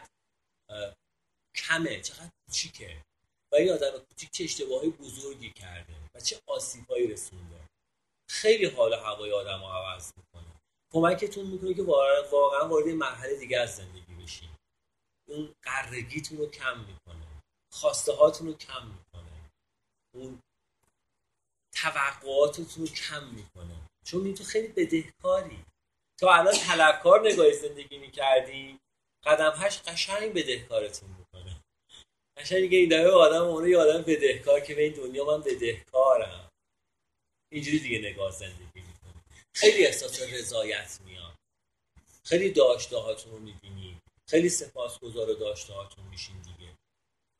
کمه. 1.55 2.01
چقدر 2.01 2.29
کوچیکه. 2.45 3.03
و 3.51 3.55
این 3.55 3.71
آدم 3.71 3.99
کوچیک 3.99 4.31
چه 4.31 4.43
اشتباهی 4.43 4.89
بزرگی 4.89 5.49
کرده 5.49 5.93
و 6.15 6.19
چه 6.19 6.41
آسیبهایی 6.47 7.07
رسونده. 7.07 7.66
خیلی 8.29 8.65
حال 8.65 8.93
هوای 8.93 9.31
آدم 9.31 9.59
رو 9.59 9.67
عوض 9.67 10.11
می‌کنه. 10.17 10.53
کمکتون 10.93 11.45
می‌کنه 11.45 11.73
که 11.73 11.83
واقعا 11.83 12.67
وارد 12.67 12.87
مرحله 12.87 13.35
دیگه 13.35 13.59
از 13.59 13.75
زندگی 13.75 14.15
بشین. 14.23 14.49
اون 15.27 15.55
قرگیتون 15.63 16.37
رو 16.37 16.49
کم 16.49 16.79
می‌کنه. 16.79 17.27
خواسته 17.71 18.13
هاتون 18.13 18.47
رو 18.47 18.53
کم 18.53 18.87
می‌کنه. 18.87 19.51
اون 20.15 20.39
توقعاتتون 21.75 22.85
رو 22.85 22.87
کم 22.87 23.23
می‌کنه. 23.27 23.75
چون 24.05 24.25
این 24.25 24.35
تو 24.35 24.43
خیلی 24.43 24.67
بدهکاری. 24.67 25.65
تا 26.19 26.33
الان 26.33 26.53
طلبکار 26.53 27.31
نگاه 27.31 27.51
زندگی 27.51 27.97
می‌کردی 27.97 28.79
قدم 29.23 29.53
هش 29.55 29.81
قشنگ 29.81 30.33
بدهکارتون 30.33 31.09
می‌کنه. 31.09 31.61
قشنگ 32.37 32.59
دیگه 32.59 32.77
این 32.77 32.89
دفعه 32.89 33.11
آدم 33.11 33.43
اونه 33.43 33.69
یه 33.69 33.77
آدم 33.77 34.01
بدهکار 34.01 34.59
که 34.59 34.75
به 34.75 34.83
این 34.83 34.93
دنیا 34.93 35.25
من 35.25 35.41
بدهکارم. 35.41 36.46
اینجوری 37.51 37.79
دیگه 37.79 37.99
نگاه 37.99 38.31
زندگی 38.31 38.81
می‌کنه 38.81 39.23
خیلی 39.53 39.85
احساس 39.85 40.21
رضایت 40.21 40.99
میاد. 41.05 41.35
خیلی 42.23 42.51
داشته 42.51 42.97
هاتون 42.97 43.31
رو 43.31 43.39
می‌بینی. 43.39 44.01
خیلی 44.29 44.49
سپاسگزار 44.49 45.33
داشته 45.33 45.73
هاتون 45.73 46.05
میشین 46.05 46.41
دیگه. 46.41 46.77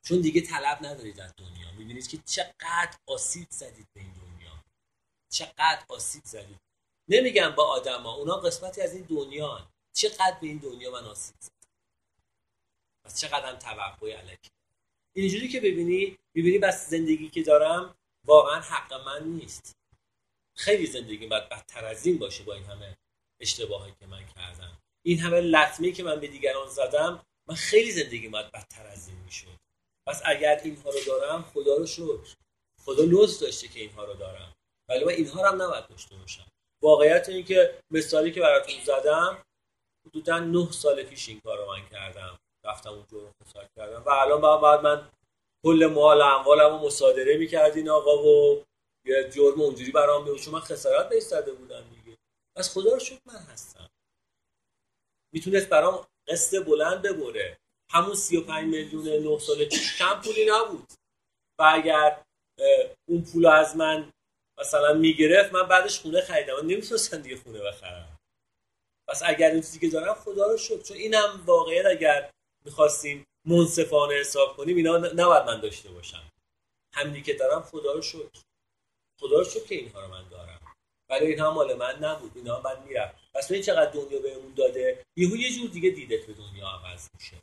چون 0.03 0.21
دیگه 0.21 0.41
طلب 0.41 0.85
ندارید 0.85 1.19
از 1.19 1.34
دنیا. 1.38 1.71
می‌بینید 1.71 2.07
که 2.07 2.17
چقدر 2.25 2.97
آسیب 3.07 3.47
زدید 3.49 3.88
به 3.93 4.01
این 4.01 4.13
دنیا. 4.13 4.63
چقدر 5.29 5.85
آسیب 5.89 6.25
زدید. 6.25 6.59
نمیگم 7.07 7.49
با 7.49 7.63
آدما 7.63 8.13
اونا 8.13 8.38
قسمتی 8.38 8.81
از 8.81 8.93
این 8.93 9.03
دنیا 9.03 9.69
چقدر 9.93 10.38
به 10.41 10.47
این 10.47 10.57
دنیا 10.57 10.91
من 10.91 11.05
آسیب 11.05 11.35
زدم. 11.39 11.55
پس 13.05 13.21
چقدر 13.21 13.45
هم 13.49 13.55
توقع 13.55 14.11
علکی 14.11 14.49
اینجوری 15.15 15.47
که 15.47 15.59
ببینی 15.59 16.17
ببینی 16.35 16.57
بس 16.57 16.89
زندگی 16.89 17.29
که 17.29 17.43
دارم 17.43 17.95
واقعا 18.25 18.61
حق 18.61 18.93
من 18.93 19.23
نیست. 19.27 19.76
خیلی 20.57 20.85
زندگی 20.85 21.27
باید 21.27 21.49
بدتر 21.49 21.85
از 21.85 22.05
این 22.05 22.17
باشه 22.17 22.43
با 22.43 22.53
این 22.53 22.63
همه 22.63 22.97
اشتباهی 23.41 23.93
که 23.99 24.05
من 24.05 24.25
کردم. 24.35 24.77
این 25.05 25.19
همه 25.19 25.41
لطمه 25.41 25.91
که 25.91 26.03
من 26.03 26.19
به 26.19 26.27
دیگران 26.27 26.69
زدم 26.69 27.25
من 27.47 27.55
خیلی 27.55 27.91
زندگی 27.91 28.27
باید 28.27 28.51
بدتر 28.51 28.88
از 28.88 29.07
این 29.07 29.17
می‌شد. 29.25 29.57
پس 30.07 30.21
اگر 30.25 30.61
اینها 30.63 30.89
رو 30.89 30.99
دارم 31.07 31.43
خدا 31.53 31.75
رو 31.75 31.85
شکر. 31.85 32.35
خدا 32.85 33.03
لطف 33.07 33.39
داشته 33.39 33.67
که 33.67 33.79
اینها 33.79 34.03
رو 34.05 34.13
دارم. 34.13 34.53
ولی 34.89 35.03
من 35.05 35.11
اینها 35.11 35.41
رو 35.41 35.47
هم 35.47 35.61
نباید 35.61 35.88
داشته 35.88 36.15
باشم. 36.15 36.45
واقعیت 36.81 37.29
این 37.29 37.45
که 37.45 37.79
مثالی 37.91 38.31
که 38.31 38.41
براتون 38.41 38.75
زدم 38.84 39.43
حدودا 40.05 40.39
نه 40.39 40.71
سال 40.71 41.03
پیش 41.03 41.29
این 41.29 41.39
کار 41.39 41.57
رو 41.57 41.65
من 41.65 41.89
کردم. 41.89 42.39
رفتم 42.65 42.89
اون 42.89 43.05
جرم 43.11 43.31
فساد 43.45 43.69
کردم. 43.75 44.03
و 44.03 44.09
الان 44.09 44.61
بعد, 44.61 44.81
من 44.81 45.11
کل 45.65 45.91
مال 45.93 46.21
اموالم 46.21 46.69
رو 46.69 46.85
مصادره 46.85 47.38
می‌کردین 47.38 47.89
آقا 47.89 48.23
و 48.23 48.63
یه 49.07 49.29
جرم 49.29 49.61
اونجوری 49.61 49.91
برام 49.91 50.25
بیاد 50.25 50.38
چون 50.38 50.53
من 50.53 50.59
خسارت 50.59 51.09
بهش 51.09 51.23
زده 51.23 51.51
بودم 51.51 51.89
دیگه. 51.89 52.17
پس 52.55 52.73
خدا 52.73 52.93
رو 52.93 52.99
شکر 52.99 53.21
من 53.25 53.39
هستم. 53.39 53.89
می‌تونست 55.34 55.69
برام 55.69 56.07
قسط 56.27 56.65
بلند 56.65 57.01
ببره. 57.01 57.57
همون 57.91 58.15
35 58.15 58.65
میلیون 58.65 59.07
9 59.07 59.39
سال 59.39 59.65
پیش 59.65 59.97
کم 59.97 60.21
پولی 60.21 60.45
نبود. 60.45 60.93
و 61.59 61.71
اگر 61.73 62.23
اون 63.09 63.23
پول 63.23 63.45
از 63.45 63.75
من 63.75 64.13
مثلا 64.59 64.93
می‌گرفت 64.93 65.53
من 65.53 65.67
بعدش 65.67 65.99
خونه 65.99 66.21
خریدم. 66.21 66.55
من 66.55 66.67
نمی‌تونستم 66.67 67.21
دیگه 67.21 67.35
خونه 67.35 67.59
بخرم. 67.59 68.19
پس 69.07 69.21
اگر 69.25 69.51
این 69.51 69.61
چیزی 69.61 69.79
که 69.79 69.89
دارم 69.89 70.13
خدا 70.13 70.51
رو 70.51 70.57
شکر. 70.57 70.81
چون 70.81 70.97
اینم 70.97 71.43
واقعیت 71.45 71.85
اگر 71.85 72.31
می‌خواستیم 72.65 73.25
منصفانه 73.45 74.15
حساب 74.15 74.57
کنیم 74.57 74.77
اینا 74.77 74.97
نباید 74.97 75.43
من 75.43 75.59
داشته 75.61 75.89
باشم. 75.89 76.31
همینی 76.93 77.21
که 77.21 77.34
دارم 77.34 77.61
خدا 77.61 77.93
رو 77.93 78.01
شکر. 78.01 78.47
خدا 79.19 79.39
رو 79.39 79.45
که 79.45 79.76
اینها 79.76 80.02
رو 80.02 80.07
من 80.07 80.30
دارم. 80.30 80.60
ولی 81.10 81.26
اینها 81.26 81.52
مال 81.52 81.73
من 81.73 82.03
نبود 82.03 82.31
اینها 82.35 82.61
من 82.61 82.84
میرم. 82.84 83.14
پس 83.34 83.52
این 83.52 83.61
چقدر 83.61 83.91
دنیا 83.91 84.19
بهمون 84.19 84.53
داده. 84.53 85.06
یهو 85.15 85.35
یه 85.35 85.52
جور 85.52 85.69
دیگه 85.69 85.89
دیدت 85.89 86.26
به 86.26 86.34
دنیا 86.34 86.68
عوض 86.68 87.10
میشه. 87.14 87.38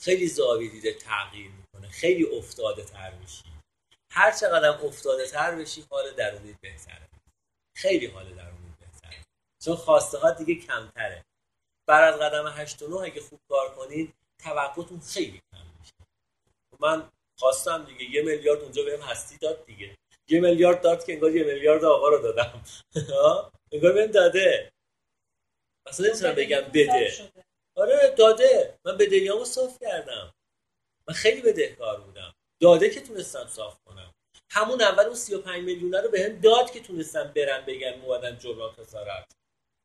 خیلی 0.00 0.26
زاویه 0.26 0.70
دیده 0.70 0.92
تغییر 0.94 1.50
می‌کنه. 1.50 1.88
خیلی 1.88 2.24
افتاده 2.38 2.84
تر 2.84 3.14
میشی. 3.14 3.44
هر 4.10 4.30
چقدر 4.32 4.68
افتاده 4.68 5.26
تر 5.26 5.54
بشی 5.54 5.84
حال 5.90 6.10
درونی 6.10 6.56
بهتره. 6.60 7.08
خیلی 7.76 8.06
حال 8.06 8.34
درونی 8.34 8.74
بهتره. 8.80 9.22
چون 9.64 9.76
خواسته 9.76 10.18
ها 10.18 10.30
دیگه 10.30 10.54
کمتره. 10.54 11.24
بر 11.86 12.02
از 12.02 12.20
قدم 12.20 12.46
8 12.46 12.82
و 12.82 12.88
9 12.88 12.96
اگه 12.96 13.20
خوب 13.20 13.40
کار 13.48 13.74
کنید 13.74 14.14
توقعتون 14.38 15.00
خیلی 15.00 15.42
کم 15.52 15.66
میشه. 15.80 15.94
من 16.80 17.10
خواستم 17.38 17.84
دیگه 17.84 18.04
یه 18.04 18.22
میلیارد 18.22 18.60
اونجا 18.60 18.82
بهم 18.84 19.00
هستی 19.00 19.38
داد 19.38 19.66
دیگه. 19.66 19.96
یه 20.28 20.40
میلیارد 20.40 20.80
داد 20.80 21.04
که 21.04 21.12
انگار 21.12 21.36
یه 21.36 21.44
میلیارد 21.44 21.84
آقا 21.84 22.08
رو 22.08 22.22
دادم. 22.22 22.64
انگار 23.72 23.92
بهم 23.92 24.06
داده. 24.06 24.72
اصلا 25.86 26.06
نمی‌تونم 26.06 26.34
بگم 26.34 26.60
بده. 26.60 27.12
آره 27.76 28.14
داده. 28.18 28.78
من 28.84 28.96
بدهیامو 28.96 29.44
صاف 29.44 29.78
کردم. 29.80 30.34
من 31.08 31.14
خیلی 31.14 31.42
بدهکار 31.42 32.00
بودم. 32.00 32.34
داده 32.60 32.90
که 32.90 33.00
تونستم 33.00 33.46
صاف 33.46 33.78
کنم. 33.84 34.14
همون 34.50 34.82
اول 34.82 35.04
اون 35.04 35.14
35 35.14 35.64
میلیون 35.64 35.94
رو 35.94 36.10
بهم 36.10 36.40
داد 36.40 36.70
که 36.70 36.80
تونستم 36.80 37.32
برم 37.36 37.64
بگم 37.64 38.04
اومدن 38.04 38.38
جبران 38.38 38.72
خسارت. 38.72 39.32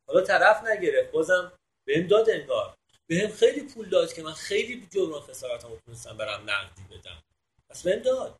حالا 0.07 0.21
طرف 0.21 0.63
نگرفت. 0.67 1.11
بازم 1.11 1.51
بهم 1.87 2.07
داد 2.07 2.29
انگار. 2.29 2.75
بهم 3.07 3.31
خیلی 3.31 3.61
پول 3.61 3.89
داد 3.89 4.13
که 4.13 4.23
من 4.23 4.33
خیلی 4.33 4.87
جبران 4.91 5.21
خسارتمو 5.21 5.77
تونستم 5.85 6.17
برم 6.17 6.49
نقدی 6.49 6.81
بدم. 6.97 7.23
پس 7.69 7.83
بهم 7.83 7.99
داد. 7.99 8.39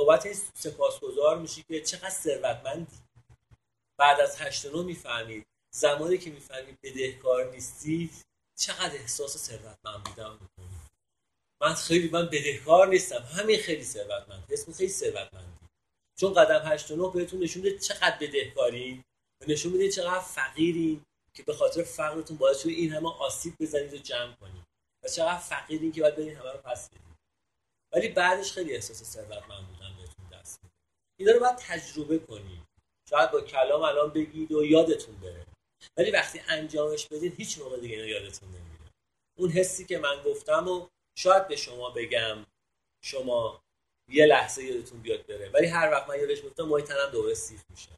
بابت 0.00 0.26
این 0.26 0.34
سپاسگزار 0.54 1.38
میشی 1.38 1.62
که 1.62 1.80
چقدر 1.80 2.10
ثروتمندی. 2.10 2.98
بعد 3.98 4.20
از 4.20 4.40
8 4.40 4.66
9 4.66 4.82
می‌فهمید. 4.82 5.46
زمانی 5.74 6.18
که 6.18 6.30
می‌فهمید 6.30 6.78
بدهکار 6.82 7.50
نیستی 7.50 8.10
چقدر 8.58 8.94
احساس 8.94 9.36
ثروتمند 9.36 10.04
بودن 10.04 10.32
می‌کنی. 10.32 10.80
من 11.62 11.74
خیلی 11.74 12.10
من 12.10 12.26
بدهکار 12.26 12.88
نیستم. 12.88 13.18
همین 13.18 13.60
خیلی 13.60 13.84
ثروتمند. 13.84 14.44
اسم 14.50 14.72
خیلی 14.72 14.88
ثروتمندی. 14.88 15.58
چون 16.20 16.34
قدم 16.34 16.72
8 16.72 16.90
9 16.90 17.10
بهتون 17.14 17.42
نشون 17.42 17.62
میده 17.62 17.78
چقدر 17.78 18.18
بدهکاری 18.20 19.04
و 19.40 19.44
نشون 19.48 19.72
میده 19.72 19.90
چقدر 19.90 20.20
فقیری 20.20 21.02
که 21.34 21.42
به 21.42 21.54
خاطر 21.54 21.82
فقرتون 21.82 22.36
باعث 22.36 22.60
شده 22.60 22.72
این 22.72 22.92
همه 22.92 23.08
آسیب 23.08 23.54
بزنید 23.60 23.94
و 23.94 23.96
جمع 23.96 24.34
کنید. 24.36 24.64
و 25.04 25.08
چقدر 25.08 25.38
فقیری 25.38 25.92
که 25.92 26.00
باید 26.00 26.16
برید 26.16 26.36
همه 26.36 26.52
رو 26.52 26.58
پس 26.58 26.88
بدید. 26.88 27.09
ولی 27.92 28.08
بعدش 28.08 28.52
خیلی 28.52 28.74
احساس 28.74 29.02
ثروتمند 29.04 29.68
بودن 29.68 29.96
بهتون 29.96 30.38
دست 30.38 30.60
میده 30.64 30.74
اینا 31.18 31.32
رو 31.32 31.40
باید 31.40 31.56
تجربه 31.56 32.18
کنید 32.18 32.62
شاید 33.10 33.30
با 33.30 33.40
کلام 33.40 33.82
الان 33.82 34.10
بگید 34.10 34.52
و 34.52 34.64
یادتون 34.64 35.14
بره. 35.16 35.46
ولی 35.96 36.10
وقتی 36.10 36.40
انجامش 36.48 37.06
بدید 37.06 37.34
هیچ 37.34 37.58
موقع 37.58 37.80
دیگه 37.80 37.96
اینا 37.96 38.08
یادتون 38.08 38.48
نمیره. 38.48 38.92
اون 39.38 39.50
حسی 39.50 39.84
که 39.84 39.98
من 39.98 40.22
گفتم 40.22 40.68
و 40.68 40.88
شاید 41.18 41.48
به 41.48 41.56
شما 41.56 41.90
بگم 41.90 42.46
شما 43.02 43.62
یه 44.08 44.26
لحظه 44.26 44.64
یادتون 44.64 45.00
بیاد 45.00 45.26
بره. 45.26 45.50
ولی 45.50 45.66
هر 45.66 45.90
وقت 45.90 46.08
من 46.08 46.18
یادش 46.18 46.44
میفتم 46.44 46.62
مای 46.62 46.82
تنم 46.82 47.10
دوباره 47.12 47.34
سیخ 47.34 47.60
میشه. 47.70 47.88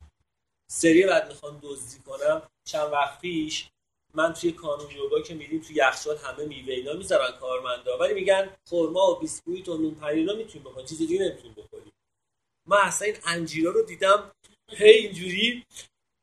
سری 0.70 1.06
بعد 1.06 1.28
می‌خوام 1.28 1.60
دزدی 1.62 2.02
کنم. 2.02 2.42
چند 2.64 2.92
وقت 2.92 3.20
پیش 3.20 3.68
من 4.14 4.32
توی 4.32 4.52
کانون 4.52 4.90
یوگا 4.90 5.20
که 5.20 5.34
میدیم 5.34 5.60
توی 5.60 5.76
یخچال 5.76 6.16
همه 6.16 6.44
میوه 6.44 6.74
اینا 6.74 6.92
می‌ذارن 6.92 7.32
کارمندا. 7.40 7.98
ولی 7.98 8.14
میگن 8.14 8.56
خرما 8.70 9.10
و 9.10 9.18
بیسکویت 9.18 9.68
و 9.68 9.78
نون 9.78 9.94
پنیر 9.94 10.32
می‌تونیم 10.32 10.64
بخوریم. 10.68 10.86
چیز 10.86 10.98
دیگه 10.98 11.18
نمی‌تونیم 11.18 11.54
بخوریم. 11.54 11.92
من 12.66 12.78
اصلا 12.80 13.06
این 13.06 13.16
انجیرا 13.26 13.70
رو 13.70 13.82
دیدم 13.82 14.32
هی 14.68 14.90
اینجوری 14.90 15.66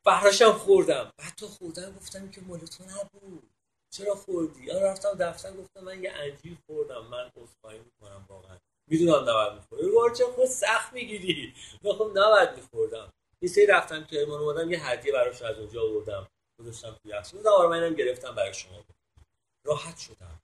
فراشم 0.04 0.52
خوردم. 0.52 1.14
بعد 1.18 1.34
تو 1.38 1.48
خوردم 1.48 1.96
گفتم 2.00 2.32
که 2.32 2.42
مال 2.42 2.60
تو 2.60 2.84
نبود. 2.84 3.50
چرا 3.92 4.16
خوردی؟ 4.16 4.64
یا 4.64 4.82
رفتم 4.82 5.14
دفتر 5.20 5.54
گفتم 5.54 5.82
من 5.82 6.04
یه 6.04 6.12
انجیر 6.12 6.58
خوردم. 6.68 7.06
من 7.06 7.32
عذرخواهی 7.38 7.80
می‌کنم 7.80 8.26
واقعا. 8.30 8.58
می‌دونم 8.88 9.30
نباید 9.30 9.54
می‌خوری. 9.54 9.92
بار 9.92 10.16
چه 10.16 10.26
خود 10.26 10.46
سخت 10.46 10.94
می‌گیری. 10.94 11.54
خب 11.84 12.12
نباید 12.16 12.50
میخوردم. 12.56 13.14
یه 13.42 13.50
سری 13.50 13.66
رفتم 13.66 14.04
که 14.04 14.20
ایمان 14.20 14.40
اومدم 14.40 14.72
یه 14.72 14.90
هدیه 14.90 15.14
براش 15.14 15.42
از 15.42 15.60
اونجا 15.60 15.82
آوردم. 15.84 16.28
گذاشتم 16.60 16.98
توی 17.04 17.12
یخچال 17.12 17.42
و 17.42 17.72
اینم 17.72 17.94
گرفتم 17.94 18.36
برای 18.36 18.54
شما. 18.54 18.86
راحت 19.66 20.00
شدم. 20.00 20.40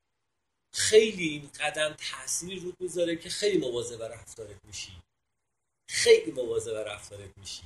خیلی 0.73 1.27
این 1.29 1.49
قدم 1.59 1.95
تاثیر 2.11 2.61
رود 2.61 2.75
می‌ذاره 2.79 3.15
که 3.15 3.29
خیلی 3.29 3.57
مواظب 3.57 4.03
رفتارت 4.03 4.65
میشی. 4.65 5.01
خیلی 5.89 6.31
مواظب 6.31 6.75
رفتارت 6.75 7.37
میشی. 7.37 7.63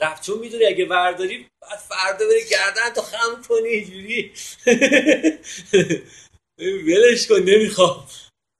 رفت 0.00 0.22
چون 0.22 0.38
می‌دونی 0.38 0.64
اگه 0.64 0.86
ورداری 0.86 1.50
بعد 1.62 1.78
فردا 1.78 2.26
بری 2.26 2.48
گردن 2.50 2.90
تو 2.94 3.02
خم 3.02 3.42
کنی 3.42 3.68
اینجوری. 3.68 4.32
ولش 6.88 7.26
کن 7.28 7.38
نمی‌خوام. 7.38 8.08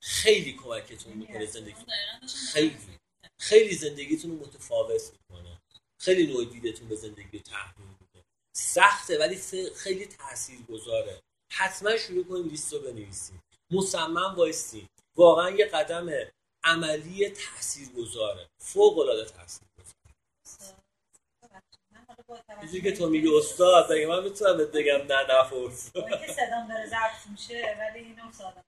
خیلی 0.03 0.53
کمکتون 0.53 1.13
می‌کنه 1.13 1.45
زندگی. 1.45 1.85
خیلی. 2.53 2.77
خیلی 3.39 3.75
زندگیتون 3.75 4.31
رو 4.31 4.37
متفاوت 4.37 5.11
می‌کنه. 5.11 5.61
خیلی 5.99 6.27
نوع 6.27 6.45
دیدتون 6.45 6.87
به 6.87 6.95
زندگی 6.95 7.39
تحمیل 7.39 7.86
میده 7.86 7.86
سخته 8.57 9.19
ولی 9.19 9.41
خیلی 9.75 10.05
تأثیر 10.05 10.59
گذاره 10.61 11.21
حتما 11.51 11.97
شروع 11.97 12.23
کنید 12.23 12.51
لیست 12.51 12.73
رو 12.73 12.79
بنویسید 12.79 13.39
مصمم 13.71 14.35
وایسید 14.35 14.89
واقعا 15.15 15.49
یه 15.49 15.65
قدم 15.65 16.09
عملی 16.63 17.29
تأثیر 17.29 17.89
گذاره 17.89 18.49
فوق 18.57 18.97
العاده 18.99 19.25
تاثیر 19.25 19.67
چیزی 22.61 22.81
که 22.81 22.91
تو 22.91 23.09
میگی 23.09 23.37
استاد 23.37 23.91
اگه 23.91 24.07
من 24.07 24.23
می‌تونم 24.23 24.57
بهت 24.57 24.71
بگم 24.71 25.13
نه 25.13 25.39
نفرس 25.39 25.91
که 25.91 26.33
صدام 26.33 26.67
داره 26.67 26.85
ضبط 26.85 27.27
میشه 27.31 27.77
ولی 27.79 27.99
اینو 27.99 28.31
ساده 28.31 28.63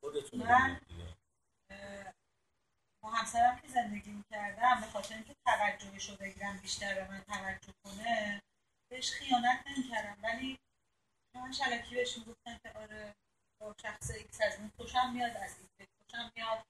خودتون 0.00 0.40
من 0.40 0.80
با 3.02 3.10
همسرم 3.10 3.60
که 3.62 3.68
زندگی 3.68 4.10
می‌کردم 4.10 4.80
به 4.80 4.86
خاطر 4.86 5.14
اینکه 5.14 5.34
توجهش 5.46 6.10
رو 6.10 6.16
بگیرم 6.16 6.58
بیشتر 6.62 6.94
به 6.94 7.10
من 7.10 7.24
توجه 7.28 7.72
کنه 7.84 8.42
بهش 8.90 9.10
خیانت 9.10 9.64
نمی‌کردم 9.66 10.22
ولی 10.22 10.58
من 11.34 11.52
الکی 11.52 11.94
بهش 11.94 12.18
می‌گفتم 12.18 12.58
که 12.62 12.72
آره 12.78 13.14
با 13.60 13.74
شخص 13.82 14.10
ایکس 14.10 14.40
از 14.40 14.58
این 14.58 14.70
خوشم 14.76 15.12
میاد 15.12 15.36
از 15.36 15.56
این 15.58 15.88
خوشم 16.02 16.32
میاد. 16.36 16.64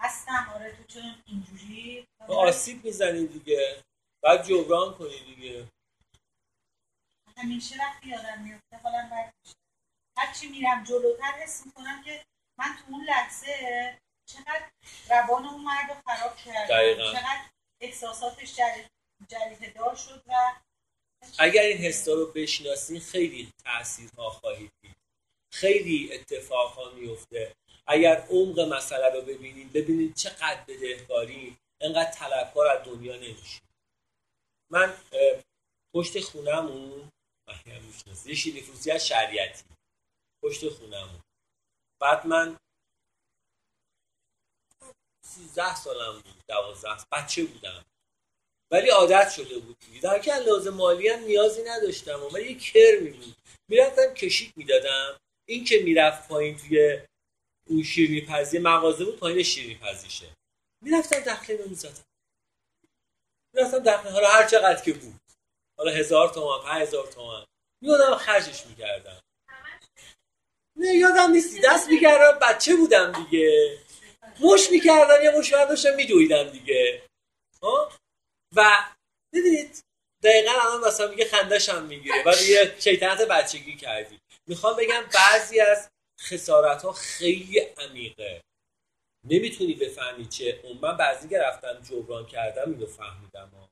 هستم 0.00 0.50
آره 0.54 0.76
تو 0.76 0.84
چون 0.84 1.22
اینجوری؟ 1.26 2.06
آسیب 2.28 2.84
می‌زنی 2.84 3.26
دیگه. 3.26 3.84
بعد 4.22 4.44
جبران 4.44 4.94
کنی 4.94 5.20
دیگه. 5.24 5.68
همیشه 7.36 7.76
وقتی 7.78 8.08
یادم 8.08 8.42
میفته 8.42 8.76
حالا 8.76 9.08
بد 9.12 9.32
میشه. 9.44 9.56
هرچی 10.18 10.48
میرم 10.48 10.84
جلوتر 10.84 11.32
حس 11.32 11.66
می‌کنم 11.66 12.02
که 12.02 12.24
من 12.58 12.76
تو 12.76 12.92
اون 12.92 13.04
لحظه 13.04 13.98
چقدر 14.26 14.70
روان 15.10 15.46
اون 15.46 15.64
مرد 15.64 15.90
رو 15.90 15.96
خراب 16.06 16.36
کردم 16.36 17.12
چقدر 17.12 17.50
احساساتش 17.80 18.56
جریت 19.28 19.74
دار 19.74 19.94
شد 19.94 20.22
و 20.26 20.52
اگر 21.38 21.62
این 21.62 21.76
حسا 21.78 22.12
رو 22.12 22.26
بشناسین 22.26 23.00
خیلی 23.00 23.52
تاثیرها 23.64 24.30
خواهید 24.30 24.72
دید. 24.82 24.96
خیلی 25.52 26.12
اتفاقها 26.12 26.90
میفته 26.90 27.54
اگر 27.86 28.26
عمق 28.30 28.60
مسئله 28.60 29.14
رو 29.14 29.22
ببینید 29.22 29.72
ببینید 29.72 30.14
چقدر 30.14 30.64
بدهکاری 30.68 31.56
انقدر 31.80 32.10
طلبکار 32.10 32.66
از 32.66 32.84
دنیا 32.84 33.16
نمیشه 33.16 33.60
من 34.70 34.94
پشت 35.94 36.20
خونمون 36.20 37.10
محیم 37.48 37.82
می‌شناسه 37.84 38.48
یه 38.48 38.62
فروشی 38.62 38.90
از 38.90 39.06
شریعتی. 39.06 39.64
پشت 40.42 40.68
خونمون 40.68 41.20
بعد 42.00 42.26
من 42.26 42.58
سیزده 45.24 45.74
سالم 45.74 46.12
بود 46.12 46.42
دوازده 46.48 47.04
بچه 47.12 47.44
بودم. 47.44 47.84
ولی 48.70 48.88
عادت 48.88 49.30
شده 49.30 49.58
بود. 49.58 49.78
دیگه 49.78 50.00
در 50.00 50.18
که 50.18 50.36
لازم 50.36 50.74
مالی 50.74 51.08
هم 51.08 51.20
نیازی 51.24 51.62
نداشتم 51.62 52.20
ولی 52.32 52.52
یه 52.52 52.58
کرمی 52.58 53.10
بود. 53.10 53.36
می‌رفتم 53.68 54.14
کشیک 54.14 54.52
می‌دادم. 54.56 55.20
این 55.48 55.64
که 55.64 55.78
می‌رفت 55.78 56.28
پایین 56.28 56.56
توی 56.56 57.00
اون 57.68 57.82
شیرینی 57.82 58.20
پزی 58.20 58.58
مغازه 58.58 59.04
بود 59.04 59.18
پایین 59.18 59.42
شیرینی 59.42 59.74
پزیشه 59.74 60.26
می‌رفتم 60.82 61.20
دخله 61.20 61.64
می‌زدم. 61.66 62.04
می‌رفتم 63.54 63.78
دخله 63.78 64.12
حالا 64.12 64.28
هر 64.28 64.46
چقدر 64.46 64.82
که 64.82 64.92
بود. 64.92 65.20
حالا 65.78 65.92
هزار 65.92 66.28
تومن 66.28 66.64
پنج 66.64 66.82
هزار 66.82 67.06
تومن. 67.06 67.44
میادم 67.82 68.14
خرجش 68.16 68.66
می‌کردم. 68.66 69.20
نه 70.76 70.94
یادم 70.94 71.30
نیستی 71.30 71.60
دست 71.60 71.88
می‌کردم. 71.88 72.38
بچه 72.38 72.76
بودم 72.76 73.12
دیگه. 73.12 73.78
مش 74.40 74.70
می‌کردم. 74.70 75.22
یه 75.24 75.38
مش 75.38 75.52
برداشتم 75.52 75.94
میدویدم 75.94 76.44
دیگه. 76.50 77.02
ها؟ 77.62 77.92
و 78.56 78.84
ببینید 79.32 79.84
دقیقا 80.22 80.50
الان 80.50 80.88
مثلا 80.88 81.08
میگه 81.08 81.24
خندش 81.24 81.68
هم 81.68 81.84
می‌گیره. 81.84 82.22
ولی 82.26 82.44
یه 82.44 82.76
شیطنت 82.78 83.20
بچگی 83.20 83.76
کردی. 83.76 84.20
می‌خوام 84.46 84.76
بگم 84.76 85.04
بعضی 85.14 85.60
از 85.60 85.90
خسارت 86.20 86.82
ها 86.82 86.92
خیلی 86.92 87.58
عمیقه. 87.58 88.42
نمی‌تونی 89.24 89.74
بفهمی 89.74 90.26
چه 90.28 90.60
اون 90.64 90.78
من 90.78 90.96
بعضی 90.96 91.28
که 91.28 91.38
رفتم 91.38 91.80
جبران 91.82 92.26
کردم 92.26 92.70
اینو 92.70 92.86
فهمیدم. 92.86 93.48
ها. 93.48 93.70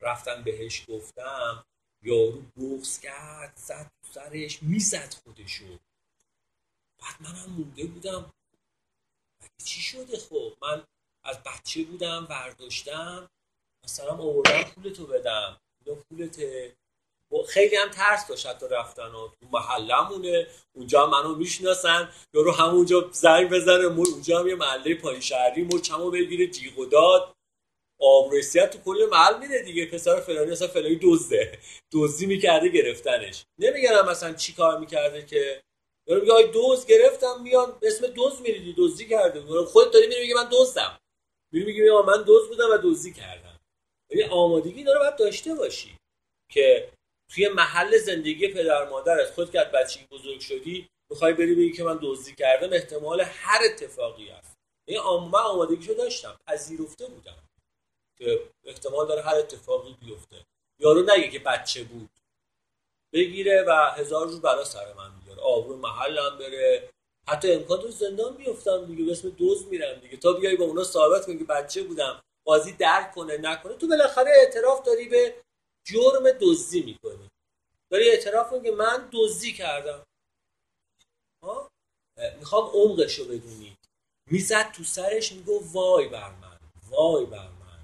رفتم 0.00 0.42
بهش 0.42 0.84
گفتم 0.88 1.64
یارو 2.02 2.42
بغز 2.42 3.00
کرد 3.00 3.52
زد 3.56 3.90
تو 4.02 4.12
سرش 4.12 4.62
می‌زد 4.62 5.14
خودشو. 5.24 5.78
بعد 6.98 7.14
منم 7.20 7.50
مونده 7.50 7.84
بودم. 7.84 8.32
چی 9.64 9.80
شده 9.80 10.18
خب؟ 10.18 10.56
من 10.62 10.84
از 11.24 11.42
بچه 11.42 11.82
بودم 11.82 12.26
برداشتم 12.26 13.30
مثلا 13.84 14.12
آوردم 14.12 14.62
پولتو 14.74 15.06
بدم. 15.06 15.60
اینا 15.84 16.00
پولته. 16.08 16.76
و 17.32 17.42
خیلی 17.42 17.76
هم 17.76 17.90
ترس 17.90 18.26
داشت 18.28 18.46
حتی 18.46 18.66
رفتن 18.70 19.06
و 19.06 19.28
تو 19.28 19.46
محلمونه. 19.52 20.46
اونجا 20.72 21.06
هم 21.06 21.10
منو 21.10 21.34
می‌شناسن. 21.34 22.08
یارو 22.34 22.52
همونجا 22.52 23.08
زنگ 23.12 23.50
بزنه 23.50 23.88
مو 23.88 24.04
اونجا 24.12 24.38
هم 24.38 24.48
یه 24.48 24.54
محله 24.54 24.94
پایین 24.94 25.20
شهری 25.20 25.64
مچمو 25.64 26.10
بگیره 26.10 26.46
جیغ 26.46 26.78
و 26.78 26.84
داد. 26.84 27.34
آبرسیت 28.00 28.70
تو 28.70 28.78
کل 28.78 29.08
محل 29.10 29.38
میده 29.38 29.62
دیگه. 29.62 29.86
پسر 29.86 30.20
فلانی 30.20 30.50
اصلا 30.50 30.68
فلانی 30.68 30.98
دزده. 31.02 31.58
دزدی 31.92 32.26
می‌کرده 32.26 32.68
گرفتنش. 32.68 33.44
نمیگن 33.58 34.08
مثلا 34.08 34.32
چی 34.32 34.52
کار 34.52 34.78
می‌کرده 34.78 35.26
که. 35.26 35.62
یارو 36.06 36.20
میگه 36.20 36.32
آی 36.32 36.50
دوز 36.50 36.86
گرفتم 36.86 37.42
میان 37.42 37.78
اسم 37.82 38.06
دوز 38.06 38.40
میریدی 38.40 38.74
دزدی 38.78 39.08
کرده. 39.08 39.64
خودت 39.64 39.90
داری 39.90 40.06
میری 40.06 40.20
میگه 40.20 40.34
من 40.34 40.48
دزدم. 40.52 40.98
میری 41.52 41.66
میگه 41.66 41.92
من 42.06 42.22
دوز 42.22 42.48
بودم 42.48 42.70
و 42.70 42.78
دزدی 42.82 43.12
کردم. 43.12 43.53
یعنی 44.14 44.30
آمادگی 44.30 44.84
داره 44.84 44.98
باید 44.98 45.16
داشته 45.16 45.54
باشی 45.54 45.98
که 46.52 46.92
توی 47.34 47.48
محل 47.48 47.98
زندگی 47.98 48.48
پدر 48.48 48.88
مادرت 48.88 49.30
خود 49.30 49.50
که 49.52 49.60
از 49.60 49.72
بچگی 49.72 50.06
بزرگ 50.10 50.40
شدی 50.40 50.88
می‌خوای 51.10 51.32
بری 51.32 51.54
بگی 51.54 51.72
که 51.72 51.84
من 51.84 51.98
دزدی 52.02 52.34
کردم 52.34 52.72
احتمال 52.72 53.20
هر 53.20 53.60
اتفاقی 53.64 54.28
هست. 54.28 54.58
یعنی 54.88 55.00
آم- 55.00 55.30
من 55.30 55.38
آمادگیشو 55.40 55.94
داشتم 55.94 56.36
پذیرفته 56.46 57.06
بودم 57.06 57.38
که 58.18 58.50
احتمال 58.64 59.08
داره 59.08 59.22
هر 59.22 59.34
اتفاقی 59.36 59.96
بیفته. 60.00 60.36
یارو 60.80 61.02
نگه 61.02 61.28
که 61.30 61.38
بچه 61.38 61.84
بود. 61.84 62.10
بگیره 63.12 63.64
و 63.68 63.72
هزار 63.96 64.28
جور 64.28 64.40
بلا 64.40 64.64
سر 64.64 64.92
من 64.92 65.20
بیاره. 65.24 65.42
آبرو 65.42 65.76
محلم 65.76 66.38
بره. 66.38 66.90
حتی 67.28 67.52
امکان 67.52 67.80
تو 67.80 67.88
زندان 67.90 68.36
بیفتم 68.36 68.86
دیگه. 68.86 69.04
به 69.04 69.12
اسم 69.12 69.30
دوز 69.30 69.66
میرم 69.68 70.00
دیگه. 70.00 70.16
تا 70.16 70.32
بیای 70.32 70.56
با 70.56 70.64
اونا 70.64 70.84
ثابت 70.84 71.26
کنی 71.26 71.38
که 71.38 71.44
بچه 71.44 71.82
بودم. 71.82 72.22
قاضی 72.44 72.72
درک 72.72 73.12
کنه 73.12 73.36
نکنه. 73.36 73.74
تو 73.76 73.88
بالاخره 73.88 74.30
اعتراف 74.36 74.82
داری 74.82 75.08
به 75.08 75.34
جرم 75.84 76.30
دزدی 76.40 76.82
می‌کنی. 76.82 77.30
داری 77.90 78.10
اعتراف 78.10 78.50
کنی 78.50 78.62
که 78.62 78.70
من 78.70 79.08
دزدی 79.12 79.52
کردم. 79.52 80.02
ها؟ 81.42 81.70
می‌خوام 82.38 82.70
عمقش 82.74 83.18
رو 83.18 83.24
بدونید 83.24 83.78
می‌زد 84.30 84.72
تو 84.72 84.84
سرش 84.84 85.32
میگو 85.32 85.72
وای 85.72 86.08
بر 86.08 86.30
من 86.30 86.58
وای 86.90 87.26
بر 87.26 87.48
من. 87.48 87.80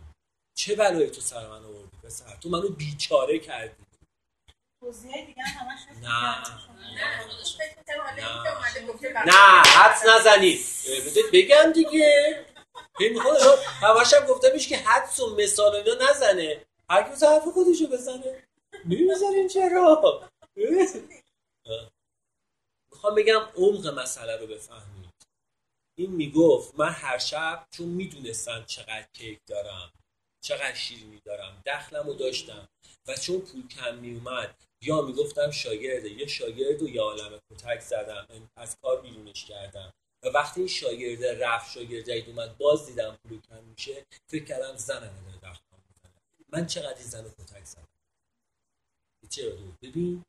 چه 0.54 0.76
بلایی 0.76 1.10
تو 1.10 1.20
سر 1.20 1.48
من 1.48 1.64
آوردی 1.64 1.96
پسر؟ 2.02 2.36
تو 2.36 2.48
منو 2.48 2.68
بیچاره 2.68 3.38
کردی. 3.38 3.84
نه. 6.02 6.44
نه. 9.26 9.62
حدس 9.62 10.06
نزنید. 10.06 10.60
بذارید 11.06 11.30
بگم 11.32 11.72
دیگه. 11.72 12.46
این 13.00 13.12
می‌خواد 13.12 13.58
همش 13.64 14.14
هم 14.14 14.26
گفته 14.26 14.52
میشه 14.52 14.68
که 14.68 14.76
حدس 14.76 15.20
و 15.20 15.36
مثال 15.36 15.74
اینا 15.74 16.10
نزنه. 16.10 16.64
هر 16.90 17.02
کی 17.02 17.26
حرف 17.26 17.44
خودشو 17.54 17.86
بزنه. 17.86 18.44
نمی‌زنین 18.84 19.48
چرا. 19.48 20.28
می‌خوام 22.92 23.14
بگم 23.14 23.48
عمق 23.56 23.86
مسئله 23.86 24.36
رو 24.36 24.46
بفهمید. 24.46 25.10
این 25.98 26.10
می‌گفت 26.10 26.74
من 26.78 26.90
هر 26.90 27.18
شب 27.18 27.66
چون 27.70 27.86
می‌دونستم 27.86 28.64
چقدر 28.64 29.06
کیک 29.12 29.38
دارم 29.46 29.92
چقدر 30.44 30.74
شیرینی 30.74 31.20
دارم 31.24 31.62
دخلم 31.66 32.06
رو 32.06 32.14
داشتم 32.14 32.68
و 33.08 33.16
چون 33.16 33.40
پول 33.40 33.68
کم 33.68 33.94
میومد 33.94 34.54
یا 34.82 35.02
می‌گفتم 35.02 35.50
شاگرده 35.50 36.10
یه 36.10 36.26
شاگرد 36.26 36.82
و 36.82 36.88
یه 36.88 37.00
عالم 37.00 37.40
کتک 37.50 37.80
زدم 37.80 38.26
از 38.56 38.76
کار 38.82 39.00
بیرونش 39.00 39.44
کردم. 39.44 39.92
و 40.22 40.28
وقتی 40.28 40.60
این 40.60 40.68
شاگرده 40.68 41.38
رفت 41.38 41.70
شاگرد 41.70 42.04
جدید 42.04 42.28
اومد 42.28 42.58
باز 42.58 42.86
دیدم 42.86 43.18
کم 43.48 43.64
میشه 43.64 44.06
فکر 44.26 44.44
کردم 44.44 44.76
زنم 44.76 45.00
داره 45.00 45.58
می‌زنه 45.88 46.20
من 46.48 46.66
چقدر 46.66 46.98
این 46.98 47.06
زن 47.06 47.24
رو 47.24 47.30
کتک 47.30 47.64
زدم؟ 47.64 47.88
چرا 49.28 49.50
دو 49.50 49.72
ببین 49.82 50.24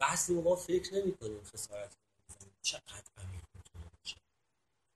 بعضی 0.00 0.34
ما 0.34 0.56
فکر 0.56 0.94
نمی 0.94 1.16
کنیم. 1.16 1.42
خسارت. 1.44 1.92
چقدر 2.62 3.04
عمیق 3.18 3.44
می‌تونه 3.54 3.84
باشه. 3.98 4.16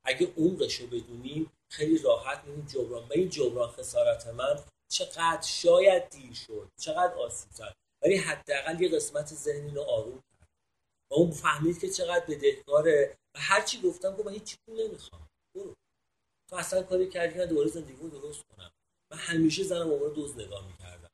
اگه 0.05 0.33
عمقش 0.37 0.75
رو 0.75 0.87
بدونیم 0.87 1.53
خیلی 1.71 1.99
راحت 1.99 2.45
می‌بینیم 2.45 2.67
جبران. 2.67 3.09
و 3.09 3.13
این 3.13 3.29
جبران 3.29 3.71
خسارت 3.71 4.27
من 4.27 4.65
چقدر 4.89 5.43
شاید 5.43 6.09
دیر 6.09 6.35
شد 6.35 6.71
چقدر 6.81 7.15
آسیب 7.15 7.53
زد 7.53 7.75
ولی 8.03 8.17
حداقل 8.17 8.81
یه 8.81 8.89
قسمت 8.89 9.27
ذهنی 9.27 9.71
رو 9.71 9.83
آروم 9.83 10.23
و 11.11 11.15
اون 11.15 11.31
فهمید 11.31 11.81
که 11.81 11.91
چقدر 11.91 12.27
بدهکاره 12.27 13.17
و 13.35 13.39
هرچی 13.41 13.81
گفتم 13.81 14.17
گفت 14.17 14.27
من 14.27 14.33
هیچ 14.33 14.57
پول 14.67 14.87
نمی‌خوام. 14.87 15.29
برو. 15.55 15.75
تو 16.51 16.57
اصلا 16.57 16.83
کاری 16.83 17.09
کردی 17.09 17.35
که 17.35 17.47
دوباره 17.47 17.69
زندگیمو 17.69 18.09
درست 18.09 18.43
کنم. 18.49 18.71
من 19.13 19.19
همیشه 19.19 19.63
زنم 19.63 19.93
عنوان 19.93 20.13
دوز 20.13 20.39
نگاه 20.39 20.67
می‌کردم. 20.67 21.11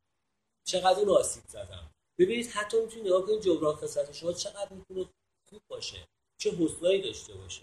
چقدر 0.67 0.99
اون 1.01 1.09
آسیب 1.09 1.43
زدم. 1.49 1.91
ببینید 2.19 2.47
حتی 2.47 2.81
می‌تونید 2.81 3.07
نگاه 3.07 3.27
کنید 3.27 3.41
جبران 3.41 3.77
خسارت 3.77 4.13
شما 4.13 4.33
چقدر 4.33 4.73
می‌تونه 4.73 5.09
خوب 5.51 5.61
باشه. 5.69 6.09
چه 6.39 6.51
حسنایی 6.51 7.03
داشته 7.03 7.35
باشه. 7.35 7.63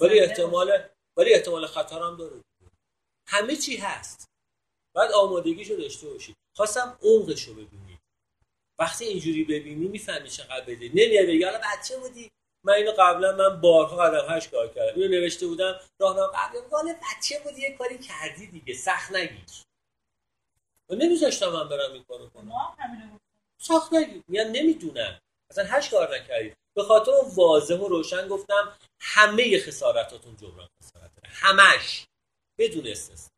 ولی 0.00 0.20
احتمال 0.20 0.88
ولی 1.16 1.34
احتمال 1.34 1.66
خطر 1.66 1.98
هم 1.98 2.16
داره. 2.16 2.40
همه 3.26 3.56
چی 3.56 3.76
هست. 3.76 4.28
بعد 4.94 5.12
آمادگیشو 5.12 5.74
داشته 5.74 6.08
باشید. 6.08 6.36
خواستم 6.56 6.98
عمقش 7.02 7.42
رو 7.44 7.54
ببینید. 7.54 7.89
وقتی 8.80 9.04
اینجوری 9.04 9.44
ببینی 9.44 9.88
می‌فهمی 9.88 10.28
چقدر 10.28 10.64
بده 10.64 10.88
نمیاد 10.94 11.26
بگی 11.26 11.44
حالا 11.44 11.58
بچه 11.58 11.96
بودی. 11.96 12.30
من 12.64 12.72
اینو 12.72 12.92
قبلا 12.98 13.36
من 13.36 13.60
بارها 13.60 13.96
قدم 13.96 14.36
هشت 14.36 14.50
کار 14.50 14.68
کردم. 14.68 15.00
اینو 15.00 15.08
نوشته 15.08 15.46
بودم 15.46 15.80
راهنما 15.98 16.26
قبلا 16.26 16.60
حالا 16.70 16.94
بچه 16.94 17.40
بودی 17.44 17.62
یه 17.62 17.76
کاری 17.76 17.98
کردی 17.98 18.46
دیگه. 18.46 18.74
سخت 18.74 19.12
نگیر. 19.12 19.44
و 20.88 20.94
نمیذاشتم 20.94 21.48
من 21.48 21.68
برم 21.68 21.92
این 21.92 22.04
کارو 22.04 22.28
کنم. 22.28 22.52
ساخت 23.58 23.92
نگیر. 23.92 24.22
میگن 24.28 24.48
نمی‌دونن 24.48 25.20
اصلا 25.50 25.64
هشت 25.64 25.90
کار 25.90 26.16
نکردید 26.16 26.56
به 26.74 26.82
خاطر 26.82 27.10
اون 27.10 27.30
واضح 27.34 27.74
و 27.74 27.88
روشن 27.88 28.28
گفتم 28.28 28.78
همه 29.00 29.58
خسارتاتون 29.58 30.36
جبران 30.36 30.68
خسارت. 30.82 31.10
داره 31.16 31.28
همش. 31.28 32.06
بدون 32.58 32.86
استثنا. 32.86 33.30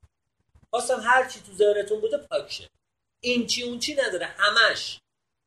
خواستم 0.71 1.01
هر 1.01 1.29
چی 1.29 1.41
تو 1.41 1.53
ذهنتون 1.53 2.01
بوده 2.01 2.19
پاک 2.19 2.51
شه 2.51 2.69
این 3.21 3.47
چی 3.47 3.63
اون 3.63 3.79
چی 3.79 3.95
نداره. 3.95 4.27
همش. 4.27 4.99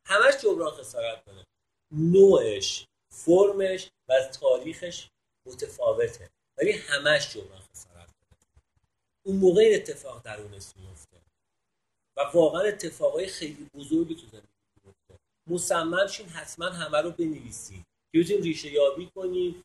همش 0.08 0.34
جبران 0.44 0.72
خسارت 0.72 1.26
داره 1.26 1.46
نوعش 1.92 2.86
فرمش 3.14 3.90
و 4.10 4.28
تاریخش 4.42 5.08
متفاوته. 5.48 6.30
ولی 6.58 6.72
همش 6.72 7.34
جبران 7.34 7.60
خسارت 7.60 7.96
داره 7.96 8.42
اون 9.26 9.36
موقع 9.36 9.62
این 9.62 9.76
اتفاق 9.76 10.22
در 10.22 10.42
اون 10.42 10.52
میفته. 10.52 11.22
و 12.18 12.22
واقعا 12.34 12.62
اتفاقای 12.62 13.28
خیلی 13.28 13.70
بزرگی 13.74 14.16
تو 14.16 14.28
زندگی 14.28 14.48
میفته. 14.84 15.20
مصمم 15.50 16.08
شین 16.08 16.30
حتما 16.30 16.66
همه 16.66 17.02
رو 17.02 17.12
بنویسید. 17.12 17.84
که 18.14 18.38
ریشه 18.42 18.72
یابی 18.72 19.10
کنیم 19.16 19.64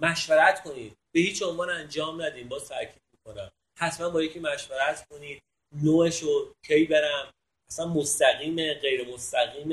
مشورت 0.00 0.62
کنید 0.62 0.96
به 1.14 1.20
هیچ 1.20 1.42
عنوان 1.42 1.70
انجام 1.70 2.22
ندیم 2.22 2.48
با 2.48 2.60
تاکید 2.60 3.02
می‌کنم. 3.12 3.50
حتما 3.78 4.10
با 4.10 4.22
یکی 4.22 4.38
مشورت 4.38 5.06
کنید. 5.08 5.42
نوعش 5.82 6.22
رو 6.22 6.54
کی 6.66 6.84
برم؟ 6.84 7.32
اصلا 7.70 7.86
مستقیم 7.86 8.74
غیر 8.74 9.08
مستقیم. 9.08 9.68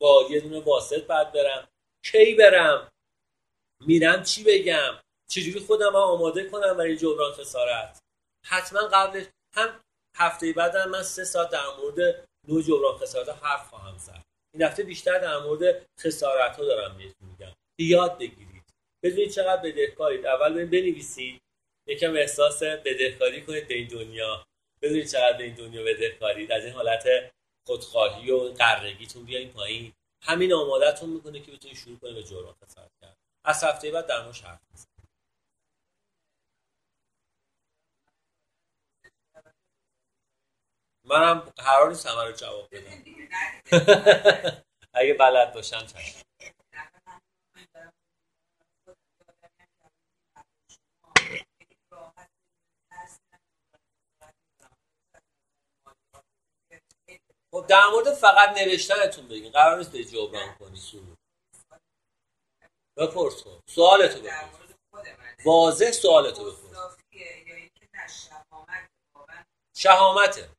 با 0.00 0.26
یه 0.30 0.40
دونه 0.40 0.60
واسط 0.60 1.06
بعد 1.06 1.32
برم. 1.32 1.68
کی 2.04 2.34
برم؟ 2.34 2.88
میرم 3.86 4.22
چی 4.22 4.44
بگم؟ 4.44 5.00
چجوری 5.30 5.60
خودم 5.60 5.96
آماده 5.96 6.50
کنم 6.50 6.76
برای 6.76 6.96
جبران 6.96 7.32
خسارت؟ 7.32 7.98
حتما 8.46 8.80
قبلش 8.80 9.26
هم 9.54 9.80
هفته 10.16 10.52
بعد 10.52 10.76
من 10.76 11.02
سه 11.02 11.24
ساعت 11.24 11.50
در 11.50 11.66
مورد 11.78 12.24
نوع 12.48 12.62
جبران 12.62 12.98
خسارت 12.98 13.28
حرف 13.28 13.68
خواهم 13.68 13.98
زد. 13.98 14.22
این 14.54 14.62
هفته 14.62 14.82
بیشتر 14.82 15.18
در 15.18 15.38
مورد 15.38 15.86
خسارت 16.00 16.56
ها 16.56 16.64
دارم 16.64 16.98
بهتون 16.98 17.28
میگم. 17.28 17.52
یاد 17.78 18.18
بگیرید. 18.18 18.62
بدونید 19.04 19.30
چقدر 19.30 19.62
بدهکارید. 19.62 20.26
اول 20.26 20.64
بنویسید. 20.64 21.40
یکم 21.88 22.16
احساس 22.16 22.62
بدهکاری 22.62 23.42
کنید 23.42 23.68
به 23.68 23.84
دنیا. 23.84 24.44
بدونید 24.82 25.06
چقدر 25.06 25.38
به 25.38 25.44
این 25.44 25.54
دنیا 25.54 25.82
بدهکارید 25.84 26.52
از 26.52 26.64
این 26.64 26.74
حالت 26.74 27.08
خودخواهی 27.66 28.30
و 28.30 28.38
قرگیتون 28.38 29.24
بیاین 29.24 29.52
پایین. 29.52 29.92
همین 30.22 30.52
آمادتون 30.52 31.10
می‌کنه 31.10 31.40
که 31.40 31.52
بتونید 31.52 31.76
شروع 31.76 31.98
کنید 31.98 32.14
به 32.14 32.22
جبران 32.22 32.54
خسارت 32.64 32.90
کرد 33.02 33.16
از 33.44 33.64
هفته 33.64 33.90
بعد 33.90 34.06
در 34.06 34.22
موردش 34.22 34.42
حرف 34.42 34.60
منم 41.04 41.40
قرار 41.40 41.88
نیست 41.88 42.06
همه 42.06 42.24
رو 42.24 42.32
جواب 42.32 42.68
بدم. 42.72 43.04
اگه 44.94 45.14
بلد 45.14 45.54
باشم 45.54 45.86
چشم 45.86 46.21
در 57.72 57.86
مورد 57.92 58.14
فقط 58.14 58.58
نوشتنتون 58.58 59.28
بگین. 59.28 59.52
قرار 59.52 59.78
نیست 59.78 59.92
به 59.92 60.04
جبران 60.04 60.54
کنی. 60.54 60.80
بپرس. 62.98 63.42
کن 63.42 63.60
سوالتو 63.70 64.20
بپرس. 64.20 64.70
واضح 65.44 65.90
سوالتو 65.90 66.50
بپرس. 66.50 66.96
شهامته. 69.76 70.50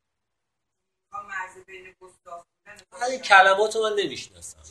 این 3.10 3.20
کلمات 3.22 3.76
من 3.76 3.94
نمی‌شناسم. 3.94 4.64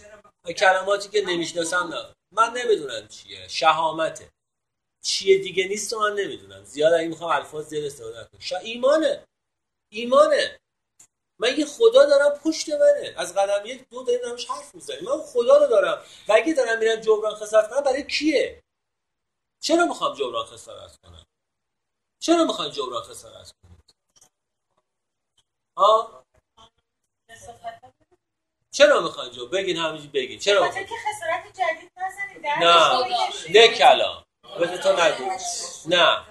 کلماتی 0.59 1.09
که 1.09 1.23
نمی‌شناسم 1.27 1.89
نه 1.95 2.15
من 2.33 2.53
نمی‌دونم 2.57 3.09
چیه. 3.09 3.49
شهامته. 3.49 4.31
چیه 5.05 5.39
دیگه 5.39 5.69
نیست 5.69 5.93
و 5.93 6.01
من 6.01 6.15
نمی‌دونم. 6.15 6.65
زیاد 6.65 6.93
اگه 6.93 7.09
می‌خوام 7.09 7.31
الفاظ 7.31 7.69
زیاد 7.69 7.85
استفاده 7.85 8.29
کنم 8.33 8.41
شا... 8.41 8.59
ایمانه. 8.59 9.25
ایمانه. 9.93 10.61
من 11.43 11.59
یه 11.59 11.67
خدا 11.67 12.05
دارم 12.07 12.39
پشت 12.39 12.69
منه. 12.69 13.15
از 13.17 13.35
قدم 13.35 13.67
یک 13.67 13.89
دو 13.89 14.03
داریم 14.03 14.21
دارمش 14.23 14.51
حرف 14.51 14.75
می‌زنیم. 14.75 15.05
من 15.05 15.19
خدا 15.23 15.59
رو 15.59 15.67
دارم. 15.67 16.05
و 16.29 16.33
اگه 16.33 16.53
دارم 16.55 16.79
میرم 16.79 17.01
جبران 17.01 17.35
خسارت 17.35 17.71
کنم 17.71 17.81
برای 17.81 18.07
کیه؟ 18.07 18.63
چرا 19.63 19.85
می‌خوام 19.85 20.15
جبران 20.15 20.47
خسارت 20.47 20.97
کنم؟ 21.05 21.27
چرا 22.23 22.45
می‌خوام 22.45 22.69
جبران 22.69 23.03
خسارت 23.03 23.53
کنم 23.63 23.79
ها 25.79 26.25
چرا 28.75 29.01
می‌خوان 29.01 29.31
جو 29.31 29.49
بگین 29.49 29.77
همینجوری 29.77 30.09
بگین. 30.09 30.39
چرا 30.39 30.69
که 30.69 30.87
خسارت 30.87 31.47
جدید 31.53 31.93
نزنید 31.97 32.47
نه. 32.47 32.99
نه 33.51 33.69
کلام. 33.69 34.25
بذار 34.61 34.77
تو 34.77 34.93
نگو. 34.93 35.31
نه. 35.87 36.27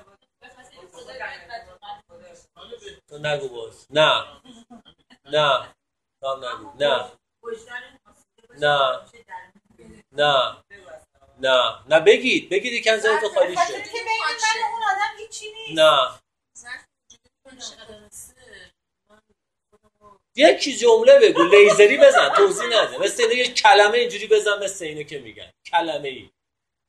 تو 3.10 3.18
نگو 3.18 3.48
باز. 3.50 3.88
نه. 3.90 4.42
نه. 5.26 5.76
نگو 6.24 6.72
نه. 6.80 7.12
نه. 8.60 9.02
نه. 10.12 10.64
نه. 11.40 11.84
نه 11.90 12.00
بگید. 12.00 12.50
بگید 12.50 12.74
یکم 12.74 12.98
زن 12.98 13.20
تو 13.20 13.30
خالی 13.30 13.56
شد 13.56 13.74
نه. 15.74 16.20
یکی 20.36 20.78
جمله 20.78 21.20
بگو. 21.20 21.44
لیزری 21.44 21.98
بزن. 21.98 22.30
توضیح 22.30 22.68
نده. 22.68 22.98
مثل 22.98 23.24
اینه 23.24 23.36
یه 23.36 23.54
کلمه 23.54 23.98
اینجوری 23.98 24.28
بزن 24.28 24.64
مثل 24.64 24.86
اینه 24.86 25.04
که 25.04 25.20
میگن. 25.20 25.52
کلمه 25.66 26.08
ای 26.08 26.30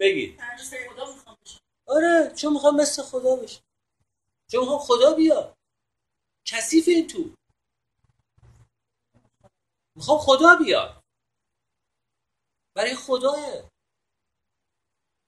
بگید 0.01 0.41
آره 1.87 2.33
چون 2.37 2.53
می‌خوام 2.53 2.77
مثل 2.77 3.03
خدا 3.03 3.37
بشه 3.37 3.61
چون 4.53 4.61
می‌خوام 4.61 4.79
خدا 4.79 5.15
بیا 5.15 5.57
کثیف 6.45 6.89
این 6.89 7.07
تو. 7.07 7.35
می‌خوام 9.97 10.19
خدا 10.19 10.57
بیا 10.57 11.03
برای 12.77 12.95
خداه 12.95 13.37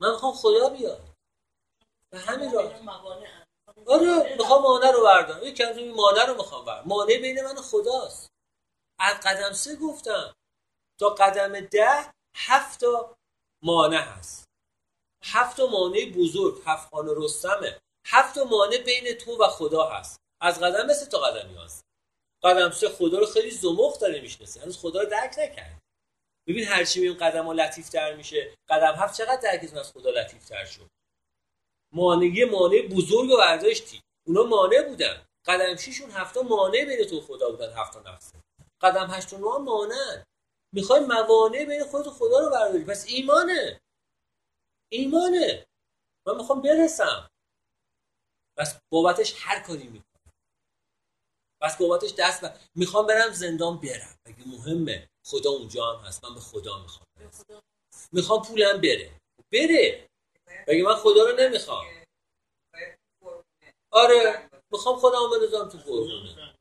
من 0.01 0.11
می‌خوام 0.11 0.35
خدا 0.35 0.69
بیا 0.69 1.15
به 2.11 2.19
همین 2.19 2.53
راه. 2.53 2.75
آره 3.87 4.37
می‌خوام 4.39 4.63
مانع 4.63 4.91
رو 4.91 5.05
بردارم. 5.05 5.47
یک 5.47 5.61
این 5.61 5.95
مانع 5.95 6.25
رو 6.27 6.35
می‌خوام 6.35 6.65
بردارم. 6.65 6.89
مانع 6.89 7.19
بین 7.19 7.45
من 7.45 7.57
خداست. 7.57 8.29
از 8.99 9.17
قدم 9.21 9.53
سه 9.53 9.77
گفتم. 9.77 10.35
تا 11.01 11.09
قدم 11.09 11.61
ده 11.61 12.13
هفت 12.37 12.81
تا 12.81 13.17
مانع 13.63 14.01
هست. 14.01 14.45
هفت 15.25 15.57
تا 15.57 15.67
مانع 15.67 16.13
بزرگ 16.17 16.63
هفت 16.67 16.91
خانه 16.91 17.13
رستمه. 17.17 17.81
هفت 18.07 18.35
تا 18.35 18.45
مانع 18.45 18.79
بین 18.79 19.19
تو 19.19 19.45
و 19.45 19.49
خدا 19.49 19.89
هست. 19.89 20.21
از 20.41 20.61
قدم 20.61 20.87
مثل 20.87 21.07
تا 21.07 21.19
قدم 21.19 21.49
هست 21.49 21.84
قدم 22.45 22.71
سه 22.71 22.89
خدا 22.89 23.19
رو 23.19 23.27
خیلی 23.27 23.51
زمخت 23.51 24.01
داره 24.01 24.21
می‌شناسه. 24.21 24.61
هنوز 24.61 24.79
خدا 24.79 25.01
رو 25.01 25.09
درک 25.09 25.35
نکرد 25.39 25.83
ببین 26.47 26.65
هرچی 26.65 27.01
میبین 27.01 27.19
قدم 27.19 27.47
ها 27.47 27.53
لطیف 27.53 27.89
تر 27.89 28.15
میشه. 28.15 28.55
قدم 28.69 28.95
هفت 28.95 29.19
چقدر 29.19 29.41
درکتون 29.41 29.79
از 29.79 29.93
خدا 29.93 30.11
لطیف 30.11 30.45
تر 30.45 30.65
شد 30.65 30.91
مانعی 31.93 32.45
مانع 32.45 32.83
بزرگ 32.83 33.31
رو 33.31 33.37
برداشتی. 33.37 34.01
اونا 34.27 34.43
مانع 34.43 34.83
بودن. 34.83 35.27
قدم 35.47 35.77
شیشون 35.77 36.11
هفته 36.11 36.43
مانع 36.43 36.85
بین 36.85 37.05
تو 37.05 37.21
خدا 37.21 37.51
بودن 37.51 37.73
هفته 37.73 38.01
نفسه 38.01 38.39
قدم 38.81 39.11
هشت 39.11 39.33
و 39.33 39.39
نه 39.39 39.65
مانع 39.65 40.25
می‌خوای 40.73 41.01
موانع 41.01 41.65
بین 41.65 41.85
خودت 41.85 42.07
و 42.07 42.11
خدا 42.11 42.39
رو 42.39 42.51
برداری. 42.51 42.85
پس 42.85 43.07
ایمانه. 43.07 43.81
ایمانه. 44.93 45.67
من 46.27 46.37
می‌خوام 46.37 46.63
برسم. 46.63 47.31
پس 48.57 48.79
بابتش 48.93 49.35
هر 49.39 49.61
کاری 49.61 49.83
می‌کنم 49.83 50.04
پس 51.65 51.77
بابتش 51.77 52.15
دست 52.19 52.41
بر... 52.41 52.59
می‌خوام 52.75 53.07
برم 53.07 53.33
زندان 53.33 53.81
برم. 53.81 54.19
اگه 54.27 54.49
مهمه. 54.49 55.09
خدا 55.27 55.51
اونجا 55.51 55.93
هم 55.93 56.05
هست. 56.05 56.25
من 56.25 56.35
به 56.35 56.41
خدا 56.41 56.83
می‌خوام 56.83 57.07
می‌خوام 58.13 58.43
پولم 58.43 58.81
بره. 58.81 59.21
بره. 59.53 60.09
بگه 60.67 60.83
من 60.83 60.95
خدا 60.95 61.31
رو 61.31 61.37
نمی‌خوام؟ 61.37 61.87
آره. 63.93 64.51
می‌خوام 64.73 64.97
خودم 64.99 65.31
بندازم 65.31 65.69
تو 65.69 65.79
قربونه. 65.79 66.55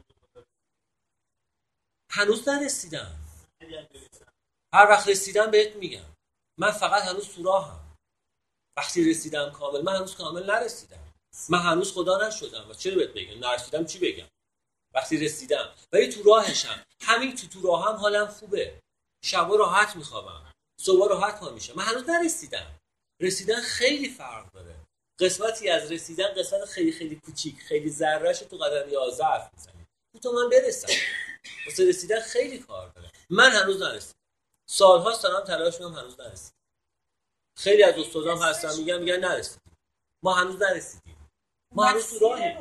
هنوز 2.11 2.49
نرسیدم. 2.49 3.19
هر 4.73 4.89
وقت 4.89 5.07
رسیدم 5.07 5.51
بهت 5.51 5.75
میگم. 5.75 6.13
من 6.59 6.71
فقط 6.71 7.03
هنوز 7.03 7.35
تو 7.35 7.43
راهم. 7.43 7.97
وقتی 8.77 9.09
رسیدم 9.11 9.51
کامل 9.51 9.81
من 9.81 9.95
هنوز 9.95 10.15
کامل 10.15 10.43
نرسیدم. 10.43 11.13
من 11.49 11.59
هنوز 11.59 11.93
خدا 11.93 12.27
نشدم. 12.27 12.69
و 12.69 12.73
چرا 12.73 12.95
بهت 12.95 13.09
بگم؟ 13.09 13.39
نرسیدم 13.39 13.85
چی 13.85 13.99
بگم؟ 13.99 14.27
وقتی 14.93 15.17
رسیدم. 15.17 15.75
ولی 15.91 16.09
تو 16.09 16.23
راهشم. 16.23 16.85
همین 17.01 17.35
تو 17.35 17.47
تو 17.47 17.67
راهم 17.67 17.95
حالم 17.95 18.27
خوبه. 18.27 18.79
شبا 19.25 19.55
راحت 19.55 19.95
میخوابم. 19.95 20.51
صبح 20.81 21.09
راحت 21.09 21.39
ها 21.39 21.49
میشه 21.49 21.73
من 21.77 21.83
هنوز 21.83 22.09
نرسیدم. 22.09 22.79
رسیدن 23.19 23.61
خیلی 23.61 24.09
فرق 24.09 24.51
داره. 24.51 24.75
قسمتی 25.19 25.69
از 25.69 25.91
رسیدن 25.91 26.27
قسمت 26.27 26.65
خیلی 26.65 26.91
خیلی 26.91 27.15
کوچیک 27.15 27.59
خیلی 27.59 27.89
ذرهش 27.89 28.39
تو 28.39 28.57
قدم 28.57 28.89
11 28.89 29.25
حرف 29.25 29.49
می‌زنی. 29.53 29.85
تو 30.23 30.31
من 30.31 30.49
برسم. 30.49 30.93
واسه 31.65 31.89
رسیدن 31.89 32.19
خیلی 32.19 32.59
کار 32.59 32.89
داره. 32.89 33.11
من 33.29 33.51
هنوز 33.51 33.81
نرسیدم. 33.81 34.19
سالهاست 34.69 35.23
دارم 35.23 35.45
تلاش 35.45 35.73
می‌کنم 35.73 35.95
هنوز 35.95 36.19
نرسیدم. 36.19 36.57
خیلی 37.57 37.83
از 37.83 37.97
استادام 37.97 38.41
هستن 38.41 38.77
میگن 38.77 38.97
میگن 38.97 39.19
نرسیدیم 39.19 39.77
ما 40.23 40.33
هنوز 40.33 40.61
نرسیدیم. 40.61 41.29
ما 41.71 41.83
هنوز 41.83 42.09
تو 42.09 42.19
راهیم. 42.19 42.57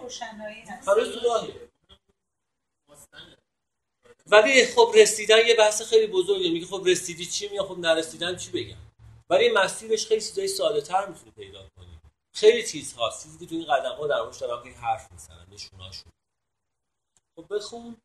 هنوز 0.86 1.12
تو 1.12 1.20
راهیم. 1.28 1.72
ولی 4.26 4.67
خب 4.67 4.92
رسیدن 4.94 5.47
یه 5.47 5.57
بحث 5.57 5.83
خیلی 5.83 6.07
بزرگه. 6.07 6.51
میگه 6.51 6.67
خب 6.67 6.83
رسیدی 6.86 7.26
چی؟ 7.26 7.49
میگه 7.49 7.62
خب 7.62 7.78
نرسیدن 7.78 8.36
چی 8.36 8.51
بگم؟ 8.51 8.78
ولی 9.31 9.49
مسیرش 9.49 10.07
خیلی 10.07 10.20
چیزای 10.20 10.49
ساده 10.49 10.81
تر 10.81 11.07
می‌تونی 11.07 11.31
پیدا 11.31 11.68
کنی 11.76 12.01
خیلی 12.33 12.67
چیز 12.67 12.92
هاست 12.92 13.23
چیزی 13.23 13.39
که 13.39 13.47
تو 13.47 13.55
این 13.55 13.65
قدم 13.65 13.97
ها 13.97 14.07
در 14.07 14.39
دارم 14.41 14.65
که 14.65 14.70
حرف 14.70 15.12
می‌زنن 15.12 15.47
نشوناشون. 15.52 16.12
خب 17.36 17.55
بخون. 17.57 17.97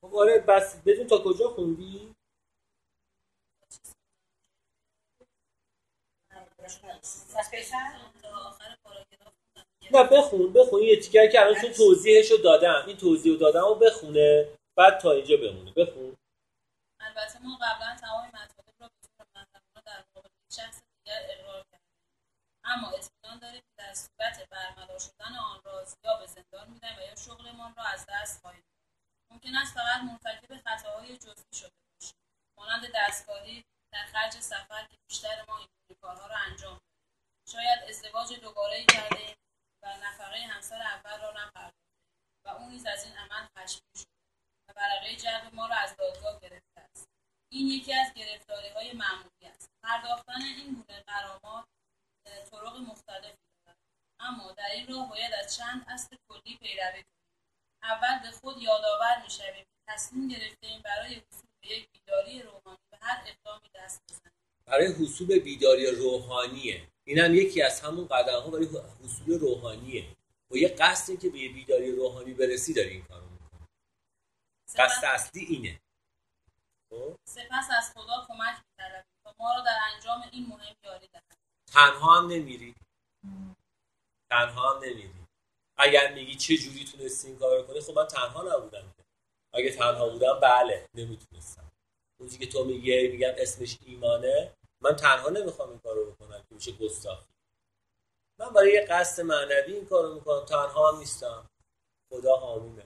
خب 0.00 0.14
آره 0.14 0.38
بس. 0.38 0.76
بدون 0.76 1.06
تا 1.06 1.18
کجا 1.18 1.48
خوندی؟ 1.48 2.14
نه 9.92 10.04
بخون 10.04 10.52
بخون. 10.52 10.82
یه 10.82 11.00
تیکر 11.00 11.26
که 11.26 11.40
الان 11.40 11.60
چون 11.60 11.72
توضیحشو 11.72 12.36
دادم. 12.36 12.84
این 12.86 12.96
توضیح 12.96 13.32
رو 13.32 13.38
دادم 13.38 13.64
و 13.64 13.74
بخونه. 13.74 14.48
بعد 14.76 14.98
تا 14.98 15.12
اینجا 15.12 15.36
بمونه. 15.36 15.72
بخون. 15.72 16.16
البته 17.00 17.38
ما 17.38 17.58
قبلا 17.62 17.96
تمام 18.00 18.26
مطالب 18.28 18.74
را 18.80 18.88
به 18.88 19.08
طور 19.18 19.26
منطقانه 19.34 19.82
در 19.86 20.04
مقابل 20.10 20.28
شخص 20.52 20.80
دیگر 21.04 21.20
اقرار 21.30 21.64
کردیم. 21.72 21.88
اما 22.64 22.88
اطمینان 22.88 23.38
داریم 23.38 23.60
که 23.60 23.74
در 23.78 23.94
صورت 23.94 24.48
برملا 24.50 24.98
شدن 24.98 25.36
آن 25.50 25.60
راز 25.64 25.96
یا 26.04 26.16
به 26.16 26.26
زندان 26.26 26.70
میدن 26.70 26.94
و 26.98 27.00
یا 27.08 27.16
شغلمان 27.16 27.74
را 27.76 27.84
از 27.84 28.06
دست 28.08 28.40
خواهیم 28.40 28.62
ممکن 29.30 29.54
است 29.54 29.74
فقط 29.74 30.00
مرتکب 30.02 30.50
خطاهای 30.66 31.16
جزئی 31.16 31.54
شده 31.54 31.78
باشیم. 31.94 32.18
مانند 32.58 32.92
دستکاری 32.94 33.64
در 33.92 34.04
خرج 34.12 34.32
سفر 34.32 34.86
که 34.90 34.96
بیشتر 35.08 35.44
ما 35.48 35.58
این 35.58 35.68
کارها 36.02 36.26
را 36.26 36.36
انجام 36.36 36.72
دادیم. 36.72 37.08
شاید 37.52 37.78
ازدواج 37.88 38.40
دوباره 38.40 38.84
کرده 38.84 39.36
و 39.82 39.96
نفقه 39.96 40.38
همسر 40.38 40.82
اول 40.82 41.20
را 41.20 41.30
نپرداختیم 41.30 41.88
و 42.44 42.48
او 42.48 42.68
نیز 42.68 42.86
از 42.86 43.04
این 43.04 43.16
عمل 43.16 43.46
خشمگین 43.58 43.94
شده 43.96 44.10
و 44.68 44.72
ورقه 44.76 45.16
جلب 45.16 45.54
ما 45.54 45.66
را 45.66 45.76
از 45.76 45.96
دادگاه 45.96 46.40
گرفته 46.40 46.80
است. 46.80 47.08
این 47.52 47.66
یکی 47.66 47.94
از 47.94 48.12
گرفتاری 48.14 48.68
های 48.68 48.92
معمولی 48.92 49.46
است. 49.46 49.70
پرداختن 49.82 50.42
این 50.42 50.74
گونه 50.74 51.02
غرامات 51.02 51.66
اه، 52.26 52.44
طرق 52.44 52.76
مختلفی 52.76 53.38
دارد. 53.66 53.78
اما 54.20 54.52
در 54.52 54.70
این 54.72 54.86
راه 54.88 55.08
باید 55.08 55.32
از 55.32 55.56
چند 55.56 55.86
اصل 55.88 56.16
کلی 56.28 56.56
پیروی 56.56 57.02
کنیم. 57.02 57.18
اول 57.82 58.18
به 58.22 58.30
خود 58.30 58.62
یادآور 58.62 59.22
می‌شویم 59.22 59.64
که 59.64 59.78
تصمیم 59.88 60.28
گرفتهایم 60.28 60.82
برای 60.82 61.14
حصول 61.14 61.50
به 61.60 61.68
یک 61.68 61.88
بیداری 61.92 62.42
روحانی 62.42 62.78
به 62.90 62.98
هر 63.00 63.22
اقدامی 63.26 63.70
دست 63.74 64.02
بزنیم 64.08 64.17
برای 64.68 64.86
حصول 64.86 65.38
بیداری 65.38 65.86
روحانیه. 65.86 66.88
این 67.04 67.18
هم 67.18 67.34
یکی 67.34 67.62
از 67.62 67.80
همون 67.80 68.06
قدم 68.06 68.40
ها 68.40 68.50
برای 68.50 68.68
حصول 69.04 69.38
روحانیه. 69.38 70.04
با 70.50 70.58
یه 70.58 70.68
قصدی 70.68 71.16
که 71.16 71.30
به 71.30 71.38
یه 71.38 71.52
بیداری 71.52 71.92
روحانی 71.92 72.34
برسی 72.34 72.74
داری 72.74 72.88
این 72.88 73.04
کارو 73.04 73.24
می‌کنی. 73.24 73.68
قصد 74.76 75.04
اصلی 75.04 75.44
اینه. 75.44 75.80
خب؟ 76.90 77.18
سپس 77.24 77.68
از 77.78 77.92
خدا 77.94 78.26
کمک 78.28 78.56
میطلبیم 78.70 79.12
تا 79.24 79.34
ما 79.38 79.54
را 79.54 79.60
در 79.60 79.78
انجام 79.94 80.22
این 80.32 80.46
مهم 80.46 80.76
یاری 80.84 81.08
دهد 81.12 81.36
تنها 81.72 82.20
هم 82.20 82.26
نمیری. 82.26 82.74
تنها 84.30 84.74
هم 84.74 84.84
نمیری. 84.84 85.14
اگر 85.76 86.14
میگی 86.14 86.34
چه 86.34 86.56
جوری 86.56 86.84
تونستی 86.84 87.28
این 87.28 87.38
کار 87.38 87.56
رو 87.56 87.66
کنی 87.66 87.80
خب 87.80 87.92
من 87.92 88.06
تنها 88.06 88.42
نبودم. 88.42 88.94
اگه 89.52 89.70
تنها 89.70 90.08
بودم 90.08 90.40
بله 90.40 90.88
نمی‌تونستم. 90.94 91.70
اون 92.20 92.30
که 92.30 92.46
تو 92.46 92.64
میگی 92.64 93.08
میگم 93.08 93.32
اسمش 93.38 93.78
ایمانه. 93.86 94.52
من 94.80 94.96
تنها 94.96 95.28
نمی‌خوام 95.28 95.70
این 95.70 95.78
کار 95.78 95.96
رو 95.96 96.10
بکنم 96.10 96.38
که 96.48 96.54
میشه 96.54 96.72
گستاخی. 96.72 97.26
من 98.38 98.48
برای 98.48 98.72
یه 98.72 98.86
قصد 98.90 99.22
معنوی 99.22 99.72
این 99.72 99.86
کار 99.86 100.04
رو 100.04 100.14
می‌کنم 100.14 100.44
تنها 100.44 100.92
هم 100.92 100.98
نیستم. 100.98 101.50
خدا 102.10 102.36
حامیمه 102.36 102.84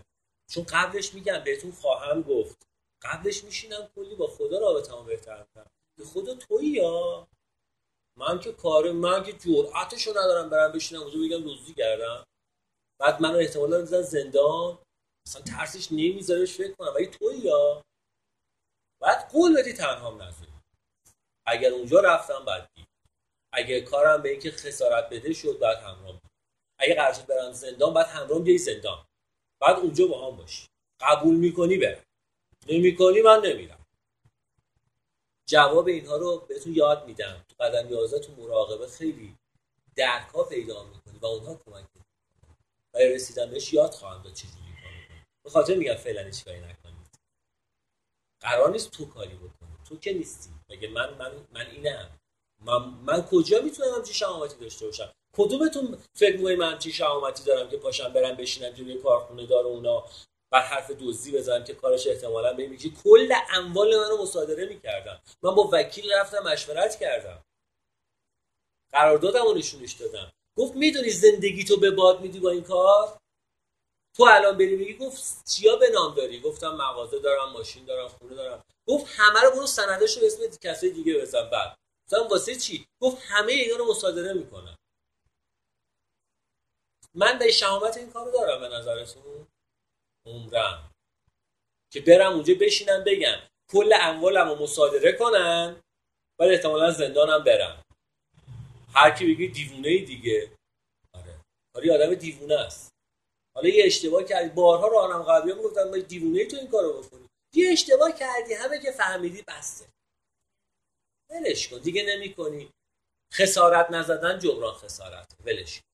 چون 0.48 0.64
قبلش 0.64 1.14
میگم 1.14 1.44
بهتون 1.44 1.72
خواهم 1.72 2.22
گفت. 2.22 2.66
قبلش 3.02 3.44
میشینم 3.44 3.88
کلی 3.94 4.14
با 4.14 4.26
خدا 4.26 4.58
رابطه‌مو 4.58 5.02
بهتر 5.02 5.44
کنم 5.54 5.70
به 5.98 6.04
خدا 6.04 6.34
تویی 6.34 6.68
یا؟ 6.68 7.28
من 8.16 8.40
که 8.40 8.52
کار 8.52 8.92
من 8.92 9.22
که 9.22 9.32
جرأتشو 9.32 10.10
ندارم 10.10 10.50
برم 10.50 10.72
بشینم 10.72 11.02
اونجا 11.02 11.18
بگم 11.18 11.54
دزدی 11.54 11.74
کردم. 11.74 12.26
بعد 12.98 13.22
منو 13.22 13.38
احتمالا 13.38 13.78
میزن 13.78 14.02
زندان. 14.02 14.78
اصلا 15.26 15.42
ترسش 15.42 15.92
نمیذارش 15.92 16.54
فکر 16.54 16.72
کنم. 16.72 16.92
ولی 16.94 17.06
تویی 17.06 17.38
یا؟ 17.38 17.82
بعد 19.00 19.30
قول 19.32 19.56
بدی 19.56 19.72
تنهام 19.72 20.22
نذاری. 20.22 20.51
اگر 21.46 21.70
اونجا 21.70 22.00
رفتم 22.00 22.44
بعد 22.44 22.70
دید 22.74 22.88
اگه 23.52 23.80
کارم 23.80 24.22
به 24.22 24.30
اینکه 24.30 24.50
خسارت 24.50 25.08
بده 25.10 25.32
شد 25.32 25.58
بعد 25.58 25.78
همراه 25.78 26.12
بود 26.12 26.30
اگه 26.78 26.94
قرار 26.94 27.12
شد 27.12 27.26
برم 27.26 27.52
زندان 27.52 27.94
بعد 27.94 28.06
همراه 28.06 28.38
بیای 28.40 28.58
زندان. 28.58 29.06
بعد 29.60 29.76
اونجا 29.76 30.06
با 30.06 30.30
هم 30.30 30.36
باشی. 30.36 30.68
قبول 31.00 31.34
می‌کنی 31.34 31.76
برم. 31.76 32.04
نمی‌کنی 32.68 33.22
من 33.22 33.40
نمیرم. 33.44 33.86
جواب 35.48 35.86
اینها 35.86 36.16
رو 36.16 36.38
بهتون 36.38 36.74
یاد 36.74 37.06
میدم. 37.06 37.44
تو 37.48 37.64
قدم 37.64 37.90
11 37.90 38.18
تو 38.18 38.32
مراقبه 38.42 38.86
خیلی 38.86 39.36
درک 39.96 40.28
ها 40.28 40.44
پیدا 40.44 40.84
می‌کنی 40.84 41.18
و 41.18 41.26
اونها 41.26 41.54
کمک 41.54 41.86
می‌کنی 41.94 42.56
برای 42.94 43.14
رسیدن 43.14 43.50
بهش 43.50 43.72
یاد 43.72 43.90
خواهم 43.90 44.22
داد 44.22 44.34
چجوری 44.34 44.72
کار 44.82 44.92
به 45.44 45.50
خاطر 45.50 45.74
میگم 45.74 45.94
فعلا 45.94 46.22
هیچ 46.22 46.44
کاری 46.44 46.60
نکنید. 46.60 47.18
قرار 48.40 48.70
نیست 48.70 48.90
تو 48.90 49.06
کاری 49.06 49.34
بکنی. 49.34 49.72
تو 49.92 49.98
که 49.98 50.12
نیستی. 50.12 50.50
مگه 50.70 50.88
من 50.88 51.14
من 51.18 51.32
من 51.52 51.66
اینم. 51.66 52.18
من, 52.64 52.84
من 52.84 53.22
کجا 53.22 53.62
می‌تونم 53.62 53.94
همچین 53.94 54.14
شهامتی 54.14 54.56
داشته 54.60 54.86
باشم؟ 54.86 55.12
کدومتون 55.36 55.98
فکر 56.14 56.36
می‌کنی 56.36 56.56
من 56.56 56.72
همچین 56.72 56.92
شهامتی 56.92 57.44
دارم 57.44 57.70
که 57.70 57.76
پاشم 57.76 58.12
برم 58.12 58.36
بشینم 58.36 58.70
جلوی 58.70 58.98
کارخونه 58.98 59.46
دار 59.46 59.64
اونا 59.66 60.04
بر 60.52 60.60
حرف 60.60 60.90
دزدی 60.90 61.32
بزنم 61.32 61.64
که 61.64 61.74
کارش 61.74 62.06
احتمالا 62.06 62.52
به 62.52 62.66
میگه 62.66 62.90
کل 63.04 63.32
اموال 63.54 63.96
منو 63.96 64.22
مصادره 64.22 64.66
می‌کردم 64.66 65.20
من 65.42 65.54
با 65.54 65.70
وکیل 65.72 66.12
رفتم 66.12 66.42
مشورت 66.42 66.98
کردم. 67.00 67.44
قراردادم 68.92 69.44
رو 69.44 69.54
نشونش 69.54 69.92
دادم. 69.92 70.32
گفت 70.58 70.76
می‌دونی 70.76 71.10
زندگی 71.10 71.64
تو 71.64 71.76
به 71.76 71.90
باد 71.90 72.20
میدی 72.20 72.40
با 72.40 72.50
این 72.50 72.62
کار؟ 72.62 73.18
تو 74.16 74.23
الان 74.23 74.58
بری 74.58 74.76
میگی 74.76 74.94
گفت 74.94 75.44
چیا 75.47 75.76
به 75.76 75.91
نام 75.91 76.15
داری؟ 76.15 76.41
گفتم 76.41 76.74
مغازه 76.74 77.18
دارم 77.18 77.52
ماشین 77.52 77.84
دارم 77.84 78.08
خونه 78.08 78.34
دارم. 78.34 78.65
گفت 78.89 79.07
همه 79.16 79.41
رو 79.41 79.50
برو 79.50 79.66
سندش 79.66 80.16
رو 80.18 80.24
اسم 80.26 80.58
کسای 80.62 80.91
دیگه 80.91 81.20
بزن 81.20 81.50
بعد. 81.50 81.76
گفتم 82.07 82.28
واسه 82.28 82.57
چی؟ 82.57 82.86
گفت 83.00 83.23
همه 83.23 83.52
اینا 83.52 83.76
رو 83.76 83.91
مصادره 83.91 84.32
می‌کنم. 84.32 84.76
من 87.15 87.39
به 87.39 87.50
شهامت 87.50 87.97
این 87.97 88.12
کارو 88.12 88.31
دارم 88.31 88.60
به 88.60 88.68
نظرتون؟ 88.68 89.47
عمرم. 90.26 90.91
که 91.92 92.00
برم 92.00 92.32
اونجا 92.32 92.55
بشینم 92.60 93.05
بگم. 93.05 93.49
کل 93.73 93.92
اموالم 94.00 94.49
رو 94.49 94.62
مصادره 94.62 95.12
کنن 95.12 95.81
بعد 96.41 96.50
احتمالا 96.50 96.91
زندانم 96.91 97.44
برم. 97.44 97.82
هر 98.94 99.10
کی 99.10 99.34
بگی 99.34 99.49
دیوونه 99.49 100.05
دیگه. 100.05 100.57
آره. 101.15 101.41
آره 101.76 101.94
آدم 101.94 102.15
دیوونه 102.15 102.55
است. 102.55 102.91
حالا 103.55 103.68
یه 103.68 103.84
اشتباه 103.86 104.24
کردی. 104.24 104.48
بارها 104.48 104.89
راهنما 104.89 105.22
قبلی 105.22 105.52
می‌گفتن 105.52 105.90
ما 105.90 105.97
دیوونه 105.97 106.44
تو 106.44 106.56
این 106.56 106.68
کارو 106.68 107.02
بکنی 107.02 107.28
یه 107.55 107.72
اشتباه 107.72 108.12
کردی. 108.12 108.55
همه 108.55 108.78
که 108.78 108.90
فهمیدی 108.90 109.42
بسته. 109.42 109.86
ولش 111.31 111.68
کن. 111.68 111.78
دیگه 111.78 112.02
نمی‌کنی. 112.02 112.70
خسارت 113.32 113.90
نزدن 113.90 114.39
جبران 114.39 114.74
خسارت 114.74 115.32
ولش 115.44 115.78
کن. 115.81 115.86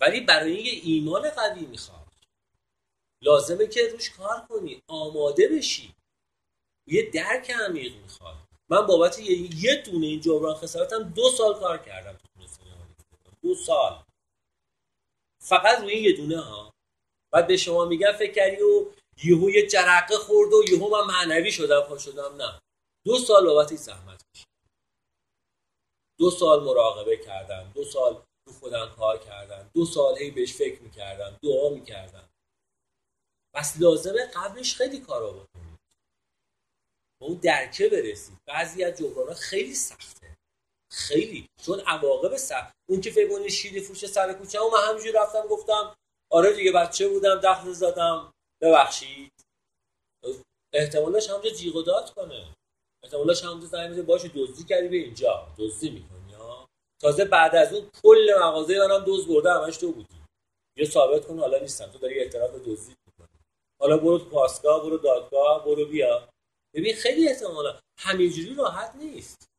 ولی 0.00 0.20
برای 0.20 0.62
یه 0.62 0.80
ایمان 0.84 1.30
قوی 1.30 1.66
می‌خواد 1.66 2.08
لازمه 3.22 3.66
که 3.66 3.88
روش 3.88 4.10
کار 4.10 4.46
کنی. 4.48 4.82
آماده 4.88 5.48
بشی. 5.48 5.94
یه 6.86 7.10
درک 7.10 7.50
عمیق 7.50 7.96
می‌خواد 7.96 8.36
من 8.68 8.86
بابت 8.86 9.18
یه, 9.18 9.64
یه 9.64 9.82
دونه 9.82 10.06
این 10.06 10.20
جبران 10.20 10.54
خسارتم 10.54 11.02
دو 11.02 11.30
سال 11.30 11.54
کار 11.60 11.78
کردم 11.78 12.18
دو 13.42 13.54
سال. 13.54 14.04
فقط 15.40 15.78
روی 15.80 15.94
یه 15.94 16.16
دونه 16.16 16.40
ها. 16.40 16.74
بعد 17.32 17.46
به 17.46 17.56
شما 17.56 17.84
میگن 17.84 18.12
فکر 18.12 18.32
کردی 18.32 18.62
و 18.62 18.86
یهو 19.24 19.50
یه 19.50 19.66
جرقه 19.66 20.18
خورد 20.18 20.52
و 20.52 20.64
یهو 20.68 20.88
من 20.88 21.06
معنوی 21.06 21.52
شدم 21.52 21.80
پا 21.80 21.98
شدم 21.98 22.36
نه. 22.36 22.60
دو 23.04 23.18
سال 23.18 23.46
بابت 23.46 23.74
زحمت 23.74 24.22
کشیدم 24.34 24.50
دو 26.18 26.30
سال 26.30 26.64
مراقبه 26.64 27.16
کردم 27.16 27.72
دو 27.74 27.84
سال 27.84 28.22
رو 28.46 28.52
خودم 28.52 28.94
کار 28.96 29.18
کردم 29.18 29.70
دو 29.74 29.84
سال 29.84 30.18
هی 30.18 30.30
بهش 30.30 30.54
فکر 30.54 30.82
می‌کردم 30.82 31.38
دعا 31.42 31.68
می‌کردم. 31.68 32.28
پس 33.54 33.76
لازمه 33.80 34.26
قبلش 34.34 34.74
خیلی 34.74 35.00
کارا 35.00 35.32
بکنید. 35.32 35.78
به 37.20 37.26
اون 37.26 37.34
درکه 37.34 37.88
برسید. 37.88 38.38
بعضی 38.46 38.84
از 38.84 38.98
جبران 38.98 39.34
خیلی 39.34 39.74
سخته. 39.74 40.29
خیلی. 40.90 41.46
چون 41.62 41.80
عواقب 41.80 42.36
سخت 42.36 42.72
اون 42.88 43.00
که 43.00 43.10
فکر 43.10 43.48
شیری 43.48 43.80
فروش 43.80 44.06
سر 44.06 44.32
کوچه 44.32 44.60
و 44.60 44.70
من 44.70 44.88
همینجوری 44.88 45.12
رفتم 45.12 45.46
گفتم 45.46 45.96
آره 46.30 46.52
دیگه 46.52 46.72
بچه 46.72 47.08
بودم 47.08 47.40
دخل 47.40 47.72
زدم. 47.72 48.32
ببخشید. 48.60 49.32
احتمالش 50.72 51.30
همونجا 51.30 51.50
جیغ 51.50 51.76
و 51.76 51.82
داد 51.82 52.14
کنه. 52.14 52.54
احتمالش 53.02 53.44
همونجا 53.44 53.66
زنگ 53.66 53.90
میزه 53.90 54.02
باشه 54.02 54.28
دزدی 54.28 54.64
کردی 54.64 54.88
به 54.88 54.96
اینجا. 54.96 55.48
دزدی 55.58 55.90
می‌کنی 55.90 56.32
ها؟ 56.32 56.68
تازه 57.00 57.24
بعد 57.24 57.56
از 57.56 57.72
اون 57.72 57.90
کل 58.02 58.34
مغازه 58.40 58.78
منم 58.78 59.04
دوز 59.04 59.28
برده 59.28 59.52
همش 59.52 59.76
تو 59.76 59.92
بودی. 59.92 60.20
یه 60.76 60.84
ثابت 60.84 61.26
کن 61.26 61.38
حالا 61.38 61.58
نیستم. 61.58 61.86
تو 61.86 61.98
داری 61.98 62.18
اعتراف 62.18 62.50
دزدی 62.50 62.94
حالا 63.80 63.96
برو 63.96 64.18
پاسگاه 64.18 64.82
برو 64.82 64.98
دادگاه 64.98 65.64
برو 65.64 65.84
بیا. 65.84 66.28
ببین 66.74 66.94
خیلی 66.94 67.28
احتمالا 67.28 67.80
همینجوری 67.98 68.54
راحت 68.54 68.94
نیست. 68.96 69.49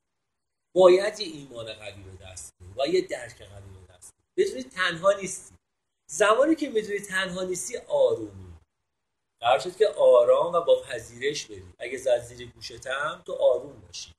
باید 0.76 1.20
یه 1.20 1.28
ایمان 1.28 1.74
قوی 1.74 2.04
به 2.04 2.26
دست 2.26 2.54
و 2.78 2.88
یه 2.88 3.02
درک 3.02 3.42
قوی 3.42 3.72
به 3.88 3.94
دست 3.94 4.14
بدونی 4.38 4.64
تنها 4.64 5.12
نیستی. 5.12 5.56
زمانی 6.10 6.56
که 6.56 6.70
می‌دونی 6.70 7.00
تنها 7.00 7.44
نیستی 7.44 7.78
آرومی. 7.78 8.58
قرار 9.42 9.60
شد 9.60 9.76
که 9.78 9.88
آرام 9.88 10.54
و 10.54 10.62
با 10.62 10.82
پذیرش 10.82 11.46
بری. 11.46 11.74
اگه 11.80 11.98
زد 11.98 12.20
زیر 12.20 12.52
گوشتم 12.52 13.24
تو 13.26 13.34
آروم 13.34 13.82
باشی. 13.82 14.12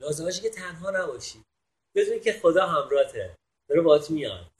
لازمشه 0.00 0.42
که 0.42 0.50
تنها 0.50 0.90
نباشی. 0.90 1.42
بدونی 1.96 2.20
که 2.20 2.32
خدا 2.32 2.66
همراهته. 2.66 3.36
داره 3.68 3.82
باهات 3.82 4.10
میاد. 4.10 4.50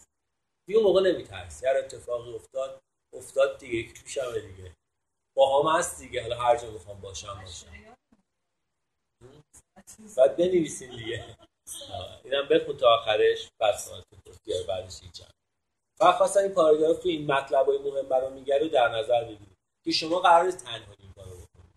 دیگه 0.68 0.80
موقع 0.80 1.00
نمیترسی. 1.00 1.66
هر 1.66 1.76
اتفاقی 1.76 2.34
افتاد 2.34 2.80
افتاد 3.14 3.58
دیگه. 3.58 3.92
پیشمه 3.92 4.40
دیگه. 4.40 4.74
با 5.36 5.72
هم 5.72 5.78
هست 5.78 5.98
دیگه. 5.98 6.22
حالا 6.22 6.38
هر 6.38 6.56
جا 6.56 6.70
می‌خوام 6.70 7.00
باشم 7.00 7.40
باشم. 7.44 7.85
باید 10.16 10.36
بنویسیم 10.36 10.96
دیگه. 10.96 11.36
اینم 12.24 12.48
بخون 12.48 12.76
تا 12.76 12.94
آخرش 12.94 13.48
بعد 13.58 13.76
سوال 13.76 14.02
بیار 14.44 14.62
بعدش 14.62 15.02
هیچ 15.02 15.22
و 16.00 16.12
خواستم 16.12 16.40
این 16.40 16.54
پاراگراف 16.54 17.02
تو 17.02 17.08
این 17.08 17.32
مطلب 17.32 17.66
های 17.66 17.78
مهم 17.78 18.08
برام 18.08 18.32
میگه 18.32 18.58
رو 18.58 18.68
در 18.68 18.88
نظر 18.88 19.24
بگیرید 19.24 19.56
که 19.84 19.90
شما 19.92 20.20
قرار 20.20 20.44
نیست 20.44 20.64
تنها 20.64 20.94
این 20.98 21.12
کارو 21.12 21.30
بکنید. 21.30 21.74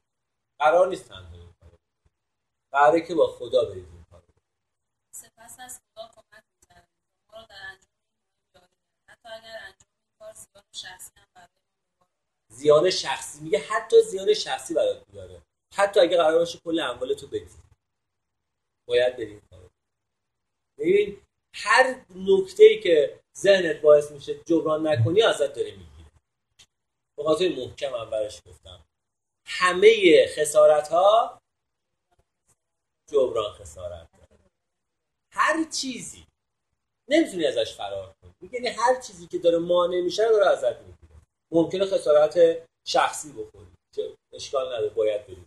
قرار 0.59 0.87
نیست 0.87 1.07
تنها 1.07 1.33
این 1.33 1.53
کارو 1.59 1.71
بکنید. 1.71 2.11
قراره 2.71 3.01
که 3.01 3.15
با 3.15 3.27
خدا 3.27 3.65
برید 3.65 3.85
این 3.85 4.05
کارو. 4.11 4.23
سپس 5.15 5.59
از 5.59 5.79
خدا 5.79 6.07
کمک 6.15 6.43
تا 6.69 6.75
ما 7.31 7.39
را 7.39 7.45
در 7.49 7.55
انجام 7.55 7.89
این. 8.55 8.67
حتی 9.09 9.29
اگر 9.29 9.57
انجام 9.57 9.89
این 10.03 10.19
کار 10.19 10.33
زیان 10.33 10.63
شخصی 10.75 11.11
هم 11.17 11.25
برای. 11.35 11.47
زیان 12.51 12.89
شخصی. 12.89 13.41
میگه 13.41 13.59
حتی 13.59 14.01
زیان 14.01 14.33
شخصی 14.33 14.73
برات 14.73 15.03
میاره. 15.13 15.41
حتی 15.75 15.99
اگه 15.99 16.17
قرار 16.17 16.39
باشه 16.39 16.59
کل 16.65 16.79
اموال 16.79 17.13
تو 17.13 17.27
بدی 17.27 17.49
باید 18.89 19.15
بری 19.17 19.25
این 19.25 19.41
کارو 19.49 19.69
ببین 20.77 21.21
هر 21.53 22.05
نکته 22.15 22.63
ای 22.63 22.79
که 22.79 23.19
ذهنت 23.37 23.81
باعث 23.81 24.11
میشه 24.11 24.43
جبران 24.45 24.87
نکنی 24.87 25.21
ازت 25.21 25.53
داره 25.53 25.71
می‌گیره. 25.71 26.11
به 27.17 27.23
خاطر 27.23 27.49
محکم 27.49 27.95
هم 27.95 28.09
براش 28.09 28.41
گفتم. 28.47 28.85
همه 29.45 30.27
خسارت 30.27 30.87
ها 30.87 31.41
جبران 33.11 33.53
خسارت 33.53 34.07
داره. 34.11 34.41
هر 35.31 35.69
چیزی. 35.71 36.25
نمی‌تونی 37.09 37.45
ازش 37.45 37.75
فرار 37.75 38.13
کنی. 38.21 38.49
یعنی 38.51 38.67
هر 38.67 39.01
چیزی 39.01 39.27
که 39.27 39.39
داره 39.39 39.57
مانع 39.57 40.01
میشه 40.01 40.29
داره 40.29 40.47
ازت 40.47 40.79
می‌گیره. 40.79 41.21
ممکنه 41.51 41.85
خسارت 41.85 42.67
شخصی 42.87 43.31
بخوری 43.31 43.67
اشکال 44.33 44.67
نداره 44.67 44.89
باید 44.89 45.27
بری. 45.27 45.45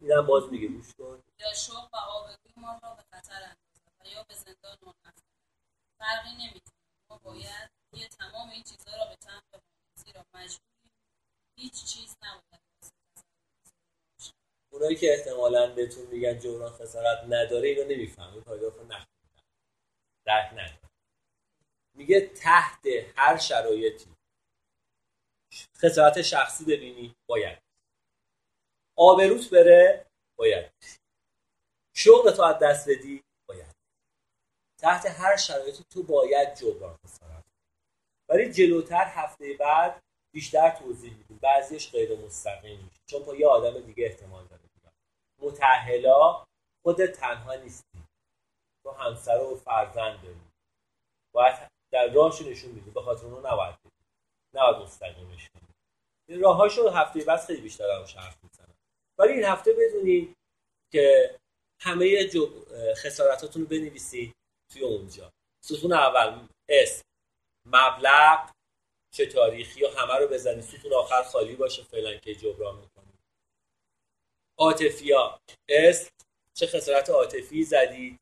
اینم 0.00 0.26
باز 0.26 0.48
میگه 0.52 0.68
گوش 0.68 0.94
کن. 0.94 1.22
یا 1.38 1.54
شوق 1.54 1.88
و 1.94 1.96
آبروی 1.96 2.36
ما 2.56 2.78
را 2.82 2.94
به 2.94 3.02
خطر 3.02 3.34
اندازد 3.42 3.92
و 4.00 4.08
یا 4.08 4.22
به 4.28 4.34
زندان 4.34 4.76
ما 4.82 4.94
افکند 5.04 5.20
فرقی 5.98 6.30
نمی‌کنه. 6.30 6.74
ما 7.10 7.18
باید 7.18 7.70
روی 7.92 8.08
تمام 8.08 8.50
این 8.50 8.62
چیزها 8.62 8.96
را 8.96 9.04
به 9.10 9.16
تن 9.16 9.40
بمانیم 9.52 9.94
زیرا 9.94 10.24
مجبوریم 10.34 10.90
هیچ 11.56 11.84
چیز 11.84 12.16
نباید. 12.22 12.60
اونایی 14.72 14.96
که 14.96 15.14
احتمالاً 15.14 15.74
بهتون 15.74 16.06
میگن 16.06 16.38
جبران 16.38 16.72
خسارت 16.72 17.24
نداره 17.24 17.68
اینو 17.68 17.84
نمیفهم 17.84 18.32
این 18.32 18.42
پاراگراف 18.42 18.74
رو 18.74 18.82
نخوندن 18.84 19.06
درک 20.24 20.52
نداره 20.52 20.90
میگه 21.94 22.20
تحت 22.20 22.86
هر 23.16 23.36
شرایطی 23.36 24.10
خسارت 25.76 26.22
شخصی 26.22 26.64
ببینی 26.64 27.16
باید. 27.26 27.69
آبروت 29.00 29.50
بره 29.50 30.06
باید. 30.36 30.70
شغل 31.94 32.30
تو 32.30 32.42
از 32.42 32.58
دست 32.58 32.88
بدی 32.90 33.22
باید. 33.48 33.74
تحت 34.78 35.06
هر 35.06 35.36
شرایطی 35.36 35.84
تو 35.90 36.02
باید 36.02 36.54
جبران 36.54 36.96
خسارت 37.06 37.44
ولی 38.28 38.52
جلوتر 38.52 39.04
هفته 39.04 39.54
بعد 39.60 40.02
بیشتر 40.34 40.70
توضیح 40.70 41.14
میدیم 41.16 41.38
بعضیش 41.42 41.90
غیر 41.90 42.18
مستقیم 42.18 42.80
میشه. 42.80 43.00
چون 43.06 43.22
با 43.22 43.34
یه 43.34 43.46
آدم 43.46 43.80
دیگه 43.80 44.04
احتمال 44.04 44.46
داره 44.46 44.62
بیاد. 44.62 44.94
متحلا 45.38 46.46
خودت 46.82 47.12
تنها 47.12 47.54
نیستی. 47.54 48.04
تو 48.82 48.90
همسر 48.90 49.42
و 49.42 49.56
فرزند 49.56 50.22
داری. 50.22 50.40
باید 51.32 51.70
در 51.90 52.08
راهشو 52.08 52.44
نشون 52.44 52.70
میدی 52.70 52.90
به 52.90 53.02
خاطر 53.02 53.26
اونو 53.26 53.52
نباید 53.52 53.74
بدی. 53.80 53.90
نباید 54.54 54.76
مستقیمش 54.76 55.48
کنی. 55.48 55.68
این 56.28 56.40
راهاشو 56.40 56.88
هفته 56.88 57.24
بعد 57.24 57.40
خیلی 57.40 57.60
بیشتر 57.60 57.90
هم 57.90 58.04
حرف 58.16 58.36
ولی 59.20 59.32
این 59.32 59.44
هفته 59.44 59.72
بدونی 59.72 60.36
که 60.92 61.36
همه 61.80 62.24
جب... 62.28 62.48
خسارتاتون 62.94 63.62
رو 63.62 63.68
بنویسید 63.68 64.34
توی 64.72 64.82
اونجا. 64.82 65.32
ستون 65.64 65.92
اول 65.92 66.48
اسم 66.68 67.02
مبلغ 67.66 68.50
چه 69.10 69.26
تاریخی 69.26 69.84
و 69.84 69.88
همه 69.88 70.14
رو 70.14 70.28
بزنید 70.28 70.64
ستون 70.64 70.92
آخر 70.92 71.22
خالی 71.22 71.56
باشه 71.56 71.82
فعلا 71.82 72.16
که 72.16 72.34
جبران 72.34 72.78
می‌کنید 72.80 73.18
عاطفیا 74.58 75.40
اسم 75.68 76.10
چه 76.54 76.66
خسارت 76.66 77.10
عاطفی 77.10 77.62
زدید 77.62 78.20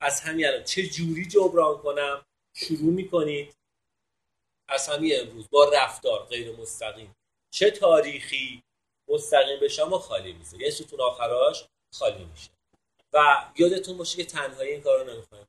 از 0.00 0.20
همین 0.20 0.46
الان 0.46 0.64
چه 0.64 0.86
جوری 0.86 1.26
جبران 1.26 1.78
کنم؟ 1.78 2.26
شروع 2.54 2.92
می‌کنید. 2.92 3.54
از 4.68 4.88
همین 4.88 5.20
امروز 5.20 5.50
با 5.50 5.70
رفتار 5.74 6.24
غیر 6.24 6.56
مستقیم 6.56 7.14
چه 7.50 7.70
تاریخی؟ 7.70 8.63
مستقیم 9.08 9.60
به 9.60 9.68
شما 9.68 9.98
خالی 9.98 10.32
میشه. 10.32 10.56
یه 10.56 10.70
ستون 10.70 11.00
آخراش 11.00 11.68
خالی 11.94 12.24
میشه. 12.24 12.50
و 13.12 13.48
یادتون 13.56 13.98
باشه 13.98 14.16
که 14.16 14.24
تنهایی 14.24 14.72
این 14.72 14.82
کار 14.82 15.04
رو 15.04 15.12
نمی‌خوایم 15.12 15.46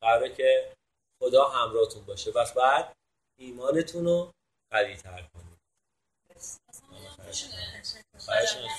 قراره 0.00 0.34
که 0.34 0.76
خدا 1.18 1.48
همراهتون 1.48 2.04
باشه. 2.04 2.30
بس 2.30 2.52
بعد 2.52 2.96
ایمانتون 3.38 4.04
رو 4.04 4.32
قوی 4.70 4.96
تر 4.96 5.22
کنید 5.34 5.56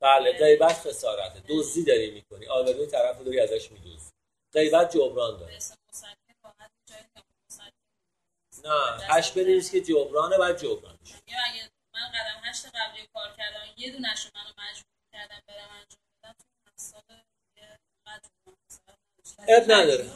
بله 0.00 0.32
غیبت 0.38 0.72
خسارته. 0.72 1.42
دزدی 1.48 1.84
داری 1.84 2.10
می‌کنی. 2.10 2.46
آبروی 2.46 2.86
طرف 2.86 3.18
رو 3.18 3.24
داری 3.24 3.40
ازش 3.40 3.72
میدوزی. 3.72 4.10
غیبت 4.52 4.96
جبران 4.96 5.38
داره. 5.38 5.58
نه 8.64 8.98
هشت 9.02 9.34
بنویس 9.34 9.70
که 9.70 9.80
جبرانه 9.80 10.38
بعد 10.38 10.58
جبران 10.58 10.98
میشه. 11.00 11.14
اگه 11.14 11.70
من 11.94 12.08
قدم 12.08 12.40
هشت 12.44 12.66
قبلی 12.66 13.06
کار 13.14 13.36
کردم 13.36 13.74
یه 13.76 13.92
دونش 13.92 14.24
رو 14.24 14.30
منو 14.34 14.48
مجبور 14.58 14.92
کردم 15.12 15.42
برم 15.46 15.70
انجام 15.70 16.00
بدم. 16.22 16.34
تو 16.64 16.70
سال 16.76 17.02
اب 19.48 19.72
نداره. 19.72 20.10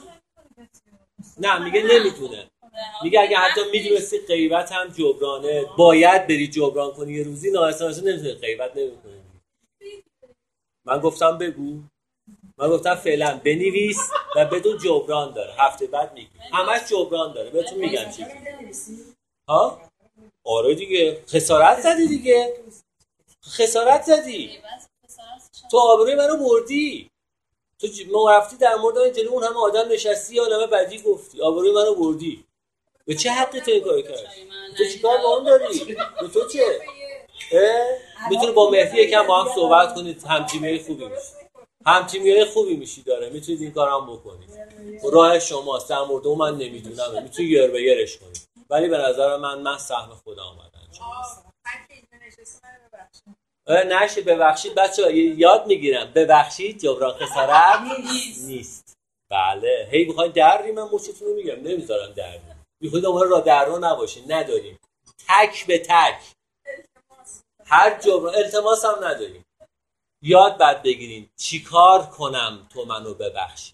نه 1.39 1.59
میگه 1.65 1.83
نمی‌تونه. 1.83 2.51
میگه 3.03 3.21
اگه 3.21 3.37
حتی 3.37 3.61
می‌دونستی 3.73 4.19
غیبت 4.19 4.73
هم 4.73 4.89
جبرانه 4.89 5.65
باید 5.79 6.27
بری 6.27 6.49
جبران 6.49 6.93
کنی 6.93 7.13
یه 7.13 7.23
روزی 7.25 7.51
نااحساس 7.51 8.03
نمی‌تونی 8.03 8.33
غیبت 8.33 8.77
نمی‌کنی 8.77 9.23
من 10.87 10.99
گفتم 11.01 11.39
بگو. 11.39 11.81
من 12.59 12.69
گفتم 12.69 12.95
فعلا 12.95 13.41
بنویس 13.45 14.11
و 14.37 14.45
بدون 14.47 14.79
جبران 14.79 15.35
داره. 15.35 15.55
هفته 15.59 15.87
بعد 15.87 16.13
میگی. 16.15 16.29
همش 16.53 16.81
جبران 16.89 17.33
داره. 17.33 17.51
بهتون 17.51 17.79
میگم 17.79 18.11
چی. 18.11 18.27
ها؟ 19.49 19.81
آره 20.45 20.75
دیگه. 20.75 21.23
خسارت 21.29 21.81
زدی 21.81 22.09
دیگه. 22.09 22.55
خسارت 23.45 24.03
زدی. 24.03 24.59
تو 25.71 25.79
آبروی 25.79 26.15
منو 26.15 26.37
بردی. 26.37 27.12
تو 27.83 27.89
ما 28.13 28.31
رفتی 28.31 28.57
در 28.57 28.75
مورد 28.75 28.99
من 28.99 29.13
جلو 29.13 29.31
اون 29.33 29.45
همه 29.45 29.57
آدم 29.57 29.89
نشستی 29.89 30.35
یا 30.35 30.47
نمه 30.47 30.67
بدی 30.67 30.99
گفتی؟ 30.99 31.43
آبروی 31.43 31.73
منو 31.73 31.95
بردی. 31.95 32.45
به 33.05 33.15
چه 33.15 33.31
حقی 33.31 33.61
تو 33.61 33.71
این 33.71 33.83
کردی؟ 33.83 34.03
جای 34.03 34.45
من 34.45 34.75
تو 34.79 34.85
چیکار 34.85 35.19
با 35.19 35.37
اون 35.37 35.45
داری؟ 35.45 35.97
به 36.21 36.29
تو 36.29 36.49
چه 36.49 36.81
می‌تونی 38.31 38.53
با 38.53 38.71
مهدی 38.71 39.03
یکم 39.03 39.27
با 39.27 39.43
هم 39.43 39.55
صحبت 39.55 39.95
کنید 39.95 40.25
همتیمی 40.25 40.79
خوبی 40.79 41.05
میشی. 41.05 41.33
همتیمی 41.87 42.45
خوبی 42.45 42.77
میشی 42.77 43.03
داره 43.03 43.31
می‌تونید 43.31 43.63
این 43.63 43.73
کارم 43.73 44.07
بکنید. 44.07 44.51
راه 45.13 45.39
شماست 45.39 45.91
در 45.91 46.03
مورد 46.03 46.27
اون 46.27 46.39
من 46.39 46.59
نمی‌دونم. 46.59 47.23
می‌تونی 47.23 47.49
یر 47.49 47.71
به 47.71 47.83
یرش 47.83 48.19
کنید. 48.19 48.49
ولی 48.71 48.89
به 48.89 48.99
نظر 48.99 49.37
من 49.37 49.63
من 49.63 49.79
سهم 49.79 50.21
خدا 50.25 50.43
آمدن 50.45 50.73
نشه 53.69 54.23
ببخشید 54.23 54.75
بچه 54.75 55.17
یاد 55.17 55.67
می‌گیرم. 55.67 56.13
ببخشید 56.15 56.79
جبران 56.79 57.13
خسارت 57.13 57.81
نیست. 58.47 58.97
بله. 59.31 59.89
هی 59.91 60.05
می‌خواین 60.05 60.33
دری 60.33 60.73
من 60.73 60.89
مچتون 60.93 61.29
رو 61.29 61.35
میگم. 61.35 61.55
نمی‌ذارم 61.55 62.13
در 62.13 62.39
می‌خواید 62.81 63.05
دوباره 63.05 63.31
را 63.31 63.41
در 63.41 63.65
رو 63.65 63.79
نباشین. 63.79 64.33
نداریم. 64.33 64.79
تک 65.29 65.67
به 65.67 65.79
تک. 65.79 66.21
هر 67.65 67.99
جبران 67.99 68.35
التماس 68.35 68.85
هم 68.85 69.05
نداریم. 69.05 69.45
یاد 70.23 70.59
بعد 70.59 70.83
بگیرین. 70.83 71.29
چیکار 71.37 72.07
کنم 72.07 72.69
تو 72.73 72.85
منو 72.85 73.15
ببخشی؟ 73.15 73.73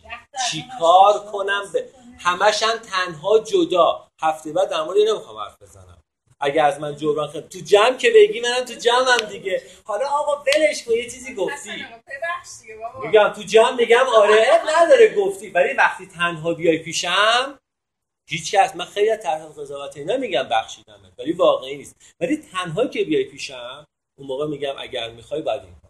چیکار 0.51 1.19
کنم 1.33 1.63
به 1.73 1.91
همشن 2.19 2.79
تنها 2.79 3.39
جدا. 3.39 4.09
هفته 4.21 4.53
بعد 4.53 4.69
در 4.69 4.83
مورد 4.83 4.99
نمی‌خوام 4.99 5.37
حرف 5.37 5.63
بزنم. 5.63 5.98
اگه 6.41 6.63
از 6.63 6.81
من 6.81 6.97
جبران 6.97 7.33
کنم 7.33 7.43
تو 7.43 7.59
جمع 7.59 7.97
که 7.97 8.11
بگی 8.15 8.41
منم 8.41 8.65
تو 8.65 8.75
جمع 8.75 9.11
هم 9.11 9.29
دیگه. 9.29 9.63
حالا 9.85 10.09
آقا 10.09 10.45
ولش 10.45 10.85
کن 10.85 10.93
یه 10.93 11.11
چیزی 11.11 11.35
گفتی. 11.35 11.73
دیگه 12.63 12.77
بابا. 12.77 13.01
میگم 13.07 13.29
تو 13.29 13.43
جمع 13.43 13.75
میگم 13.77 14.07
آره 14.17 14.63
نداره 14.67 15.15
گفتی. 15.15 15.51
ولی 15.51 15.73
وقتی 15.73 16.07
تنها 16.07 16.55
بیای 16.55 16.79
پیشم 16.79 17.59
هیچ 18.29 18.55
کس 18.55 18.77
من 18.77 18.85
خیلی 18.85 19.11
از 19.11 19.23
طرح 19.23 19.47
قضاوت 19.47 19.97
اینا 19.97 20.17
میگم 20.17 20.49
بخشیدم 20.49 21.13
ولی 21.19 21.33
واقعی 21.33 21.77
نیست. 21.77 21.97
ولی 22.21 22.37
تنها 22.37 22.87
که 22.87 23.05
بیای 23.05 23.25
پیشم 23.25 23.87
اون 24.19 24.27
موقع 24.29 24.47
میگم 24.47 24.75
اگر 24.79 25.11
می‌خوای 25.11 25.43
باید 25.43 25.63
این 25.63 25.75
کن 25.75 25.89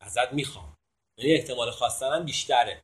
ازت 0.00 0.32
می‌خوام. 0.32 0.76
یعنی 1.18 1.34
احتمال 1.34 1.70
خواستنم 1.70 2.24
بیشتره. 2.24 2.82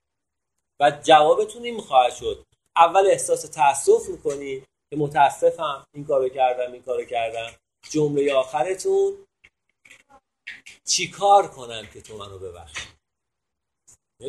و 0.80 0.90
جوابتون 1.02 1.64
این 1.64 1.80
خواهد 1.80 2.14
شد. 2.14 2.44
اول 2.76 3.06
احساس 3.06 3.42
تاسف 3.42 4.08
می‌کنی. 4.08 4.64
که 4.92 4.98
متاسفم 4.98 5.86
این 5.94 6.04
کارو 6.04 6.28
کردم 6.28 6.72
این 6.72 6.82
کارو 6.82 7.04
کردم. 7.04 7.50
جمله 7.90 8.34
آخرتون 8.34 9.26
چیکار 10.88 11.48
کنم 11.48 11.86
که 11.92 12.00
تو 12.00 12.16
منو 12.16 12.38
ببخشی؟ 12.38 12.88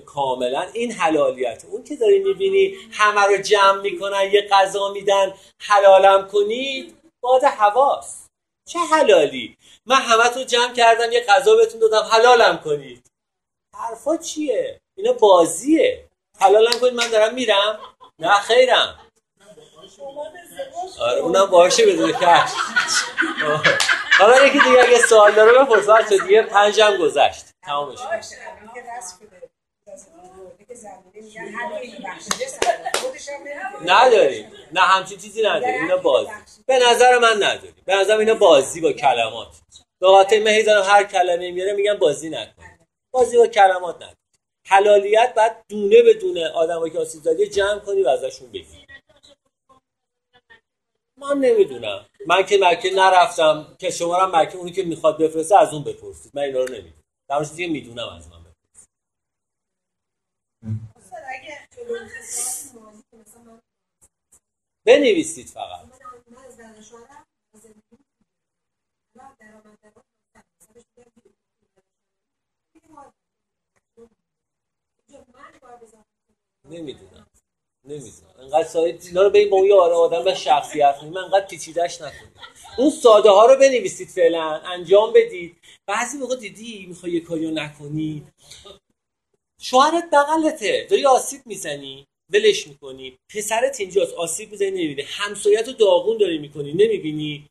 کاملا 0.06 0.62
این 0.62 0.92
حلالیت. 0.92 1.66
اون 1.66 1.84
که 1.84 1.96
داری 1.96 2.20
می‌بینی 2.20 2.78
همه 2.92 3.22
رو 3.22 3.38
جمع 3.38 3.82
می‌کنن 3.82 4.30
یه 4.34 4.48
غذا 4.52 4.94
میدن 4.94 5.34
حلالم 5.60 6.28
کنید 6.28 6.98
باد 7.22 7.44
حواس 7.44 8.28
چه 8.70 8.80
حلالی؟ 8.80 9.58
من 9.86 10.02
همه 10.02 10.30
تو 10.30 10.44
جمع 10.44 10.74
کردم 10.74 11.12
یه 11.12 11.26
غذا 11.30 11.56
بهتون 11.56 11.80
دادم 11.80 12.08
حلالم 12.12 12.58
کنید. 12.58 13.12
حرفا 13.76 14.18
چیه؟ 14.18 14.82
اینا 14.98 15.14
بازیه. 15.14 16.10
حلالم 16.40 16.80
کنید 16.80 16.94
من 16.94 17.10
دارم 17.10 17.34
میرم؟ 17.34 17.80
نه 18.20 18.40
خیرم. 18.40 19.00
آره 21.00 21.20
اونم 21.20 21.46
باشه 21.46 21.86
بدون 21.86 22.12
کش 22.12 22.52
حالا 24.20 24.46
یکی 24.46 24.60
دیگه 24.60 24.80
اگه 24.84 24.98
سوال 24.98 25.32
داره 25.32 25.52
بپرس. 25.52 25.90
بچه 25.90 26.18
دیگه 26.18 26.42
پنجم 26.42 26.98
گذشت. 26.98 27.46
تمامش. 27.64 28.00
نداریم. 33.86 34.52
نه 34.72 34.82
همچین 34.82 35.18
چیزی 35.18 35.44
نداریم. 35.44 35.82
اینا 35.82 35.98
بازی. 35.98 36.30
به 36.66 36.80
نظر 36.80 37.18
من 37.18 37.44
نداریم. 37.44 37.76
به 37.86 37.96
نظر 37.96 38.18
اینا 38.18 38.34
بازی 38.34 38.82
با 38.82 38.92
کلمات. 38.94 39.48
به 40.00 40.08
خاطر 40.08 40.40
من 40.40 40.62
دارم 40.62 40.84
هر 40.84 41.04
کلمه 41.04 41.52
میاره 41.52 41.74
میگم 41.74 41.98
بازی 41.98 42.30
نکن. 42.30 42.64
بازی 43.12 43.38
با 43.38 43.48
کلمات 43.48 43.96
نداریم. 43.96 44.18
حلالیت 44.68 45.34
بعد 45.36 45.66
دونه 45.70 46.02
به 46.02 46.14
دونه 46.14 46.50
آدمایی 46.50 46.94
که 46.94 47.00
آسیب 47.00 47.22
زدی 47.24 47.48
جمع 47.48 47.80
کنی 47.80 48.04
و 48.04 48.08
ازشون 48.08 48.52
بگی 48.52 48.83
من 51.24 51.38
نمی‌دونم. 51.40 52.06
من 52.28 52.44
که 52.46 52.58
مکه 52.62 52.92
نرفتم 52.96 53.78
که 53.80 53.90
شما 53.92 54.16
هم 54.16 54.42
مکه 54.42 54.58
اونی 54.58 54.72
که 54.72 54.84
می‌خواد 54.84 55.18
بفرسته 55.24 55.58
از 55.60 55.74
اون 55.74 55.84
بپرسید. 55.84 56.32
من 56.36 56.42
اینا 56.42 56.60
رو 56.60 56.70
نمی‌دونم. 56.74 57.04
در 57.30 57.36
که 57.38 57.68
می‌دونم 57.68 58.10
از 58.10 58.30
من 58.30 58.44
بپرسید. 58.44 58.54
بنویسید 64.86 65.48
فقط. 65.48 65.88
نمی‌دونم. 76.66 77.28
نمی‌دونم. 77.86 78.34
انقدر 78.40 78.64
ساده 78.68 79.00
اینا 79.08 79.22
رو 79.22 79.30
به 79.30 79.48
با 79.48 79.58
اون 79.58 79.72
آره 79.72 79.94
آدم 79.94 80.24
به 80.24 80.36
شخصیت 80.36 80.96
من 81.04 81.18
انقدر 81.18 81.46
پیچیدش 81.46 82.02
نکنید 82.02 82.34
اون 82.78 82.90
ساده 82.90 83.30
ها 83.30 83.46
رو 83.46 83.56
بنویسید 83.56 84.08
فعلا. 84.08 84.42
انجام 84.42 85.14
بدید. 85.14 85.56
بعضی 85.88 86.18
موقع 86.18 86.36
دیدی 86.36 86.86
می‌خوای 86.90 87.12
یه 87.12 87.20
کاریو 87.20 87.52
نکنی. 87.52 88.28
شوهرت 89.62 90.04
بغلته. 90.14 90.88
داری 90.90 91.06
آسیب 91.06 91.42
می‌زنی. 91.46 92.08
ولش 92.30 92.68
می‌کنی. 92.68 93.18
پسرت 93.36 93.80
اینجاست. 93.80 94.14
آسیب 94.14 94.52
می‌زنی 94.52 94.72
نمی‌بینی. 94.72 95.08
همسایت 95.08 95.68
رو 95.68 95.74
داغون 95.74 96.18
داری 96.18 96.38
می‌کنی. 96.38 96.74
نمی‌بینی. 96.74 97.50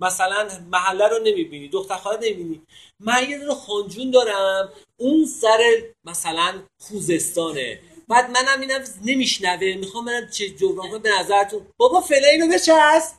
مثلا 0.00 0.48
محله 0.72 1.08
رو 1.08 1.18
نمی‌بینی. 1.18 1.68
دختر 1.68 1.96
خواهر 1.96 2.18
نمی‌بینی. 2.18 2.62
من 3.00 3.30
یه 3.30 3.38
دونه 3.38 3.54
خانجون 3.54 4.10
دارم. 4.10 4.72
اون 4.96 5.26
سر 5.26 5.82
مثلا 6.04 6.62
خوزستانه. 6.80 7.80
بعد 8.08 8.30
منم 8.30 8.60
اینم 8.60 8.84
نمیشنوه. 9.04 9.74
می‌خوام 9.74 10.04
برم 10.04 10.30
چه 10.30 10.50
جبران 10.50 10.90
کنم 10.90 11.02
به 11.02 11.10
نظرتون. 11.20 11.66
بابا 11.76 12.00
فعلا 12.00 12.28
اینو 12.28 12.48
بچسب 12.54 13.18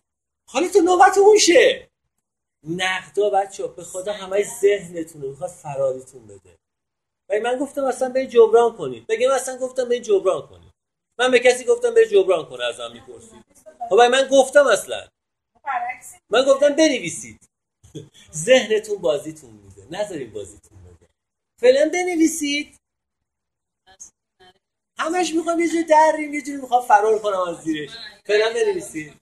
حالا 0.50 0.68
تو 0.68 0.80
نوبت 0.82 1.18
اون 1.18 1.38
شه. 1.38 1.90
نقدا 2.64 3.30
بچه 3.30 3.68
به 3.68 3.84
خدا 3.84 4.14
همه 4.14 4.44
ذهنتونه 4.62 5.28
می‌خواد 5.28 5.50
فراریتون 5.50 6.28
بده. 6.28 6.58
ولی 7.30 7.40
من 7.40 7.58
گفتم 7.60 7.84
اصلا 7.84 8.10
به 8.10 8.28
جبران 8.28 8.78
کنید. 8.78 9.08
بگم 9.08 9.32
اصلا 9.32 9.58
گفتم 9.58 9.90
به 9.90 10.00
جبران 10.00 10.48
کنید. 10.48 10.72
من 11.20 11.32
به 11.32 11.40
کسی 11.40 11.66
گفتم 11.66 11.94
به 11.94 12.08
جبران 12.08 12.46
کنه 12.46 12.64
ازم 12.64 12.92
می‌پرسید. 12.94 13.46
خب 13.90 13.96
من 13.96 14.28
گفتم 14.32 14.68
اصلا. 14.68 15.08
من 16.30 16.46
گفتم 16.46 16.76
بنویسید. 16.76 17.50
ذهنتون 18.46 18.98
بازیتون 18.98 19.50
میده. 19.50 19.88
نذارید 20.02 20.34
بازیتون 20.34 20.78
بده. 20.84 21.10
فعلا 21.62 21.90
بنویسید. 21.94 22.75
همش 24.98 25.34
می‌خوام 25.34 25.60
یه 25.60 25.68
جوری 25.68 25.84
دریم 25.84 26.34
یه 26.34 26.42
جوری 26.42 26.58
می‌خوام 26.58 26.88
فرار 26.88 27.20
کنم 27.20 27.40
از 27.40 27.62
زیرش. 27.64 27.90
فعلا 28.26 28.54
بنویسید 28.54 29.14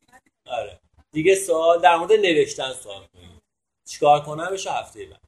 آره. 0.45 0.79
دیگه 1.11 1.35
سوال 1.35 1.81
در 1.81 1.95
مورد 1.95 2.11
نوشتن 2.11 2.73
سوال 2.73 3.07
کنید 3.13 3.41
چیکار 3.89 4.23
کنم؟ 4.25 4.49
بشه 4.51 4.71
هفته 4.71 5.05
بعد. 5.05 5.21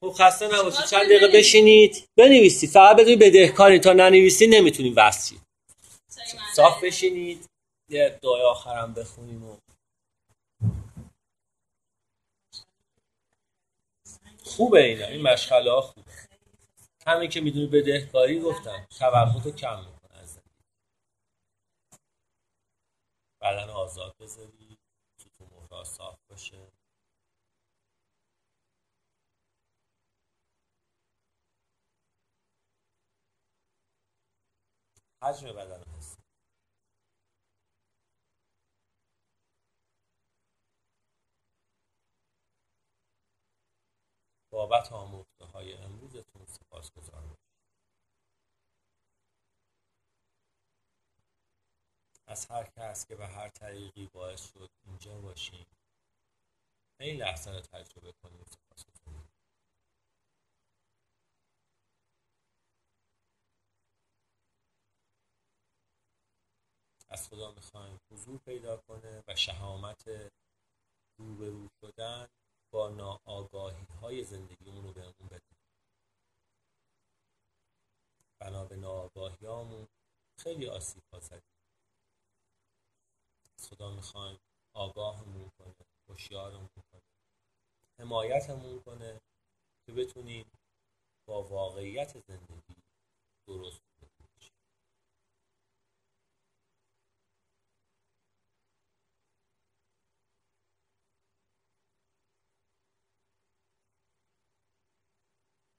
خب 0.00 0.12
خسته 0.18 0.58
نباشید. 0.58 0.84
چند 0.84 1.04
دقیقه 1.04 1.28
بشینید. 1.28 2.08
بنویسید 2.16 2.70
فقط 2.70 2.96
بدونید 2.96 3.18
بدهکاری. 3.18 3.78
تا 3.78 3.92
ننویسید 3.92 4.54
نمی‌تونیم 4.54 4.94
وصل 4.96 5.36
صاف 6.54 6.84
بشینید. 6.84 7.46
یه 7.90 8.18
دعای 8.22 8.42
آخرم 8.42 8.94
بخونیم 8.94 9.44
و 9.44 9.56
خوبه 14.44 14.84
اینا. 14.84 15.06
این 15.06 15.22
مشغله 15.22 15.70
ها 15.70 15.80
خوبه 15.80 16.07
همین 17.08 17.30
که 17.30 17.40
می‌دونی 17.40 17.66
بدهکاری 17.66 18.40
گفتم. 18.40 18.86
توقع 18.98 19.42
رو 19.42 19.50
کم 19.50 19.78
می‌کنه 19.80 20.18
از 20.18 20.28
زندگی. 20.34 20.64
بدن 23.42 23.70
آزاد 23.70 24.16
بذاری 24.20 24.78
تو 25.18 25.28
تو 25.38 25.46
مهرا 25.46 25.84
صاف 25.84 26.18
باشه. 26.30 26.72
حجم 35.22 35.52
بدن 35.52 35.82
هست 35.98 36.18
بابت 44.52 44.92
آموخته 44.92 45.44
های 45.44 45.74
امروزتون. 45.74 46.37
سپاس 46.82 46.92
گذارم 46.92 47.36
از 52.26 52.46
هر 52.46 52.64
کس 52.76 53.06
که 53.06 53.16
به 53.16 53.26
هر 53.26 53.48
طریقی 53.48 54.06
باعث 54.06 54.52
شد 54.52 54.70
اینجا 54.86 55.20
باشیم 55.20 55.66
این 57.00 57.16
لحظه 57.16 57.50
رو 57.50 57.60
تجربه 57.60 58.12
کنیم 58.12 58.44
سپاس 58.44 58.84
گذارم 58.86 59.28
از 67.08 67.28
خدا 67.28 67.52
می‌خوایم 67.52 68.00
حضور 68.10 68.38
پیدا 68.38 68.76
کنه 68.76 69.24
و 69.28 69.34
شهامت 69.34 70.04
روبرو 71.18 71.68
شدن 71.80 72.28
با 72.72 72.88
ناآگاهی 72.88 73.84
های 74.00 74.24
زندگیمون 74.24 74.84
رو 74.84 74.92
بهمون 74.92 75.28
بده. 75.30 75.57
بنا 78.40 78.64
به 78.64 78.76
ناآگاهیامون 78.76 79.88
خیلی 80.40 80.68
آسیب 80.68 81.02
ها 81.12 81.20
زدیم. 81.20 81.42
خدا 83.60 83.90
می‌خوایم 83.90 84.38
آگاهمون 84.74 85.50
کنه 85.58 85.74
هوشیارمون 86.08 86.68
کنه 86.92 87.02
حمایتمون 88.00 88.82
کنه 88.82 89.20
که 89.86 89.92
بتونیم 89.92 90.50
با 91.28 91.42
واقعیت 91.42 92.20
زندگی 92.28 92.76
درست 93.46 93.82
باشیم 94.00 94.54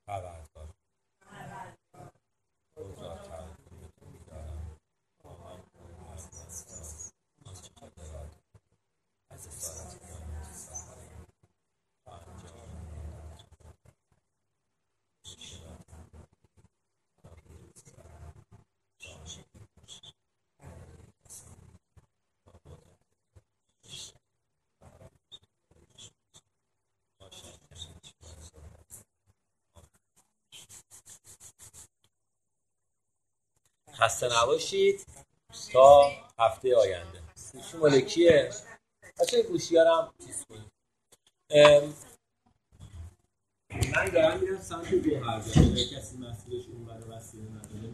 پروردگار 0.08 0.76
خود 2.76 3.00
را 3.00 3.18
تقدیمتون 3.18 4.10
می‌دارم. 4.10 4.78
آمد 5.24 5.64
آنچه 7.46 7.70
خود 7.80 8.00
را 8.00 8.30
از 9.32 9.48
اسارت 9.48 10.00
کنید. 10.00 11.28
تا 12.06 12.18
انجام 12.18 12.70
خسته 34.00 34.42
نباشید. 34.42 35.06
تا 35.74 36.12
هفته 36.40 36.76
آینده. 36.76 37.22
گوشی 37.54 37.78
مال 37.78 38.00
کیه؟ 38.02 38.50
بچه 39.20 39.44
گوشیارم 39.44 40.14
چیز 40.26 40.46
کنید. 40.46 40.72
من 43.96 44.10
دارم 44.10 44.40
میرم 44.40 44.62
سمت 44.62 44.96
گوهرجان 44.96 45.64
اگه 45.66 45.88
کسی 45.88 46.18
مسئولش 46.18 46.66
اون 46.68 46.86
برای 46.86 47.04
وسیله 47.04 47.44
نداره 47.44 47.94